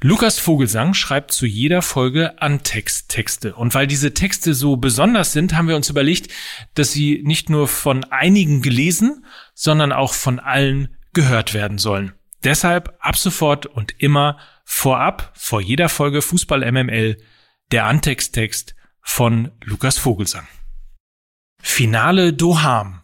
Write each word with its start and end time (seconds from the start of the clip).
Lukas 0.00 0.38
Vogelsang 0.38 0.94
schreibt 0.94 1.32
zu 1.32 1.44
jeder 1.44 1.82
Folge 1.82 2.40
Antexttexte. 2.40 3.56
Und 3.56 3.74
weil 3.74 3.88
diese 3.88 4.14
Texte 4.14 4.54
so 4.54 4.76
besonders 4.76 5.32
sind, 5.32 5.56
haben 5.56 5.66
wir 5.66 5.74
uns 5.74 5.90
überlegt, 5.90 6.32
dass 6.74 6.92
sie 6.92 7.22
nicht 7.24 7.50
nur 7.50 7.66
von 7.66 8.04
einigen 8.04 8.62
gelesen, 8.62 9.24
sondern 9.54 9.92
auch 9.92 10.14
von 10.14 10.38
allen 10.38 10.96
gehört 11.14 11.52
werden 11.52 11.78
sollen. 11.78 12.12
Deshalb 12.44 12.96
ab 13.00 13.16
sofort 13.16 13.66
und 13.66 14.00
immer 14.00 14.38
vorab, 14.64 15.32
vor 15.34 15.60
jeder 15.60 15.88
Folge 15.88 16.22
Fußball 16.22 16.70
MML, 16.70 17.16
der 17.72 17.86
Antexttext 17.86 18.76
von 19.00 19.50
Lukas 19.64 19.98
Vogelsang. 19.98 20.46
Finale 21.60 22.32
Doham. 22.32 23.00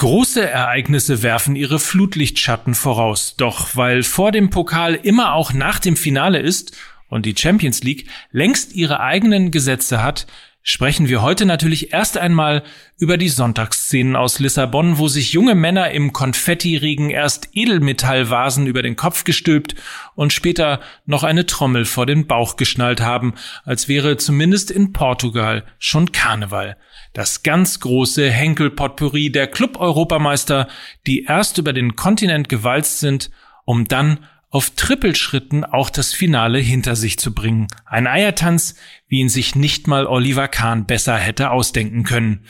Große 0.00 0.48
Ereignisse 0.48 1.22
werfen 1.22 1.56
ihre 1.56 1.78
Flutlichtschatten 1.78 2.74
voraus, 2.74 3.34
doch 3.36 3.76
weil 3.76 4.02
vor 4.02 4.32
dem 4.32 4.48
Pokal 4.48 4.94
immer 4.94 5.34
auch 5.34 5.52
nach 5.52 5.78
dem 5.78 5.94
Finale 5.94 6.38
ist 6.38 6.74
und 7.08 7.26
die 7.26 7.34
Champions 7.36 7.82
League 7.82 8.08
längst 8.32 8.74
ihre 8.74 9.00
eigenen 9.00 9.50
Gesetze 9.50 10.02
hat, 10.02 10.26
sprechen 10.62 11.08
wir 11.10 11.20
heute 11.20 11.44
natürlich 11.44 11.92
erst 11.92 12.16
einmal 12.16 12.62
über 12.96 13.18
die 13.18 13.28
Sonntagsszenen 13.28 14.16
aus 14.16 14.38
Lissabon, 14.38 14.96
wo 14.96 15.06
sich 15.08 15.34
junge 15.34 15.54
Männer 15.54 15.90
im 15.90 16.14
Konfettiregen 16.14 17.10
erst 17.10 17.50
Edelmetallvasen 17.52 18.66
über 18.66 18.80
den 18.80 18.96
Kopf 18.96 19.24
gestülpt 19.24 19.74
und 20.14 20.32
später 20.32 20.80
noch 21.04 21.24
eine 21.24 21.44
Trommel 21.44 21.84
vor 21.84 22.06
den 22.06 22.26
Bauch 22.26 22.56
geschnallt 22.56 23.02
haben, 23.02 23.34
als 23.64 23.86
wäre 23.86 24.16
zumindest 24.16 24.70
in 24.70 24.94
Portugal 24.94 25.66
schon 25.78 26.10
Karneval. 26.10 26.78
Das 27.12 27.42
ganz 27.42 27.80
große 27.80 28.30
Henkel-Potpourri 28.30 29.30
der 29.32 29.48
Club-Europameister, 29.48 30.68
die 31.06 31.24
erst 31.24 31.58
über 31.58 31.72
den 31.72 31.96
Kontinent 31.96 32.48
gewalzt 32.48 33.00
sind, 33.00 33.30
um 33.64 33.88
dann 33.88 34.26
auf 34.52 34.70
Trippelschritten 34.70 35.64
auch 35.64 35.90
das 35.90 36.12
Finale 36.12 36.58
hinter 36.58 36.96
sich 36.96 37.18
zu 37.20 37.32
bringen. 37.32 37.68
Ein 37.86 38.08
Eiertanz, 38.08 38.74
wie 39.06 39.20
ihn 39.20 39.28
sich 39.28 39.54
nicht 39.54 39.86
mal 39.86 40.06
Oliver 40.06 40.48
Kahn 40.48 40.86
besser 40.86 41.16
hätte 41.16 41.52
ausdenken 41.52 42.02
können. 42.02 42.44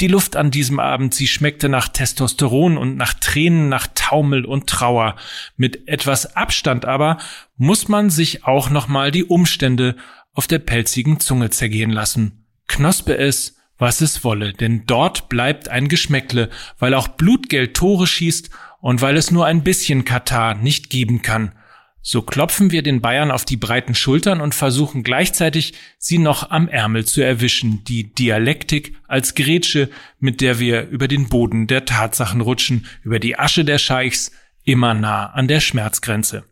Die 0.00 0.08
Luft 0.08 0.36
an 0.36 0.50
diesem 0.50 0.78
Abend, 0.78 1.14
sie 1.14 1.26
schmeckte 1.26 1.70
nach 1.70 1.88
Testosteron 1.88 2.76
und 2.76 2.96
nach 2.96 3.14
Tränen, 3.14 3.70
nach 3.70 3.86
Taumel 3.94 4.44
und 4.44 4.66
Trauer. 4.66 5.16
Mit 5.56 5.88
etwas 5.88 6.36
Abstand 6.36 6.84
aber 6.84 7.16
muss 7.56 7.88
man 7.88 8.10
sich 8.10 8.44
auch 8.44 8.68
nochmal 8.68 9.10
die 9.10 9.24
Umstände 9.24 9.96
auf 10.34 10.46
der 10.46 10.58
pelzigen 10.58 11.18
Zunge 11.18 11.48
zergehen 11.48 11.90
lassen. 11.90 12.44
Knospe 12.66 13.16
es, 13.16 13.57
was 13.78 14.00
es 14.00 14.24
wolle, 14.24 14.52
denn 14.52 14.84
dort 14.86 15.28
bleibt 15.28 15.68
ein 15.68 15.88
Geschmäckle, 15.88 16.50
weil 16.78 16.94
auch 16.94 17.08
Blutgeld 17.08 17.74
Tore 17.74 18.06
schießt 18.06 18.50
und 18.80 19.00
weil 19.00 19.16
es 19.16 19.30
nur 19.30 19.46
ein 19.46 19.62
bisschen 19.62 20.04
Katar 20.04 20.54
nicht 20.54 20.90
geben 20.90 21.22
kann. 21.22 21.52
So 22.00 22.22
klopfen 22.22 22.70
wir 22.70 22.82
den 22.82 23.00
Bayern 23.00 23.30
auf 23.30 23.44
die 23.44 23.56
breiten 23.56 23.94
Schultern 23.94 24.40
und 24.40 24.54
versuchen 24.54 25.02
gleichzeitig, 25.02 25.74
sie 25.98 26.18
noch 26.18 26.50
am 26.50 26.68
Ärmel 26.68 27.04
zu 27.04 27.20
erwischen, 27.20 27.84
die 27.84 28.14
Dialektik 28.14 28.96
als 29.06 29.34
Grätsche, 29.34 29.90
mit 30.18 30.40
der 30.40 30.58
wir 30.58 30.88
über 30.88 31.06
den 31.06 31.28
Boden 31.28 31.66
der 31.66 31.84
Tatsachen 31.84 32.40
rutschen, 32.40 32.86
über 33.02 33.18
die 33.18 33.38
Asche 33.38 33.64
der 33.64 33.78
Scheichs, 33.78 34.32
immer 34.64 34.94
nah 34.94 35.26
an 35.26 35.48
der 35.48 35.60
Schmerzgrenze. 35.60 36.44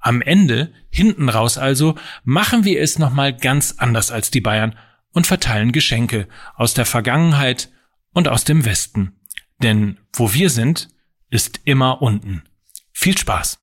Am 0.00 0.22
Ende, 0.22 0.72
hinten 0.88 1.28
raus 1.28 1.58
also, 1.58 1.94
machen 2.24 2.64
wir 2.64 2.80
es 2.80 2.98
nochmal 2.98 3.36
ganz 3.36 3.74
anders 3.78 4.10
als 4.10 4.30
die 4.30 4.40
Bayern 4.40 4.74
und 5.16 5.26
verteilen 5.26 5.72
Geschenke 5.72 6.28
aus 6.56 6.74
der 6.74 6.84
Vergangenheit 6.84 7.70
und 8.12 8.28
aus 8.28 8.44
dem 8.44 8.66
Westen. 8.66 9.18
Denn 9.62 9.98
wo 10.12 10.34
wir 10.34 10.50
sind, 10.50 10.90
ist 11.30 11.60
immer 11.64 12.02
unten. 12.02 12.44
Viel 12.92 13.16
Spaß! 13.16 13.58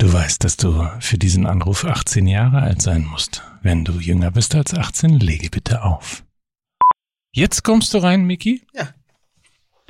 Du 0.00 0.12
weißt, 0.12 0.42
dass 0.42 0.56
du 0.56 0.90
für 0.98 1.18
diesen 1.18 1.46
Anruf 1.46 1.84
18 1.84 2.26
Jahre 2.26 2.62
alt 2.62 2.82
sein 2.82 3.04
musst. 3.04 3.44
Wenn 3.62 3.84
du 3.84 4.00
jünger 4.00 4.32
bist 4.32 4.56
als 4.56 4.74
18, 4.74 5.20
lege 5.20 5.50
bitte 5.50 5.82
auf. 5.82 6.24
Jetzt 7.32 7.62
kommst 7.62 7.94
du 7.94 7.98
rein, 7.98 8.24
Miki? 8.24 8.66
Ja. 8.74 8.92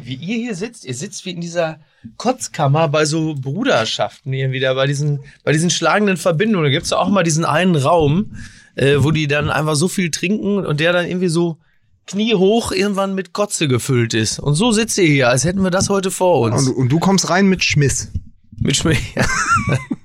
Wie 0.09 0.15
ihr 0.15 0.39
hier 0.39 0.55
sitzt, 0.55 0.87
ihr 0.87 0.95
sitzt 0.95 1.27
wie 1.27 1.33
in 1.33 1.43
dieser 1.43 1.81
Kotzkammer 2.17 2.89
bei 2.89 3.05
so 3.05 3.35
Bruderschaften 3.35 4.33
hier 4.33 4.53
wieder, 4.53 4.75
bei 4.75 4.87
diesen, 4.87 5.21
bei 5.45 5.53
diesen 5.53 5.69
schlagenden 5.69 6.17
Verbindungen. 6.17 6.65
Da 6.65 6.71
gibt's 6.71 6.89
ja 6.91 6.97
auch 6.97 7.11
mal 7.11 7.25
diesen 7.25 7.45
einen 7.45 7.77
Raum, 7.77 8.35
äh, 8.75 8.97
wo 9.01 9.11
die 9.11 9.27
dann 9.27 9.51
einfach 9.51 9.75
so 9.75 9.87
viel 9.87 10.11
trinken 10.11 10.65
und 10.65 10.81
der 10.81 10.95
dann 10.95 11.07
irgendwie 11.07 11.29
so 11.29 11.59
kniehoch 12.07 12.73
irgendwann 12.73 13.15
mit 13.15 13.35
Kotze 13.35 13.69
gefüllt 13.69 14.15
ist. 14.15 14.39
Und 14.39 14.55
so 14.55 14.73
sitzt 14.73 14.97
ihr 14.97 15.05
hier, 15.05 15.29
als 15.29 15.45
hätten 15.45 15.63
wir 15.63 15.71
das 15.71 15.91
heute 15.91 16.11
vor 16.11 16.41
uns. 16.41 16.69
Und, 16.69 16.75
und 16.75 16.89
du 16.89 17.01
kommst 17.01 17.29
rein 17.29 17.47
mit 17.47 17.63
Schmiss. 17.63 18.11
Mit 18.59 18.77
Schmiss, 18.77 18.99
ja. 19.15 19.27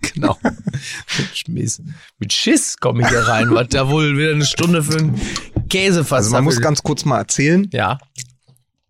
genau. 0.01 0.37
mit 0.43 1.37
Schmiss. 1.37 1.81
Mit 2.19 2.33
Schiss 2.33 2.75
komme 2.77 3.03
ich 3.03 3.07
hier 3.07 3.25
rein, 3.25 3.51
was 3.51 3.69
da 3.69 3.89
wohl 3.89 4.17
wieder 4.17 4.31
eine 4.31 4.45
Stunde 4.45 4.83
für 4.83 4.97
einen 4.97 5.21
Käsefass 5.69 6.25
Also 6.25 6.31
man 6.35 6.43
muss 6.43 6.59
ganz 6.59 6.83
kurz 6.83 7.05
mal 7.05 7.19
erzählen. 7.19 7.69
Ja. 7.71 7.99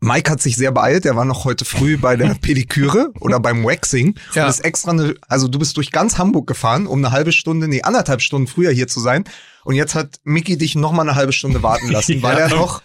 Mike 0.04 0.30
hat 0.30 0.42
sich 0.42 0.58
sehr 0.58 0.72
beeilt. 0.72 1.06
Er 1.06 1.16
war 1.16 1.24
noch 1.24 1.46
heute 1.46 1.64
früh 1.64 1.98
bei 1.98 2.18
der 2.18 2.34
Pediküre 2.42 3.14
oder 3.22 3.40
beim 3.40 3.64
Waxing. 3.64 4.16
Ja. 4.34 4.44
Und 4.44 4.50
ist 4.50 4.60
extra 4.60 4.92
eine, 4.92 5.16
also 5.30 5.48
du 5.48 5.58
bist 5.60 5.78
durch 5.78 5.92
ganz 5.92 6.18
Hamburg 6.18 6.46
gefahren, 6.46 6.88
um 6.88 7.00
eine 7.00 7.12
halbe 7.12 7.32
Stunde, 7.32 7.70
nee, 7.70 7.82
anderthalb 7.82 8.22
Stunden 8.22 8.48
früher 8.48 8.72
hier 8.72 8.88
zu 8.88 9.00
sein. 9.00 9.24
Und 9.64 9.76
jetzt 9.76 9.96
hat 9.96 10.20
Mickey 10.26 10.58
dich 10.58 10.76
noch 10.76 10.92
mal 10.92 11.04
eine 11.04 11.16
halbe 11.16 11.32
Stunde 11.32 11.64
warten 11.64 11.90
lassen, 11.90 12.22
weil 12.22 12.38
er 12.38 12.50
noch 12.50 12.82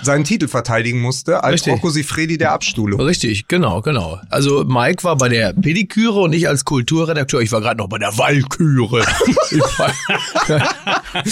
seinen 0.00 0.24
Titel 0.24 0.48
verteidigen 0.48 1.00
musste 1.00 1.44
als 1.44 1.54
Richtig. 1.54 1.74
Rocco 1.74 1.90
Sifredi 1.90 2.38
der 2.38 2.52
Abstuhlung. 2.52 3.00
Richtig, 3.00 3.48
genau, 3.48 3.82
genau. 3.82 4.20
Also 4.30 4.64
Mike 4.64 5.04
war 5.04 5.16
bei 5.16 5.28
der 5.28 5.52
Pediküre 5.52 6.20
und 6.20 6.32
ich 6.32 6.48
als 6.48 6.64
Kulturredakteur. 6.64 7.40
Ich 7.40 7.52
war 7.52 7.60
gerade 7.60 7.78
noch 7.78 7.88
bei 7.88 7.98
der 7.98 8.16
Walküre. 8.16 9.04
ich 9.50 9.60
war 9.78 9.92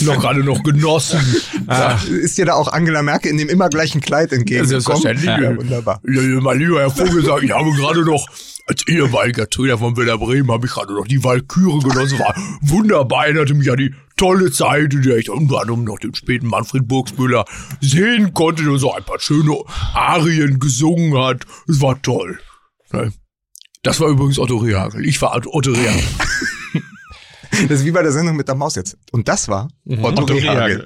noch 0.15 0.21
gerade 0.21 0.45
noch 0.45 0.63
genossen. 0.63 1.21
Ja. 1.69 2.01
Ist 2.09 2.39
dir 2.39 2.47
da 2.47 2.55
auch 2.55 2.69
Angela 2.69 3.03
Merkel 3.03 3.31
in 3.31 3.39
dem 3.39 3.49
immer 3.49 3.69
gleichen 3.69 4.01
Kleid 4.01 4.33
entgegengekommen? 4.33 4.69
Selbstverständlich. 4.69 5.27
Ja, 5.27 5.57
wunderbar. 5.57 6.01
Ja, 6.07 6.21
ja, 6.21 6.41
mein 6.41 6.59
lieber 6.59 6.81
Herr 6.81 6.91
Vogelsang, 6.91 7.43
ich 7.43 7.53
habe 7.53 7.71
gerade 7.73 8.05
noch 8.05 8.27
als 8.67 8.87
ehemaliger 8.87 9.51
Trainer 9.51 9.79
von 9.79 9.97
Werder 9.97 10.17
Bremen 10.19 10.51
habe 10.51 10.67
ich 10.67 10.73
gerade 10.73 10.95
noch 10.95 11.07
die 11.07 11.23
Walküre 11.25 11.81
genossen. 11.81 12.19
War 12.21 12.35
wunderbar, 12.61 13.25
erinnerte 13.25 13.55
mich 13.55 13.69
an 13.71 13.79
die 13.79 13.95
tolle 14.21 14.53
Zeit, 14.53 14.93
in 14.93 15.01
der 15.01 15.17
ich 15.17 15.31
unter 15.31 15.63
anderem 15.63 15.85
noch 15.85 15.99
den 15.99 16.15
späten 16.15 16.47
Manfred 16.47 16.87
Burgsmüller 16.87 17.47
sehen 17.81 18.35
konnte, 18.35 18.63
der 18.65 18.77
so 18.77 18.93
ein 18.93 19.03
paar 19.03 19.19
schöne 19.19 19.57
Arien 19.95 20.59
gesungen 20.59 21.17
hat. 21.17 21.47
Es 21.67 21.81
war 21.81 22.01
toll. 22.03 22.39
Ne? 22.93 23.15
Das 23.83 23.99
war 23.99 24.09
übrigens 24.09 24.39
Otto 24.39 24.59
Rehagel. 24.59 25.07
Ich 25.07 25.23
war 25.23 25.35
Otto 25.35 25.73
Rehagel. 25.73 26.03
Das 27.69 27.81
ist 27.81 27.85
wie 27.85 27.91
bei 27.91 28.03
der 28.03 28.13
Sendung 28.13 28.37
mit 28.37 28.47
der 28.47 28.55
Maus 28.55 28.77
jetzt. 28.77 28.97
Und 29.11 29.27
das 29.27 29.49
war 29.49 29.69
Otto, 29.85 30.23
Otto 30.23 30.35
Rehagel. 30.35 30.85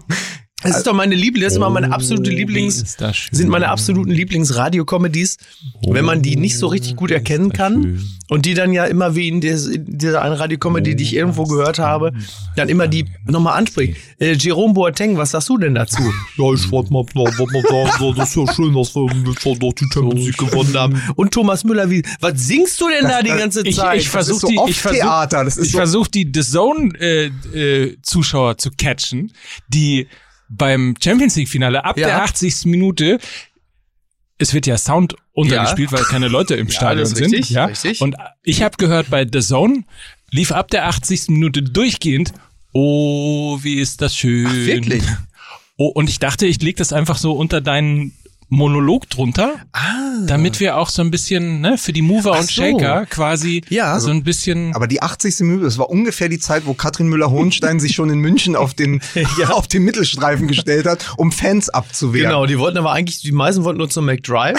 Das 0.68 0.78
ist 0.78 0.86
doch 0.86 0.92
meine 0.94 1.14
Liebling, 1.14 1.44
das 1.44 1.52
ist 1.52 1.56
immer 1.56 1.70
meine 1.70 1.92
absolute 1.92 2.30
Lieblings, 2.30 2.96
das 2.96 3.16
schön. 3.16 3.34
sind 3.36 3.48
meine 3.48 3.68
absoluten 3.68 4.10
Lieblingsradio-Comedies, 4.10 5.38
wenn 5.86 6.04
man 6.04 6.22
die 6.22 6.36
nicht 6.36 6.58
so 6.58 6.66
richtig 6.66 6.96
gut 6.96 7.10
erkennen 7.10 7.52
kann 7.52 8.02
und 8.28 8.46
die 8.46 8.54
dann 8.54 8.72
ja 8.72 8.84
immer 8.84 9.14
wie 9.14 9.28
in, 9.28 9.40
des, 9.40 9.70
dieser 9.76 10.22
einen 10.22 10.34
Radiocomedy, 10.34 10.96
die 10.96 11.02
ich 11.04 11.14
irgendwo 11.14 11.44
gehört 11.44 11.78
habe, 11.78 12.12
dann 12.56 12.68
immer 12.68 12.88
die 12.88 13.06
nochmal 13.26 13.58
anspricht. 13.58 13.96
Äh, 14.18 14.32
Jerome 14.32 14.74
Boateng, 14.74 15.16
was 15.16 15.30
sagst 15.30 15.48
du 15.48 15.58
denn 15.58 15.74
dazu? 15.74 16.02
Ja, 16.38 16.52
ich 16.52 16.70
wollte 16.70 16.92
mal, 16.92 17.04
wollte 17.14 17.44
mal 17.52 17.62
sagen, 17.62 18.14
das 18.16 18.28
ist 18.30 18.36
ja 18.36 18.52
schön, 18.54 18.74
dass 18.74 18.94
wir 18.94 19.08
schon 19.40 19.58
noch 19.58 19.72
die 19.72 19.86
Champions 19.92 20.26
League 20.26 20.36
gewonnen 20.36 20.74
haben. 20.76 21.02
Und 21.14 21.32
Thomas 21.32 21.64
Müller, 21.64 21.88
wie, 21.90 22.02
was 22.20 22.46
singst 22.46 22.80
du 22.80 22.88
denn 22.88 23.08
da 23.08 23.22
die 23.22 23.28
ganze 23.30 23.62
Ich, 23.66 23.76
Zeit? 23.76 24.00
ich 24.00 24.08
versuche 24.08 24.40
so 24.40 24.48
die, 24.48 24.58
oft 24.58 24.70
ich 24.70 24.78
versuch, 24.80 25.26
das 25.30 25.56
ich 25.56 25.70
so- 25.72 25.78
versuch 25.78 26.08
die 26.08 26.30
The 26.32 26.42
Zone 26.42 26.90
äh, 27.00 27.26
äh, 27.54 27.96
Zuschauer 28.02 28.58
zu 28.58 28.70
catchen, 28.76 29.32
die 29.68 30.08
beim 30.48 30.94
Champions 31.02 31.36
League 31.36 31.48
Finale 31.48 31.84
ab 31.84 31.98
Ja. 31.98 32.06
der 32.08 32.22
80. 32.22 32.64
Minute 32.66 33.18
es 34.38 34.52
wird 34.52 34.66
ja 34.66 34.76
Sound 34.76 35.16
untergespielt, 35.32 35.92
weil 35.92 36.02
keine 36.04 36.28
Leute 36.28 36.56
im 36.56 36.70
Stadion 36.70 37.00
das 37.00 37.12
ist 37.12 37.18
sind. 37.18 37.32
richtig, 37.32 37.50
ja. 37.50 37.64
richtig. 37.66 38.00
Und 38.02 38.16
ich 38.42 38.62
habe 38.62 38.76
gehört, 38.76 39.08
bei 39.08 39.26
The 39.30 39.40
Zone 39.40 39.84
lief 40.30 40.52
ab 40.52 40.68
der 40.70 40.86
80. 40.88 41.28
Minute 41.28 41.62
durchgehend. 41.62 42.34
Oh, 42.72 43.58
wie 43.62 43.76
ist 43.80 44.02
das 44.02 44.14
schön. 44.14 44.66
wirklich? 44.66 45.02
Oh, 45.78 45.86
und 45.88 46.10
ich 46.10 46.18
dachte, 46.18 46.46
ich 46.46 46.60
leg 46.60 46.76
das 46.76 46.92
einfach 46.92 47.16
so 47.16 47.32
unter 47.32 47.60
deinen 47.62 48.12
Monolog 48.48 49.10
drunter, 49.10 49.54
damit 50.26 50.60
wir 50.60 50.76
auch 50.76 50.88
so 50.88 51.02
ein 51.02 51.10
bisschen 51.10 51.60
ne, 51.60 51.76
für 51.78 51.92
die 51.92 52.02
Mover 52.02 52.32
Ach 52.34 52.40
und 52.40 52.46
so. 52.48 52.62
Shaker 52.62 53.04
quasi 53.06 53.62
Ja. 53.70 53.98
so 53.98 54.10
ein 54.10 54.22
bisschen 54.22 54.72
Aber 54.74 54.86
die 54.86 55.02
80. 55.02 55.40
Minute, 55.40 55.64
das 55.64 55.78
war 55.78 55.90
ungefähr 55.90 56.28
die 56.28 56.38
Zeit, 56.38 56.64
wo 56.64 56.72
Katrin 56.74 57.08
Müller-Hohenstein 57.08 57.80
sich 57.80 57.94
schon 57.96 58.08
in 58.08 58.20
München 58.20 58.54
auf 58.54 58.72
den, 58.72 59.00
auf 59.48 59.66
den 59.66 59.82
Mittelstreifen 59.82 60.46
gestellt 60.46 60.86
hat, 60.86 61.14
um 61.16 61.32
Fans 61.32 61.68
abzuwehren. 61.70 62.30
Genau, 62.30 62.46
die 62.46 62.58
wollten 62.58 62.78
aber 62.78 62.92
eigentlich, 62.92 63.20
die 63.20 63.32
meisten 63.32 63.64
wollten 63.64 63.78
nur 63.78 63.90
zum 63.90 64.06
McDrive. 64.06 64.58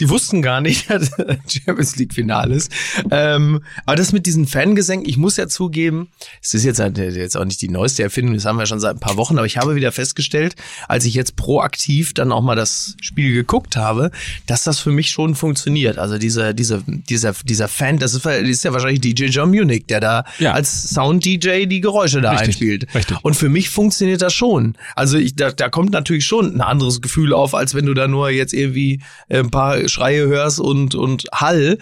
die 0.00 0.08
wussten 0.08 0.40
gar 0.40 0.62
nicht, 0.62 0.88
dass 0.90 1.10
Champions 1.46 1.96
League 1.96 2.14
Finale 2.14 2.54
ist. 2.54 2.72
Ähm, 3.10 3.60
aber 3.84 3.96
das 3.96 4.12
mit 4.12 4.24
diesen 4.24 4.46
Fangesängen, 4.46 5.06
ich 5.06 5.18
muss 5.18 5.36
ja 5.36 5.48
zugeben, 5.48 6.08
es 6.42 6.54
ist 6.54 6.64
jetzt, 6.64 6.78
jetzt 6.78 7.36
auch 7.36 7.44
nicht 7.44 7.60
die 7.60 7.68
neueste 7.68 8.02
Erfindung, 8.02 8.34
das 8.36 8.46
haben 8.46 8.58
wir 8.58 8.64
schon 8.64 8.80
seit 8.80 8.96
ein 8.96 9.00
paar 9.00 9.18
Wochen, 9.18 9.36
aber 9.36 9.46
ich 9.46 9.58
habe 9.58 9.74
wieder 9.74 9.92
festgestellt, 9.92 10.54
als 10.88 11.04
ich 11.04 11.12
jetzt 11.12 11.36
proaktiv 11.36 12.14
dann 12.14 12.32
auch 12.32 12.42
mal 12.42 12.54
das 12.56 12.96
Spiel 13.02 13.17
geguckt 13.22 13.76
habe, 13.76 14.10
dass 14.46 14.64
das 14.64 14.78
für 14.78 14.90
mich 14.90 15.10
schon 15.10 15.34
funktioniert. 15.34 15.98
Also 15.98 16.18
dieser, 16.18 16.52
dieser, 16.54 16.82
dieser, 16.86 17.34
dieser 17.44 17.68
Fan, 17.68 17.98
das 17.98 18.14
ist, 18.14 18.24
das 18.24 18.38
ist 18.42 18.64
ja 18.64 18.72
wahrscheinlich 18.72 19.00
DJ 19.00 19.26
John 19.26 19.50
Munich, 19.50 19.84
der 19.88 20.00
da 20.00 20.24
Ja. 20.38 20.52
als 20.52 20.90
Sound-DJ 20.90 21.66
die 21.66 21.80
Geräusche 21.80 22.20
da 22.20 22.30
Richtig, 22.30 22.48
einspielt. 22.48 22.86
richtig. 22.94 23.16
Und 23.22 23.34
für 23.34 23.48
mich 23.48 23.68
funktioniert 23.70 24.22
das 24.22 24.34
schon. 24.34 24.74
Also 24.96 25.18
ich, 25.18 25.34
da, 25.36 25.50
da 25.50 25.68
kommt 25.68 25.92
natürlich 25.92 26.26
schon 26.26 26.54
ein 26.54 26.60
anderes 26.60 27.00
Gefühl 27.00 27.32
auf, 27.32 27.54
als 27.54 27.74
wenn 27.74 27.86
du 27.86 27.94
da 27.94 28.08
nur 28.08 28.30
jetzt 28.30 28.52
irgendwie 28.52 29.00
ein 29.28 29.50
paar 29.50 29.88
Schreie 29.88 30.26
hörst 30.26 30.60
und, 30.60 30.94
und 30.94 31.24
Hall. 31.32 31.78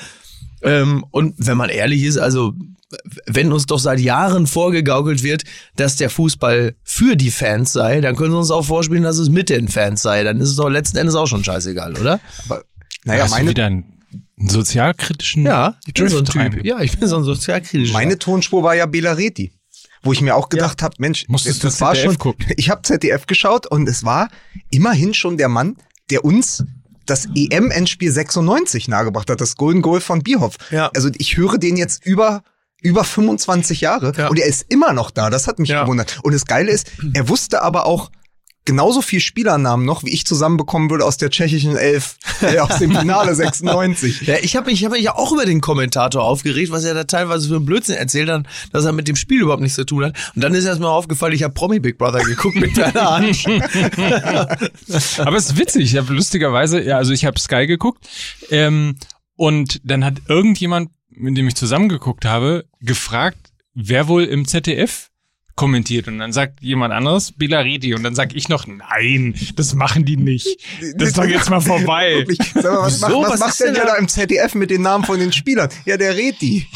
Ähm, 0.67 1.05
und 1.11 1.35
wenn 1.39 1.57
man 1.57 1.71
ehrlich 1.71 2.03
ist, 2.03 2.19
also 2.19 2.53
wenn 3.27 3.53
uns 3.53 3.67
doch 3.67 3.79
seit 3.81 3.99
Jahren 4.01 4.47
vorgegaukelt 4.47 5.23
wird, 5.23 5.43
dass 5.75 5.97
der 5.97 6.11
Fußball 6.11 6.77
für 6.85 7.17
die 7.17 7.31
Fans 7.31 7.73
sei, 7.73 8.01
dann 8.01 8.15
können 8.15 8.31
sie 8.33 8.39
uns 8.39 8.51
auch 8.51 8.65
vorspielen, 8.65 9.03
dass 9.03 9.19
es 9.19 9.29
mit 9.29 9.49
den 9.49 9.69
Fans 9.69 10.03
sei. 10.03 10.23
Dann 10.23 10.41
ist 10.41 10.51
es 10.51 10.57
doch 10.57 10.69
letzten 10.69 10.99
Endes 10.99 11.15
auch 11.15 11.27
schon 11.27 11.43
scheißegal, 11.43 11.97
oder? 11.99 12.21
Aber, 12.45 12.63
naja, 13.05 13.25
Hast 13.25 13.33
du 13.33 13.37
meine, 13.39 13.51
wieder 13.51 13.67
einen 13.67 13.85
sozialkritischen 14.37 15.45
Ja, 15.45 15.77
ich 15.87 15.95
bin 15.95 16.09
so 16.09 16.19
ein 16.19 16.25
Typ. 16.25 16.65
Ja, 16.65 16.81
ich 16.81 16.99
bin 16.99 17.09
so 17.09 17.17
ein 17.17 17.25
sozialkritischer. 17.25 17.93
meine 17.93 18.19
Tonspur 18.19 18.63
war 18.63 18.75
ja 18.75 18.87
Belareti. 18.87 19.53
Wo 20.03 20.13
ich 20.13 20.21
mir 20.21 20.37
auch 20.37 20.49
gedacht 20.49 20.83
hab, 20.83 21.01
Mensch, 21.01 21.25
Musstest 21.29 21.65
du 21.65 21.67
das 21.69 21.81
war 21.81 21.93
ZDF 21.95 22.05
schon, 22.13 22.19
gucken? 22.19 22.47
ich 22.57 22.71
habe 22.71 22.83
ZDF 22.83 23.27
geschaut 23.27 23.67
und 23.67 23.89
es 23.89 24.05
war 24.05 24.29
immerhin 24.71 25.15
schon 25.15 25.37
der 25.37 25.49
Mann, 25.49 25.77
der 26.11 26.25
uns 26.25 26.65
das 27.07 27.27
EM-Endspiel 27.35 28.11
96 28.13 28.89
nahegebracht 28.89 29.31
hat, 29.31 29.41
das 29.41 29.57
Golden 29.57 29.83
Goal 29.83 30.01
von 30.01 30.23
Bierhoff. 30.23 30.57
Ja. 30.71 30.91
Also 30.95 31.11
ich 31.19 31.37
höre 31.37 31.59
den 31.59 31.77
jetzt 31.77 32.05
über 32.05 32.43
über 32.83 33.05
25 33.05 33.81
Jahre 33.81 34.13
Ja. 34.17 34.29
und 34.29 34.39
er 34.39 34.47
ist 34.47 34.67
immer 34.69 34.93
noch 34.93 35.11
da. 35.11 35.31
Das 35.31 35.47
hat 35.49 35.59
mich 35.59 35.71
Ja. 35.71 35.83
gewundert. 35.83 36.21
Und 36.23 36.35
das 36.35 36.45
Geile 36.45 36.71
ist, 36.71 36.91
er 37.15 37.29
wusste 37.29 37.63
aber 37.63 37.87
auch 37.87 38.11
genauso 38.67 39.01
viel 39.01 39.21
Spielernamen 39.21 39.87
noch, 39.87 40.05
wie 40.05 40.13
ich 40.13 40.27
zusammenbekommen 40.27 40.91
würde 40.91 41.07
aus 41.07 41.17
der 41.17 41.31
tschechischen 41.31 41.77
Elf, 41.77 42.19
äh, 42.43 42.59
aus 42.59 42.79
dem 42.79 42.95
Finale 42.95 43.35
96. 43.37 44.23
Ja, 44.23 44.35
ich 44.43 44.57
habe 44.57 44.67
mich, 44.71 44.81
ich 44.81 44.85
hab 44.85 44.93
mich 44.93 45.03
ja 45.03 45.15
auch 45.15 45.33
über 45.33 45.47
den 45.47 45.63
Kommentator 45.63 46.23
aufgeregt, 46.23 46.71
was 46.71 46.85
er 46.85 46.93
da 46.93 47.05
teilweise 47.05 47.49
für 47.49 47.57
einen 47.57 47.65
Blödsinn 47.65 47.95
erzählt 47.95 48.29
hat, 48.29 48.45
dass 48.73 48.85
er 48.85 48.93
mit 48.93 49.09
dem 49.09 49.17
Spiel 49.17 49.41
überhaupt 49.41 49.63
nichts 49.63 49.77
zu 49.77 49.87
tun 49.87 50.05
hat. 50.05 50.17
Und 50.35 50.45
dann 50.45 50.53
ist 50.53 50.67
erst 50.67 50.81
mal 50.81 50.91
aufgefallen, 50.91 51.33
ich 51.33 51.43
habe 51.43 51.55
Promi 51.55 51.81
Big 51.81 51.97
Brother 51.97 52.23
geguckt 52.23 52.57
mit 52.57 52.77
deiner 52.77 53.17
Hand. 53.17 53.47
Aber 55.19 55.37
es 55.37 55.47
ist 55.47 55.59
witzig. 55.59 55.85
Ich 55.85 55.97
habe 55.97 56.13
lustigerweise, 56.13 56.83
ja, 56.83 56.97
also 56.99 57.13
ich 57.13 57.25
habe 57.25 57.39
Sky 57.39 57.67
geguckt 57.67 58.07
ähm, 58.51 58.97
und 59.37 59.81
dann 59.85 60.05
hat 60.05 60.15
irgendjemand, 60.29 60.91
mit 61.11 61.37
dem 61.37 61.49
ich 61.49 61.55
zusammengeguckt 61.55 62.25
habe, 62.25 62.67
gefragt, 62.81 63.53
wer 63.75 64.09
wohl 64.09 64.25
im 64.25 64.47
ZDF 64.47 65.11
kommentiert 65.57 66.07
und 66.07 66.19
dann 66.19 66.33
sagt 66.33 66.63
jemand 66.63 66.93
anderes 66.93 67.33
Belariti 67.33 67.95
und 67.95 68.03
dann 68.03 68.15
sag 68.15 68.35
ich 68.35 68.49
noch 68.49 68.67
nein 68.67 69.35
das 69.57 69.75
machen 69.75 70.05
die 70.05 70.17
nicht 70.19 70.61
das 70.97 71.09
ist 71.09 71.19
doch 71.19 71.25
jetzt 71.25 71.51
mal 71.51 71.61
vorbei 71.61 72.17
Wirklich. 72.17 72.39
Sag 72.55 72.65
mal, 72.65 72.83
was, 72.83 73.03
Wieso? 73.03 73.21
macht, 73.21 73.23
was, 73.23 73.33
Was 73.33 73.41
macht 73.41 73.51
ist 73.51 73.61
denn 73.61 73.75
der 73.75 73.87
da 73.87 73.97
im 73.97 74.09
ZDF 74.09 74.55
mit 74.55 74.71
den 74.71 74.83
Namen 74.83 75.05
von 75.05 75.19
den 75.19 75.33
Spielern? 75.33 75.69
Ja, 75.85 75.97
der 75.97 76.15
Reti. 76.17 76.67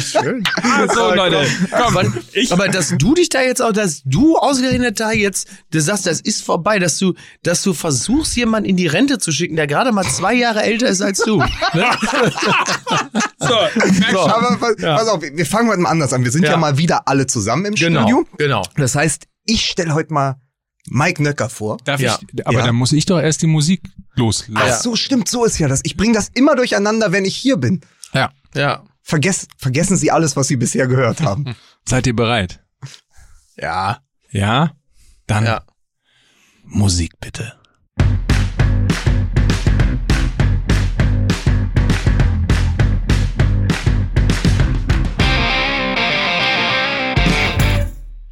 Schön. 0.00 0.44
so 0.94 1.14
Leute 1.14 1.46
komm 1.70 1.96
Aber, 1.98 2.12
ich 2.32 2.52
aber 2.52 2.68
dass 2.68 2.94
du 2.96 3.14
dich 3.14 3.28
da 3.28 3.42
jetzt 3.42 3.62
auch, 3.62 3.72
dass 3.72 4.02
du 4.04 4.36
ausgerechnet 4.36 4.98
da 5.00 5.12
jetzt, 5.12 5.48
du 5.70 5.80
sagst, 5.80 6.06
das 6.06 6.20
ist 6.20 6.42
vorbei, 6.44 6.78
dass 6.78 6.98
du, 6.98 7.14
dass 7.42 7.62
du 7.62 7.74
versuchst, 7.74 8.36
jemanden 8.36 8.68
in 8.68 8.76
die 8.76 8.86
Rente 8.86 9.18
zu 9.18 9.30
schicken, 9.32 9.56
der 9.56 9.66
gerade 9.66 9.92
mal 9.92 10.04
zwei 10.04 10.34
Jahre 10.34 10.62
älter 10.62 10.88
ist 10.88 11.00
als 11.02 11.18
du. 11.18 11.38
Ne? 11.38 11.46
so, 13.38 13.48
So. 14.12 14.20
Aber 14.20 14.56
pass, 14.58 14.74
pass 14.80 15.08
auf, 15.08 15.22
wir 15.22 15.46
fangen 15.46 15.68
heute 15.68 15.80
mal 15.80 15.90
anders 15.90 16.12
an. 16.12 16.24
Wir 16.24 16.30
sind 16.30 16.44
ja, 16.44 16.52
Ja. 16.52 16.56
mal 16.56 16.76
wieder 16.78 17.06
alle 17.08 17.26
zusammen 17.26 17.66
im 17.66 17.74
Genau, 17.74 18.00
Studio. 18.02 18.26
genau. 18.38 18.62
Das 18.76 18.94
heißt, 18.94 19.24
ich 19.44 19.66
stelle 19.66 19.94
heute 19.94 20.12
mal 20.12 20.36
Mike 20.86 21.22
Nöcker 21.22 21.48
vor. 21.48 21.78
darf 21.84 22.00
Ja. 22.00 22.18
ich 22.32 22.46
aber 22.46 22.58
Ja. 22.58 22.66
dann 22.66 22.74
muss 22.74 22.92
ich 22.92 23.06
doch 23.06 23.18
erst 23.20 23.42
die 23.42 23.46
Musik 23.46 23.82
loslassen 24.16 24.54
Ach 24.56 24.72
so, 24.80 24.96
stimmt, 24.96 25.28
so 25.28 25.44
ist 25.44 25.58
ja 25.58 25.66
das. 25.68 25.80
Ich 25.84 25.96
bringe 25.96 26.14
das 26.14 26.30
immer 26.34 26.54
durcheinander, 26.56 27.10
wenn 27.12 27.24
ich 27.24 27.34
hier 27.36 27.56
bin. 27.56 27.80
Ja 28.14 28.30
Ja. 28.54 28.84
Vergess, 29.02 29.46
vergessen 29.58 29.96
Sie 29.98 30.10
alles, 30.10 30.34
was 30.36 30.48
Sie 30.48 30.56
bisher 30.56 30.86
gehört 30.86 31.20
haben. 31.20 31.54
seid 31.88 32.06
ihr 32.06 32.16
bereit 32.16 32.64
Ja. 33.56 33.98
ja 34.30 34.72
dann 35.26 35.44
Ja. 35.44 35.62
Musik 36.64 37.20
bitte 37.20 37.52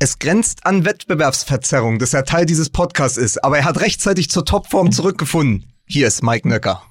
Es 0.03 0.19
grenzt 0.19 0.67
an 0.67 0.85
Wettbewerbsverzerrung, 0.85 2.01
dass 2.01 2.13
er 2.13 2.25
Teil 2.25 2.45
dieses 2.45 2.71
Podcasts 2.71 3.17
ist, 3.17 3.45
aber 3.45 3.59
er 3.59 3.65
hat 3.65 3.81
rechtzeitig 3.81 4.31
zur 4.31 4.45
Topform 4.45 4.91
zurückgefunden. 4.91 5.73
Hier 5.87 6.09
ist 6.09 6.25
Mike 6.25 6.49
Nöcker. 6.49 6.83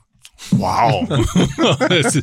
Wow 0.52 1.08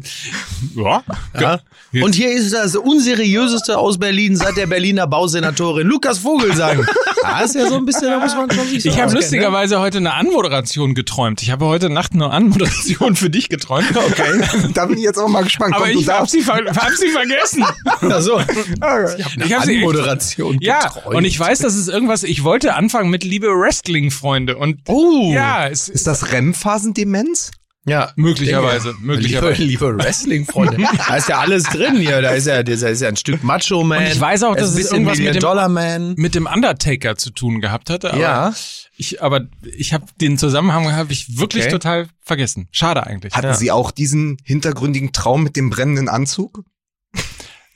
ja 0.74 1.02
Ja. 1.40 2.02
Und 2.04 2.14
hier 2.14 2.30
ist 2.30 2.52
das 2.52 2.76
unseriöseste 2.76 3.78
aus 3.78 3.98
Berlin 3.98 4.36
seit 4.36 4.56
der 4.58 4.66
Berliner 4.66 5.06
Bausenatorin 5.06 5.86
Lukas 5.86 6.18
Vogelsang. 6.18 6.86
Da 7.22 7.40
ist 7.40 7.54
ja 7.54 7.66
so 7.66 7.76
ein 7.76 7.86
bisschen, 7.86 8.08
da 8.10 8.18
muss 8.18 8.34
man 8.34 8.50
schon 8.50 8.66
sich 8.66 8.82
so 8.82 8.90
Ich 8.90 9.00
habe 9.00 9.10
ne? 9.12 9.16
lustigerweise 9.20 9.80
heute 9.80 9.96
eine 9.98 10.12
Anmoderation 10.14 10.94
geträumt. 10.94 11.42
Ich 11.42 11.50
habe 11.50 11.64
heute 11.64 11.88
Nacht 11.88 12.12
eine 12.12 12.30
Anmoderation 12.30 13.16
für 13.16 13.30
dich 13.30 13.48
geträumt. 13.48 13.88
Okay. 13.96 14.42
da 14.74 14.84
bin 14.84 14.98
ich 14.98 15.04
jetzt 15.04 15.18
auch 15.18 15.28
mal 15.28 15.44
gespannt. 15.44 15.74
Aber 15.74 15.86
Komm, 15.88 15.98
ich 15.98 16.08
habe 16.08 16.28
sie, 16.28 16.42
ver 16.42 16.56
hab 16.66 16.90
sie 16.90 17.08
vergessen. 17.08 17.60
ne? 17.60 17.66
Ach 18.12 18.20
so. 18.20 18.38
Ich 18.38 19.54
hab 19.54 19.64
sie 19.64 19.72
echt- 19.76 19.78
Anmoderation 19.78 20.58
Ja, 20.60 20.80
geträumt. 20.88 21.16
und 21.16 21.24
ich 21.24 21.38
weiß, 21.40 21.60
das 21.60 21.74
ist 21.74 21.88
irgendwas, 21.88 22.22
ich 22.22 22.44
wollte 22.44 22.74
anfangen 22.74 23.08
mit 23.08 23.24
liebe 23.24 23.46
Wrestling-Freunde 23.48 24.56
und 24.58 24.80
Oh. 24.88 25.32
ja, 25.32 25.66
es 25.68 25.88
Ist 25.88 26.06
das 26.06 26.32
REM-Phasendemenz? 26.32 27.50
Ja, 27.88 28.12
Möglicherweise, 28.16 28.94
möglicherweise. 29.00 29.62
Liebe, 29.62 29.86
liebe 29.88 29.98
Wrestling-Freunde. 30.04 30.76
Da 31.08 31.16
ist 31.16 31.28
ja 31.28 31.38
alles 31.40 31.64
drin 31.64 31.96
hier. 31.96 32.20
Da 32.22 32.30
ist 32.30 32.46
ja, 32.46 32.62
da 32.62 32.72
ist 32.72 33.00
ja 33.00 33.08
ein 33.08 33.16
Stück 33.16 33.42
Macho-Man. 33.42 34.04
Ich 34.06 34.20
weiß 34.20 34.42
auch, 34.44 34.54
da 34.54 34.60
dass 34.60 34.74
es 34.76 34.90
irgendwas 34.92 35.18
mit 35.18 35.34
dem- 35.42 36.14
mit 36.16 36.34
dem 36.34 36.46
Undertaker 36.46 37.16
zu 37.16 37.30
tun 37.30 37.60
gehabt 37.60 37.90
hatte. 37.90 38.12
Aber 38.12 38.20
Ja. 38.20 38.54
Ich, 38.96 39.22
aber 39.22 39.46
ich 39.76 39.92
habe 39.92 40.06
den 40.20 40.38
Zusammenhang 40.38 40.92
habe 40.92 41.12
ich 41.12 41.38
wirklich 41.38 41.64
Okay. 41.64 41.72
total 41.72 42.08
vergessen. 42.22 42.68
Schade 42.72 43.06
eigentlich. 43.06 43.34
Hatten 43.34 43.46
Ja. 43.48 43.54
Sie 43.54 43.70
auch 43.70 43.90
diesen 43.92 44.36
hintergründigen 44.44 45.12
Traum 45.12 45.42
mit 45.44 45.56
dem 45.56 45.70
brennenden 45.70 46.08
Anzug? 46.08 46.64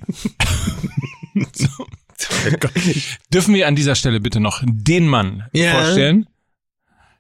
Dürfen 3.33 3.55
wir 3.55 3.67
an 3.69 3.77
dieser 3.77 3.95
Stelle 3.95 4.21
bitte 4.21 4.41
noch 4.41 4.63
den 4.67 5.07
Mann 5.07 5.45
Ja. 5.53 5.73
vorstellen, 5.73 6.27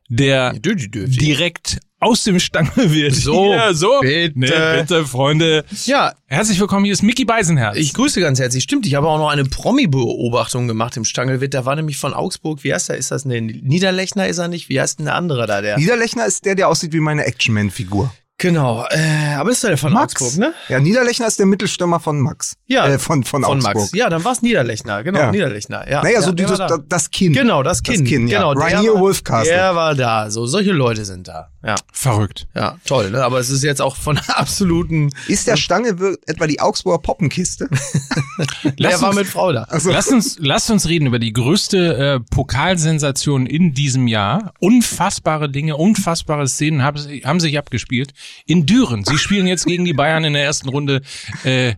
der 0.08 0.52
direkt 0.54 1.80
aus 2.02 2.24
dem 2.24 2.38
Stange 2.40 2.70
wird. 2.76 3.14
So, 3.14 3.44
Hier, 3.54 3.74
so. 3.74 4.00
bitte. 4.00 4.32
Nee, 4.38 4.50
bitte, 4.80 5.06
Freunde. 5.06 5.64
Ja, 5.86 6.12
Herzlich 6.26 6.58
willkommen, 6.60 6.84
hier 6.84 6.92
ist 6.94 7.02
Mickey 7.02 7.24
Beisenherz. 7.24 7.76
ich 7.76 7.92
grüße 7.94 8.20
ganz 8.20 8.38
herzlich. 8.40 8.62
Stimmt, 8.64 8.86
ich 8.86 8.94
habe 8.94 9.06
auch 9.08 9.18
noch 9.18 9.28
eine 9.30 9.44
Promi-Beobachtung 9.44 10.66
gemacht 10.68 10.96
im 10.96 11.04
Stangelwitt. 11.04 11.54
Der 11.54 11.64
war 11.66 11.76
nämlich 11.76 11.98
von 11.98 12.14
Augsburg. 12.14 12.64
Wie 12.64 12.72
heißt 12.72 12.88
der? 12.88 12.96
Ist 12.96 13.10
das 13.10 13.24
ein 13.24 13.46
Niederlechner? 13.46 14.26
Ist 14.26 14.38
er 14.38 14.48
nicht? 14.48 14.68
Wie 14.68 14.80
heißt 14.80 14.98
denn 14.98 15.06
der 15.06 15.14
andere 15.14 15.46
da? 15.46 15.60
Der 15.60 15.78
Niederlechner 15.78 16.26
ist 16.26 16.44
der, 16.44 16.54
der 16.54 16.68
aussieht 16.68 16.92
wie 16.92 17.00
meine 17.00 17.24
Action-Man-Figur. 17.26 18.12
genau. 18.38 18.84
Äh, 18.90 19.34
aber 19.36 19.50
ist 19.50 19.62
der 19.62 19.76
von 19.78 19.96
Augsburg, 19.96 20.36
ne? 20.36 20.52
Ja, 20.68 20.80
Niederlechner 20.80 21.26
ist 21.28 21.38
der 21.38 21.46
Mittelstürmer 21.46 22.00
von 22.00 22.18
Max. 22.20 22.54
Ja, 22.66 22.86
Äh, 22.88 22.98
von, 22.98 23.22
von, 23.24 23.42
Von 23.44 23.58
Augsburg. 23.58 23.74
Max. 23.76 23.92
Ja, 23.94 24.08
dann 24.08 24.24
war 24.24 24.32
es 24.32 24.42
Niederlechner. 24.42 25.04
Genau, 25.04 25.20
Ja. 25.20 25.30
Niederlechner. 25.30 25.88
Ja. 25.88 26.02
Naja, 26.02 26.14
ja, 26.14 26.22
so 26.22 26.32
dieses, 26.32 26.58
da. 26.58 26.78
das, 26.88 27.10
Kind. 27.10 27.36
Genau, 27.36 27.62
das 27.62 27.82
Kind. 27.82 28.00
Das 28.00 28.08
Kind, 28.08 28.30
ja. 28.30 28.38
genau, 28.38 28.54
der 28.54 28.64
Rainier 28.78 28.94
war- 28.94 29.00
Wolfcastle. 29.00 29.52
Der 29.54 29.76
war 29.76 29.94
da. 29.94 30.30
So, 30.30 30.46
solche 30.46 30.72
Leute 30.72 31.04
sind 31.04 31.28
da. 31.28 31.50
Ja, 31.64 31.76
Verrückt. 31.92 32.48
ja, 32.56 32.76
toll. 32.84 33.10
Ne? 33.12 33.22
Aber 33.24 33.38
es 33.38 33.48
ist 33.48 33.62
jetzt 33.62 33.80
auch 33.80 33.94
von 33.94 34.18
absoluten. 34.28 35.10
Ist 35.28 35.46
der 35.46 35.56
Stange 35.56 35.90
etwa 36.26 36.46
die 36.48 36.60
Augsburger 36.60 36.98
Poppenkiste? 37.00 37.68
Der 38.64 38.72
Lass 38.78 39.00
war 39.02 39.10
uns, 39.10 39.18
mit 39.18 39.26
Frau 39.28 39.52
da. 39.52 39.68
lass 39.84 40.08
uns, 40.08 40.36
lasst 40.40 40.70
uns 40.70 40.88
reden 40.88 41.06
über 41.06 41.18
die 41.20 41.32
größte 41.32 41.96
äh, 41.96 42.20
Pokalsensation 42.34 43.46
in 43.46 43.74
diesem 43.74 44.08
Jahr. 44.08 44.52
Unfassbare 44.58 45.48
Dinge, 45.50 45.76
unfassbare 45.76 46.48
Szenen 46.48 46.82
haben, 46.82 46.98
sie- 46.98 47.22
haben 47.24 47.38
sich 47.40 47.56
abgespielt. 47.58 48.12
In 48.46 48.66
Düren. 48.66 49.04
Sie 49.04 49.18
spielen 49.18 49.46
jetzt 49.46 49.66
gegen 49.66 49.84
die 49.84 49.92
Bayern 49.92 50.24
in 50.24 50.32
der 50.32 50.42
ersten 50.44 50.68
Runde 50.68 51.02
äh, 51.44 51.74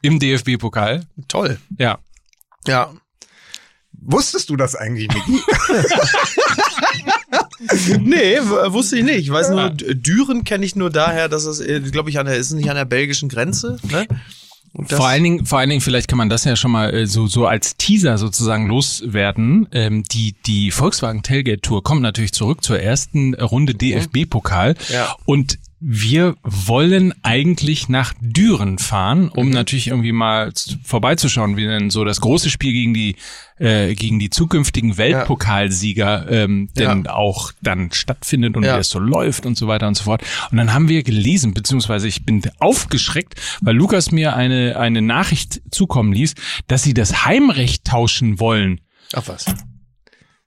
im 0.00 0.18
DFB-Pokal. 0.18 1.04
Toll. 1.28 1.58
Ja. 1.78 1.98
Ja. 2.66 2.90
Wusstest 3.92 4.48
du 4.50 4.56
das 4.56 4.74
eigentlich, 4.76 5.08
Niki? 5.08 5.40
Nee, 8.00 8.36
w- 8.38 8.72
wusste 8.72 8.98
ich 8.98 9.04
nicht. 9.04 9.18
Ich 9.18 9.30
weiß 9.30 9.50
nur, 9.50 9.70
Düren 9.70 10.44
kenne 10.44 10.64
ich 10.64 10.76
nur 10.76 10.90
daher, 10.90 11.28
dass 11.28 11.44
es, 11.44 11.62
glaube 11.90 12.10
ich, 12.10 12.18
an 12.18 12.26
der, 12.26 12.36
ist 12.36 12.48
es 12.48 12.52
nicht 12.54 12.68
an 12.70 12.76
der 12.76 12.84
belgischen 12.84 13.28
Grenze, 13.28 13.78
ne? 13.90 14.06
vor 14.88 15.08
allen 15.08 15.22
Dingen, 15.24 15.46
vor 15.46 15.58
allen 15.58 15.70
Dingen, 15.70 15.80
vielleicht 15.80 16.06
kann 16.06 16.18
man 16.18 16.28
das 16.28 16.44
ja 16.44 16.54
schon 16.54 16.70
mal 16.70 16.92
äh, 16.92 17.06
so 17.06 17.26
so 17.26 17.46
als 17.46 17.78
Teaser 17.78 18.18
sozusagen 18.18 18.66
loswerden. 18.66 19.66
Ähm, 19.72 20.02
die 20.02 20.34
die 20.44 20.70
Volkswagen 20.70 21.22
Tailgate 21.22 21.62
Tour 21.62 21.82
kommt 21.82 22.02
natürlich 22.02 22.32
zurück 22.32 22.62
zur 22.62 22.78
ersten 22.78 23.32
Runde 23.34 23.74
DFB 23.74 24.28
Pokal 24.28 24.74
Ja. 24.92 25.16
und 25.24 25.58
wir 25.78 26.36
wollen 26.42 27.12
eigentlich 27.22 27.90
nach 27.90 28.14
Düren 28.20 28.78
fahren, 28.78 29.28
um 29.28 29.50
natürlich 29.50 29.88
irgendwie 29.88 30.12
mal 30.12 30.50
vorbeizuschauen, 30.82 31.58
wie 31.58 31.66
denn 31.66 31.90
so 31.90 32.04
das 32.04 32.22
große 32.22 32.48
Spiel 32.48 32.72
gegen 32.72 32.94
die 32.94 33.16
äh, 33.58 33.94
gegen 33.94 34.18
die 34.18 34.30
zukünftigen 34.30 34.96
Weltpokalsieger 34.96 36.30
ähm, 36.30 36.70
denn 36.78 37.06
auch 37.06 37.52
dann 37.62 37.92
stattfindet 37.92 38.56
und 38.56 38.64
Ja. 38.64 38.76
wie 38.76 38.80
es 38.80 38.88
so 38.88 38.98
läuft 38.98 39.44
und 39.44 39.56
so 39.58 39.66
weiter 39.68 39.86
und 39.86 39.96
so 39.96 40.04
fort. 40.04 40.22
Und 40.50 40.56
dann 40.56 40.72
haben 40.72 40.88
wir 40.88 41.02
gelesen, 41.02 41.52
beziehungsweise 41.52 42.08
ich 42.08 42.24
bin 42.24 42.42
aufgeschreckt, 42.58 43.34
weil 43.60 43.76
Lukas 43.76 44.12
mir 44.12 44.34
eine 44.34 44.78
eine 44.78 45.02
Nachricht 45.02 45.60
zukommen 45.70 46.12
ließ, 46.12 46.34
dass 46.68 46.82
sie 46.84 46.94
das 46.94 47.26
Heimrecht 47.26 47.84
tauschen 47.84 48.40
wollen 48.40 48.80
Ach 49.12 49.24
was. 49.26 49.44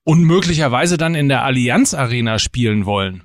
und 0.04 0.24
möglicherweise 0.24 0.98
dann 0.98 1.14
in 1.14 1.30
der 1.30 1.44
Allianz 1.44 1.94
Arena 1.94 2.40
spielen 2.40 2.86
wollen. 2.86 3.22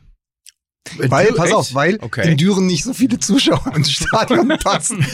Weil, 1.09 1.29
Du- 1.29 1.35
pass 1.35 1.47
echt? 1.47 1.55
auf, 1.55 1.75
weil 1.75 1.99
Okay. 2.01 2.31
in 2.31 2.37
Düren 2.37 2.67
nicht 2.67 2.85
so 2.85 2.93
viele 2.93 3.19
Zuschauer 3.19 3.73
ins 3.75 3.91
Stadion 3.91 4.49
passen. 4.63 5.05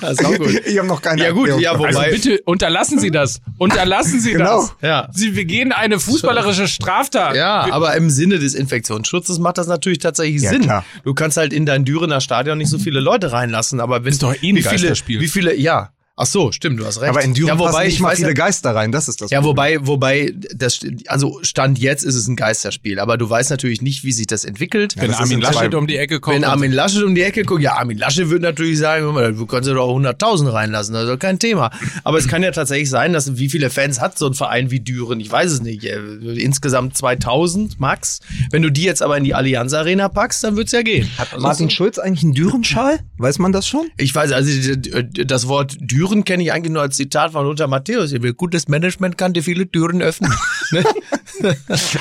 Das 0.00 0.12
ist 0.12 0.24
auch 0.24 0.36
gut. 0.36 0.60
Ich 0.66 0.78
habe 0.78 0.86
noch 0.86 1.00
keine 1.00 1.22
Ja, 1.22 1.30
gut, 1.30 1.48
Erklärung 1.48 1.60
ja, 1.62 1.72
dafür. 1.72 1.86
Also 1.86 1.98
Wobei- 2.00 2.10
bitte 2.10 2.40
unterlassen 2.44 2.98
Sie 2.98 3.10
das. 3.10 3.40
Unterlassen 3.56 4.20
Sie 4.20 4.32
Genau. 4.32 4.60
das. 4.62 4.74
Ja. 4.82 5.08
Sie 5.12 5.30
begehen 5.30 5.72
eine 5.72 5.98
fußballerische 5.98 6.68
Straftat. 6.68 7.34
Ja, 7.34 7.66
aber 7.72 7.94
im 7.96 8.10
Sinne 8.10 8.38
des 8.38 8.54
Infektionsschutzes 8.54 9.38
macht 9.38 9.58
das 9.58 9.66
natürlich 9.68 9.98
tatsächlich 10.00 10.42
Ja, 10.42 10.50
Sinn. 10.50 10.62
klar. 10.62 10.84
Du 11.02 11.14
kannst 11.14 11.38
halt 11.38 11.52
in 11.52 11.64
dein 11.66 11.84
Dürener 11.84 12.20
Stadion 12.20 12.58
nicht 12.58 12.68
so 12.70 12.78
viele 12.78 13.00
Leute 13.00 13.32
reinlassen, 13.32 13.80
aber 13.80 14.04
wenn 14.04 14.12
Ist 14.12 14.22
doch 14.22 14.34
eh 14.34 14.50
ein 14.50 14.56
wie 14.56 14.62
viele, 14.62 14.94
wie 15.06 15.28
viele, 15.28 15.56
ja. 15.56 15.90
Ach 16.20 16.26
so, 16.26 16.50
stimmt, 16.50 16.80
du 16.80 16.84
hast 16.84 17.00
recht. 17.00 17.10
Aber 17.10 17.22
in 17.22 17.32
Düren 17.32 17.48
ja, 17.48 17.58
wobei, 17.58 17.70
passen 17.70 17.84
nicht 17.84 17.94
ich 17.94 18.00
mal 18.00 18.16
viele 18.16 18.28
ja, 18.28 18.34
Geister 18.34 18.74
rein, 18.74 18.90
das 18.90 19.06
ist 19.08 19.20
das 19.20 19.30
ja, 19.30 19.40
Problem. 19.40 19.86
wobei, 19.86 19.86
wobei, 19.86 20.34
das, 20.52 20.80
also 21.06 21.38
Stand 21.42 21.78
jetzt 21.78 22.02
ist 22.04 22.16
es 22.16 22.26
ein 22.26 22.34
Geisterspiel, 22.34 22.98
aber 22.98 23.16
du 23.16 23.30
weißt 23.30 23.50
natürlich 23.50 23.82
nicht, 23.82 24.02
wie 24.02 24.10
sich 24.10 24.26
das 24.26 24.44
entwickelt. 24.44 24.94
Wenn 24.98 25.12
das 25.12 25.20
Armin 25.20 25.38
in 25.38 25.40
Laschet 25.40 25.74
um 25.76 25.86
die 25.86 25.96
Ecke 25.96 26.18
kommt. 26.18 26.34
Wenn 26.36 26.44
Armin 26.44 26.72
Laschet 26.72 27.04
um 27.04 27.14
die 27.14 27.22
Ecke 27.22 27.44
guckt, 27.44 27.62
ja, 27.62 27.74
Armin 27.74 27.98
Laschet 27.98 28.28
wird 28.30 28.42
natürlich 28.42 28.78
sagen, 28.78 29.14
du 29.36 29.46
kannst 29.46 29.68
ja 29.68 29.74
doch 29.74 29.88
100.000 29.88 30.52
reinlassen, 30.52 30.92
das 30.94 31.04
ist 31.04 31.10
doch 31.10 31.18
kein 31.20 31.38
Thema. 31.38 31.70
Aber 32.02 32.18
es 32.18 32.26
kann 32.26 32.42
ja 32.42 32.50
tatsächlich 32.50 32.90
sein, 32.90 33.12
dass 33.12 33.38
wie 33.38 33.48
viele 33.48 33.70
Fans 33.70 34.00
hat 34.00 34.18
so 34.18 34.26
ein 34.26 34.34
Verein 34.34 34.72
wie 34.72 34.80
Düren? 34.80 35.20
Ich 35.20 35.30
weiß 35.30 35.52
es 35.52 35.62
nicht. 35.62 35.84
Äh, 35.84 35.98
Insgesamt 36.38 36.96
2000 36.96 37.78
max. 37.78 38.20
Wenn 38.50 38.62
du 38.62 38.70
die 38.70 38.82
jetzt 38.82 39.02
aber 39.02 39.16
in 39.18 39.24
die 39.24 39.34
Allianz 39.34 39.72
Arena 39.72 40.08
packst, 40.08 40.42
dann 40.42 40.56
wird's 40.56 40.72
ja 40.72 40.82
gehen. 40.82 41.08
Hat 41.16 41.38
Martin 41.38 41.70
Schulz 41.70 41.98
eigentlich 41.98 42.24
einen 42.24 42.34
Dürenschal? 42.34 42.98
Weiß 43.18 43.38
man 43.38 43.52
das 43.52 43.68
schon? 43.68 43.86
Ich 43.96 44.14
weiß, 44.14 44.32
also 44.32 44.50
d- 44.76 45.24
das 45.24 45.46
Wort 45.46 45.76
Düren 45.80 46.07
kenne 46.24 46.42
ich 46.42 46.52
eigentlich 46.52 46.72
nur 46.72 46.82
als 46.82 46.96
Zitat 46.96 47.32
von 47.32 47.44
Lothar 47.44 47.68
Matthäus. 47.68 48.14
Gutes 48.36 48.68
Management 48.68 49.18
kann 49.18 49.32
dir 49.32 49.42
viele 49.42 49.70
Türen 49.70 50.02
öffnen. 50.02 50.32
ne? 50.70 50.84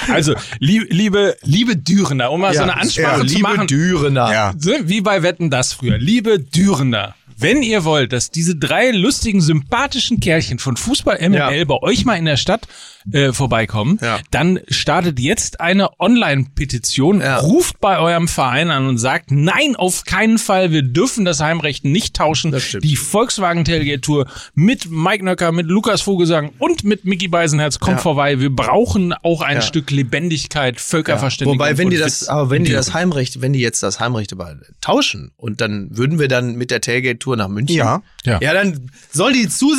Also, 0.10 0.36
lieb, 0.60 0.88
liebe, 0.90 1.38
liebe 1.44 1.76
Dürener, 1.76 2.32
um 2.32 2.42
mal 2.42 2.54
so 2.54 2.64
eine 2.64 2.78
Ansprache 2.78 3.22
ja, 3.22 3.28
zu 3.28 3.36
liebe 3.36 3.42
machen. 3.42 3.68
Dürener. 3.68 4.32
Ja. 4.32 4.54
Wie 4.84 5.02
bei 5.02 5.24
Wetten 5.24 5.50
das 5.50 5.74
früher. 5.74 5.98
Liebe 5.98 6.40
Dürener, 6.40 7.16
wenn 7.38 7.62
ihr 7.62 7.84
wollt, 7.84 8.14
dass 8.14 8.32
diese 8.32 8.56
drei 8.56 8.92
lustigen, 8.92 9.42
sympathischen 9.42 10.20
Kerlchen 10.20 10.58
von 10.58 10.76
Fußball 10.76 11.18
MML 11.22 11.58
Ja. 11.58 11.66
bei 11.66 11.82
euch 11.82 12.04
mal 12.04 12.16
in 12.16 12.26
der 12.26 12.38
Stadt 12.38 12.68
äh, 13.12 13.32
vorbeikommen, 13.34 14.00
Ja. 14.02 14.20
dann 14.32 14.60
startet 14.68 15.20
jetzt 15.20 15.62
eine 15.62 16.00
Online-Petition, 16.00 17.22
Ja. 17.22 17.38
ruft 17.38 17.80
bei 17.80 18.00
eurem 18.00 18.28
Verein 18.28 18.70
an 18.72 18.88
und 18.88 18.98
sagt, 18.98 19.32
nein, 19.32 19.76
auf 19.76 20.04
keinen 20.06 20.38
Fall, 20.38 20.72
wir 20.72 20.82
dürfen 20.82 21.26
das 21.26 21.40
Heimrecht 21.40 21.86
nicht 21.86 22.16
tauschen. 22.16 22.52
Das 22.52 22.64
stimmt. 22.64 22.84
Die 22.84 22.96
Volkswagen 22.96 23.66
Tailgate 23.66 24.02
Tour 24.02 24.28
mit 24.56 24.90
Mike 24.90 25.24
Nöcker, 25.24 25.52
mit 25.52 25.68
Lukas 25.68 26.02
Vogelsang 26.02 26.52
und 26.60 26.84
mit 26.84 27.06
Mickey 27.06 27.28
Beisenherz 27.28 27.80
kommt 27.80 27.98
Ja. 27.98 28.02
vorbei. 28.04 28.40
Wir 28.40 28.54
brauchen 28.54 29.14
auch 29.14 29.42
ein 29.42 29.58
Ja. 29.58 29.62
Stück 29.62 29.92
Lebendigkeit, 29.92 30.80
Völkerverständigung. 30.80 31.60
Wobei, 31.60 31.78
wenn 31.78 31.90
die 31.90 31.98
das, 31.98 32.28
aber 32.28 32.50
wenn 32.50 32.64
die 32.64 32.72
das 32.72 32.94
Heimrecht, 32.94 33.42
wenn 33.42 33.54
die 33.54 33.60
jetzt 33.62 33.84
das 33.84 34.00
Heimrecht 34.00 34.34
aber 34.34 34.56
tauschen 34.82 35.32
und 35.38 35.62
dann 35.62 35.88
würden 35.92 36.20
wir 36.20 36.28
dann 36.28 36.56
mit 36.56 36.72
der 36.72 36.82
Tailgate-Tour 36.82 37.38
nach 37.38 37.48
München. 37.48 37.76
Ja. 37.78 38.02
Ja. 38.26 38.40
Ja, 38.42 38.54
dann 38.54 38.90
soll 39.12 39.34
die 39.34 39.48
sie 39.48 39.74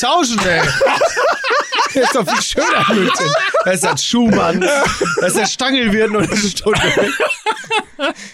tauschen, 0.00 0.38
ey. 0.46 0.60
Das 1.94 2.04
ist 2.04 2.14
doch 2.14 2.28
viel 2.28 2.42
schöner 2.42 2.94
München. 2.94 3.26
Da 3.64 3.70
ist 3.72 3.84
das 3.84 4.04
Schumann, 4.04 4.60
da 4.60 5.26
ist 5.26 5.36
der 5.36 5.46
Stangelwirt 5.46 6.10
und 6.10 6.30
eine 6.30 6.36
Stunde. 6.36 6.80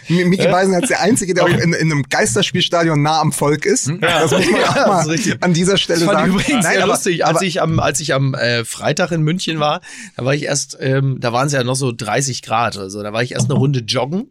Micky 0.09 0.47
Beisen 0.47 0.75
ist 0.75 0.91
der 0.91 1.01
Einzige, 1.01 1.35
der 1.35 1.45
auch 1.45 1.49
in, 1.49 1.73
in 1.73 1.93
einem 1.93 2.03
Geisterspielstadion 2.09 3.03
nah 3.03 3.21
am 3.21 3.33
Volk 3.33 3.65
ist. 3.67 3.91
Das 4.01 4.31
muss 4.31 4.51
man 4.51 4.61
Ja, 4.61 4.71
auch 4.85 5.07
mal 5.07 5.17
an 5.41 5.53
dieser 5.53 5.77
Stelle 5.77 6.01
Das 6.01 6.09
fand 6.09 6.19
sagen. 6.21 6.31
ich 6.39 6.43
übrigens 6.47 6.65
Nein, 6.65 6.73
sehr 6.75 6.83
aber, 6.85 6.93
lustig. 6.93 7.25
Als 7.27 7.37
aber, 7.39 7.45
ich 7.47 7.63
am, 7.63 7.81
als 7.81 8.01
ich 8.01 8.15
am 8.15 8.35
äh, 8.35 8.65
Freitag 8.65 9.11
in 9.13 9.23
München 9.23 9.59
war, 9.59 9.81
da 10.17 10.25
war 10.25 10.35
ich 10.35 10.45
erst, 10.45 10.77
ähm, 10.81 11.17
da 11.21 11.33
waren 11.33 11.49
es 11.49 11.53
ja 11.53 11.65
noch 11.65 11.75
so 11.75 11.93
30 11.93 12.43
Grad 12.43 12.77
oder 12.77 12.91
so. 12.91 13.03
Da 13.03 13.13
war 13.13 13.23
ich 13.23 13.33
erst 13.33 13.51
eine 13.51 13.59
Runde 13.59 13.81
joggen 13.81 14.29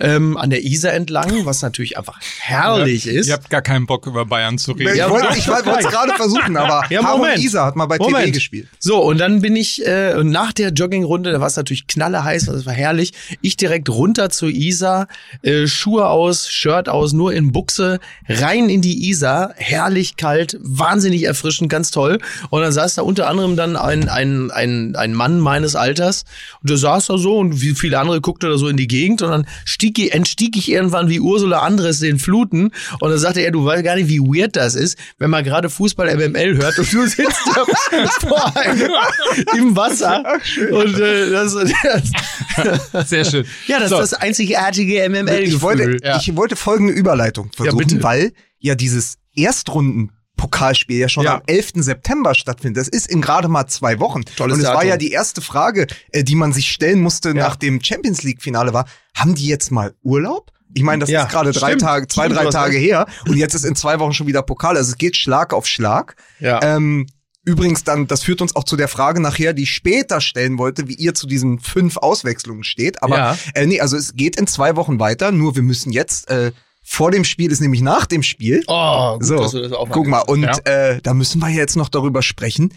ähm, 0.00 0.36
an 0.38 0.48
der 0.50 0.64
Isar 0.64 0.92
entlang, 0.94 1.44
was 1.44 1.60
natürlich 1.62 1.98
einfach 1.98 2.18
herrlich 2.40 3.06
ist. 3.06 3.26
Ihr 3.26 3.34
habt 3.34 3.50
gar 3.50 3.62
keinen 3.62 3.86
Bock 3.86 4.06
über 4.06 4.24
Bayern 4.24 4.56
zu 4.58 4.72
reden. 4.72 4.92
ich 4.92 4.98
Ja, 4.98 5.10
wollte 5.10 5.28
es 5.28 5.44
gerade 5.44 6.12
versuchen, 6.14 6.56
aber 6.56 6.84
Ja, 6.90 7.02
Moment. 7.02 7.38
Isa 7.38 7.66
hat 7.66 7.76
mal 7.76 7.86
bei 7.86 7.98
TV 7.98 8.10
Moment. 8.10 8.43
Gespielt. 8.44 8.68
So, 8.78 9.02
und 9.02 9.18
dann 9.18 9.40
bin 9.40 9.56
ich 9.56 9.84
äh, 9.86 10.22
nach 10.22 10.52
der 10.52 10.70
Joggingrunde, 10.70 11.32
da 11.32 11.40
war 11.40 11.46
es 11.46 11.56
natürlich 11.56 11.86
knallerheiß, 11.86 12.46
das 12.46 12.66
war 12.66 12.72
herrlich. 12.72 13.12
Ich 13.40 13.56
direkt 13.56 13.88
runter 13.88 14.30
zur 14.30 14.50
Isar, 14.50 15.08
äh, 15.42 15.66
Schuhe 15.66 16.08
aus, 16.08 16.48
Shirt 16.48 16.88
aus, 16.88 17.12
nur 17.12 17.32
in 17.32 17.52
Buchse, 17.52 18.00
rein 18.28 18.68
in 18.68 18.82
die 18.82 19.08
Isar, 19.08 19.54
herrlich 19.56 20.16
kalt, 20.16 20.58
wahnsinnig 20.60 21.24
erfrischend, 21.24 21.70
ganz 21.70 21.90
toll. 21.90 22.18
Und 22.50 22.60
dann 22.60 22.72
saß 22.72 22.94
da 22.96 23.02
unter 23.02 23.28
anderem 23.28 23.56
dann 23.56 23.76
ein, 23.76 24.08
ein, 24.08 24.50
ein, 24.50 24.96
ein 24.96 25.14
Mann 25.14 25.40
meines 25.40 25.74
Alters 25.74 26.24
und 26.62 26.70
der 26.70 26.76
saß 26.76 27.06
da 27.06 27.18
so 27.18 27.38
und 27.38 27.60
wie 27.62 27.74
viele 27.74 27.98
andere 27.98 28.20
guckte 28.20 28.48
da 28.48 28.58
so 28.58 28.68
in 28.68 28.76
die 28.76 28.88
Gegend 28.88 29.22
und 29.22 29.30
dann 29.30 29.46
stieg, 29.64 30.14
entstieg 30.14 30.56
ich 30.56 30.70
irgendwann 30.70 31.08
wie 31.08 31.20
Ursula 31.20 31.60
Andres 31.60 32.00
den 32.00 32.18
Fluten 32.18 32.70
und 33.00 33.10
dann 33.10 33.18
sagte 33.18 33.40
er, 33.40 33.50
du 33.50 33.64
weißt 33.64 33.84
gar 33.84 33.96
nicht, 33.96 34.08
wie 34.08 34.20
weird 34.20 34.56
das 34.56 34.74
ist, 34.74 34.98
wenn 35.18 35.30
man 35.30 35.44
gerade 35.44 35.70
Fußball 35.70 36.14
MML 36.14 36.56
hört 36.56 36.78
und 36.78 36.92
du 36.92 37.06
sitzt 37.06 37.40
da 37.54 37.64
im 39.56 39.76
Wasser 39.76 40.22
und 40.70 40.98
äh, 41.00 41.30
das, 41.30 41.54
das, 41.54 43.08
Sehr 43.08 43.24
schön. 43.24 43.46
ja, 43.66 43.80
das 43.80 43.90
So. 43.90 44.00
ist 44.00 44.12
das 44.12 44.20
einzige 44.20 45.08
MML. 45.08 45.40
Ich 45.42 45.60
wollte, 45.60 45.96
Ja. 46.02 46.16
ich 46.18 46.34
wollte 46.36 46.56
folgende 46.56 46.92
Überleitung 46.92 47.50
versuchen, 47.54 47.78
bitte. 47.78 48.02
weil 48.02 48.32
ja 48.58 48.74
dieses 48.74 49.16
Erstrunden-Pokalspiel 49.36 50.98
ja 50.98 51.08
schon 51.08 51.24
Ja. 51.24 51.36
am 51.36 51.42
11. 51.46 51.72
September 51.82 52.34
stattfindet. 52.34 52.80
Das 52.80 52.88
ist 52.88 53.06
in 53.08 53.20
gerade 53.20 53.48
mal 53.48 53.66
zwei 53.66 53.98
Wochen. 54.00 54.22
Tolles 54.36 54.54
Und 54.54 54.60
es 54.60 54.66
war 54.66 54.74
Datum. 54.74 54.88
ja 54.88 54.96
die 54.96 55.10
erste 55.10 55.40
Frage, 55.40 55.86
äh, 56.12 56.24
die 56.24 56.34
man 56.34 56.52
sich 56.52 56.68
stellen 56.70 57.00
musste 57.00 57.34
nach 57.34 57.56
dem 57.56 57.82
Champions 57.82 58.22
League-Finale 58.22 58.72
war, 58.72 58.86
haben 59.16 59.34
die 59.34 59.46
jetzt 59.46 59.70
mal 59.70 59.94
Urlaub? 60.02 60.50
Ich 60.76 60.82
meine, 60.82 61.00
das 61.00 61.10
Ja, 61.10 61.22
ist 61.22 61.30
gerade 61.30 61.52
drei. 61.52 61.76
Tage, 61.76 62.08
zwei, 62.08 62.24
Stimmt, 62.24 62.40
drei 62.40 62.46
Tage 62.50 62.76
her 62.76 63.06
und 63.28 63.36
jetzt 63.36 63.54
ist 63.54 63.64
in 63.64 63.76
zwei 63.76 64.00
Wochen 64.00 64.12
schon 64.12 64.26
wieder 64.26 64.42
Pokal. 64.42 64.76
Also 64.76 64.90
es 64.90 64.98
geht 64.98 65.16
Schlag 65.16 65.52
auf 65.54 65.66
Schlag. 65.68 66.16
Ja. 66.40 66.60
Ähm, 66.62 67.06
übrigens 67.44 67.84
dann, 67.84 68.06
das 68.06 68.22
führt 68.22 68.40
uns 68.42 68.56
auch 68.56 68.64
zu 68.64 68.76
der 68.76 68.88
Frage 68.88 69.20
nachher, 69.20 69.52
die 69.52 69.62
ich 69.64 69.70
später 69.72 70.20
stellen 70.20 70.58
wollte, 70.58 70.88
wie 70.88 70.94
ihr 70.94 71.14
zu 71.14 71.26
diesen 71.26 71.58
fünf 71.60 71.96
Auswechslungen 71.96 72.64
steht. 72.64 73.02
Aber 73.02 73.16
Ja. 73.16 73.38
äh, 73.54 73.66
nee, 73.66 73.80
also 73.80 73.96
es 73.96 74.14
geht 74.14 74.36
in 74.36 74.46
zwei 74.46 74.76
Wochen 74.76 74.98
weiter, 75.00 75.32
nur 75.32 75.54
wir 75.56 75.62
müssen 75.62 75.92
jetzt, 75.92 76.28
äh, 76.30 76.52
vor 76.82 77.10
dem 77.10 77.24
Spiel 77.24 77.50
ist 77.50 77.60
nämlich 77.60 77.80
nach 77.80 78.04
dem 78.06 78.22
Spiel. 78.22 78.62
Oh, 78.66 79.14
gut, 79.14 79.24
so, 79.24 79.38
dass 79.38 79.52
du 79.52 79.62
das 79.62 79.72
auch 79.72 79.88
guck 79.88 80.06
mal, 80.06 80.20
und 80.20 80.42
Ja. 80.42 80.58
äh, 80.64 81.00
da 81.02 81.14
müssen 81.14 81.40
wir 81.40 81.48
jetzt 81.48 81.76
noch 81.76 81.88
darüber 81.88 82.20
sprechen. 82.22 82.72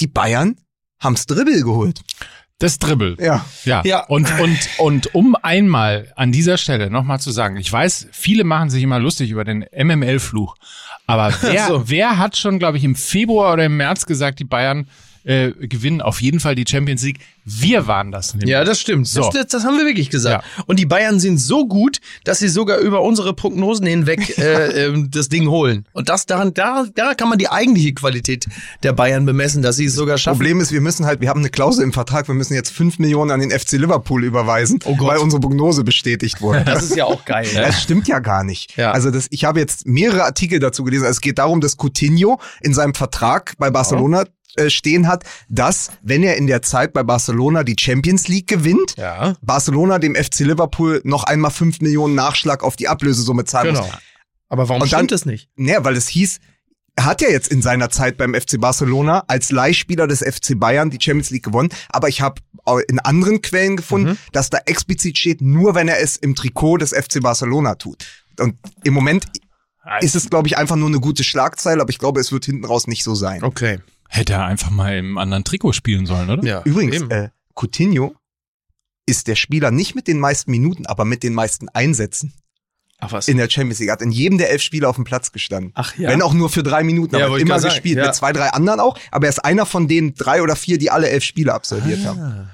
Die 0.00 0.06
Bayern 0.06 0.56
haben's 1.00 1.24
Dribbel 1.26 1.62
geholt. 1.62 2.02
Das 2.58 2.78
Dribbel. 2.78 3.16
Ja. 3.20 3.44
Ja. 3.64 3.82
Ja. 3.84 4.04
Und, 4.06 4.30
und, 4.40 4.58
und 4.78 5.14
um 5.14 5.36
einmal 5.36 6.10
an 6.16 6.32
dieser 6.32 6.56
Stelle 6.56 6.90
nochmal 6.90 7.20
zu 7.20 7.30
sagen, 7.30 7.56
ich 7.58 7.70
weiß, 7.70 8.08
viele 8.12 8.44
machen 8.44 8.70
sich 8.70 8.82
immer 8.82 8.98
lustig 8.98 9.30
über 9.30 9.44
den 9.44 9.66
MML-Fluch. 9.74 10.54
Aber 11.06 11.32
wer, 11.40 11.66
so. 11.66 11.88
wer 11.88 12.18
hat 12.18 12.36
schon, 12.36 12.58
glaube 12.58 12.78
ich, 12.78 12.84
im 12.84 12.94
Februar 12.94 13.52
oder 13.54 13.64
im 13.64 13.76
März 13.76 14.06
gesagt, 14.06 14.38
die 14.38 14.44
Bayern 14.44 14.88
äh, 15.26 15.50
gewinnen 15.50 16.00
auf 16.00 16.22
jeden 16.22 16.40
Fall 16.40 16.54
die 16.54 16.64
Champions 16.66 17.02
League? 17.02 17.18
Wir 17.44 17.86
waren 17.86 18.10
das 18.10 18.34
nämlich. 18.34 18.50
Ja, 18.50 18.64
das 18.64 18.80
stimmt. 18.80 19.06
So. 19.06 19.20
Das, 19.20 19.30
das, 19.30 19.46
das 19.48 19.64
haben 19.64 19.76
wir 19.76 19.84
wirklich 19.84 20.10
gesagt. 20.10 20.44
Und 20.66 20.78
die 20.78 20.86
Bayern 20.86 21.20
sind 21.20 21.38
so 21.38 21.66
gut, 21.66 21.98
dass 22.24 22.38
sie 22.38 22.48
sogar 22.48 22.78
über 22.78 23.02
unsere 23.02 23.34
Prognosen 23.34 23.86
hinweg 23.86 24.36
äh, 24.38 24.86
ähm, 24.86 25.10
das 25.10 25.28
Ding 25.28 25.48
holen. 25.48 25.86
Und 25.92 26.08
das 26.08 26.26
daran, 26.26 26.54
da, 26.54 26.86
da 26.94 27.14
kann 27.14 27.28
man 27.28 27.38
die 27.38 27.48
eigentliche 27.48 27.92
Qualität 27.94 28.46
der 28.82 28.92
Bayern 28.92 29.26
bemessen, 29.26 29.62
dass 29.62 29.76
sie 29.76 29.86
es 29.86 29.94
sogar 29.94 30.18
schaffen. 30.18 30.38
Problem 30.38 30.60
ist, 30.60 30.72
wir 30.72 30.80
müssen 30.80 31.06
halt, 31.06 31.20
wir 31.20 31.28
haben 31.28 31.40
eine 31.40 31.50
Klausel 31.50 31.84
im 31.84 31.92
Vertrag, 31.92 32.28
wir 32.28 32.34
müssen 32.34 32.54
jetzt 32.54 32.70
fünf 32.70 32.98
Millionen 32.98 33.30
an 33.30 33.40
den 33.40 33.50
FC 33.50 33.72
Liverpool 33.72 34.24
überweisen, 34.24 34.80
Oh 34.84 34.96
weil 34.98 35.18
unsere 35.18 35.40
Prognose 35.40 35.84
bestätigt 35.84 36.40
wurde. 36.40 36.64
Das 36.64 36.82
ist 36.82 36.96
ja 36.96 37.04
auch 37.04 37.24
geil. 37.24 37.46
ne? 37.52 37.60
Das 37.62 37.82
stimmt 37.82 38.08
ja 38.08 38.18
gar 38.18 38.44
nicht. 38.44 38.76
Ja. 38.76 38.92
Also 38.92 39.10
das, 39.10 39.26
ich 39.30 39.44
habe 39.44 39.60
jetzt 39.60 39.86
mehrere 39.86 40.24
Artikel 40.24 40.58
dazu 40.58 40.84
gelesen. 40.84 41.04
Also 41.04 41.16
es 41.16 41.20
geht 41.20 41.38
darum, 41.38 41.60
dass 41.60 41.76
Coutinho 41.76 42.40
in 42.60 42.74
seinem 42.74 42.94
Vertrag 42.94 43.54
bei 43.58 43.70
Barcelona 43.70 44.24
stehen 44.68 45.06
hat, 45.08 45.24
dass, 45.48 45.90
wenn 46.02 46.22
er 46.22 46.36
in 46.36 46.46
der 46.46 46.62
Zeit 46.62 46.92
bei 46.92 47.02
Barcelona 47.02 47.62
die 47.64 47.76
Champions 47.78 48.28
League 48.28 48.46
gewinnt, 48.46 48.94
Ja. 48.96 49.36
Barcelona 49.42 49.98
dem 49.98 50.14
FC 50.14 50.40
Liverpool 50.40 51.00
noch 51.04 51.24
einmal 51.24 51.50
fünf 51.50 51.80
Millionen 51.80 52.14
Nachschlag 52.14 52.62
auf 52.62 52.76
die 52.76 52.88
Ablösesumme 52.88 53.44
zahlen 53.44 53.74
Genau. 53.74 53.86
muss. 53.86 53.94
Aber 54.48 54.68
warum 54.68 54.82
Und 54.82 54.92
dann- 54.92 54.98
stimmt 55.00 55.12
das 55.12 55.26
nicht? 55.26 55.48
Naja, 55.56 55.84
weil 55.84 55.96
es 55.96 56.08
hieß, 56.08 56.38
er 56.98 57.04
hat 57.04 57.20
ja 57.20 57.28
jetzt 57.28 57.48
in 57.48 57.60
seiner 57.60 57.90
Zeit 57.90 58.16
beim 58.16 58.32
FC 58.34 58.58
Barcelona 58.58 59.24
als 59.28 59.50
Leihspieler 59.50 60.06
des 60.06 60.22
FC 60.22 60.54
Bayern 60.58 60.88
die 60.88 60.98
Champions 61.00 61.30
League 61.30 61.42
gewonnen, 61.44 61.68
aber 61.90 62.08
ich 62.08 62.20
habe 62.22 62.40
in 62.88 62.98
anderen 63.00 63.42
Quellen 63.42 63.76
gefunden, 63.76 64.10
Mhm. 64.12 64.18
dass 64.32 64.48
da 64.50 64.58
explizit 64.64 65.18
steht, 65.18 65.40
nur 65.42 65.74
wenn 65.74 65.88
er 65.88 66.00
es 66.00 66.16
im 66.16 66.34
Trikot 66.34 66.78
des 66.78 66.92
FC 66.92 67.20
Barcelona 67.20 67.74
tut. 67.74 68.06
Und 68.40 68.56
im 68.84 68.94
Moment 68.94 69.26
ist 70.00 70.16
es, 70.16 70.30
glaube 70.30 70.48
ich, 70.48 70.56
einfach 70.56 70.74
nur 70.76 70.88
eine 70.88 70.98
gute 70.98 71.22
Schlagzeile, 71.22 71.80
aber 71.82 71.90
ich 71.90 71.98
glaube, 71.98 72.18
es 72.20 72.32
wird 72.32 72.44
hinten 72.46 72.64
raus 72.64 72.86
nicht 72.88 73.04
so 73.04 73.14
sein. 73.14 73.42
Okay. 73.44 73.78
Hätte 74.08 74.34
er 74.34 74.44
einfach 74.44 74.70
mal 74.70 74.96
im 74.96 75.18
anderen 75.18 75.44
Trikot 75.44 75.72
spielen 75.72 76.06
sollen, 76.06 76.30
oder? 76.30 76.44
Ja. 76.44 76.62
Übrigens, 76.64 76.96
eben. 76.96 77.10
äh, 77.10 77.30
Coutinho 77.54 78.14
ist 79.06 79.28
der 79.28 79.36
Spieler 79.36 79.70
nicht 79.70 79.94
mit 79.94 80.08
den 80.08 80.18
meisten 80.18 80.50
Minuten, 80.50 80.86
aber 80.86 81.04
mit 81.04 81.22
den 81.22 81.32
meisten 81.34 81.68
Einsätzen 81.68 82.32
Ach 82.98 83.12
was. 83.12 83.28
in 83.28 83.36
der 83.36 83.48
Champions 83.48 83.78
League. 83.78 83.88
Er 83.90 83.92
Hat 83.92 84.02
in 84.02 84.10
jedem 84.10 84.38
der 84.38 84.50
elf 84.50 84.62
Spiele 84.62 84.88
auf 84.88 84.96
dem 84.96 85.04
Platz 85.04 85.30
gestanden. 85.32 85.72
Ach 85.74 85.96
ja. 85.96 86.08
Wenn 86.08 86.22
auch 86.22 86.34
nur 86.34 86.48
für 86.50 86.62
drei 86.62 86.82
Minuten, 86.82 87.16
Ja, 87.16 87.26
aber 87.26 87.36
ich 87.36 87.42
immer 87.42 87.60
gespielt. 87.60 87.98
ja. 87.98 88.06
Mit 88.06 88.14
zwei, 88.14 88.32
drei 88.32 88.48
anderen 88.48 88.80
auch. 88.80 88.98
Aber 89.10 89.26
er 89.26 89.30
ist 89.30 89.44
einer 89.44 89.64
von 89.66 89.86
den 89.88 90.14
drei 90.14 90.42
oder 90.42 90.56
vier, 90.56 90.78
die 90.78 90.90
alle 90.90 91.08
elf 91.08 91.22
Spiele 91.24 91.52
absolviert 91.54 92.00
Ah. 92.04 92.08
haben. 92.08 92.50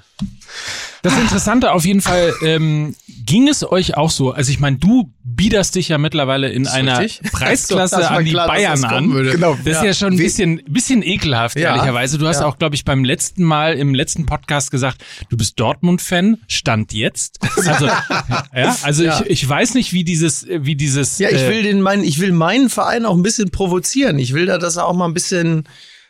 Das 1.02 1.18
Interessante 1.18 1.73
auf 1.73 1.85
jeden 1.85 2.00
Fall, 2.00 2.32
ähm, 2.44 2.94
ging 3.26 3.49
es 3.49 3.68
euch 3.68 3.97
auch 3.97 4.11
so? 4.11 4.30
Also 4.30 4.52
ich 4.52 4.61
meine, 4.61 4.76
du 4.78 5.12
biederst 5.25 5.75
dich 5.75 5.88
ja 5.88 5.99
mittlerweile 5.99 6.49
in 6.50 6.66
einer 6.68 7.00
richtig. 7.00 7.32
Preisklasse 7.32 7.97
Das 7.97 8.06
an 8.06 8.25
die 8.25 8.30
klar, 8.30 8.47
Bayern 8.47 8.85
an. 8.85 9.11
Genau. 9.11 9.56
Das 9.64 9.78
ist 9.78 9.82
ja 9.85 9.94
schon 9.94 10.12
ein 10.12 10.16
bisschen, 10.16 10.62
bisschen 10.68 11.02
ekelhaft, 11.02 11.59
Ja. 11.59 11.75
ehrlicherweise. 11.75 12.18
Du 12.18 12.26
hast 12.28 12.40
Ja. 12.40 12.47
auch, 12.47 12.56
glaube 12.59 12.76
ich, 12.76 12.85
beim 12.85 13.02
letzten 13.04 13.42
Mal, 13.42 13.75
im 13.75 13.94
letzten 13.94 14.26
Podcast 14.26 14.71
gesagt, 14.71 15.02
du 15.28 15.37
bist 15.37 15.59
Dortmund-Fan, 15.59 16.38
Stand 16.47 16.92
jetzt. 16.92 17.38
Also, 17.56 17.87
ja, 18.54 18.76
also 18.82 19.02
Ja. 19.02 19.21
Ich, 19.25 19.42
ich 19.42 19.49
weiß 19.49 19.75
nicht, 19.75 19.92
wie 19.92 20.04
dieses, 20.04 20.47
wie 20.49 20.76
dieses. 20.76 21.18
Ja, 21.18 21.30
ich 21.30 21.42
äh, 21.42 21.49
will 21.50 21.62
den 21.64 21.80
meinen, 21.80 22.04
ich 22.04 22.21
will 22.21 22.30
meinen 22.32 22.71
Verein 22.71 23.06
auch 23.06 23.16
ein 23.16 23.23
bisschen 23.25 23.50
provozieren. 23.50 24.18
Ich 24.21 24.35
will 24.35 24.47
da, 24.47 24.59
dass 24.59 24.76
er 24.76 24.87
auch 24.87 24.94
mal 24.94 25.06
ein 25.06 25.14
bisschen, 25.14 25.64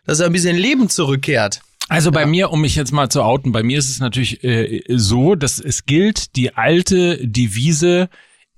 dass 0.05 0.21
er 0.21 0.27
ein 0.27 0.33
bisschen 0.33 0.57
Leben 0.57 0.89
zurückkehrt. 0.91 1.61
Also 1.89 2.11
bei 2.11 2.27
mir, 2.27 2.51
um 2.51 2.61
mich 2.61 2.77
jetzt 2.77 2.93
mal 2.93 3.09
zu 3.11 3.23
outen, 3.23 3.53
bei 3.53 3.63
mir 3.63 3.79
ist 3.79 3.91
es 3.91 3.99
natürlich 3.99 4.43
äh, 4.45 4.83
so, 4.89 5.35
dass 5.35 5.59
es 5.59 5.85
gilt 5.85 6.37
die 6.37 6.55
alte 6.55 7.19
Devise, 7.27 8.09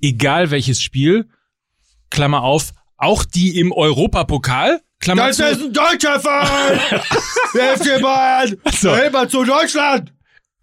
egal 0.00 0.50
welches 0.50 0.82
Spiel, 0.82 1.28
Klammer 2.10 2.42
auf, 2.42 2.72
auch 2.96 3.24
die 3.24 3.58
im 3.58 3.72
Europapokal, 3.72 4.80
Klammer 5.00 5.32
zu, 5.32 5.44
ein 5.44 5.72
deutscher 5.72 6.20
Verein! 6.20 6.80
Der 7.54 7.76
FC 7.76 8.00
Bayern! 8.00 8.56
So. 8.72 8.94
Immer 8.94 9.28
zu 9.28 9.44
Deutschland! 9.44 10.14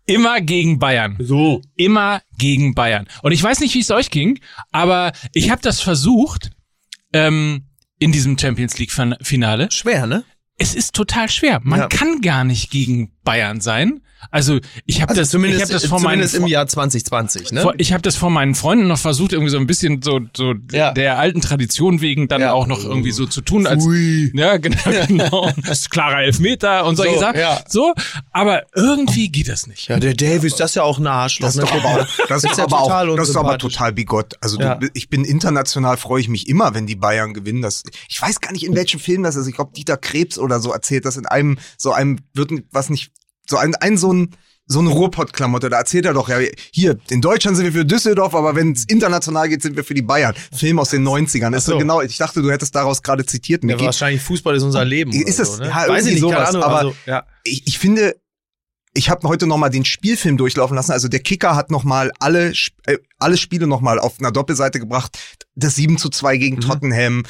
immer 0.05 0.41
gegen 0.41 0.79
Bayern. 0.79 1.17
So. 1.19 1.61
Immer 1.75 2.21
gegen 2.37 2.75
Bayern. 2.75 3.07
Und 3.21 3.31
ich 3.31 3.41
weiß 3.41 3.59
nicht, 3.59 3.73
wie 3.75 3.79
es 3.79 3.91
euch 3.91 4.09
ging, 4.09 4.39
aber 4.71 5.13
ich 5.33 5.49
habe 5.49 5.61
das 5.61 5.81
versucht 5.81 6.51
ähm, 7.13 7.65
in 7.99 8.11
diesem 8.11 8.37
Champions 8.37 8.77
League 8.77 8.91
Finale. 8.91 9.71
Schwer, 9.71 10.07
ne? 10.07 10.23
Es 10.58 10.75
ist 10.75 10.93
total 10.96 11.29
schwer. 11.29 11.60
Man 11.63 11.79
Ja. 11.79 11.88
kann 11.88 12.22
gar 12.22 12.43
nicht 12.43 12.70
gegen 12.72 13.12
Bayern 13.24 13.62
sein. 13.62 14.01
Also 14.29 14.59
ich 14.85 15.01
habe 15.01 15.09
Also 15.09 15.21
das, 15.21 15.27
ich 15.29 15.31
zumindest, 15.31 15.61
habe 15.63 15.73
das 15.73 15.85
vor 15.85 15.99
meinen 15.99 16.21
zumindest 16.27 16.35
im 16.35 16.47
Jahr 16.47 16.67
2020, 16.67 17.51
ne? 17.53 17.61
Vor, 17.61 17.73
ich 17.77 17.91
habe 17.93 18.01
das 18.01 18.15
vor 18.15 18.29
meinen 18.29 18.55
Freunden 18.55 18.87
noch 18.87 18.99
versucht, 18.99 19.33
irgendwie 19.33 19.51
so 19.51 19.57
ein 19.57 19.67
bisschen 19.67 20.01
so, 20.01 20.19
so 20.35 20.53
Ja. 20.71 20.91
der 20.93 21.17
alten 21.17 21.41
Tradition 21.41 22.01
wegen 22.01 22.27
dann 22.27 22.41
Ja. 22.41 22.53
auch 22.53 22.67
noch 22.67 22.83
irgendwie 22.83 23.11
so 23.11 23.25
zu 23.25 23.41
tun, 23.41 23.65
als 23.67 23.83
Ui. 23.85 24.31
ja 24.35 24.57
genau, 24.57 24.77
genau. 25.07 25.51
das 25.65 25.79
ist 25.79 25.89
klarer 25.91 26.19
Elfmeter 26.23 26.85
und 26.85 26.95
solche 26.97 27.15
So, 27.15 27.19
Sachen. 27.19 27.39
ja. 27.39 27.59
So, 27.67 27.93
aber 28.31 28.63
irgendwie 28.75 29.29
geht 29.29 29.47
das 29.49 29.67
nicht. 29.67 29.87
Ja, 29.87 29.99
der 29.99 30.13
Davis, 30.13 30.55
das 30.55 30.71
ist 30.71 30.75
ja 30.75 30.83
auch 30.83 30.99
ein 30.99 31.07
Arschloch. 31.07 31.47
Das 31.47 31.55
ist 31.55 31.61
ne? 31.61 31.67
doch 31.67 31.83
aber 31.83 32.01
auch, 32.01 32.07
das 32.29 32.43
ist 32.43 32.57
ja 32.57 32.63
aber 32.65 32.79
auch, 32.79 33.15
das 33.15 33.29
ist 33.29 33.35
aber 33.35 33.57
total 33.57 33.91
bigott. 33.93 34.35
Also 34.41 34.59
Ja. 34.59 34.75
du, 34.75 34.87
ich 34.93 35.09
bin 35.09 35.25
international, 35.25 35.97
freue 35.97 36.21
ich 36.21 36.29
mich 36.29 36.47
immer, 36.47 36.73
wenn 36.73 36.85
die 36.87 36.95
Bayern 36.95 37.33
gewinnen. 37.33 37.61
Das, 37.61 37.83
ich 38.07 38.21
weiß 38.21 38.39
gar 38.41 38.51
nicht, 38.51 38.65
in 38.65 38.75
welchem 38.75 38.99
Film 38.99 39.23
das 39.23 39.35
ist. 39.35 39.47
Ich 39.47 39.55
glaube, 39.55 39.71
Dieter 39.75 39.97
Krebs 39.97 40.37
oder 40.37 40.59
so 40.59 40.71
erzählt 40.71 41.05
das 41.05 41.17
in 41.17 41.25
einem, 41.25 41.57
so 41.77 41.91
einem, 41.91 42.19
wird 42.33 42.51
was 42.71 42.89
nicht, 42.89 43.11
so 43.50 43.57
ein, 43.57 43.75
ein 43.75 43.98
so 43.98 44.12
ein, 44.13 44.36
so 44.67 44.79
eine 44.79 44.89
Ruhrpott-Klamotte, 44.89 45.69
da 45.69 45.79
erzählt 45.79 46.05
er 46.05 46.13
doch, 46.13 46.29
ja, 46.29 46.38
hier, 46.71 46.98
in 47.10 47.19
Deutschland 47.19 47.57
sind 47.57 47.65
wir 47.65 47.74
für 47.74 47.83
Düsseldorf, 47.86 48.33
aber 48.36 48.55
wenn 48.55 48.71
es 48.71 48.86
international 48.86 49.50
geht, 49.50 49.62
sind 49.62 49.75
wir 49.75 49.83
für 49.83 49.93
die 49.95 50.01
Bayern. 50.01 50.33
Film 50.55 50.79
aus 50.79 50.89
den 50.91 51.05
90ern. 51.05 51.53
Ist 51.55 51.65
so. 51.65 51.77
genau, 51.77 52.01
ich 52.01 52.17
dachte, 52.17 52.41
du 52.41 52.50
hättest 52.51 52.74
daraus 52.75 53.03
gerade 53.03 53.25
zitiert. 53.25 53.63
Mir 53.65 53.75
Ja, 53.77 53.86
wahrscheinlich 53.86 54.21
Fußball 54.21 54.55
ist 54.55 54.63
unser 54.63 54.86
Leben. 54.86 55.12
Ist 55.12 55.39
es- 55.41 55.57
so, 55.57 55.63
ne? 55.63 55.69
ja, 55.69 55.88
Weiß 55.89 56.05
ich 56.05 56.13
nicht, 56.13 56.21
sowas, 56.21 56.50
Ahnung. 56.50 56.63
aber- 56.63 56.77
also, 56.77 56.95
ja. 57.05 57.25
ich, 57.43 57.67
ich 57.67 57.79
finde, 57.79 58.15
ich 58.93 59.10
habe 59.10 59.27
heute 59.27 59.48
noch 59.48 59.57
mal 59.57 59.69
den 59.69 59.83
Spielfilm 59.86 60.38
durchlaufen 60.38 60.75
lassen. 60.75 60.91
Also 60.91 61.07
der 61.10 61.21
Kicker 61.21 61.55
hat 61.55 61.71
noch 61.71 61.83
mal 61.83 62.12
alle, 62.19 62.53
äh, 62.86 62.98
alle 63.19 63.38
Spiele 63.38 63.67
noch 63.67 63.81
mal 63.81 64.00
auf 64.00 64.19
einer 64.19 64.31
Doppelseite 64.31 64.79
gebracht. 64.79 65.17
Das 65.55 65.75
7 65.75 65.98
zu 65.98 66.09
2 66.09 66.37
gegen 66.37 66.57
Mhm. 66.57 66.61
Tottenham. 66.61 67.24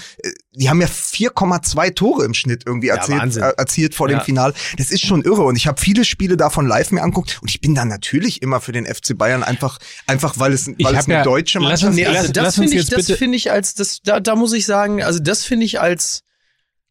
Die 0.54 0.70
haben 0.70 0.82
ja 0.82 0.88
4,2 0.88 1.92
Tore 1.96 2.26
im 2.26 2.34
Schnitt 2.34 2.64
irgendwie 2.66 2.88
Ja, 2.88 2.96
erzielt, 2.96 3.20
Wahnsinn. 3.22 3.44
äh, 3.44 3.54
erzielt 3.58 3.96
vor 3.96 4.10
Ja. 4.10 4.20
dem 4.20 4.26
Final. 4.26 4.54
Das 4.78 4.92
ist 4.92 5.06
schon 5.06 5.22
irre. 5.22 5.44
Und 5.44 5.56
ich 5.56 5.66
habe 5.66 5.80
viele 5.80 6.04
Spiele 6.04 6.36
davon 6.36 6.68
live 6.68 6.92
mir 6.92 7.02
anguckt. 7.04 7.40
Und 7.42 7.50
ich 7.50 7.62
bin 7.62 7.74
da 7.74 7.86
natürlich 7.86 8.42
immer 8.42 8.60
für 8.60 8.74
den 8.74 8.86
FC 8.86 9.14
Bayern 9.18 9.44
einfach, 9.44 9.78
einfach 10.08 10.40
weil 10.40 10.52
es, 10.52 10.68
Ich 10.68 10.84
weil 10.86 10.96
es 10.96 11.06
eine 11.06 11.14
ja- 11.16 11.24
deutsche 11.24 11.60
lass 11.60 11.82
Mannschaft 11.84 11.88
uns- 11.92 11.96
Nee, 11.96 12.02
ist. 12.02 12.08
also 12.10 12.24
lass- 12.28 12.32
das 12.34 12.56
finde 12.56 12.76
ich, 12.78 12.86
das 12.90 13.12
finde 13.18 13.38
ich 13.38 13.52
als, 13.52 13.74
das, 13.76 14.00
da, 14.04 14.20
da 14.20 14.36
muss 14.36 14.52
ich 14.52 14.66
sagen, 14.66 15.02
also 15.02 15.20
das 15.20 15.46
finde 15.46 15.66
ich 15.66 15.80
als, 15.80 16.24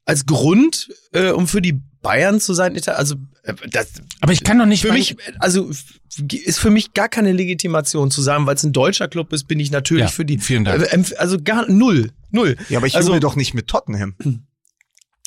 als 0.06 0.24
Grund, 0.24 0.88
äh, 1.12 1.28
um 1.30 1.46
für 1.46 1.60
die 1.60 1.82
Bayern 2.02 2.40
zu 2.40 2.54
sein, 2.54 2.78
also 2.86 3.16
äh, 3.42 3.54
das, 3.70 3.88
Aber 4.20 4.32
ich 4.32 4.42
kann 4.44 4.58
doch 4.58 4.66
nicht 4.66 4.82
für 4.82 4.92
mich, 4.92 5.16
also 5.38 5.70
ist 5.70 6.58
für 6.58 6.70
mich 6.70 6.94
gar 6.94 7.08
keine 7.08 7.32
Legitimation 7.32 8.10
zu 8.10 8.22
sagen, 8.22 8.46
weil 8.46 8.54
es 8.54 8.62
ein 8.64 8.72
deutscher 8.72 9.08
Club 9.08 9.32
ist, 9.32 9.44
bin 9.44 9.60
ich 9.60 9.70
natürlich 9.70 10.04
Ja, 10.04 10.08
für 10.08 10.24
die. 10.24 10.38
vielen 10.38 10.64
Dank. 10.64 10.82
Äh, 10.82 11.14
Also 11.18 11.38
gar 11.42 11.70
null, 11.70 12.10
null. 12.30 12.56
Ja, 12.68 12.78
aber 12.78 12.86
ich 12.86 12.96
also, 12.96 13.18
doch 13.18 13.36
nicht 13.36 13.54
mit 13.54 13.66
Tottenham. 13.68 14.14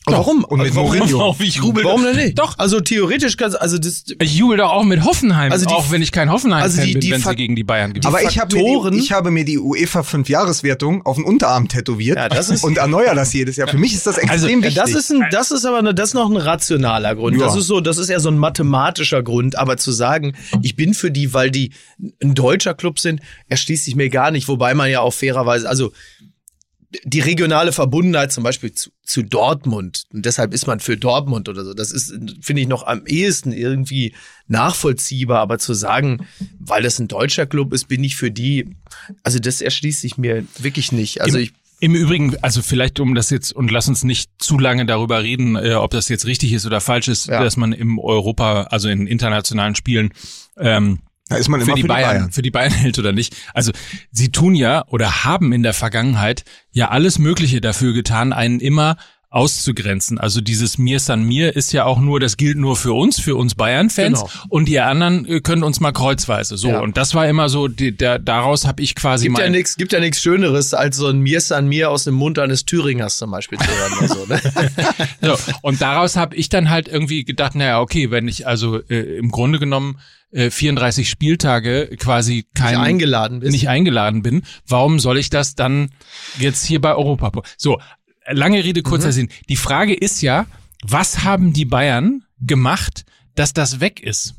Warum? 0.05 0.43
Und 0.43 0.61
mit 0.61 0.75
warum, 0.75 0.97
Mourinho. 0.97 1.19
Warum 1.23 1.35
ich 1.39 1.55
jubel 1.55 1.83
Warum 1.85 2.03
denn 2.03 2.15
nicht? 2.17 2.37
Doch. 2.39 2.57
Also 2.57 2.81
theoretisch 2.81 3.37
kannst, 3.37 3.59
also 3.61 3.77
das, 3.77 4.03
Ich 4.21 4.35
jubel 4.35 4.57
doch 4.57 4.71
auch 4.71 4.83
mit 4.83 5.03
Hoffenheim, 5.03 5.51
Also 5.51 5.65
die- 5.65 5.73
auch 5.73 5.91
wenn 5.91 6.01
ich 6.01 6.11
kein 6.11 6.29
Hoffenheim-Fan 6.31 6.63
also 6.71 6.81
die- 6.81 6.91
bin, 6.93 7.01
die 7.01 7.11
wenn 7.11 7.21
sie 7.21 7.35
gegen 7.35 7.55
die 7.55 7.63
Bayern 7.63 7.93
gewinnen. 7.93 8.07
Aber 8.13 8.21
ich 8.23 8.37
habe, 8.39 8.55
mir 8.55 8.91
die, 8.91 8.97
ich 8.97 9.11
habe 9.13 9.31
mir 9.31 9.45
die 9.45 9.57
UEFA 9.57 10.03
5 10.03 10.27
Jahreswertung 10.29 11.05
auf 11.05 11.15
den 11.15 11.25
Unterarm 11.25 11.67
tätowiert 11.69 12.17
Ja, 12.17 12.27
das 12.29 12.49
ist- 12.49 12.63
und 12.63 12.77
erneuere 12.77 13.15
das 13.15 13.31
jedes 13.33 13.55
Jahr. 13.55 13.67
Für 13.69 13.77
mich 13.77 13.93
ist 13.93 14.05
das 14.05 14.17
extrem 14.17 14.31
Also, 14.31 14.47
wichtig. 14.47 14.75
das 14.75 14.89
ist 14.93 15.11
ein, 15.11 15.25
das 15.31 15.51
ist 15.51 15.65
aber 15.65 15.93
das 15.93 16.09
ist 16.09 16.13
noch 16.15 16.29
ein 16.29 16.37
rationaler 16.37 17.15
Grund. 17.15 17.37
Ja. 17.39 17.45
Das 17.45 17.55
ist 17.55 17.67
so, 17.67 17.79
das 17.79 17.97
ist 17.97 18.09
eher 18.09 18.19
so 18.19 18.29
ein 18.29 18.37
mathematischer 18.37 19.23
Grund. 19.23 19.57
Aber 19.57 19.77
zu 19.77 19.91
sagen, 19.91 20.33
ich 20.61 20.75
bin 20.75 20.93
für 20.93 21.11
die, 21.11 21.33
weil 21.33 21.49
die 21.49 21.71
ein 22.21 22.33
deutscher 22.33 22.73
Club 22.73 22.99
sind, 22.99 23.21
erschließt 23.47 23.85
sich 23.85 23.95
mir 23.95 24.09
gar 24.09 24.31
nicht. 24.31 24.47
Wobei 24.47 24.73
man 24.73 24.89
ja 24.89 24.99
auch 24.99 25.13
fairerweise, 25.13 25.69
also 25.69 25.93
die 27.03 27.19
regionale 27.19 27.71
Verbundenheit 27.71 28.31
zum 28.31 28.43
Beispiel 28.43 28.71
zu, 28.73 28.91
zu 29.03 29.23
Dortmund 29.23 30.03
und 30.13 30.25
deshalb 30.25 30.53
ist 30.53 30.67
man 30.67 30.79
für 30.79 30.97
Dortmund 30.97 31.49
oder 31.49 31.63
so. 31.65 31.73
Das 31.73 31.91
ist, 31.91 32.13
finde 32.41 32.61
ich, 32.61 32.67
noch 32.67 32.85
am 32.85 33.05
ehesten 33.05 33.51
irgendwie 33.51 34.13
nachvollziehbar. 34.47 35.39
Aber 35.39 35.59
zu 35.59 35.73
sagen, 35.73 36.27
weil 36.59 36.83
das 36.83 36.99
ein 36.99 37.07
deutscher 37.07 37.45
Club 37.45 37.73
ist, 37.73 37.87
bin 37.87 38.03
ich 38.03 38.15
für 38.15 38.31
die, 38.31 38.75
also 39.23 39.39
das 39.39 39.61
erschließt 39.61 40.01
sich 40.01 40.17
mir 40.17 40.45
wirklich 40.59 40.91
nicht. 40.91 41.21
Also 41.21 41.37
Im, 41.37 41.43
ich, 41.45 41.53
Im 41.79 41.95
Übrigen, 41.95 42.35
also 42.41 42.61
vielleicht 42.61 42.99
um 42.99 43.15
das 43.15 43.29
jetzt 43.29 43.51
und 43.53 43.71
lass 43.71 43.87
uns 43.87 44.03
nicht 44.03 44.29
zu 44.37 44.57
lange 44.59 44.85
darüber 44.85 45.23
reden, 45.23 45.55
äh, 45.55 45.73
ob 45.73 45.91
das 45.91 46.09
jetzt 46.09 46.25
richtig 46.25 46.53
ist 46.53 46.65
oder 46.65 46.79
falsch 46.81 47.07
ist, 47.07 47.27
Ja. 47.27 47.43
dass 47.43 47.57
man 47.57 47.73
im 47.73 47.99
Europa, 47.99 48.63
also 48.63 48.89
in 48.89 49.07
internationalen 49.07 49.75
Spielen 49.75 50.13
ähm, 50.57 50.99
da 51.29 51.37
ist 51.37 51.47
man 51.47 51.61
für 51.61 51.67
immer 51.67 51.75
die, 51.75 51.83
Bayern, 51.83 52.31
für 52.31 52.41
die 52.41 52.51
Bayern 52.51 52.71
hält 52.71 52.99
oder 52.99 53.11
nicht. 53.11 53.35
Also 53.53 53.71
sie 54.11 54.31
tun 54.31 54.55
ja 54.55 54.85
oder 54.87 55.23
haben 55.23 55.53
in 55.53 55.63
der 55.63 55.73
Vergangenheit 55.73 56.43
ja 56.71 56.89
alles 56.89 57.17
Mögliche 57.17 57.61
dafür 57.61 57.93
getan, 57.93 58.33
einen 58.33 58.59
immer 58.59 58.97
auszugrenzen. 59.33 60.19
Also 60.19 60.41
dieses 60.41 60.77
Mir 60.77 60.99
san 60.99 61.23
mir 61.23 61.55
ist 61.55 61.73
ja 61.73 61.85
auch 61.85 61.99
nur, 61.99 62.19
das 62.19 62.37
gilt 62.37 62.57
nur 62.57 62.75
für 62.75 62.93
uns, 62.93 63.19
für 63.19 63.35
uns 63.35 63.55
Bayern-Fans 63.55 64.19
Genau. 64.19 64.31
und 64.49 64.67
die 64.67 64.79
anderen 64.79 65.27
äh, 65.27 65.41
können 65.41 65.63
uns 65.63 65.79
mal 65.79 65.91
kreuzweise. 65.91 66.55
So 66.55 66.69
Ja. 66.69 66.79
und 66.81 66.97
das 66.97 67.15
war 67.15 67.27
immer 67.27 67.49
so, 67.49 67.67
die, 67.67 67.97
der, 67.97 68.19
daraus 68.19 68.67
habe 68.67 68.83
ich 68.83 68.93
quasi 68.93 69.25
Gibt 69.25 69.39
ja 69.39 69.45
mein, 69.45 69.53
nichts, 69.53 69.75
gibt 69.75 69.91
ja 69.91 69.99
nichts 69.99 70.21
Schöneres, 70.21 70.75
als 70.75 70.97
so 70.97 71.07
ein 71.07 71.19
Mir 71.19 71.41
san 71.41 71.67
mir 71.67 71.89
aus 71.89 72.03
dem 72.03 72.13
Mund 72.13 72.37
eines 72.37 72.65
Thüringers 72.65 73.17
zum 73.17 73.31
Beispiel 73.31 73.57
zu 73.57 73.67
hören 73.67 73.93
oder 73.97 74.07
so, 74.07 74.25
ne? 74.27 74.41
So, 75.35 75.37
und 75.63 75.81
daraus 75.81 76.15
habe 76.15 76.35
ich 76.35 76.49
dann 76.49 76.69
halt 76.69 76.87
irgendwie 76.87 77.23
gedacht, 77.23 77.55
naja, 77.55 77.79
okay, 77.79 78.11
wenn 78.11 78.27
ich 78.27 78.45
also 78.45 78.81
äh, 78.87 79.17
im 79.17 79.31
Grunde 79.31 79.57
genommen 79.57 79.99
äh, 80.31 80.51
34 80.51 81.09
Spieltage 81.09 81.89
quasi 81.97 82.45
kein 82.53 82.75
Nicht 82.75 82.85
eingeladen 82.85 83.39
nicht 83.39 83.67
eingeladen 83.69 84.21
bin, 84.21 84.43
warum 84.67 84.99
soll 84.99 85.17
ich 85.17 85.29
das 85.29 85.55
dann 85.55 85.89
jetzt 86.39 86.65
hier 86.65 86.81
bei 86.81 86.93
Europa? 86.93 87.31
So, 87.57 87.79
lange 88.29 88.63
Rede, 88.63 88.81
kurzer 88.83 89.07
Mhm. 89.07 89.11
Sinn. 89.13 89.29
Die 89.49 89.55
Frage 89.57 89.93
ist 89.93 90.21
ja, 90.21 90.45
was 90.85 91.23
haben 91.23 91.53
die 91.53 91.65
Bayern 91.65 92.23
gemacht, 92.41 93.05
dass 93.35 93.51
das 93.53 93.79
weg 93.79 93.99
ist? 93.99 94.35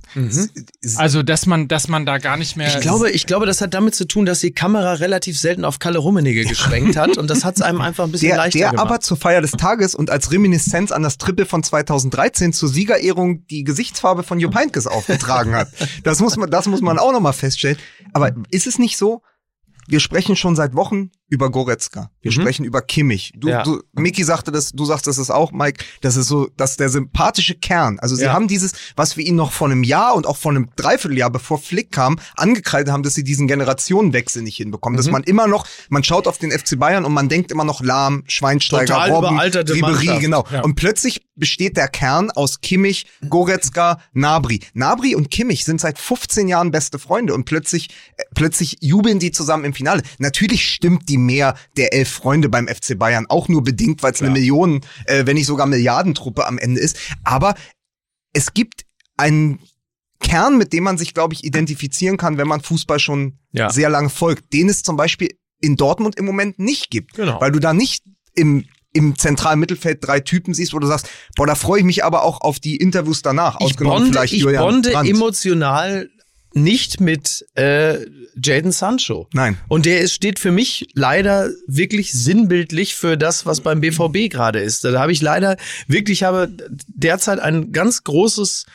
Also, 0.96 1.24
dass 1.24 1.46
man, 1.46 1.66
dass 1.66 1.88
man 1.88 2.06
da 2.06 2.18
gar 2.18 2.36
nicht 2.36 2.56
mehr. 2.56 2.68
Mhm. 2.70 2.74
Ich 2.76 2.80
glaube, 2.82 3.10
ich 3.10 3.26
glaube, 3.26 3.44
das 3.44 3.60
hat 3.60 3.74
damit 3.74 3.96
zu 3.96 4.06
tun, 4.06 4.24
dass 4.24 4.38
die 4.38 4.52
Kamera 4.52 4.92
relativ 4.94 5.36
selten 5.38 5.64
auf 5.64 5.80
Kalle 5.80 5.98
Rummenigge 5.98 6.44
geschwenkt 6.44 6.96
hat 6.96 7.18
und 7.18 7.28
das 7.28 7.44
hat 7.44 7.56
es 7.56 7.62
einem 7.62 7.80
einfach 7.80 8.04
ein 8.04 8.12
bisschen 8.12 8.28
Der, 8.28 8.36
leichter 8.36 8.58
der 8.60 8.70
gemacht. 8.70 8.86
aber 8.86 9.00
zur 9.00 9.16
Feier 9.16 9.40
des 9.40 9.50
Tages 9.52 9.96
und 9.96 10.10
als 10.10 10.30
Reminiszenz 10.30 10.92
an 10.92 11.02
das 11.02 11.18
Triple 11.18 11.44
von 11.46 11.64
2013 11.64 12.52
zur 12.52 12.68
Siegerehrung 12.68 13.44
die 13.48 13.64
Gesichtsfarbe 13.64 14.22
von 14.22 14.38
Jupp 14.38 14.54
Heynckes 14.54 14.86
aufgetragen 14.86 15.54
hat. 15.56 15.72
Das 16.04 16.20
muss 16.20 16.36
man, 16.36 16.48
das 16.50 16.66
muss 16.68 16.80
man 16.80 16.98
auch 17.00 17.10
nochmal 17.12 17.32
feststellen. 17.32 17.78
Aber 18.12 18.32
ist 18.50 18.68
es 18.68 18.78
nicht 18.78 18.96
so? 18.96 19.22
Wir 19.88 19.98
sprechen 20.00 20.36
schon 20.36 20.54
seit 20.56 20.74
Wochen 20.74 21.10
über 21.34 21.50
Goretzka. 21.50 22.10
Wir 22.22 22.30
Mhm. 22.30 22.34
sprechen 22.34 22.64
über 22.64 22.80
Kimmich. 22.80 23.32
Du, 23.36 23.48
Ja. 23.48 23.62
du, 23.62 23.82
Miki 23.92 24.24
sagte 24.24 24.50
das, 24.52 24.70
du 24.72 24.84
sagst 24.84 25.06
das 25.06 25.18
ist 25.18 25.30
auch, 25.30 25.52
Mike. 25.52 25.84
Das 26.00 26.16
ist 26.16 26.28
so, 26.28 26.48
dass 26.56 26.76
der 26.76 26.88
sympathische 26.88 27.54
Kern. 27.54 27.98
Also 27.98 28.16
sie 28.16 28.24
Ja. 28.24 28.32
haben 28.32 28.48
dieses, 28.48 28.72
was 28.96 29.16
wir 29.16 29.24
ihnen 29.26 29.36
noch 29.36 29.52
vor 29.52 29.68
einem 29.68 29.82
Jahr 29.84 30.14
und 30.14 30.26
auch 30.26 30.36
vor 30.36 30.52
einem 30.52 30.68
Dreivierteljahr, 30.76 31.30
bevor 31.30 31.58
Flick 31.58 31.92
kam, 31.92 32.18
angekreidet 32.36 32.92
haben, 32.92 33.02
dass 33.02 33.14
sie 33.14 33.24
diesen 33.24 33.46
Generationenwechsel 33.48 34.42
nicht 34.42 34.56
hinbekommen. 34.56 34.94
Mhm. 34.94 34.98
Dass 34.98 35.10
man 35.10 35.22
immer 35.24 35.46
noch, 35.46 35.66
man 35.88 36.04
schaut 36.04 36.26
auf 36.26 36.38
den 36.38 36.50
FC 36.52 36.76
Bayern 36.78 37.04
und 37.04 37.12
man 37.12 37.28
denkt 37.28 37.50
immer 37.50 37.64
noch 37.64 37.82
Lahm, 37.82 38.22
Schweinsteiger, 38.28 38.86
Total 38.94 39.10
Robben, 39.10 39.38
Ribery, 39.38 39.80
Mannschaft. 39.80 40.20
genau. 40.20 40.44
Ja. 40.50 40.62
Und 40.62 40.76
plötzlich 40.76 41.22
besteht 41.36 41.76
der 41.76 41.88
Kern 41.88 42.30
aus 42.30 42.60
Kimmich, 42.60 43.06
Goretzka, 43.28 43.98
Nabri. 44.12 44.60
Nabri 44.72 45.16
und 45.16 45.30
Kimmich 45.32 45.64
sind 45.64 45.80
seit 45.80 45.98
15 45.98 46.46
Jahren 46.46 46.70
beste 46.70 46.98
Freunde 47.00 47.34
und 47.34 47.44
plötzlich, 47.44 47.88
äh, 48.16 48.22
plötzlich 48.34 48.76
jubeln 48.80 49.18
die 49.18 49.32
zusammen 49.32 49.64
im 49.64 49.74
Finale. 49.74 50.02
Natürlich 50.18 50.64
stimmt 50.68 51.08
die 51.08 51.18
mehr 51.26 51.56
der 51.76 51.92
elf 51.92 52.08
Freunde 52.08 52.48
beim 52.48 52.68
FC 52.68 52.98
Bayern, 52.98 53.26
auch 53.28 53.48
nur 53.48 53.62
bedingt, 53.62 54.02
weil 54.02 54.12
es 54.12 54.20
eine 54.22 54.30
Millionen, 54.30 54.80
äh, 55.06 55.26
wenn 55.26 55.34
nicht 55.36 55.46
sogar 55.46 55.66
Milliardentruppe 55.66 56.46
am 56.46 56.58
Ende 56.58 56.80
ist. 56.80 56.96
Aber 57.24 57.54
es 58.32 58.54
gibt 58.54 58.84
einen 59.16 59.60
Kern, 60.20 60.56
mit 60.58 60.72
dem 60.72 60.84
man 60.84 60.96
sich, 60.98 61.12
glaube 61.14 61.34
ich, 61.34 61.44
identifizieren 61.44 62.16
kann, 62.16 62.38
wenn 62.38 62.48
man 62.48 62.60
Fußball 62.62 62.98
schon 62.98 63.38
Ja. 63.52 63.70
sehr 63.70 63.90
lange 63.90 64.08
folgt, 64.10 64.52
den 64.52 64.68
es 64.68 64.82
zum 64.82 64.96
Beispiel 64.96 65.36
in 65.60 65.76
Dortmund 65.76 66.16
im 66.16 66.24
Moment 66.24 66.58
nicht 66.58 66.90
gibt. 66.90 67.14
Genau. 67.14 67.40
Weil 67.40 67.52
du 67.52 67.58
da 67.58 67.72
nicht 67.74 68.02
im, 68.34 68.64
im 68.92 69.16
zentralen 69.18 69.60
Mittelfeld 69.60 70.06
drei 70.06 70.20
Typen 70.20 70.54
siehst, 70.54 70.72
wo 70.72 70.78
du 70.78 70.86
sagst, 70.86 71.08
boah, 71.36 71.46
da 71.46 71.54
freue 71.54 71.80
ich 71.80 71.84
mich 71.84 72.04
aber 72.04 72.22
auch 72.22 72.40
auf 72.40 72.58
die 72.58 72.76
Interviews 72.76 73.22
danach. 73.22 73.56
ich 73.60 73.66
ausgenommen 73.66 73.98
bonde, 74.04 74.12
vielleicht 74.18 74.32
ich 74.34 74.44
bonde 74.44 74.90
Brandt. 74.90 75.08
emotional 75.10 76.10
nicht 76.54 77.00
mit 77.00 77.44
äh, 77.54 77.98
Jaden 78.42 78.72
Sancho. 78.72 79.28
Nein. 79.32 79.58
Und 79.68 79.86
der 79.86 80.00
ist, 80.00 80.14
steht 80.14 80.38
für 80.38 80.52
mich 80.52 80.88
leider 80.94 81.50
wirklich 81.66 82.12
sinnbildlich 82.12 82.94
für 82.94 83.16
das, 83.16 83.46
was 83.46 83.60
beim 83.60 83.80
BVB 83.80 84.30
gerade 84.30 84.60
ist. 84.60 84.84
Da 84.84 84.98
habe 84.98 85.12
ich 85.12 85.20
leider 85.20 85.56
wirklich, 85.86 86.20
ich 86.20 86.22
habe 86.24 86.48
derzeit 86.86 87.40
ein 87.40 87.72
ganz 87.72 88.04
großes 88.04 88.66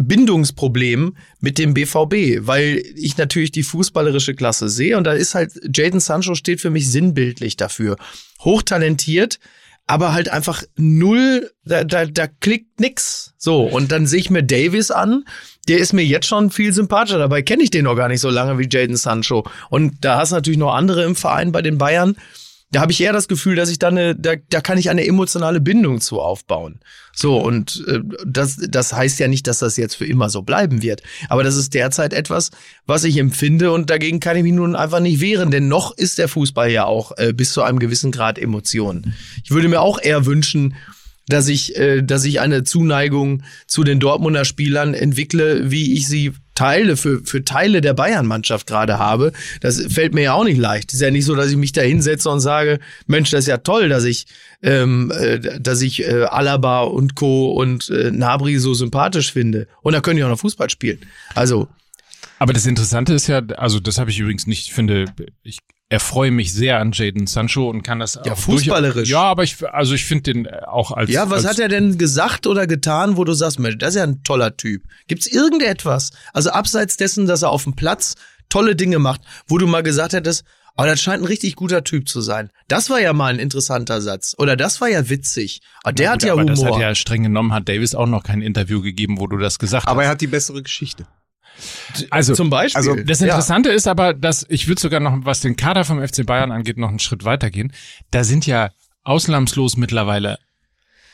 Bindungsproblem 0.00 1.16
mit 1.40 1.58
dem 1.58 1.74
BVB, 1.74 2.46
weil 2.46 2.82
ich 2.94 3.16
natürlich 3.16 3.50
die 3.50 3.62
fußballerische 3.62 4.34
Klasse 4.34 4.68
sehe 4.68 4.96
und 4.96 5.04
da 5.04 5.12
ist 5.12 5.34
halt 5.34 5.52
Jaden 5.74 6.00
Sancho 6.00 6.34
steht 6.34 6.60
für 6.60 6.70
mich 6.70 6.90
sinnbildlich 6.90 7.56
dafür. 7.56 7.96
Hochtalentiert, 8.40 9.40
aber 9.88 10.12
halt 10.12 10.28
einfach 10.28 10.62
null, 10.76 11.50
da, 11.64 11.82
da, 11.82 12.06
da 12.06 12.26
klickt 12.26 12.78
nix. 12.78 13.34
So, 13.38 13.62
und 13.62 13.90
dann 13.90 14.06
sehe 14.06 14.20
ich 14.20 14.30
mir 14.30 14.42
Davis 14.42 14.90
an, 14.90 15.24
der 15.68 15.78
ist 15.78 15.92
mir 15.92 16.04
jetzt 16.04 16.26
schon 16.26 16.50
viel 16.50 16.72
sympathischer. 16.72 17.18
Dabei 17.18 17.42
kenne 17.42 17.62
ich 17.62 17.70
den 17.70 17.84
noch 17.84 17.94
gar 17.94 18.08
nicht 18.08 18.20
so 18.20 18.30
lange 18.30 18.58
wie 18.58 18.68
Jaden 18.70 18.96
Sancho. 18.96 19.44
Und 19.70 20.04
da 20.04 20.18
hast 20.18 20.32
du 20.32 20.36
natürlich 20.36 20.58
noch 20.58 20.74
andere 20.74 21.04
im 21.04 21.14
Verein 21.14 21.52
bei 21.52 21.62
den 21.62 21.78
Bayern. 21.78 22.16
Da 22.70 22.80
habe 22.82 22.92
ich 22.92 23.00
eher 23.00 23.14
das 23.14 23.28
Gefühl, 23.28 23.56
dass 23.56 23.70
ich 23.70 23.78
da 23.78 23.88
eine, 23.88 24.14
da, 24.14 24.34
da 24.50 24.60
kann 24.60 24.76
ich 24.76 24.90
eine 24.90 25.06
emotionale 25.06 25.58
Bindung 25.58 26.02
zu 26.02 26.20
aufbauen. 26.20 26.80
So, 27.14 27.38
und 27.38 27.82
äh, 27.88 28.00
das, 28.26 28.58
das 28.68 28.92
heißt 28.92 29.18
ja 29.20 29.28
nicht, 29.28 29.46
dass 29.46 29.60
das 29.60 29.78
jetzt 29.78 29.94
für 29.94 30.04
immer 30.04 30.28
so 30.28 30.42
bleiben 30.42 30.82
wird. 30.82 31.02
Aber 31.30 31.42
das 31.42 31.56
ist 31.56 31.72
derzeit 31.72 32.12
etwas, 32.12 32.50
was 32.84 33.04
ich 33.04 33.16
empfinde 33.16 33.72
und 33.72 33.88
dagegen 33.88 34.20
kann 34.20 34.36
ich 34.36 34.42
mich 34.42 34.52
nun 34.52 34.76
einfach 34.76 35.00
nicht 35.00 35.20
wehren, 35.20 35.50
denn 35.50 35.68
noch 35.68 35.96
ist 35.96 36.18
der 36.18 36.28
Fußball 36.28 36.70
ja 36.70 36.84
auch 36.84 37.12
äh, 37.16 37.32
bis 37.32 37.52
zu 37.52 37.62
einem 37.62 37.78
gewissen 37.78 38.12
Grad 38.12 38.38
Emotion. 38.38 39.14
Ich 39.42 39.50
würde 39.50 39.68
mir 39.68 39.80
auch 39.80 39.98
eher 39.98 40.26
wünschen, 40.26 40.74
dass 41.28 41.48
ich, 41.48 41.76
äh, 41.76 42.02
dass 42.02 42.24
ich 42.24 42.40
eine 42.40 42.64
Zuneigung 42.64 43.42
zu 43.66 43.84
den 43.84 44.00
Dortmunder 44.00 44.44
Spielern 44.44 44.94
entwickle, 44.94 45.70
wie 45.70 45.94
ich 45.94 46.08
sie 46.08 46.32
Teile 46.54 46.96
für, 46.96 47.20
für 47.24 47.44
Teile 47.44 47.80
der 47.80 47.94
Bayern-Mannschaft 47.94 48.66
gerade 48.66 48.98
habe. 48.98 49.32
Das 49.60 49.80
fällt 49.92 50.12
mir 50.12 50.22
ja 50.22 50.32
auch 50.32 50.42
nicht 50.42 50.58
leicht. 50.58 50.92
ist 50.92 51.00
ja 51.00 51.12
nicht 51.12 51.24
so, 51.24 51.36
dass 51.36 51.50
ich 51.50 51.56
mich 51.56 51.70
da 51.70 51.82
hinsetze 51.82 52.28
und 52.30 52.40
sage, 52.40 52.80
Mensch, 53.06 53.30
das 53.30 53.40
ist 53.40 53.46
ja 53.46 53.58
toll, 53.58 53.88
dass 53.88 54.02
ich, 54.02 54.26
ähm, 54.60 55.12
äh, 55.14 55.60
dass 55.60 55.82
ich 55.82 56.02
äh, 56.02 56.24
Alaba 56.24 56.80
und 56.80 57.14
Co. 57.14 57.52
und 57.52 57.88
äh, 57.90 58.10
Nabri 58.10 58.58
so 58.58 58.74
sympathisch 58.74 59.32
finde. 59.32 59.68
Und 59.82 59.92
da 59.92 60.00
können 60.00 60.16
die 60.16 60.24
auch 60.24 60.28
noch 60.28 60.40
Fußball 60.40 60.68
spielen. 60.68 60.98
Also, 61.36 61.68
Aber 62.40 62.52
das 62.52 62.66
Interessante 62.66 63.14
ist 63.14 63.28
ja, 63.28 63.40
also 63.56 63.78
das 63.78 63.98
habe 63.98 64.10
ich 64.10 64.18
übrigens 64.18 64.48
nicht, 64.48 64.66
ich 64.66 64.72
finde, 64.74 65.04
ich 65.44 65.58
erfreue 65.90 66.30
mich 66.30 66.52
sehr 66.52 66.78
an 66.78 66.92
Jaden 66.92 67.26
Sancho 67.26 67.68
und 67.70 67.82
kann 67.82 67.98
das 67.98 68.18
Ja, 68.24 68.32
auch 68.32 68.38
fußballerisch. 68.38 69.08
Ja, 69.08 69.22
aber 69.22 69.42
ich, 69.42 69.56
also 69.72 69.94
ich 69.94 70.04
finde 70.04 70.32
den 70.34 70.46
auch 70.48 70.92
als. 70.92 71.10
ja, 71.10 71.30
was 71.30 71.44
als, 71.46 71.54
hat 71.56 71.58
er 71.60 71.68
denn 71.68 71.96
gesagt 71.96 72.46
oder 72.46 72.66
getan, 72.66 73.16
wo 73.16 73.24
du 73.24 73.32
sagst, 73.32 73.58
Mensch, 73.58 73.78
das 73.78 73.90
ist 73.90 73.96
ja 73.96 74.02
ein 74.04 74.22
toller 74.22 74.56
Typ. 74.56 74.82
Gibt's 75.06 75.26
irgendetwas? 75.26 76.10
Also 76.32 76.50
abseits 76.50 76.96
dessen, 76.98 77.26
dass 77.26 77.42
er 77.42 77.50
auf 77.50 77.64
dem 77.64 77.74
Platz 77.74 78.14
tolle 78.50 78.76
Dinge 78.76 78.98
macht, 78.98 79.22
wo 79.46 79.56
du 79.58 79.66
mal 79.66 79.82
gesagt 79.82 80.12
hättest, 80.12 80.44
aber 80.76 80.86
das 80.88 81.00
scheint 81.00 81.22
ein 81.22 81.26
richtig 81.26 81.56
guter 81.56 81.82
Typ 81.82 82.08
zu 82.08 82.20
sein. 82.20 82.50
Das 82.68 82.88
war 82.88 83.00
ja 83.00 83.12
mal 83.12 83.32
ein 83.32 83.38
interessanter 83.40 84.00
Satz. 84.00 84.34
Oder 84.38 84.56
das 84.56 84.80
war 84.80 84.88
ja 84.88 85.08
witzig. 85.08 85.60
Aber 85.82 85.92
der 85.92 86.04
Ja, 86.04 86.12
hat 86.12 86.20
gut, 86.20 86.26
ja 86.28 86.32
aber 86.34 86.42
Humor. 86.42 86.54
das 86.54 86.64
hat 86.64 86.80
ja 86.80 86.94
streng 86.94 87.24
genommen, 87.24 87.52
hat 87.52 87.68
Davis 87.68 87.94
auch 87.94 88.06
noch 88.06 88.22
kein 88.22 88.42
Interview 88.42 88.80
gegeben, 88.80 89.18
wo 89.18 89.26
du 89.26 89.38
das 89.38 89.58
gesagt 89.58 89.88
Aber 89.88 90.02
hast. 90.02 90.06
er 90.06 90.10
hat 90.12 90.20
die 90.20 90.28
bessere 90.28 90.62
Geschichte. 90.62 91.06
Also, 92.10 92.34
Zum 92.34 92.50
Beispiel. 92.50 92.76
also 92.78 92.94
Das 92.94 93.20
Ja. 93.20 93.26
Interessante 93.26 93.70
ist 93.70 93.86
aber, 93.88 94.14
dass 94.14 94.46
ich 94.48 94.68
würde 94.68 94.80
sogar 94.80 95.00
noch, 95.00 95.16
was 95.24 95.40
den 95.40 95.56
Kader 95.56 95.84
vom 95.84 96.06
FC 96.06 96.24
Bayern 96.24 96.52
angeht, 96.52 96.78
noch 96.78 96.88
einen 96.88 96.98
Schritt 96.98 97.24
weitergehen. 97.24 97.72
Da 98.10 98.24
sind 98.24 98.46
ja 98.46 98.70
ausnahmslos 99.04 99.76
mittlerweile 99.76 100.38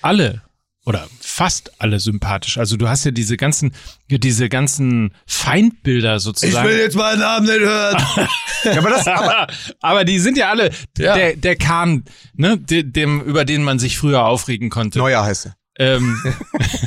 alle 0.03 0.43
oder 0.87 1.09
fast 1.21 1.81
alle 1.81 1.99
sympathisch. 1.99 2.59
Also 2.59 2.77
du 2.77 2.89
hast 2.89 3.05
ja 3.05 3.11
diese 3.11 3.39
ganzen, 3.39 3.73
diese 4.11 4.51
ganzen 4.51 5.15
Feindbilder 5.27 6.21
sozusagen. 6.21 6.69
jetzt 6.69 6.95
meinen 6.97 7.21
Namen 7.21 7.47
nicht 7.47 7.61
hören. 7.61 7.97
Ja, 8.65 8.79
aber 8.79 8.89
das, 8.91 9.07
aber, 9.07 9.47
aber 9.81 10.05
die 10.07 10.19
sind 10.19 10.39
ja 10.39 10.49
alle 10.49 10.71
Ja. 10.97 11.15
der 11.15 11.37
der 11.37 11.55
Kahn, 11.57 12.05
ne, 12.33 12.57
de, 12.57 12.83
dem 12.83 13.21
über 13.21 13.45
den 13.45 13.63
man 13.63 13.79
sich 13.79 13.99
früher 13.99 14.25
aufregen 14.25 14.71
konnte. 14.71 14.99
Neuer 14.99 15.23
heißt 15.23 15.47
er. 15.47 15.57
Ähm, 15.79 16.17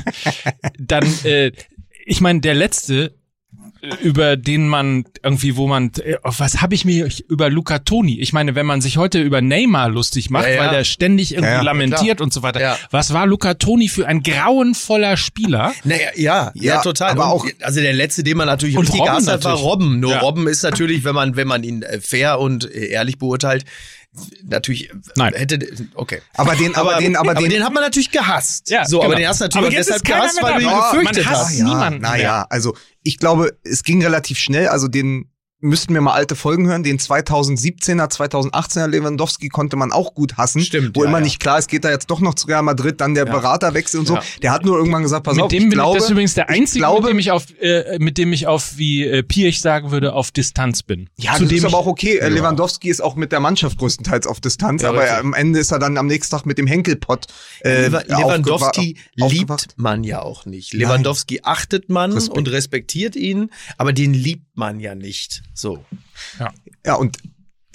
dann, 0.80 1.06
äh, 1.24 1.52
ich 2.06 2.20
meine, 2.22 2.40
der 2.42 2.56
letzte, 2.56 3.14
über 4.02 4.38
den 4.38 4.68
man 4.68 5.06
irgendwie, 5.24 5.56
wo 5.56 5.68
man, 5.68 5.92
äh, 6.04 6.16
auf 6.24 6.40
was 6.40 6.62
habe 6.62 6.76
ich 6.76 6.86
mir 6.86 7.10
über 7.28 7.50
Luca 7.50 7.80
Toni? 7.80 8.20
Ich 8.20 8.34
meine, 8.34 8.56
wenn 8.56 8.66
man 8.66 8.82
sich 8.82 8.98
heute 8.98 9.22
über 9.22 9.42
Neymar 9.42 9.90
lustig 9.90 10.30
macht, 10.30 10.46
Ja, 10.46 10.52
ja. 10.54 10.60
weil 10.62 10.70
der 10.70 10.84
ständig 10.84 11.32
irgendwie 11.34 11.50
Ja, 11.52 11.58
ja, 11.58 11.62
lamentiert 11.62 12.22
und 12.22 12.34
so 12.34 12.44
weiter. 12.44 12.60
Ja. 12.62 12.78
Was 12.92 13.14
war 13.14 13.26
Luca 13.28 13.54
Toni 13.56 13.88
für 13.90 14.08
ein 14.08 14.24
grauenvoller 14.24 15.18
Spieler? 15.18 15.74
Naja, 15.84 16.10
ja, 16.16 16.52
ja, 16.56 16.76
Ja, 16.76 16.82
total. 16.82 17.12
aber 17.12 17.26
Und, 17.26 17.30
auch- 17.32 17.46
also 17.62 17.82
der 17.82 17.94
letzte, 17.94 18.24
den 18.24 18.38
man 18.38 18.48
natürlich 18.48 18.76
Und 18.78 18.84
richtig 18.86 19.02
Robben 19.02 19.28
hat, 19.28 19.44
war. 19.44 19.54
Robben. 19.56 20.00
Nur 20.00 20.12
Ja. 20.12 20.20
Robben 20.20 20.48
ist 20.48 20.64
natürlich, 20.64 21.04
wenn 21.04 21.16
man, 21.16 21.36
wenn 21.36 21.48
man 21.48 21.64
ihn 21.64 21.82
äh, 21.84 22.00
fair 22.02 22.40
und 22.40 22.66
äh, 22.74 22.88
ehrlich 22.88 23.18
beurteilt, 23.18 23.66
natürlich 24.44 24.90
Nein. 25.16 25.34
hätte 25.34 25.60
okay. 25.96 26.22
Aber 26.34 26.56
den, 26.56 26.76
aber, 26.76 26.98
den, 26.98 27.16
aber, 27.16 27.36
den, 27.36 27.64
hat 27.64 27.74
man 27.74 27.84
natürlich 27.84 28.12
gehasst. 28.12 28.70
Ja, 28.70 28.86
so, 28.86 29.00
aber 29.00 29.10
genau. 29.10 29.20
den 29.20 29.28
hast 29.30 29.42
du 29.42 29.46
natürlich 29.46 29.68
Aber 29.68 29.76
deshalb 29.76 30.04
gehasst, 30.04 30.42
weil 30.42 30.54
du 30.56 30.62
ihn. 30.62 30.68
Oh, 30.68 30.92
gefürchtet 30.92 31.26
man 31.26 31.34
hasst 31.34 31.50
hast. 31.50 31.60
niemanden 31.60 32.02
Naja, 32.02 32.46
also 32.50 32.76
ich 33.04 33.18
glaube, 33.18 33.58
es 33.64 33.84
ging 33.84 34.02
relativ 34.04 34.38
schnell. 34.38 34.68
Also 34.68 34.88
den 34.88 35.30
müssten 35.60 35.94
wir 35.94 36.02
mal 36.02 36.14
alte 36.14 36.36
Folgen 36.36 36.68
hören. 36.68 36.84
Den 36.84 37.00
2017er, 37.00 38.12
2018er 38.12 38.88
Lewandowski 38.88 39.50
konnte 39.50 39.76
man 39.76 39.92
auch 39.92 40.14
gut 40.14 40.38
hassen. 40.38 40.62
Stimmt, 40.62 40.96
Wo 40.96 41.04
ja, 41.04 41.10
immer 41.10 41.18
ja. 41.20 41.24
nicht 41.24 41.40
klar 41.40 41.58
ist, 41.58 41.68
geht 41.68 41.84
er 41.86 41.92
jetzt 41.92 42.12
doch 42.12 42.20
noch 42.20 42.36
zu 42.36 42.48
Real 42.48 42.62
Madrid, 42.64 43.02
dann 43.02 43.16
der 43.16 43.26
Beraterwechsel 43.26 44.00
und 44.00 44.06
so. 44.06 44.16
Ja. 44.16 44.24
Der 44.44 44.52
hat 44.52 44.66
nur 44.66 44.78
irgendwann 44.78 45.04
gesagt, 45.04 45.24
pass 45.24 45.36
mit 45.36 45.44
auf, 45.46 45.50
dem 45.50 45.64
ich 45.64 45.70
bin 45.70 45.78
glaube, 45.80 45.98
ich, 45.98 46.02
das 46.02 46.06
ist 46.06 46.12
übrigens 46.12 46.34
der 46.36 46.50
ich 46.50 46.56
einzige, 46.62 46.80
glaube, 46.80 47.02
mit 47.02 47.10
dem 47.14 47.20
ich 47.20 47.32
auf, 47.32 47.46
äh, 47.60 47.98
mit 48.00 48.18
dem 48.18 48.34
ich 48.34 48.48
auf, 48.48 48.78
wie 48.78 49.04
äh, 49.06 49.24
Piech 49.24 49.60
sagen 49.62 49.92
würde, 49.92 50.14
auf 50.14 50.32
Distanz 50.32 50.84
bin. 50.84 51.10
Ja, 51.18 51.34
Zu 51.36 51.42
das 51.44 51.50
dem 51.50 51.58
ist 51.60 51.66
aber 51.66 51.78
auch 51.78 51.88
okay. 51.88 52.20
Lewandowski 52.28 52.90
ist 52.90 53.02
auch 53.02 53.16
mit 53.16 53.32
der 53.32 53.40
Mannschaft 53.40 53.78
größtenteils 53.78 54.28
auf 54.28 54.40
Distanz, 54.40 54.84
Ja, 54.84 54.90
aber 54.90 55.02
richtig. 55.02 55.18
am 55.18 55.34
Ende 55.34 55.60
ist 55.60 55.72
er 55.72 55.80
dann 55.80 55.98
am 55.98 56.08
nächsten 56.08 56.36
Tag 56.36 56.46
mit 56.46 56.58
dem 56.58 56.68
Henkelpott. 56.68 57.26
Äh, 57.62 57.88
Lewa- 57.88 58.04
Lewandowski 58.08 58.98
aufgewacht. 59.20 59.62
liebt 59.70 59.78
man 59.78 60.04
ja 60.04 60.22
auch 60.22 60.46
nicht. 60.46 60.74
Lewandowski 60.74 61.42
achtet 61.44 61.90
man 61.90 62.12
Respekt. 62.14 62.38
und 62.38 62.48
respektiert 62.52 63.16
ihn, 63.16 63.50
aber 63.78 63.92
den 63.94 64.14
liebt 64.14 64.56
man 64.56 64.80
ja 64.80 64.94
nicht. 64.96 65.42
So. 65.58 65.84
Ja, 66.86 66.96
und 66.96 67.18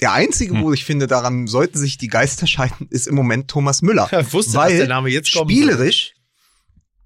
der 0.00 0.12
einzige, 0.12 0.54
Hm. 0.54 0.62
wo 0.62 0.72
ich 0.72 0.84
finde, 0.84 1.06
daran 1.06 1.46
sollten 1.46 1.78
sich 1.78 1.98
die 1.98 2.08
Geister 2.08 2.46
scheiden, 2.46 2.86
ist 2.90 3.06
im 3.06 3.14
Moment 3.14 3.48
Thomas 3.48 3.82
Müller. 3.82 4.08
Ich 4.20 4.32
wusste, 4.32 4.54
weil 4.54 4.70
dass 4.70 4.78
der 4.78 4.88
Name 4.88 5.10
jetzt 5.10 5.32
kommen 5.32 5.48
spielerisch 5.50 6.14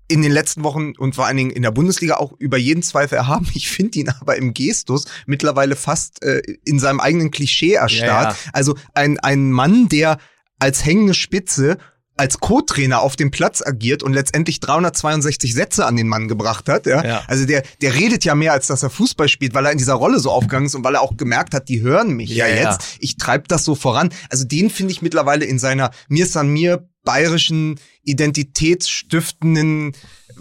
in 0.09 0.23
den 0.23 0.31
letzten 0.33 0.63
Wochen 0.63 0.93
und 0.97 1.15
vor 1.17 1.27
allen 1.27 1.37
Dingen 1.37 1.51
in 1.51 1.63
der 1.63 1.73
Bundesliga 1.73 2.17
auch 2.19 2.33
über 2.39 2.57
jeden 2.59 2.83
Zweifel 2.83 3.17
erhaben. 3.17 3.49
Ich 3.55 3.69
finde 3.69 3.99
ihn 3.99 4.09
aber 4.09 4.37
im 4.37 4.55
Gestus 4.55 5.05
mittlerweile 5.27 5.75
fast 5.77 6.23
äh, 6.23 6.41
in 6.65 6.79
seinem 6.79 7.01
eigenen 7.01 7.31
Klischee 7.33 7.73
erstarrt. 7.73 8.37
Ja, 8.45 8.51
Also 8.53 8.77
ein, 8.95 9.19
ein 9.19 9.51
Mann, 9.51 9.89
der 9.89 10.19
als 10.59 10.85
hängende 10.85 11.13
Spitze 11.13 11.79
als 12.17 12.41
Co-Trainer 12.41 13.01
auf 13.01 13.17
dem 13.17 13.31
Platz 13.31 13.63
agiert 13.63 14.03
und 14.03 14.13
letztendlich 14.13 14.61
362 14.61 15.55
Sätze 15.55 15.87
an 15.87 15.97
den 15.97 16.09
Mann 16.09 16.29
gebracht 16.29 16.69
hat. 16.69 16.87
Ja? 16.87 17.05
Ja. 17.05 17.23
Also 17.27 17.47
der, 17.47 17.63
der 17.83 17.95
redet 17.95 18.25
ja 18.25 18.35
mehr, 18.35 18.53
als 18.53 18.67
dass 18.67 18.83
er 18.83 18.91
Fußball 18.91 19.29
spielt, 19.29 19.55
weil 19.55 19.67
er 19.67 19.73
in 19.73 19.79
dieser 19.79 19.95
Rolle 19.95 20.19
so 20.19 20.31
aufgegangen 20.31 20.67
ist 20.67 20.75
und 20.75 20.85
weil 20.85 20.95
er 20.95 21.03
auch 21.03 21.17
gemerkt 21.17 21.55
hat, 21.55 21.69
die 21.69 21.83
hören 21.83 22.15
mich 22.15 22.31
ja, 22.31 22.47
Ja, 22.47 22.57
ja. 22.57 22.71
jetzt. 22.71 22.97
Ich 23.01 23.17
treibe 23.17 23.45
das 23.49 23.65
so 23.65 23.75
voran. 23.75 24.11
Also 24.31 24.45
den 24.45 24.71
finde 24.71 24.93
ich 24.93 25.03
mittlerweile 25.03 25.45
in 25.45 25.59
seiner 25.59 25.91
Mir 26.09 26.27
san 26.27 26.49
mir 26.49 26.89
bayerischen 27.05 27.79
identitätsstiftenden 28.03 29.93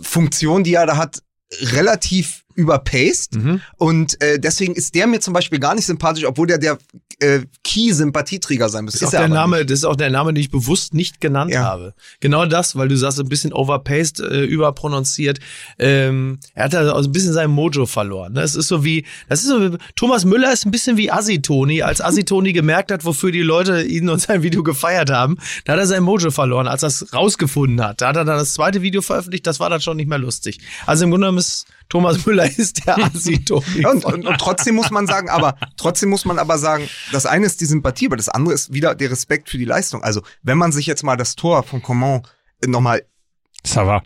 Funktion, 0.02 0.64
die 0.64 0.74
er 0.74 0.86
da 0.86 0.98
hat, 0.98 1.22
relativ 1.62 2.45
überpaced 2.56 3.38
und 3.78 4.22
äh, 4.22 4.40
deswegen 4.40 4.74
ist 4.74 4.96
der 4.96 5.08
mir 5.08 5.20
zum 5.20 5.34
Beispiel 5.34 5.60
gar 5.60 5.76
nicht 5.76 5.86
sympathisch, 5.86 6.26
obwohl 6.26 6.48
der 6.48 6.58
der 6.58 6.78
äh, 7.20 7.42
Key-Sympathieträger 7.64 8.68
sein 8.70 8.86
muss. 8.86 8.94
Das 8.94 9.02
ist, 9.04 9.08
auch 9.08 9.12
der 9.12 9.28
Name, 9.30 9.58
nicht. 9.58 9.70
das 9.70 9.80
ist 9.80 9.86
auch 9.86 9.96
der 9.96 10.10
Name, 10.10 10.34
den 10.34 10.42
ich 10.42 10.52
bewusst 10.52 10.94
nicht 10.94 11.22
genannt 11.22 11.52
Ja. 11.52 11.64
habe. 11.64 11.94
Genau 12.20 12.46
das, 12.46 12.76
weil 12.76 12.88
du 12.90 12.98
sagst, 12.98 13.20
ein 13.20 13.30
bisschen 13.30 13.54
overpaced, 13.54 14.20
äh, 14.20 14.44
überprononziert. 14.44 15.40
Ähm, 15.80 16.40
er 16.54 16.66
hat 16.66 16.74
da 16.74 16.92
also 16.94 17.10
ein 17.10 17.12
bisschen 17.14 17.32
sein 17.34 17.50
Mojo 17.52 17.86
verloren. 17.86 18.34
Ne? 18.34 18.42
Es 18.42 18.56
ist 18.56 18.68
so 18.68 18.84
wie, 18.84 19.06
das 19.30 19.44
ist 19.44 19.50
so, 19.50 19.62
wie- 19.74 19.78
Thomas 19.96 20.26
Müller 20.26 20.52
ist 20.52 20.66
ein 20.66 20.72
bisschen 20.72 20.98
wie 20.98 21.10
Asitoni. 21.12 21.82
Als 21.84 22.02
Asitoni 22.02 22.52
gemerkt 22.54 22.92
hat, 22.92 23.06
wofür 23.06 23.32
die 23.32 23.42
Leute 23.42 23.82
ihn 23.84 24.10
und 24.10 24.22
sein 24.22 24.44
Video 24.44 24.64
gefeiert 24.64 25.10
haben, 25.10 25.38
da 25.64 25.74
hat 25.74 25.80
er 25.80 25.88
sein 25.88 26.04
Mojo 26.04 26.32
verloren, 26.32 26.68
als 26.68 26.84
er 26.84 26.88
es 26.88 27.14
rausgefunden 27.14 27.82
hat. 27.84 28.02
Da 28.02 28.10
hat 28.10 28.18
er 28.18 28.26
dann 28.26 28.38
das 28.38 28.54
zweite 28.54 28.82
Video 28.82 29.02
veröffentlicht, 29.02 29.48
das 29.48 29.60
war 29.60 29.70
dann 29.70 29.82
schon 29.82 29.98
nicht 29.98 30.10
mehr 30.10 30.18
lustig. 30.20 30.60
Also 30.86 31.06
im 31.06 31.12
Grunde 31.12 31.26
genommen 31.28 31.38
ist 31.40 31.66
Thomas 31.90 32.26
Müller 32.26 32.46
ist 32.58 32.86
der. 32.86 32.98
Ja, 33.78 33.90
und, 33.92 34.06
und, 34.06 34.26
und 34.26 34.38
trotzdem 34.40 34.76
muss 34.76 34.90
man 34.92 35.08
sagen, 35.08 35.30
aber 35.30 35.56
trotzdem 35.78 36.10
muss 36.10 36.26
man 36.26 36.40
aber 36.40 36.58
sagen, 36.58 36.88
das 37.12 37.26
eine 37.26 37.46
ist 37.46 37.62
die 37.62 37.66
Sympathie, 37.66 38.08
aber 38.08 38.18
das 38.18 38.30
andere 38.30 38.54
ist 38.54 38.74
wieder 38.74 38.96
der 38.96 39.12
Respekt 39.12 39.50
für 39.50 39.58
die 39.58 39.66
Leistung. 39.66 40.04
Also 40.04 40.22
wenn 40.44 40.58
man 40.58 40.72
sich 40.72 40.86
jetzt 40.88 41.04
mal 41.04 41.16
das 41.18 41.36
Tor 41.36 41.64
von 41.64 41.82
Coman 41.82 42.24
nochmal 42.66 43.04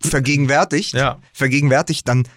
vergegenwärtigt, 0.10 0.94
Ja. 0.94 1.20
vergegenwärtigt, 1.34 2.08
dann 2.08 2.28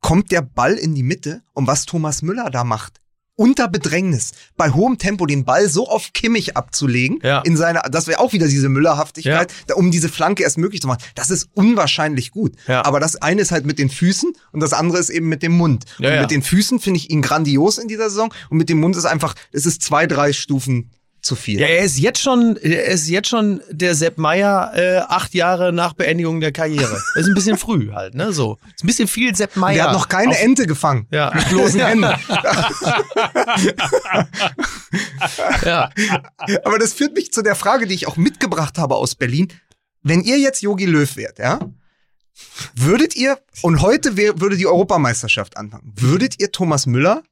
kommt 0.00 0.30
der 0.30 0.42
Ball 0.42 0.74
in 0.74 0.94
die 0.94 1.02
Mitte 1.02 1.42
und 1.52 1.66
was 1.66 1.86
Thomas 1.86 2.22
Müller 2.22 2.50
da 2.50 2.62
macht, 2.64 3.00
unter 3.36 3.68
Bedrängnis, 3.68 4.32
bei 4.56 4.70
hohem 4.70 4.98
Tempo 4.98 5.26
den 5.26 5.44
Ball 5.44 5.68
so 5.68 5.88
auf 5.88 6.12
Kimmich 6.14 6.56
abzulegen, 6.56 7.18
Ja. 7.22 7.40
in 7.42 7.56
seiner, 7.56 7.82
das 7.82 8.06
wäre 8.06 8.18
auch 8.20 8.32
wieder 8.32 8.48
diese 8.48 8.68
Müllerhaftigkeit, 8.68 9.52
da, 9.66 9.74
um 9.74 9.90
diese 9.90 10.08
Flanke 10.08 10.42
erst 10.42 10.58
möglich 10.58 10.80
zu 10.80 10.88
machen. 10.88 11.02
Das 11.14 11.30
ist 11.30 11.48
unwahrscheinlich 11.54 12.30
gut. 12.30 12.54
Ja. 12.66 12.84
Aber 12.84 12.98
das 12.98 13.16
eine 13.16 13.42
ist 13.42 13.50
halt 13.52 13.66
mit 13.66 13.78
den 13.78 13.90
Füßen 13.90 14.32
und 14.52 14.60
das 14.60 14.72
andere 14.72 14.98
ist 14.98 15.10
eben 15.10 15.28
mit 15.28 15.42
dem 15.42 15.52
Mund. 15.52 15.84
Ja, 15.98 16.08
und 16.08 16.14
ja. 16.14 16.20
mit 16.22 16.30
den 16.30 16.42
Füßen 16.42 16.80
finde 16.80 16.98
ich 16.98 17.10
ihn 17.10 17.22
grandios 17.22 17.78
in 17.78 17.88
dieser 17.88 18.08
Saison 18.08 18.32
und 18.50 18.56
mit 18.56 18.68
dem 18.68 18.80
Mund 18.80 18.96
ist 18.96 19.04
einfach, 19.04 19.34
es 19.52 19.66
ist 19.66 19.82
zwei, 19.82 20.06
drei 20.06 20.32
Stufen 20.32 20.90
zu 21.26 21.34
viel. 21.36 21.60
Ja, 21.60 21.66
er 21.66 21.84
ist 21.84 21.98
jetzt 21.98 22.20
schon, 22.20 22.56
er 22.56 22.84
ist 22.86 23.08
jetzt 23.08 23.28
schon 23.28 23.60
der 23.70 23.94
Sepp 23.94 24.16
Meier 24.16 24.72
äh, 24.74 24.98
acht 24.98 25.34
Jahre 25.34 25.72
nach 25.72 25.92
Beendigung 25.92 26.40
der 26.40 26.52
Karriere. 26.52 27.02
Das 27.14 27.16
ist 27.24 27.28
ein 27.28 27.34
bisschen 27.34 27.58
früh 27.58 27.90
halt, 27.92 28.14
ne? 28.14 28.32
So. 28.32 28.58
Ist 28.74 28.84
ein 28.84 28.86
bisschen 28.86 29.08
viel 29.08 29.34
Sepp 29.36 29.56
Meier. 29.56 29.74
Der 29.74 29.84
hat 29.88 29.92
noch 29.92 30.08
keine 30.08 30.30
Auf- 30.30 30.40
Ente 30.40 30.66
gefangen. 30.66 31.06
Ja. 31.10 31.32
Mit 31.34 31.48
bloßen 31.48 31.80
Händen. 31.86 32.12
Ja. 35.64 35.90
Aber 36.64 36.78
das 36.78 36.92
führt 36.92 37.14
mich 37.14 37.32
zu 37.32 37.42
der 37.42 37.54
Frage, 37.54 37.86
die 37.86 37.94
ich 37.94 38.06
auch 38.06 38.16
mitgebracht 38.16 38.78
habe 38.78 38.94
aus 38.94 39.14
Berlin. 39.14 39.48
Wenn 40.02 40.22
ihr 40.22 40.38
jetzt 40.38 40.62
Yogi 40.62 40.86
Löw 40.86 41.16
wärt, 41.16 41.38
ja, 41.38 41.58
würdet 42.76 43.16
ihr, 43.16 43.38
und 43.62 43.80
heute 43.80 44.16
wär, 44.16 44.40
würde 44.40 44.56
die 44.56 44.66
Europameisterschaft 44.66 45.56
anfangen, 45.56 45.92
würdet 45.96 46.40
ihr 46.40 46.52
Thomas 46.52 46.86
Müller 46.86 47.22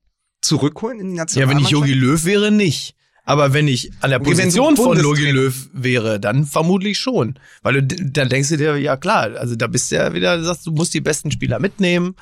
zurückholen 0.40 0.98
in 0.98 1.10
die 1.10 1.16
ja, 1.16 1.22
wenn 1.22 1.24
Nationalmannschaft? 1.58 1.66
ich 1.66 1.70
Jogi 1.72 1.92
Löw 1.94 2.24
wäre, 2.24 2.50
nicht. 2.50 2.96
Aber 3.24 3.54
wenn 3.54 3.68
ich 3.68 3.90
an 4.00 4.10
der 4.10 4.18
Position 4.18 4.76
von 4.76 4.98
Bundestrainer- 4.98 5.32
Löw 5.32 5.70
wäre, 5.72 6.20
dann 6.20 6.44
vermutlich 6.44 6.98
schon. 6.98 7.38
Weil 7.62 7.82
du, 7.82 7.96
dann 8.10 8.28
denkst 8.28 8.50
du 8.50 8.56
dir, 8.58 8.76
ja 8.76 8.96
klar, 8.96 9.34
also 9.36 9.56
da 9.56 9.66
bist 9.66 9.90
du 9.90 9.96
ja 9.96 10.12
wieder, 10.12 10.36
du 10.36 10.44
sagst, 10.44 10.66
du 10.66 10.72
musst 10.72 10.92
die 10.92 11.00
besten 11.00 11.30
Spieler 11.30 11.58
mitnehmen. 11.58 12.16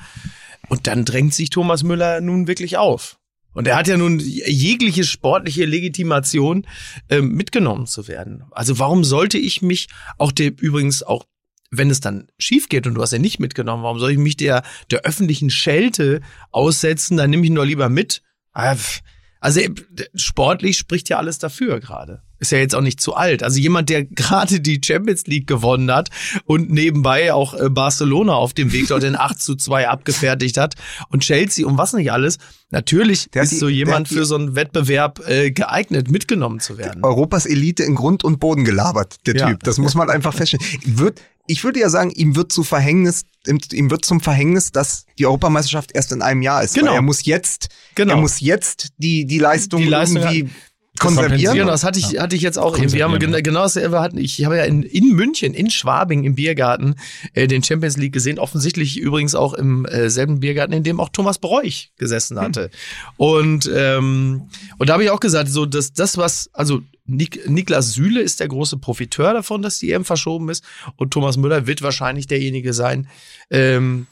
Und 0.69 0.87
dann 0.87 1.03
drängt 1.03 1.33
sich 1.33 1.49
Thomas 1.49 1.83
Müller 1.83 2.21
nun 2.21 2.47
wirklich 2.47 2.77
auf. 2.77 3.17
Und 3.53 3.67
er 3.67 3.75
hat 3.75 3.87
ja 3.87 3.97
nun 3.97 4.19
jegliche 4.19 5.03
sportliche 5.03 5.65
Legitimation, 5.65 6.65
ähm, 7.09 7.33
mitgenommen 7.33 7.85
zu 7.85 8.07
werden. 8.07 8.43
Also 8.51 8.79
warum 8.79 9.03
sollte 9.03 9.37
ich 9.37 9.61
mich 9.61 9.89
auch 10.17 10.31
dem, 10.31 10.55
übrigens 10.55 11.03
auch, 11.03 11.25
wenn 11.69 11.89
es 11.89 11.99
dann 11.99 12.27
schief 12.39 12.69
geht 12.69 12.87
und 12.87 12.95
du 12.95 13.01
hast 13.01 13.11
ja 13.11 13.19
nicht 13.19 13.39
mitgenommen, 13.39 13.83
warum 13.83 13.99
soll 13.99 14.11
ich 14.11 14.17
mich 14.17 14.37
der, 14.37 14.63
der 14.89 15.01
öffentlichen 15.01 15.49
Schelte 15.49 16.21
aussetzen? 16.51 17.17
Dann 17.17 17.29
nehme 17.29 17.43
ich 17.43 17.49
ihn 17.49 17.55
doch 17.55 17.65
lieber 17.65 17.89
mit. 17.89 18.21
Ah, 18.53 18.75
pff. 18.75 19.01
Also 19.43 19.59
äh, 19.59 19.73
sportlich 20.15 20.77
spricht 20.77 21.09
ja 21.09 21.17
alles 21.17 21.37
dafür 21.37 21.81
gerade. 21.81 22.21
Ist 22.43 22.51
ja 22.51 22.57
jetzt 22.57 22.75
auch 22.75 22.81
nicht 22.81 22.99
zu 22.99 23.15
alt. 23.15 23.41
Also 23.41 23.57
jemand, 23.59 23.87
der 23.89 24.03
gerade 24.03 24.59
die 24.59 24.81
Champions 24.83 25.25
League 25.27 25.47
gewonnen 25.47 25.89
hat 25.91 26.09
und 26.43 26.69
nebenbei 26.69 27.33
auch 27.33 27.53
äh, 27.53 27.69
Barcelona 27.69 28.33
auf 28.33 28.53
dem 28.53 28.73
Weg 28.73 28.87
dorthin 28.89 29.15
8 29.17 29.41
zu 29.41 29.55
2 29.55 29.87
abgefertigt 29.87 30.57
hat 30.57 30.75
und 31.09 31.21
Chelsea 31.23 31.65
und 31.65 31.77
was 31.77 31.93
nicht 31.93 32.11
alles. 32.11 32.37
Natürlich 32.69 33.29
Der 33.33 33.41
hat 33.41 33.45
ist 33.45 33.53
die- 33.53 33.57
so 33.59 33.69
jemand 33.69 34.07
hat 34.09 34.13
für 34.17 34.25
so 34.25 34.35
einen 34.35 34.55
Wettbewerb 34.55 35.21
äh, 35.27 35.51
geeignet, 35.51 36.11
mitgenommen 36.11 36.59
zu 36.59 36.77
werden. 36.77 37.03
Europas 37.03 37.45
Elite 37.45 37.83
in 37.83 37.95
Grund 37.95 38.23
und 38.23 38.39
Boden 38.39 38.65
gelabert, 38.65 39.15
der 39.25 39.35
Ja. 39.37 39.49
Typ. 39.49 39.63
Das 39.63 39.77
muss 39.77 39.95
man 39.95 40.09
einfach 40.09 40.33
feststellen. 40.33 40.65
Wird, 40.83 41.21
ich 41.47 41.63
würde 41.63 41.79
ja 41.79 41.89
sagen, 41.89 42.09
ihm 42.11 42.35
wird 42.35 42.51
zu 42.51 42.63
Verhängnis, 42.63 43.23
ihm, 43.47 43.89
wird 43.89 44.03
zum 44.05 44.19
Verhängnis, 44.21 44.71
dass 44.71 45.05
die 45.17 45.25
Europameisterschaft 45.27 45.91
erst 45.93 46.11
in 46.11 46.21
einem 46.21 46.41
Jahr 46.41 46.63
ist. 46.63 46.73
Genau. 46.75 46.93
Er 46.93 47.01
muss 47.01 47.23
jetzt, 47.25 47.69
Genau. 47.95 48.15
er 48.15 48.19
muss 48.21 48.39
jetzt 48.41 48.89
die, 48.97 49.25
die 49.25 49.39
Leistung, 49.39 49.81
Die 49.81 49.87
Leistung 49.87 50.17
irgendwie 50.23 50.41
kompensieren. 50.41 50.72
Konservieren. 50.99 51.55
Genau, 51.55 51.71
das 51.71 51.83
hatte 51.83 51.99
ich, 51.99 52.19
hatte 52.19 52.35
ich 52.35 52.41
jetzt 52.41 52.57
auch. 52.59 52.77
Wir 52.77 52.83
haben 53.03 53.11
Konservieren, 53.13 53.33
gen- 53.33 53.43
genau 53.43 53.63
dasselbe 53.63 53.99
hatten. 53.99 54.17
Ich 54.17 54.45
habe 54.45 54.57
ja 54.57 54.63
in, 54.63 54.83
in 54.83 55.09
München, 55.09 55.53
in 55.53 55.69
Schwabing 55.69 56.23
im 56.23 56.35
Biergarten 56.35 56.95
äh, 57.33 57.47
den 57.47 57.63
Champions 57.63 57.97
League 57.97 58.13
gesehen. 58.13 58.37
Offensichtlich 58.39 58.97
übrigens 58.99 59.33
auch 59.35 59.53
im 59.53 59.85
äh, 59.85 60.09
selben 60.09 60.39
Biergarten, 60.39 60.73
in 60.73 60.83
dem 60.83 60.99
auch 60.99 61.09
Thomas 61.09 61.39
Bräuch 61.39 61.91
gesessen 61.97 62.39
hatte. 62.39 62.69
Und 63.17 63.69
ähm, 63.73 64.43
und 64.77 64.89
da 64.89 64.93
habe 64.93 65.03
ich 65.03 65.09
auch 65.09 65.19
gesagt, 65.19 65.49
so 65.49 65.65
dass 65.65 65.93
das 65.93 66.17
was, 66.17 66.49
also 66.53 66.81
Nik 67.05 67.49
Niklas 67.49 67.91
Süle 67.93 68.21
ist 68.21 68.39
der 68.39 68.47
große 68.47 68.77
Profiteur 68.77 69.33
davon, 69.33 69.61
dass 69.61 69.77
die 69.77 69.91
EM 69.91 70.05
verschoben 70.05 70.47
ist. 70.49 70.63
Und 70.95 71.11
Thomas 71.11 71.35
Müller 71.35 71.67
wird 71.67 71.81
wahrscheinlich 71.81 72.27
derjenige 72.27 72.73
sein, 72.73 73.07
ähm, 73.51 74.07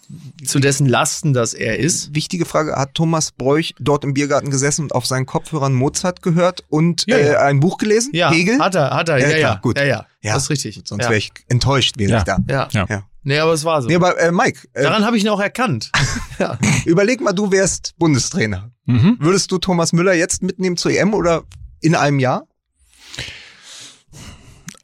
zu 0.45 0.60
dessen 0.60 0.88
Lasten 0.88 1.34
das 1.34 1.54
er 1.54 1.80
ist. 1.80 2.13
Wichtige 2.13 2.45
Frage, 2.45 2.75
hat 2.75 2.93
Thomas 2.93 3.32
Bräuch 3.32 3.73
dort 3.80 4.04
im 4.04 4.13
Biergarten 4.13 4.49
gesessen 4.49 4.84
und 4.84 4.95
auf 4.95 5.06
seinen 5.06 5.25
Kopfhörern 5.25 5.73
Mozart 5.73 6.21
gehört 6.21 6.65
und 6.67 7.06
Ja, 7.08 7.15
äh, 7.17 7.32
ja. 7.32 7.39
ein 7.39 7.62
Buch 7.62 7.77
gelesen? 7.77 8.12
Ja, 8.13 8.30
Hegel? 8.30 8.60
hat 8.60 8.75
er, 8.75 8.89
hat 8.91 9.08
er, 9.08 9.19
Ja, 9.19 9.27
ja, 9.30 9.32
ja, 9.38 9.39
klar, 9.39 9.60
gut. 9.62 9.77
ja, 9.77 9.86
ja, 9.86 10.06
Ja. 10.21 10.34
das 10.34 10.43
ist 10.43 10.49
richtig. 10.49 10.82
Sonst 10.84 11.04
ja. 11.04 11.10
wäre 11.10 11.17
ich 11.17 11.32
enttäuscht, 11.47 11.97
wäre 11.97 12.12
Ja. 12.12 12.17
ich 12.17 12.23
da. 12.25 12.38
Ja. 12.49 12.67
Ja. 12.71 12.86
Ja. 12.89 13.04
Nee, 13.23 13.38
aber 13.39 13.54
es 13.54 13.63
war 13.63 13.82
so. 13.82 13.88
Nee, 13.88 13.95
aber 13.95 14.19
äh, 14.19 14.32
Mike, 14.34 14.67
äh, 14.73 14.84
Daran 14.84 15.06
habe 15.06 15.15
ich 15.15 15.23
ihn 15.23 15.30
auch 15.30 15.39
erkannt. 15.39 15.91
ja. 16.39 16.58
überleg 16.86 17.21
mal, 17.21 17.32
du 17.34 17.51
wärst 17.51 17.93
Bundestrainer. 17.99 18.71
Mhm. 18.86 19.15
Würdest 19.19 19.49
du 19.51 19.60
Thomas 19.60 19.93
Müller 19.93 20.13
jetzt 20.13 20.43
mitnehmen 20.43 20.75
zur 20.75 20.91
EM 20.91 21.13
oder 21.13 21.43
in 21.80 21.95
einem 21.95 22.19
Jahr? 22.19 22.47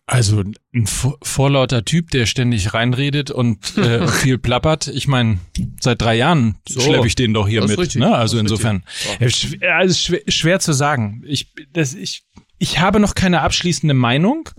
Also 0.10 0.42
ein 0.74 0.88
vor- 0.88 1.18
vorlauter 1.22 1.84
Typ, 1.84 2.12
der 2.12 2.26
ständig 2.28 2.74
reinredet 2.74 3.30
und 3.30 3.78
äh, 3.78 4.08
viel 4.08 4.38
plappert. 4.38 4.88
Ich 4.88 5.08
meine, 5.08 5.40
seit 5.82 6.02
drei 6.02 6.16
Jahren 6.16 6.56
So. 6.68 6.80
schleppe 6.80 7.08
ich 7.08 7.16
den 7.16 7.34
doch 7.34 7.48
hier 7.48 7.62
mit. 7.68 7.78
richtig. 7.78 8.00
Ne? 8.00 8.16
Also 8.16 8.40
insofern, 8.40 8.84
richtig. 9.20 9.60
schwer, 9.60 9.76
also 9.76 9.94
schwer, 9.94 10.22
schwer 10.30 10.60
zu 10.62 10.72
sagen. 10.72 11.24
Ich, 11.28 11.52
das, 11.74 11.94
ich, 11.94 12.24
ich 12.58 12.80
habe 12.80 13.02
noch 13.02 13.16
keine 13.16 13.42
abschließende 13.42 13.94
Meinung. 13.94 14.50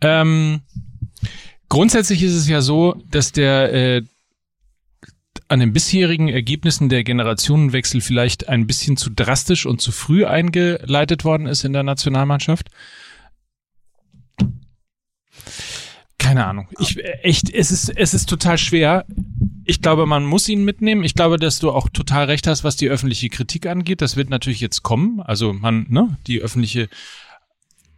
Ähm, 0.00 0.60
grundsätzlich 1.68 2.22
ist 2.22 2.34
es 2.34 2.48
ja 2.48 2.60
so, 2.60 2.94
dass 3.10 3.32
der 3.32 3.72
äh, 3.72 4.02
an 5.48 5.58
den 5.60 5.72
bisherigen 5.72 6.28
Ergebnissen 6.28 6.88
der 6.88 7.02
Generationenwechsel 7.02 8.00
vielleicht 8.00 8.48
ein 8.48 8.66
bisschen 8.68 8.96
zu 8.96 9.10
drastisch 9.10 9.66
und 9.66 9.80
zu 9.80 9.90
früh 9.90 10.24
eingeleitet 10.24 11.24
worden 11.24 11.46
ist 11.46 11.64
in 11.64 11.72
der 11.72 11.82
Nationalmannschaft. 11.82 12.68
Keine 16.26 16.46
Ahnung. 16.46 16.68
Ich 16.80 16.98
äh, 16.98 17.18
echt, 17.22 17.50
es 17.52 17.70
ist 17.70 17.88
es 17.88 18.14
ist 18.14 18.28
total 18.28 18.58
schwer. 18.58 19.04
Ich 19.64 19.80
glaube, 19.82 20.06
man 20.06 20.24
muss 20.24 20.48
ihn 20.48 20.64
mitnehmen. 20.64 21.04
Ich 21.04 21.14
glaube, 21.14 21.38
dass 21.38 21.58
du 21.58 21.70
auch 21.70 21.88
total 21.88 22.26
recht 22.26 22.46
hast, 22.46 22.64
was 22.64 22.76
die 22.76 22.88
öffentliche 22.88 23.28
Kritik 23.28 23.66
angeht. 23.66 24.00
Das 24.00 24.16
wird 24.16 24.30
natürlich 24.30 24.60
jetzt 24.60 24.82
kommen. 24.82 25.20
Also 25.20 25.52
man, 25.52 25.86
ne, 25.88 26.16
die 26.26 26.40
öffentliche 26.40 26.88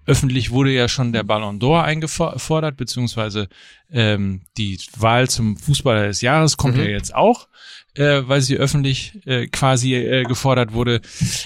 öffentlich 0.06 0.50
wurde 0.50 0.72
ja 0.72 0.88
schon 0.88 1.12
der 1.12 1.22
Ballon 1.22 1.60
d'Or 1.60 1.82
eingefordert, 1.84 2.78
beziehungsweise 2.78 3.48
ähm, 3.90 4.40
die 4.56 4.78
Wahl 4.96 5.28
zum 5.28 5.58
Fußballer 5.58 6.06
des 6.06 6.22
Jahres 6.22 6.56
kommt 6.56 6.76
Mhm. 6.76 6.82
ja 6.84 6.88
jetzt 6.88 7.14
auch, 7.14 7.46
äh, 7.94 8.22
weil 8.24 8.40
sie 8.40 8.56
öffentlich 8.56 9.20
äh, 9.26 9.48
quasi 9.48 9.94
äh, 9.94 10.22
gefordert 10.24 10.72
wurde. 10.72 11.02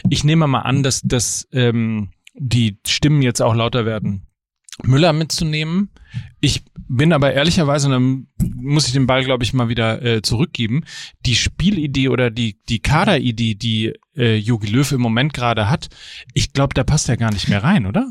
Ich 0.08 0.22
nehme 0.22 0.46
mal 0.46 0.60
an, 0.60 0.84
dass, 0.84 1.02
dass 1.02 1.48
ähm, 1.52 2.10
die 2.34 2.78
Stimmen 2.86 3.20
jetzt 3.22 3.42
auch 3.42 3.54
lauter 3.56 3.84
werden, 3.84 4.28
Müller 4.82 5.12
mitzunehmen. 5.12 5.90
Ich 6.40 6.64
bin 6.88 7.12
aber 7.12 7.32
ehrlicherweise, 7.32 7.86
und 7.86 7.92
dann 7.92 8.26
muss 8.56 8.86
ich 8.86 8.92
den 8.92 9.06
Ball, 9.06 9.24
glaube 9.24 9.44
ich, 9.44 9.52
mal 9.52 9.68
wieder 9.68 10.02
äh, 10.02 10.22
zurückgeben, 10.22 10.84
die 11.24 11.34
Spielidee 11.34 12.08
oder 12.08 12.30
die, 12.30 12.58
die 12.68 12.80
Kaderidee, 12.80 13.54
die 13.54 13.92
äh, 14.16 14.36
Jogi 14.36 14.68
Löw 14.68 14.90
im 14.92 15.00
Moment 15.00 15.32
gerade 15.32 15.70
hat, 15.70 15.88
ich 16.34 16.52
glaube, 16.52 16.74
da 16.74 16.84
passt 16.84 17.08
er 17.08 17.16
gar 17.16 17.32
nicht 17.32 17.48
mehr 17.48 17.62
rein, 17.62 17.86
oder? 17.86 18.08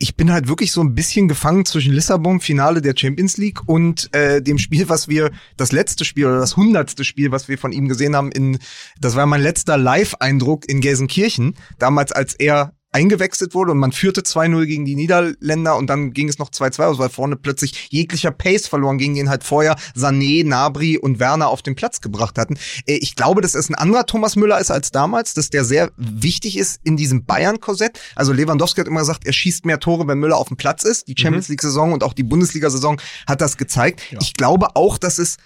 ich 0.00 0.16
bin 0.16 0.30
halt 0.30 0.46
wirklich 0.46 0.70
so 0.70 0.80
ein 0.80 0.94
bisschen 0.94 1.26
gefangen 1.26 1.64
zwischen 1.64 1.92
Lissabon, 1.92 2.40
Finale 2.40 2.80
der 2.80 2.94
Champions 2.96 3.36
League 3.36 3.68
und 3.68 4.14
äh, 4.14 4.40
dem 4.40 4.58
Spiel, 4.58 4.88
was 4.88 5.08
wir, 5.08 5.32
das 5.56 5.72
letzte 5.72 6.04
Spiel 6.04 6.26
oder 6.26 6.38
das 6.38 6.56
hundertste 6.56 7.02
Spiel, 7.02 7.32
was 7.32 7.48
wir 7.48 7.58
von 7.58 7.72
ihm 7.72 7.88
gesehen 7.88 8.14
haben, 8.14 8.30
in, 8.30 8.58
das 9.00 9.16
war 9.16 9.26
mein 9.26 9.42
letzter 9.42 9.76
Live-Eindruck 9.76 10.68
in 10.68 10.80
Gelsenkirchen, 10.80 11.56
damals 11.78 12.12
als 12.12 12.34
er 12.34 12.74
eingewechselt 12.90 13.54
wurde 13.54 13.72
und 13.72 13.78
man 13.78 13.92
führte 13.92 14.22
2-0 14.22 14.64
gegen 14.66 14.84
die 14.84 14.96
Niederländer 14.96 15.76
und 15.76 15.88
dann 15.88 16.12
ging 16.12 16.28
es 16.28 16.38
noch 16.38 16.50
2-2 16.50 16.84
aus, 16.84 16.98
weil 16.98 17.10
vorne 17.10 17.36
plötzlich 17.36 17.88
jeglicher 17.90 18.30
Pace 18.30 18.66
verloren 18.66 18.98
ging, 18.98 19.14
den 19.14 19.28
halt 19.28 19.44
vorher 19.44 19.76
Sané, 19.94 20.46
Nabri 20.46 20.96
und 20.96 21.18
Werner 21.18 21.48
auf 21.48 21.62
den 21.62 21.74
Platz 21.74 22.00
gebracht 22.00 22.38
hatten. 22.38 22.56
Äh, 22.86 22.94
ich 22.94 23.14
glaube, 23.14 23.40
dass 23.42 23.54
es 23.54 23.68
ein 23.68 23.74
anderer 23.74 24.06
Thomas 24.06 24.36
Müller 24.36 24.58
ist 24.58 24.70
als 24.70 24.90
damals, 24.90 25.34
dass 25.34 25.50
der 25.50 25.64
sehr 25.64 25.90
wichtig 25.96 26.56
ist 26.56 26.80
in 26.82 26.96
diesem 26.96 27.24
Bayern-Korsett. 27.24 28.00
Also 28.14 28.32
Lewandowski 28.32 28.80
hat 28.80 28.88
immer 28.88 29.00
gesagt, 29.00 29.26
er 29.26 29.32
schießt 29.32 29.66
mehr 29.66 29.80
Tore, 29.80 30.06
wenn 30.08 30.18
Müller 30.18 30.36
auf 30.36 30.48
dem 30.48 30.56
Platz 30.56 30.84
ist. 30.84 31.08
Die 31.08 31.14
Champions 31.16 31.48
League-Saison 31.48 31.92
und 31.92 32.02
auch 32.02 32.14
die 32.14 32.22
Bundesliga-Saison 32.22 33.00
hat 33.26 33.40
das 33.40 33.56
gezeigt. 33.56 34.00
Ja. 34.10 34.18
Ich 34.22 34.34
glaube 34.34 34.76
auch, 34.76 34.98
dass 34.98 35.18
es 35.18 35.36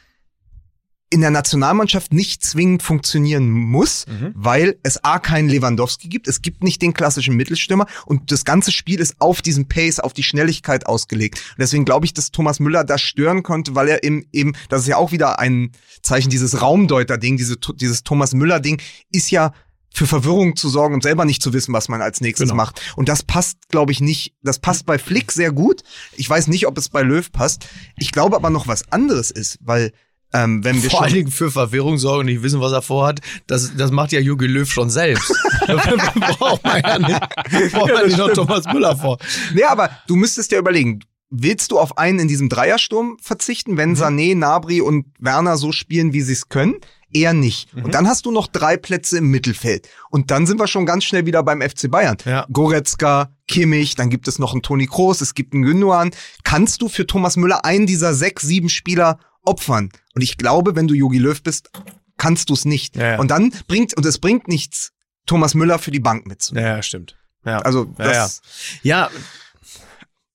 in 1.12 1.20
der 1.20 1.30
Nationalmannschaft 1.30 2.12
nicht 2.12 2.42
zwingend 2.42 2.82
funktionieren 2.82 3.50
muss, 3.50 4.06
Mhm. 4.06 4.32
weil 4.34 4.78
es 4.82 5.04
A 5.04 5.18
keinen 5.18 5.48
Lewandowski 5.48 6.08
gibt, 6.08 6.26
es 6.26 6.42
gibt 6.42 6.64
nicht 6.64 6.80
den 6.82 6.94
klassischen 6.94 7.36
Mittelstürmer 7.36 7.86
und 8.06 8.32
das 8.32 8.44
ganze 8.44 8.72
Spiel 8.72 8.98
ist 8.98 9.16
auf 9.20 9.42
diesen 9.42 9.68
Pace, 9.68 10.00
auf 10.00 10.12
die 10.14 10.22
Schnelligkeit 10.22 10.86
ausgelegt. 10.86 11.38
Und 11.50 11.60
deswegen 11.60 11.84
glaube 11.84 12.06
ich, 12.06 12.14
dass 12.14 12.30
Thomas 12.30 12.58
Müller 12.60 12.84
da 12.84 12.98
stören 12.98 13.42
konnte, 13.42 13.74
weil 13.74 13.88
er 13.88 14.02
eben, 14.04 14.24
eben 14.32 14.52
das 14.68 14.82
ist 14.82 14.88
ja 14.88 14.96
auch 14.96 15.12
wieder 15.12 15.38
ein 15.38 15.72
Zeichen, 16.02 16.30
dieses 16.30 16.60
Raumdeuter-Ding, 16.62 17.36
diese, 17.36 17.56
dieses 17.76 18.02
Thomas 18.02 18.32
Müller-Ding 18.34 18.80
ist 19.12 19.30
ja 19.30 19.52
für 19.94 20.06
Verwirrung 20.06 20.56
zu 20.56 20.70
sorgen 20.70 20.94
und 20.94 21.02
selber 21.02 21.26
nicht 21.26 21.42
zu 21.42 21.52
wissen, 21.52 21.74
was 21.74 21.90
man 21.90 22.00
als 22.00 22.22
nächstes 22.22 22.48
Genau. 22.48 22.56
macht. 22.56 22.80
Und 22.96 23.10
das 23.10 23.22
passt, 23.22 23.68
glaube 23.68 23.92
ich, 23.92 24.00
nicht. 24.00 24.34
Das 24.42 24.58
passt 24.58 24.86
bei 24.86 24.98
Flick 24.98 25.30
sehr 25.32 25.52
gut. 25.52 25.82
Ich 26.16 26.30
weiß 26.30 26.46
nicht, 26.48 26.66
ob 26.66 26.78
es 26.78 26.88
bei 26.88 27.02
Löw 27.02 27.30
passt. 27.30 27.66
Ich 27.98 28.10
glaube 28.10 28.36
aber 28.36 28.48
noch 28.48 28.66
was 28.66 28.90
anderes 28.90 29.30
ist, 29.30 29.58
weil 29.60 29.92
ähm, 30.32 30.64
wenn 30.64 30.82
wir 30.82 30.90
Vor 30.90 31.02
allen 31.02 31.14
Dingen 31.14 31.30
für 31.30 31.50
Verwirrung 31.50 31.98
sorgen 31.98 32.20
und 32.20 32.26
nicht 32.26 32.42
wissen, 32.42 32.60
was 32.60 32.72
er 32.72 32.82
vorhat. 32.82 33.20
Das, 33.46 33.72
das 33.76 33.90
macht 33.90 34.12
ja 34.12 34.20
Jogi 34.20 34.46
Löw 34.46 34.70
schon 34.70 34.90
selbst. 34.90 35.32
braucht 35.66 36.64
man 36.64 36.80
ja 36.82 36.98
nicht, 36.98 37.72
braucht 37.72 37.92
man 37.92 38.06
nicht 38.06 38.18
noch 38.18 38.32
Thomas 38.32 38.64
Müller 38.72 38.96
vor. 38.96 39.18
Nee, 39.54 39.64
aber 39.64 39.90
du 40.06 40.16
müsstest 40.16 40.52
ja 40.52 40.58
überlegen, 40.58 41.00
willst 41.30 41.72
du 41.72 41.78
auf 41.78 41.98
einen 41.98 42.20
in 42.20 42.28
diesem 42.28 42.48
Dreiersturm 42.48 43.16
verzichten, 43.20 43.76
wenn 43.76 43.96
Sané, 43.96 44.36
Nabri 44.36 44.80
und 44.80 45.06
Werner 45.18 45.56
so 45.56 45.72
spielen, 45.72 46.12
wie 46.12 46.20
sie 46.20 46.34
es 46.34 46.48
können? 46.48 46.76
Eher 47.14 47.34
nicht. 47.34 47.68
Und 47.74 47.92
dann 47.92 48.08
hast 48.08 48.24
du 48.24 48.30
noch 48.30 48.46
drei 48.46 48.78
Plätze 48.78 49.18
im 49.18 49.30
Mittelfeld. 49.30 49.86
Und 50.08 50.30
dann 50.30 50.46
sind 50.46 50.58
wir 50.58 50.66
schon 50.66 50.86
ganz 50.86 51.04
schnell 51.04 51.26
wieder 51.26 51.42
beim 51.42 51.60
FC 51.60 51.90
Bayern. 51.90 52.16
Ja. 52.24 52.46
Goretzka, 52.50 53.34
Kimmich, 53.48 53.96
dann 53.96 54.08
gibt 54.08 54.28
es 54.28 54.38
noch 54.38 54.52
einen 54.52 54.62
Toni 54.62 54.86
Kroos, 54.86 55.20
es 55.20 55.34
gibt 55.34 55.52
einen 55.52 55.62
Gündogan. 55.62 56.12
Kannst 56.42 56.80
du 56.80 56.88
für 56.88 57.06
Thomas 57.06 57.36
Müller 57.36 57.66
einen 57.66 57.86
dieser 57.86 58.14
sechs, 58.14 58.44
sieben 58.44 58.70
Spieler 58.70 59.18
opfern? 59.44 59.90
Und 60.14 60.22
ich 60.22 60.36
glaube, 60.36 60.76
wenn 60.76 60.88
du 60.88 60.94
Jogi 60.94 61.18
Löw 61.18 61.40
bist, 61.42 61.70
kannst 62.16 62.50
du 62.50 62.54
es 62.54 62.64
nicht. 62.64 62.96
Ja, 62.96 63.12
ja. 63.12 63.18
Und 63.18 63.30
dann 63.30 63.52
bringt, 63.66 63.94
und 63.96 64.06
es 64.06 64.18
bringt 64.18 64.48
nichts, 64.48 64.92
Thomas 65.26 65.54
Müller 65.54 65.78
für 65.78 65.90
die 65.90 66.00
Bank 66.00 66.26
mitzunehmen. 66.26 66.68
Ja, 66.68 66.82
stimmt. 66.82 67.16
Ja. 67.44 67.58
Also, 67.60 67.94
ja, 67.98 68.04
das, 68.04 68.42
ja. 68.82 69.10
ja, 69.10 69.10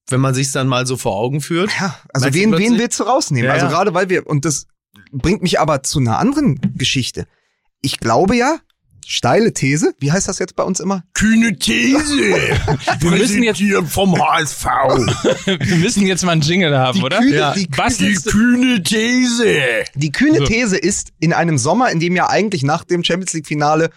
wenn 0.09 0.21
man 0.21 0.33
sich 0.33 0.51
dann 0.51 0.67
mal 0.67 0.85
so 0.85 0.97
vor 0.97 1.15
Augen 1.17 1.41
führt. 1.41 1.71
Ja, 1.79 1.99
also 2.13 2.33
wen, 2.33 2.57
wen 2.57 2.77
willst 2.77 2.99
du 2.99 3.03
rausnehmen? 3.03 3.47
Ja, 3.47 3.53
also 3.53 3.65
ja. 3.65 3.71
gerade 3.71 3.93
weil 3.93 4.09
wir, 4.09 4.27
und 4.27 4.45
das 4.45 4.67
bringt 5.11 5.41
mich 5.41 5.59
aber 5.59 5.83
zu 5.83 5.99
einer 5.99 6.17
anderen 6.17 6.59
Geschichte. 6.75 7.27
Ich 7.81 7.99
glaube 7.99 8.35
ja, 8.35 8.59
steile 9.07 9.53
These, 9.53 9.93
wie 9.99 10.11
heißt 10.11 10.27
das 10.27 10.39
jetzt 10.39 10.55
bei 10.55 10.63
uns 10.63 10.79
immer? 10.79 11.03
Kühne 11.13 11.57
These. 11.57 11.97
Wir 12.99 13.11
müssen 13.11 13.41
jetzt- 13.43 13.61
vom 13.91 14.17
HSV. 14.19 14.65
Wir 15.45 15.75
müssen 15.77 16.05
jetzt 16.05 16.23
mal 16.25 16.33
einen 16.33 16.41
Jingle 16.41 16.77
haben, 16.77 17.01
oder? 17.03 17.19
Kühne, 17.19 17.35
Ja. 17.35 17.53
die, 17.53 17.67
Was 17.75 17.97
Die 17.97 18.07
ist, 18.07 18.25
kühne 18.27 18.83
These. 18.83 19.45
die 19.95 20.11
kühne 20.11 20.39
So. 20.39 20.45
These 20.45 20.77
ist, 20.77 21.09
in 21.19 21.33
einem 21.33 21.57
Sommer, 21.57 21.89
in 21.91 21.99
dem 21.99 22.15
ja 22.15 22.29
eigentlich 22.29 22.63
nach 22.63 22.83
dem 22.83 23.03
Champions 23.03 23.33
League 23.33 23.47
Finale 23.47 23.89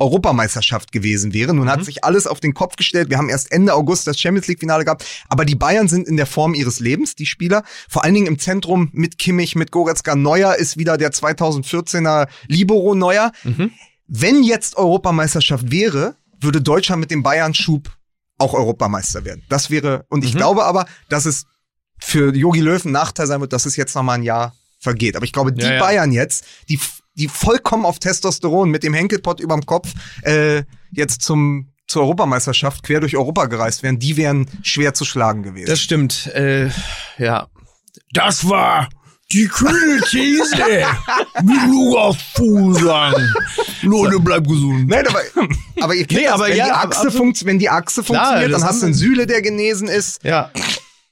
Europameisterschaft 0.00 0.92
gewesen 0.92 1.34
wäre. 1.34 1.52
Nun 1.54 1.64
Mhm. 1.64 1.70
hat 1.70 1.84
sich 1.84 2.04
alles 2.04 2.28
auf 2.28 2.38
den 2.38 2.54
Kopf 2.54 2.76
gestellt. 2.76 3.10
Wir 3.10 3.18
haben 3.18 3.28
erst 3.28 3.50
Ende 3.50 3.74
August 3.74 4.06
das 4.06 4.18
Champions 4.20 4.46
League 4.46 4.60
Finale 4.60 4.84
gehabt. 4.84 5.04
Aber 5.28 5.44
die 5.44 5.56
Bayern 5.56 5.88
sind 5.88 6.06
in 6.06 6.16
der 6.16 6.26
Form 6.26 6.54
ihres 6.54 6.78
Lebens, 6.78 7.16
die 7.16 7.26
Spieler. 7.26 7.64
Vor 7.88 8.04
allen 8.04 8.14
Dingen 8.14 8.28
im 8.28 8.38
Zentrum 8.38 8.90
mit 8.92 9.18
Kimmich, 9.18 9.56
mit 9.56 9.72
Goretzka. 9.72 10.14
Neuer 10.14 10.54
ist 10.54 10.76
wieder 10.76 10.98
der 10.98 11.10
2014er 11.10 12.28
Libero 12.46 12.94
Neuer. 12.94 13.32
Mhm. 13.42 13.72
Wenn 14.08 14.42
jetzt 14.42 14.76
Europameisterschaft 14.76 15.70
wäre, 15.70 16.16
würde 16.40 16.60
Deutschland 16.62 17.00
mit 17.00 17.10
dem 17.10 17.22
Bayern-Schub 17.22 17.90
auch 18.38 18.54
Europameister 18.54 19.24
werden. 19.24 19.42
Das 19.48 19.70
wäre, 19.70 20.06
und 20.08 20.24
ich 20.24 20.34
Mhm. 20.34 20.38
glaube 20.38 20.64
aber, 20.64 20.86
dass 21.08 21.26
es 21.26 21.46
für 22.00 22.34
Jogi 22.34 22.60
Löw 22.60 22.84
ein 22.84 22.92
Nachteil 22.92 23.26
sein 23.26 23.40
wird, 23.40 23.52
dass 23.52 23.66
es 23.66 23.76
jetzt 23.76 23.94
noch 23.94 24.02
mal 24.02 24.14
ein 24.14 24.22
Jahr 24.22 24.54
vergeht. 24.78 25.16
Aber 25.16 25.24
ich 25.24 25.32
glaube, 25.32 25.52
die 25.52 25.62
Ja, 25.64 25.74
ja. 25.74 25.80
Bayern 25.80 26.12
jetzt, 26.12 26.44
die, 26.68 26.78
die 27.14 27.26
vollkommen 27.28 27.84
auf 27.84 27.98
Testosteron 27.98 28.70
mit 28.70 28.84
dem 28.84 28.94
Henkelpott 28.94 29.40
überm 29.40 29.66
Kopf 29.66 29.92
äh, 30.22 30.62
jetzt 30.92 31.22
zum 31.22 31.72
zur 31.88 32.02
Europameisterschaft 32.02 32.82
quer 32.82 33.00
durch 33.00 33.16
Europa 33.16 33.46
gereist 33.46 33.82
wären, 33.82 33.98
die 33.98 34.18
wären 34.18 34.46
schwer 34.62 34.92
zu 34.92 35.06
schlagen 35.06 35.42
gewesen. 35.42 35.70
Das 35.70 35.80
stimmt. 35.80 36.26
Äh, 36.34 36.68
ja. 37.16 37.48
Das 38.12 38.46
war 38.48 38.90
die 39.32 39.48
These. 40.10 40.56
Mit 41.42 41.62
Lukas 41.66 42.16
Fusan. 42.34 43.34
Leute, 43.82 44.18
bleib 44.20 44.46
gesund. 44.46 44.88
Nein, 44.88 45.06
aber, 45.06 45.20
aber 45.80 45.94
ihr 45.94 46.06
kennt 46.06 46.20
Nee, 46.20 46.26
das, 46.26 46.34
aber 46.34 46.48
wenn, 46.48 46.56
ja, 46.56 46.64
die 46.64 46.70
aber 46.70 46.96
Achse 46.96 47.10
funkt, 47.10 47.44
wenn 47.44 47.58
die 47.58 47.68
Achse 47.68 48.02
Klar, 48.02 48.24
funktioniert, 48.24 48.52
das 48.52 48.60
dann 48.60 48.68
hast 48.70 48.82
du 48.82 48.86
einen 48.86 48.94
Süle, 48.94 49.26
der 49.26 49.42
genesen 49.42 49.88
ist. 49.88 50.24
Ja. 50.24 50.50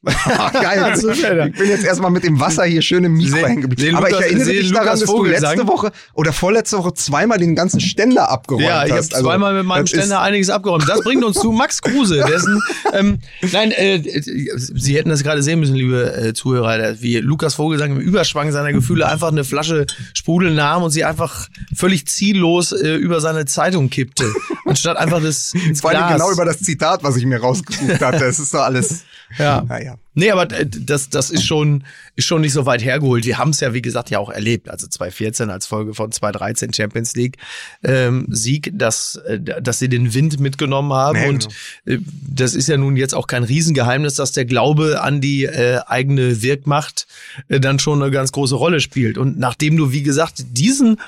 Geil. 0.06 0.94
Ich 1.06 1.58
bin 1.58 1.68
jetzt 1.68 1.84
erstmal 1.84 2.10
mit 2.10 2.24
dem 2.24 2.38
Wasser 2.38 2.64
hier 2.64 2.82
schön 2.82 3.04
im 3.04 3.14
Mikro 3.14 3.38
hängen 3.38 3.62
geblieben. 3.62 3.96
Aber 3.96 4.10
ich 4.10 4.16
erinnere 4.16 4.44
seh 4.44 4.60
Lukas 4.60 4.72
daran, 4.72 4.86
dass 4.86 5.00
du 5.00 5.06
Vogelsang. 5.06 5.56
letzte 5.56 5.68
Woche 5.68 5.92
oder 6.14 6.32
vorletzte 6.32 6.78
Woche 6.78 6.94
zweimal 6.94 7.38
den 7.38 7.54
ganzen 7.54 7.80
Ständer 7.80 8.30
abgeräumt 8.30 8.64
Ja, 8.64 8.84
ich 8.84 8.92
habe 8.92 9.00
hast. 9.00 9.14
Also, 9.14 9.26
zweimal 9.26 9.54
mit 9.54 9.64
meinem 9.64 9.86
Ständer 9.86 10.20
einiges 10.20 10.50
abgeräumt. 10.50 10.88
Das 10.88 11.00
bringt 11.00 11.24
uns 11.24 11.38
zu 11.38 11.50
Max 11.52 11.82
Kruse. 11.82 12.24
Dessen, 12.28 12.60
ähm, 12.92 13.18
nein, 13.52 13.72
äh, 13.72 14.02
Sie 14.02 14.96
hätten 14.96 15.08
das 15.08 15.22
gerade 15.22 15.42
sehen 15.42 15.60
müssen, 15.60 15.74
liebe 15.74 16.12
äh, 16.14 16.34
Zuhörer, 16.34 17.00
wie 17.00 17.16
Lukas 17.18 17.54
Vogelsang 17.54 17.92
im 17.92 18.00
Überschwang 18.00 18.52
seiner 18.52 18.72
Gefühle 18.72 19.08
einfach 19.08 19.28
eine 19.28 19.44
Flasche 19.44 19.86
Sprudel 20.14 20.54
nahm 20.54 20.82
und 20.82 20.90
sie 20.90 21.04
einfach 21.04 21.48
völlig 21.74 22.06
ziellos 22.06 22.72
äh, 22.72 22.94
über 22.94 23.20
seine 23.20 23.46
Zeitung 23.46 23.90
kippte, 23.90 24.24
anstatt 24.64 24.96
einfach 24.96 25.22
das 25.22 25.52
ins 25.52 25.80
Vor 25.86 25.90
allem 25.90 26.12
genau 26.12 26.30
über 26.30 26.44
das 26.44 26.60
Zitat, 26.60 27.02
was 27.02 27.16
ich 27.16 27.26
mir 27.26 27.40
rausgesucht 27.40 28.00
hatte. 28.00 28.24
Es 28.24 28.38
ist 28.38 28.54
doch 28.54 28.60
alles. 28.60 29.04
Ja. 29.38 29.64
Naja. 29.68 29.96
Nee, 30.14 30.30
aber 30.30 30.50
äh, 30.50 30.66
das, 30.66 31.10
das 31.10 31.30
ist 31.30 31.44
schon, 31.44 31.84
ist 32.14 32.24
schon 32.24 32.40
nicht 32.40 32.54
so 32.54 32.64
weit 32.64 32.82
hergeholt. 32.82 33.26
Wir 33.26 33.38
haben 33.38 33.50
es 33.50 33.60
ja, 33.60 33.74
wie 33.74 33.82
gesagt, 33.82 34.10
ja 34.10 34.18
auch 34.18 34.30
erlebt. 34.30 34.70
Also 34.70 34.86
2014 34.86 35.50
als 35.50 35.66
Folge 35.66 35.94
von 35.94 36.10
2013 36.10 36.72
Champions 36.72 37.14
League 37.14 37.36
ähm, 37.84 38.26
Sieg, 38.30 38.70
dass, 38.72 39.16
äh, 39.26 39.38
dass 39.38 39.78
sie 39.78 39.88
den 39.88 40.14
Wind 40.14 40.40
mitgenommen 40.40 40.92
haben. 40.92 41.20
Nee, 41.20 41.28
und 41.28 41.48
äh, 41.84 41.98
das 42.28 42.54
ist 42.54 42.68
ja 42.68 42.76
nun 42.78 42.96
jetzt 42.96 43.14
auch 43.14 43.26
kein 43.26 43.44
Riesengeheimnis, 43.44 44.14
dass 44.14 44.32
der 44.32 44.46
Glaube 44.46 45.02
an 45.02 45.20
die 45.20 45.44
äh, 45.44 45.80
eigene 45.86 46.40
Wirkmacht 46.42 47.06
äh, 47.48 47.60
dann 47.60 47.78
schon 47.78 48.02
eine 48.02 48.10
ganz 48.10 48.32
große 48.32 48.54
Rolle 48.54 48.80
spielt. 48.80 49.18
Und 49.18 49.38
nachdem 49.38 49.76
du, 49.76 49.92
wie 49.92 50.02
gesagt, 50.02 50.44
diesen 50.56 50.98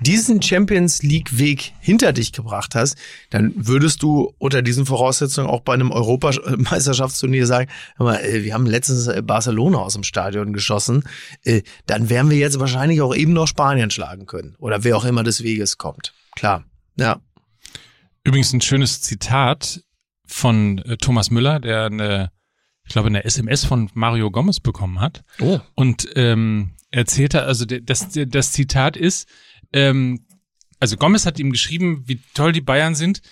diesen 0.00 0.42
Champions 0.42 1.02
League 1.02 1.38
Weg 1.38 1.72
hinter 1.80 2.12
dich 2.12 2.32
gebracht 2.32 2.74
hast, 2.74 2.98
dann 3.30 3.52
würdest 3.56 4.02
du 4.02 4.34
unter 4.38 4.60
diesen 4.60 4.84
Voraussetzungen 4.84 5.48
auch 5.48 5.60
bei 5.60 5.72
einem 5.72 5.90
Europameisterschaftsturnier 5.90 7.46
sagen, 7.46 7.70
hör 7.96 8.06
mal, 8.06 8.16
äh, 8.20 8.44
wir 8.44 8.52
haben 8.52 8.66
letztens 8.66 9.06
äh, 9.06 9.22
Barcelona 9.22 9.78
aus 9.78 9.94
dem 9.94 10.02
Stadion 10.02 10.52
geschossen, 10.52 11.04
äh, 11.44 11.62
dann 11.86 12.10
werden 12.10 12.30
wir 12.30 12.36
jetzt 12.36 12.60
wahrscheinlich 12.60 13.00
auch 13.00 13.14
eben 13.14 13.32
noch 13.32 13.46
Spanien 13.46 13.90
schlagen 13.90 14.26
können 14.26 14.54
oder 14.58 14.84
wer 14.84 14.96
auch 14.96 15.04
immer 15.04 15.22
des 15.22 15.42
Weges 15.42 15.78
kommt. 15.78 16.12
Klar. 16.34 16.64
Ja. 16.96 17.20
Übrigens 18.22 18.52
ein 18.52 18.60
schönes 18.60 19.00
Zitat 19.00 19.80
von 20.26 20.82
Thomas 21.00 21.30
Müller, 21.30 21.60
der 21.60 21.86
eine, 21.86 22.32
ich 22.84 22.92
glaube, 22.92 23.06
eine 23.06 23.24
SMS 23.24 23.64
von 23.64 23.88
Mario 23.94 24.30
Gomez 24.30 24.60
bekommen 24.60 25.00
hat. 25.00 25.22
Oh. 25.40 25.60
Und 25.74 26.08
ähm, 26.16 26.72
erzählte, 26.90 27.42
also 27.44 27.64
das, 27.64 28.08
das 28.10 28.52
Zitat 28.52 28.96
ist, 28.96 29.28
ähm, 29.72 30.26
also 30.80 30.96
Gomez 30.96 31.26
hat 31.26 31.38
ihm 31.38 31.52
geschrieben, 31.52 32.04
wie 32.06 32.20
toll 32.34 32.52
die 32.52 32.60
Bayern 32.60 32.94
sind. 32.94 33.22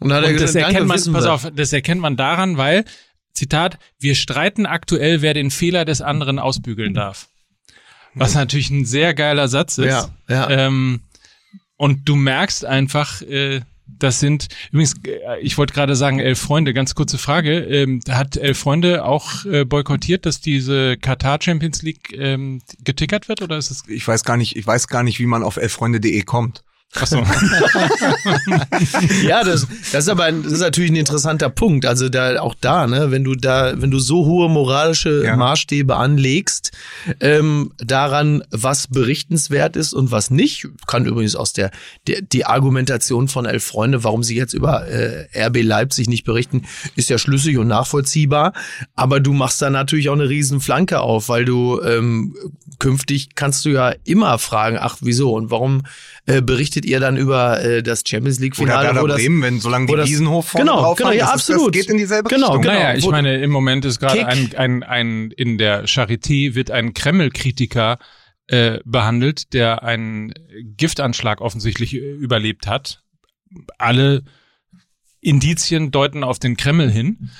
Und, 0.00 0.12
hat 0.12 0.22
er 0.22 0.30
Und 0.30 0.34
das 0.34 0.52
gesagt, 0.52 0.66
erkennt 0.66 0.90
danke, 0.90 1.04
man, 1.06 1.12
pass 1.12 1.24
wir. 1.24 1.32
auf, 1.32 1.50
das 1.54 1.72
erkennt 1.72 2.00
man 2.00 2.16
daran, 2.16 2.56
weil, 2.56 2.84
Zitat, 3.32 3.78
wir 3.98 4.14
streiten 4.14 4.66
aktuell, 4.66 5.22
wer 5.22 5.34
den 5.34 5.50
Fehler 5.50 5.84
des 5.84 6.00
anderen 6.00 6.38
ausbügeln 6.38 6.94
darf. 6.94 7.28
Was 8.14 8.34
natürlich 8.34 8.70
ein 8.70 8.84
sehr 8.84 9.14
geiler 9.14 9.48
Satz 9.48 9.78
ist. 9.78 9.86
Ja, 9.86 10.10
ja. 10.28 10.50
Ähm, 10.50 11.02
und 11.76 12.08
du 12.08 12.16
merkst 12.16 12.64
einfach, 12.64 13.22
äh, 13.22 13.60
das 13.88 14.20
sind, 14.20 14.48
übrigens, 14.70 14.94
äh, 15.04 15.40
ich 15.40 15.58
wollte 15.58 15.74
gerade 15.74 15.96
sagen, 15.96 16.20
elf 16.20 16.38
Freunde, 16.38 16.74
ganz 16.74 16.94
kurze 16.94 17.18
Frage. 17.18 17.58
Ähm, 17.60 18.00
hat 18.08 18.36
elf 18.36 18.58
Freunde 18.58 19.04
auch 19.04 19.44
äh, 19.44 19.64
boykottiert, 19.64 20.26
dass 20.26 20.40
diese 20.40 20.96
Katar 20.96 21.38
Champions 21.40 21.82
League 21.82 22.12
ähm, 22.12 22.60
getickert 22.84 23.28
wird 23.28 23.42
oder 23.42 23.56
ist 23.56 23.70
es 23.70 23.84
Ich 23.88 24.06
weiß 24.06 24.24
gar 24.24 24.36
nicht, 24.36 24.56
ich 24.56 24.66
weiß 24.66 24.88
gar 24.88 25.02
nicht, 25.02 25.18
wie 25.18 25.26
man 25.26 25.42
auf 25.42 25.56
elffreunde.de 25.56 26.22
kommt. 26.22 26.62
Ach 26.94 27.06
so. 27.06 27.18
ja, 29.26 29.44
das, 29.44 29.66
das 29.92 30.04
ist 30.04 30.08
aber 30.08 30.24
ein, 30.24 30.42
das 30.42 30.52
ist 30.52 30.60
natürlich 30.60 30.90
ein 30.90 30.96
interessanter 30.96 31.50
Punkt. 31.50 31.84
Also 31.84 32.08
da 32.08 32.40
auch 32.40 32.54
da, 32.58 32.86
ne, 32.86 33.10
wenn 33.10 33.24
du 33.24 33.34
da, 33.34 33.74
wenn 33.80 33.90
du 33.90 33.98
so 33.98 34.24
hohe 34.24 34.48
moralische 34.48 35.22
Ja. 35.22 35.36
Maßstäbe 35.36 35.94
anlegst, 35.96 36.72
ähm, 37.20 37.72
daran, 37.76 38.42
was 38.50 38.86
berichtenswert 38.86 39.76
ist 39.76 39.92
und 39.92 40.10
was 40.10 40.30
nicht, 40.30 40.66
kann 40.86 41.04
übrigens 41.04 41.36
aus 41.36 41.52
der, 41.52 41.70
der 42.06 42.22
die 42.22 42.46
Argumentation 42.46 43.28
von 43.28 43.44
Elf 43.44 43.64
Freunde, 43.64 44.02
warum 44.02 44.22
sie 44.22 44.36
jetzt 44.36 44.54
über 44.54 44.88
äh, 44.88 45.26
RB 45.36 45.62
Leipzig 45.62 46.08
nicht 46.08 46.24
berichten, 46.24 46.62
ist 46.96 47.10
ja 47.10 47.18
schlüssig 47.18 47.58
und 47.58 47.68
nachvollziehbar. 47.68 48.54
Aber 48.94 49.20
du 49.20 49.34
machst 49.34 49.60
da 49.60 49.68
natürlich 49.68 50.08
auch 50.08 50.14
eine 50.14 50.30
riesen 50.30 50.60
Flanke 50.60 51.00
auf, 51.00 51.28
weil 51.28 51.44
du 51.44 51.82
ähm, 51.82 52.34
künftig 52.78 53.34
kannst 53.34 53.64
du 53.66 53.70
ja 53.70 53.92
immer 54.04 54.38
fragen, 54.38 54.78
ach 54.80 54.96
wieso 55.00 55.34
und 55.34 55.50
warum 55.50 55.82
äh, 56.28 56.42
berichtet 56.42 56.84
ihr 56.84 57.00
dann 57.00 57.16
über 57.16 57.62
äh, 57.64 57.82
das 57.82 58.02
Champions 58.06 58.38
League 58.38 58.54
Oder 58.58 58.66
Finale, 58.66 58.86
Werder 58.88 59.02
wo 59.02 59.06
das 59.06 59.16
Bremen, 59.16 59.42
wenn 59.42 59.60
solange 59.60 59.86
die 59.86 59.94
das- 59.96 60.08
Wiesenhof 60.08 60.48
vorne 60.48 60.66
Genau, 60.66 60.80
drauf 60.82 60.96
genau, 60.98 61.08
haben, 61.10 61.16
ja, 61.18 61.24
das 61.32 61.34
ist- 61.36 61.50
absolut. 61.50 61.74
Das 61.74 61.80
geht 61.82 61.90
in 61.90 61.96
dieselbe 61.98 62.28
Genau, 62.28 62.46
Richtung. 62.48 62.62
genau. 62.62 62.74
Naja, 62.74 62.94
ich 62.94 63.08
meine, 63.08 63.36
im 63.42 63.50
Moment 63.50 63.84
ist 63.84 63.98
gerade 63.98 64.26
ein, 64.26 64.54
ein, 64.56 64.82
ein, 64.82 65.30
in 65.32 65.58
der 65.58 65.86
Charité 65.86 66.54
wird 66.54 66.70
ein 66.70 66.94
Kreml-Kritiker 66.94 67.98
äh, 68.46 68.78
behandelt, 68.84 69.52
der 69.52 69.82
einen 69.82 70.32
Giftanschlag 70.76 71.40
offensichtlich 71.40 71.94
äh, 71.94 71.98
überlebt 71.98 72.66
hat. 72.66 73.02
Alle 73.78 74.22
Indizien 75.20 75.90
deuten 75.90 76.22
auf 76.24 76.38
den 76.38 76.56
Kreml 76.56 76.90
hin. 76.90 77.30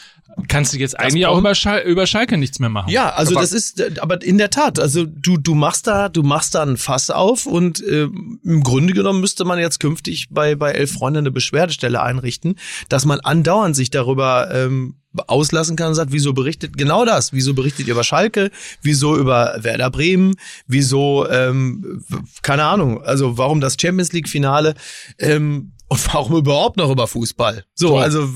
Kannst 0.46 0.72
du 0.72 0.78
jetzt 0.78 0.98
eigentlich 0.98 1.26
auch 1.26 1.36
über, 1.38 1.54
Schal 1.54 1.80
über 1.82 2.06
Schalke 2.06 2.38
nichts 2.38 2.58
mehr 2.60 2.68
machen. 2.68 2.90
Ja, 2.90 3.10
also 3.10 3.32
Aber- 3.32 3.40
das 3.40 3.52
ist, 3.52 3.98
aber 4.00 4.22
in 4.22 4.38
der 4.38 4.50
Tat, 4.50 4.78
also 4.78 5.04
du 5.04 5.36
du 5.36 5.54
machst 5.54 5.86
da, 5.86 6.08
du 6.08 6.22
machst 6.22 6.54
da 6.54 6.62
ein 6.62 6.76
Fass 6.76 7.10
auf 7.10 7.46
und 7.46 7.82
äh, 7.82 8.04
im 8.04 8.62
Grunde 8.62 8.92
genommen 8.94 9.20
müsste 9.20 9.44
man 9.44 9.58
jetzt 9.58 9.80
künftig 9.80 10.28
bei 10.30 10.54
bei 10.54 10.70
elf 10.72 10.92
Freunde 10.92 11.18
eine 11.18 11.30
Beschwerdestelle 11.30 12.00
einrichten, 12.02 12.54
dass 12.88 13.04
man 13.04 13.20
andauernd 13.20 13.74
sich 13.74 13.90
darüber 13.90 14.48
ähm, 14.52 14.96
auslassen 15.26 15.74
kann 15.76 15.88
und 15.88 15.94
sagt, 15.94 16.12
wieso 16.12 16.32
berichtet 16.32 16.76
genau 16.76 17.04
das? 17.04 17.32
Wieso 17.32 17.52
berichtet 17.54 17.86
ihr 17.88 17.94
über 17.94 18.04
Schalke? 18.04 18.50
Wieso 18.82 19.16
über 19.16 19.56
Werder 19.62 19.90
Bremen? 19.90 20.34
Wieso 20.66 21.26
ähm, 21.28 22.04
keine 22.42 22.64
Ahnung? 22.64 23.02
Also 23.02 23.36
warum 23.38 23.60
das 23.60 23.76
Champions 23.80 24.12
League 24.12 24.28
Finale? 24.28 24.74
Ähm, 25.18 25.72
und 25.88 26.14
warum 26.14 26.36
überhaupt 26.36 26.76
noch 26.76 26.90
über 26.90 27.06
Fußball? 27.08 27.64
So, 27.74 27.88
So. 27.88 27.98
also 27.98 28.28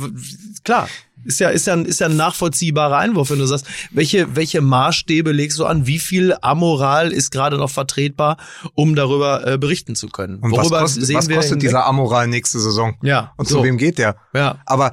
klar. 0.64 0.88
Ist 1.24 1.40
ja, 1.40 1.48
ist 1.50 1.66
ja, 1.66 1.74
ein- 1.74 1.84
ist 1.84 2.00
ja 2.00 2.06
ein 2.08 2.16
nachvollziehbarer 2.16 2.96
Einwurf, 2.98 3.30
wenn 3.30 3.38
du 3.38 3.46
sagst, 3.46 3.66
welche, 3.90 4.34
welche 4.36 4.60
Maßstäbe 4.60 5.32
legst 5.32 5.58
du 5.58 5.66
an? 5.66 5.86
Wie 5.86 5.98
viel 5.98 6.34
Amoral 6.42 7.12
ist 7.12 7.30
gerade 7.30 7.56
noch 7.58 7.70
vertretbar, 7.70 8.36
um 8.74 8.94
darüber 8.94 9.46
äh, 9.46 9.58
berichten 9.58 9.94
zu 9.94 10.08
können? 10.08 10.38
Und 10.40 10.52
was 10.52 10.68
kostet, 10.70 11.02
was 11.14 11.28
kostet 11.28 11.44
hinweg? 11.44 11.60
dieser 11.60 11.86
Amoral 11.86 12.26
nächste 12.28 12.58
Saison? 12.60 12.96
Ja, 13.02 13.32
Und 13.36 13.48
so. 13.48 13.58
zu 13.58 13.64
wem 13.64 13.78
geht 13.78 13.98
der? 13.98 14.16
Ja, 14.34 14.60
Aber 14.66 14.92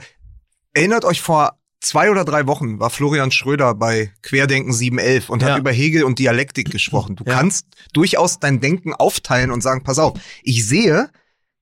erinnert 0.74 1.06
euch 1.06 1.22
vor 1.22 1.54
zwei 1.82 2.12
oder 2.12 2.26
drei 2.26 2.46
Wochen 2.46 2.80
war 2.80 2.90
Florian 2.90 3.32
Schröder 3.32 3.74
bei 3.74 4.12
Querdenken 4.22 4.74
711 4.74 5.30
und 5.30 5.42
Ja. 5.42 5.50
hat 5.54 5.60
über 5.60 5.72
Hegel 5.72 6.04
und 6.04 6.20
Dialektik 6.20 6.70
gesprochen. 6.72 7.16
Du 7.16 7.24
Ja. 7.26 7.34
kannst 7.36 7.66
durchaus 7.94 8.40
dein 8.40 8.60
Denken 8.60 8.94
aufteilen 8.94 9.50
und 9.50 9.62
sagen, 9.64 9.84
pass 9.84 9.98
auf, 9.98 10.20
ich 10.44 10.68
sehe 10.68 11.10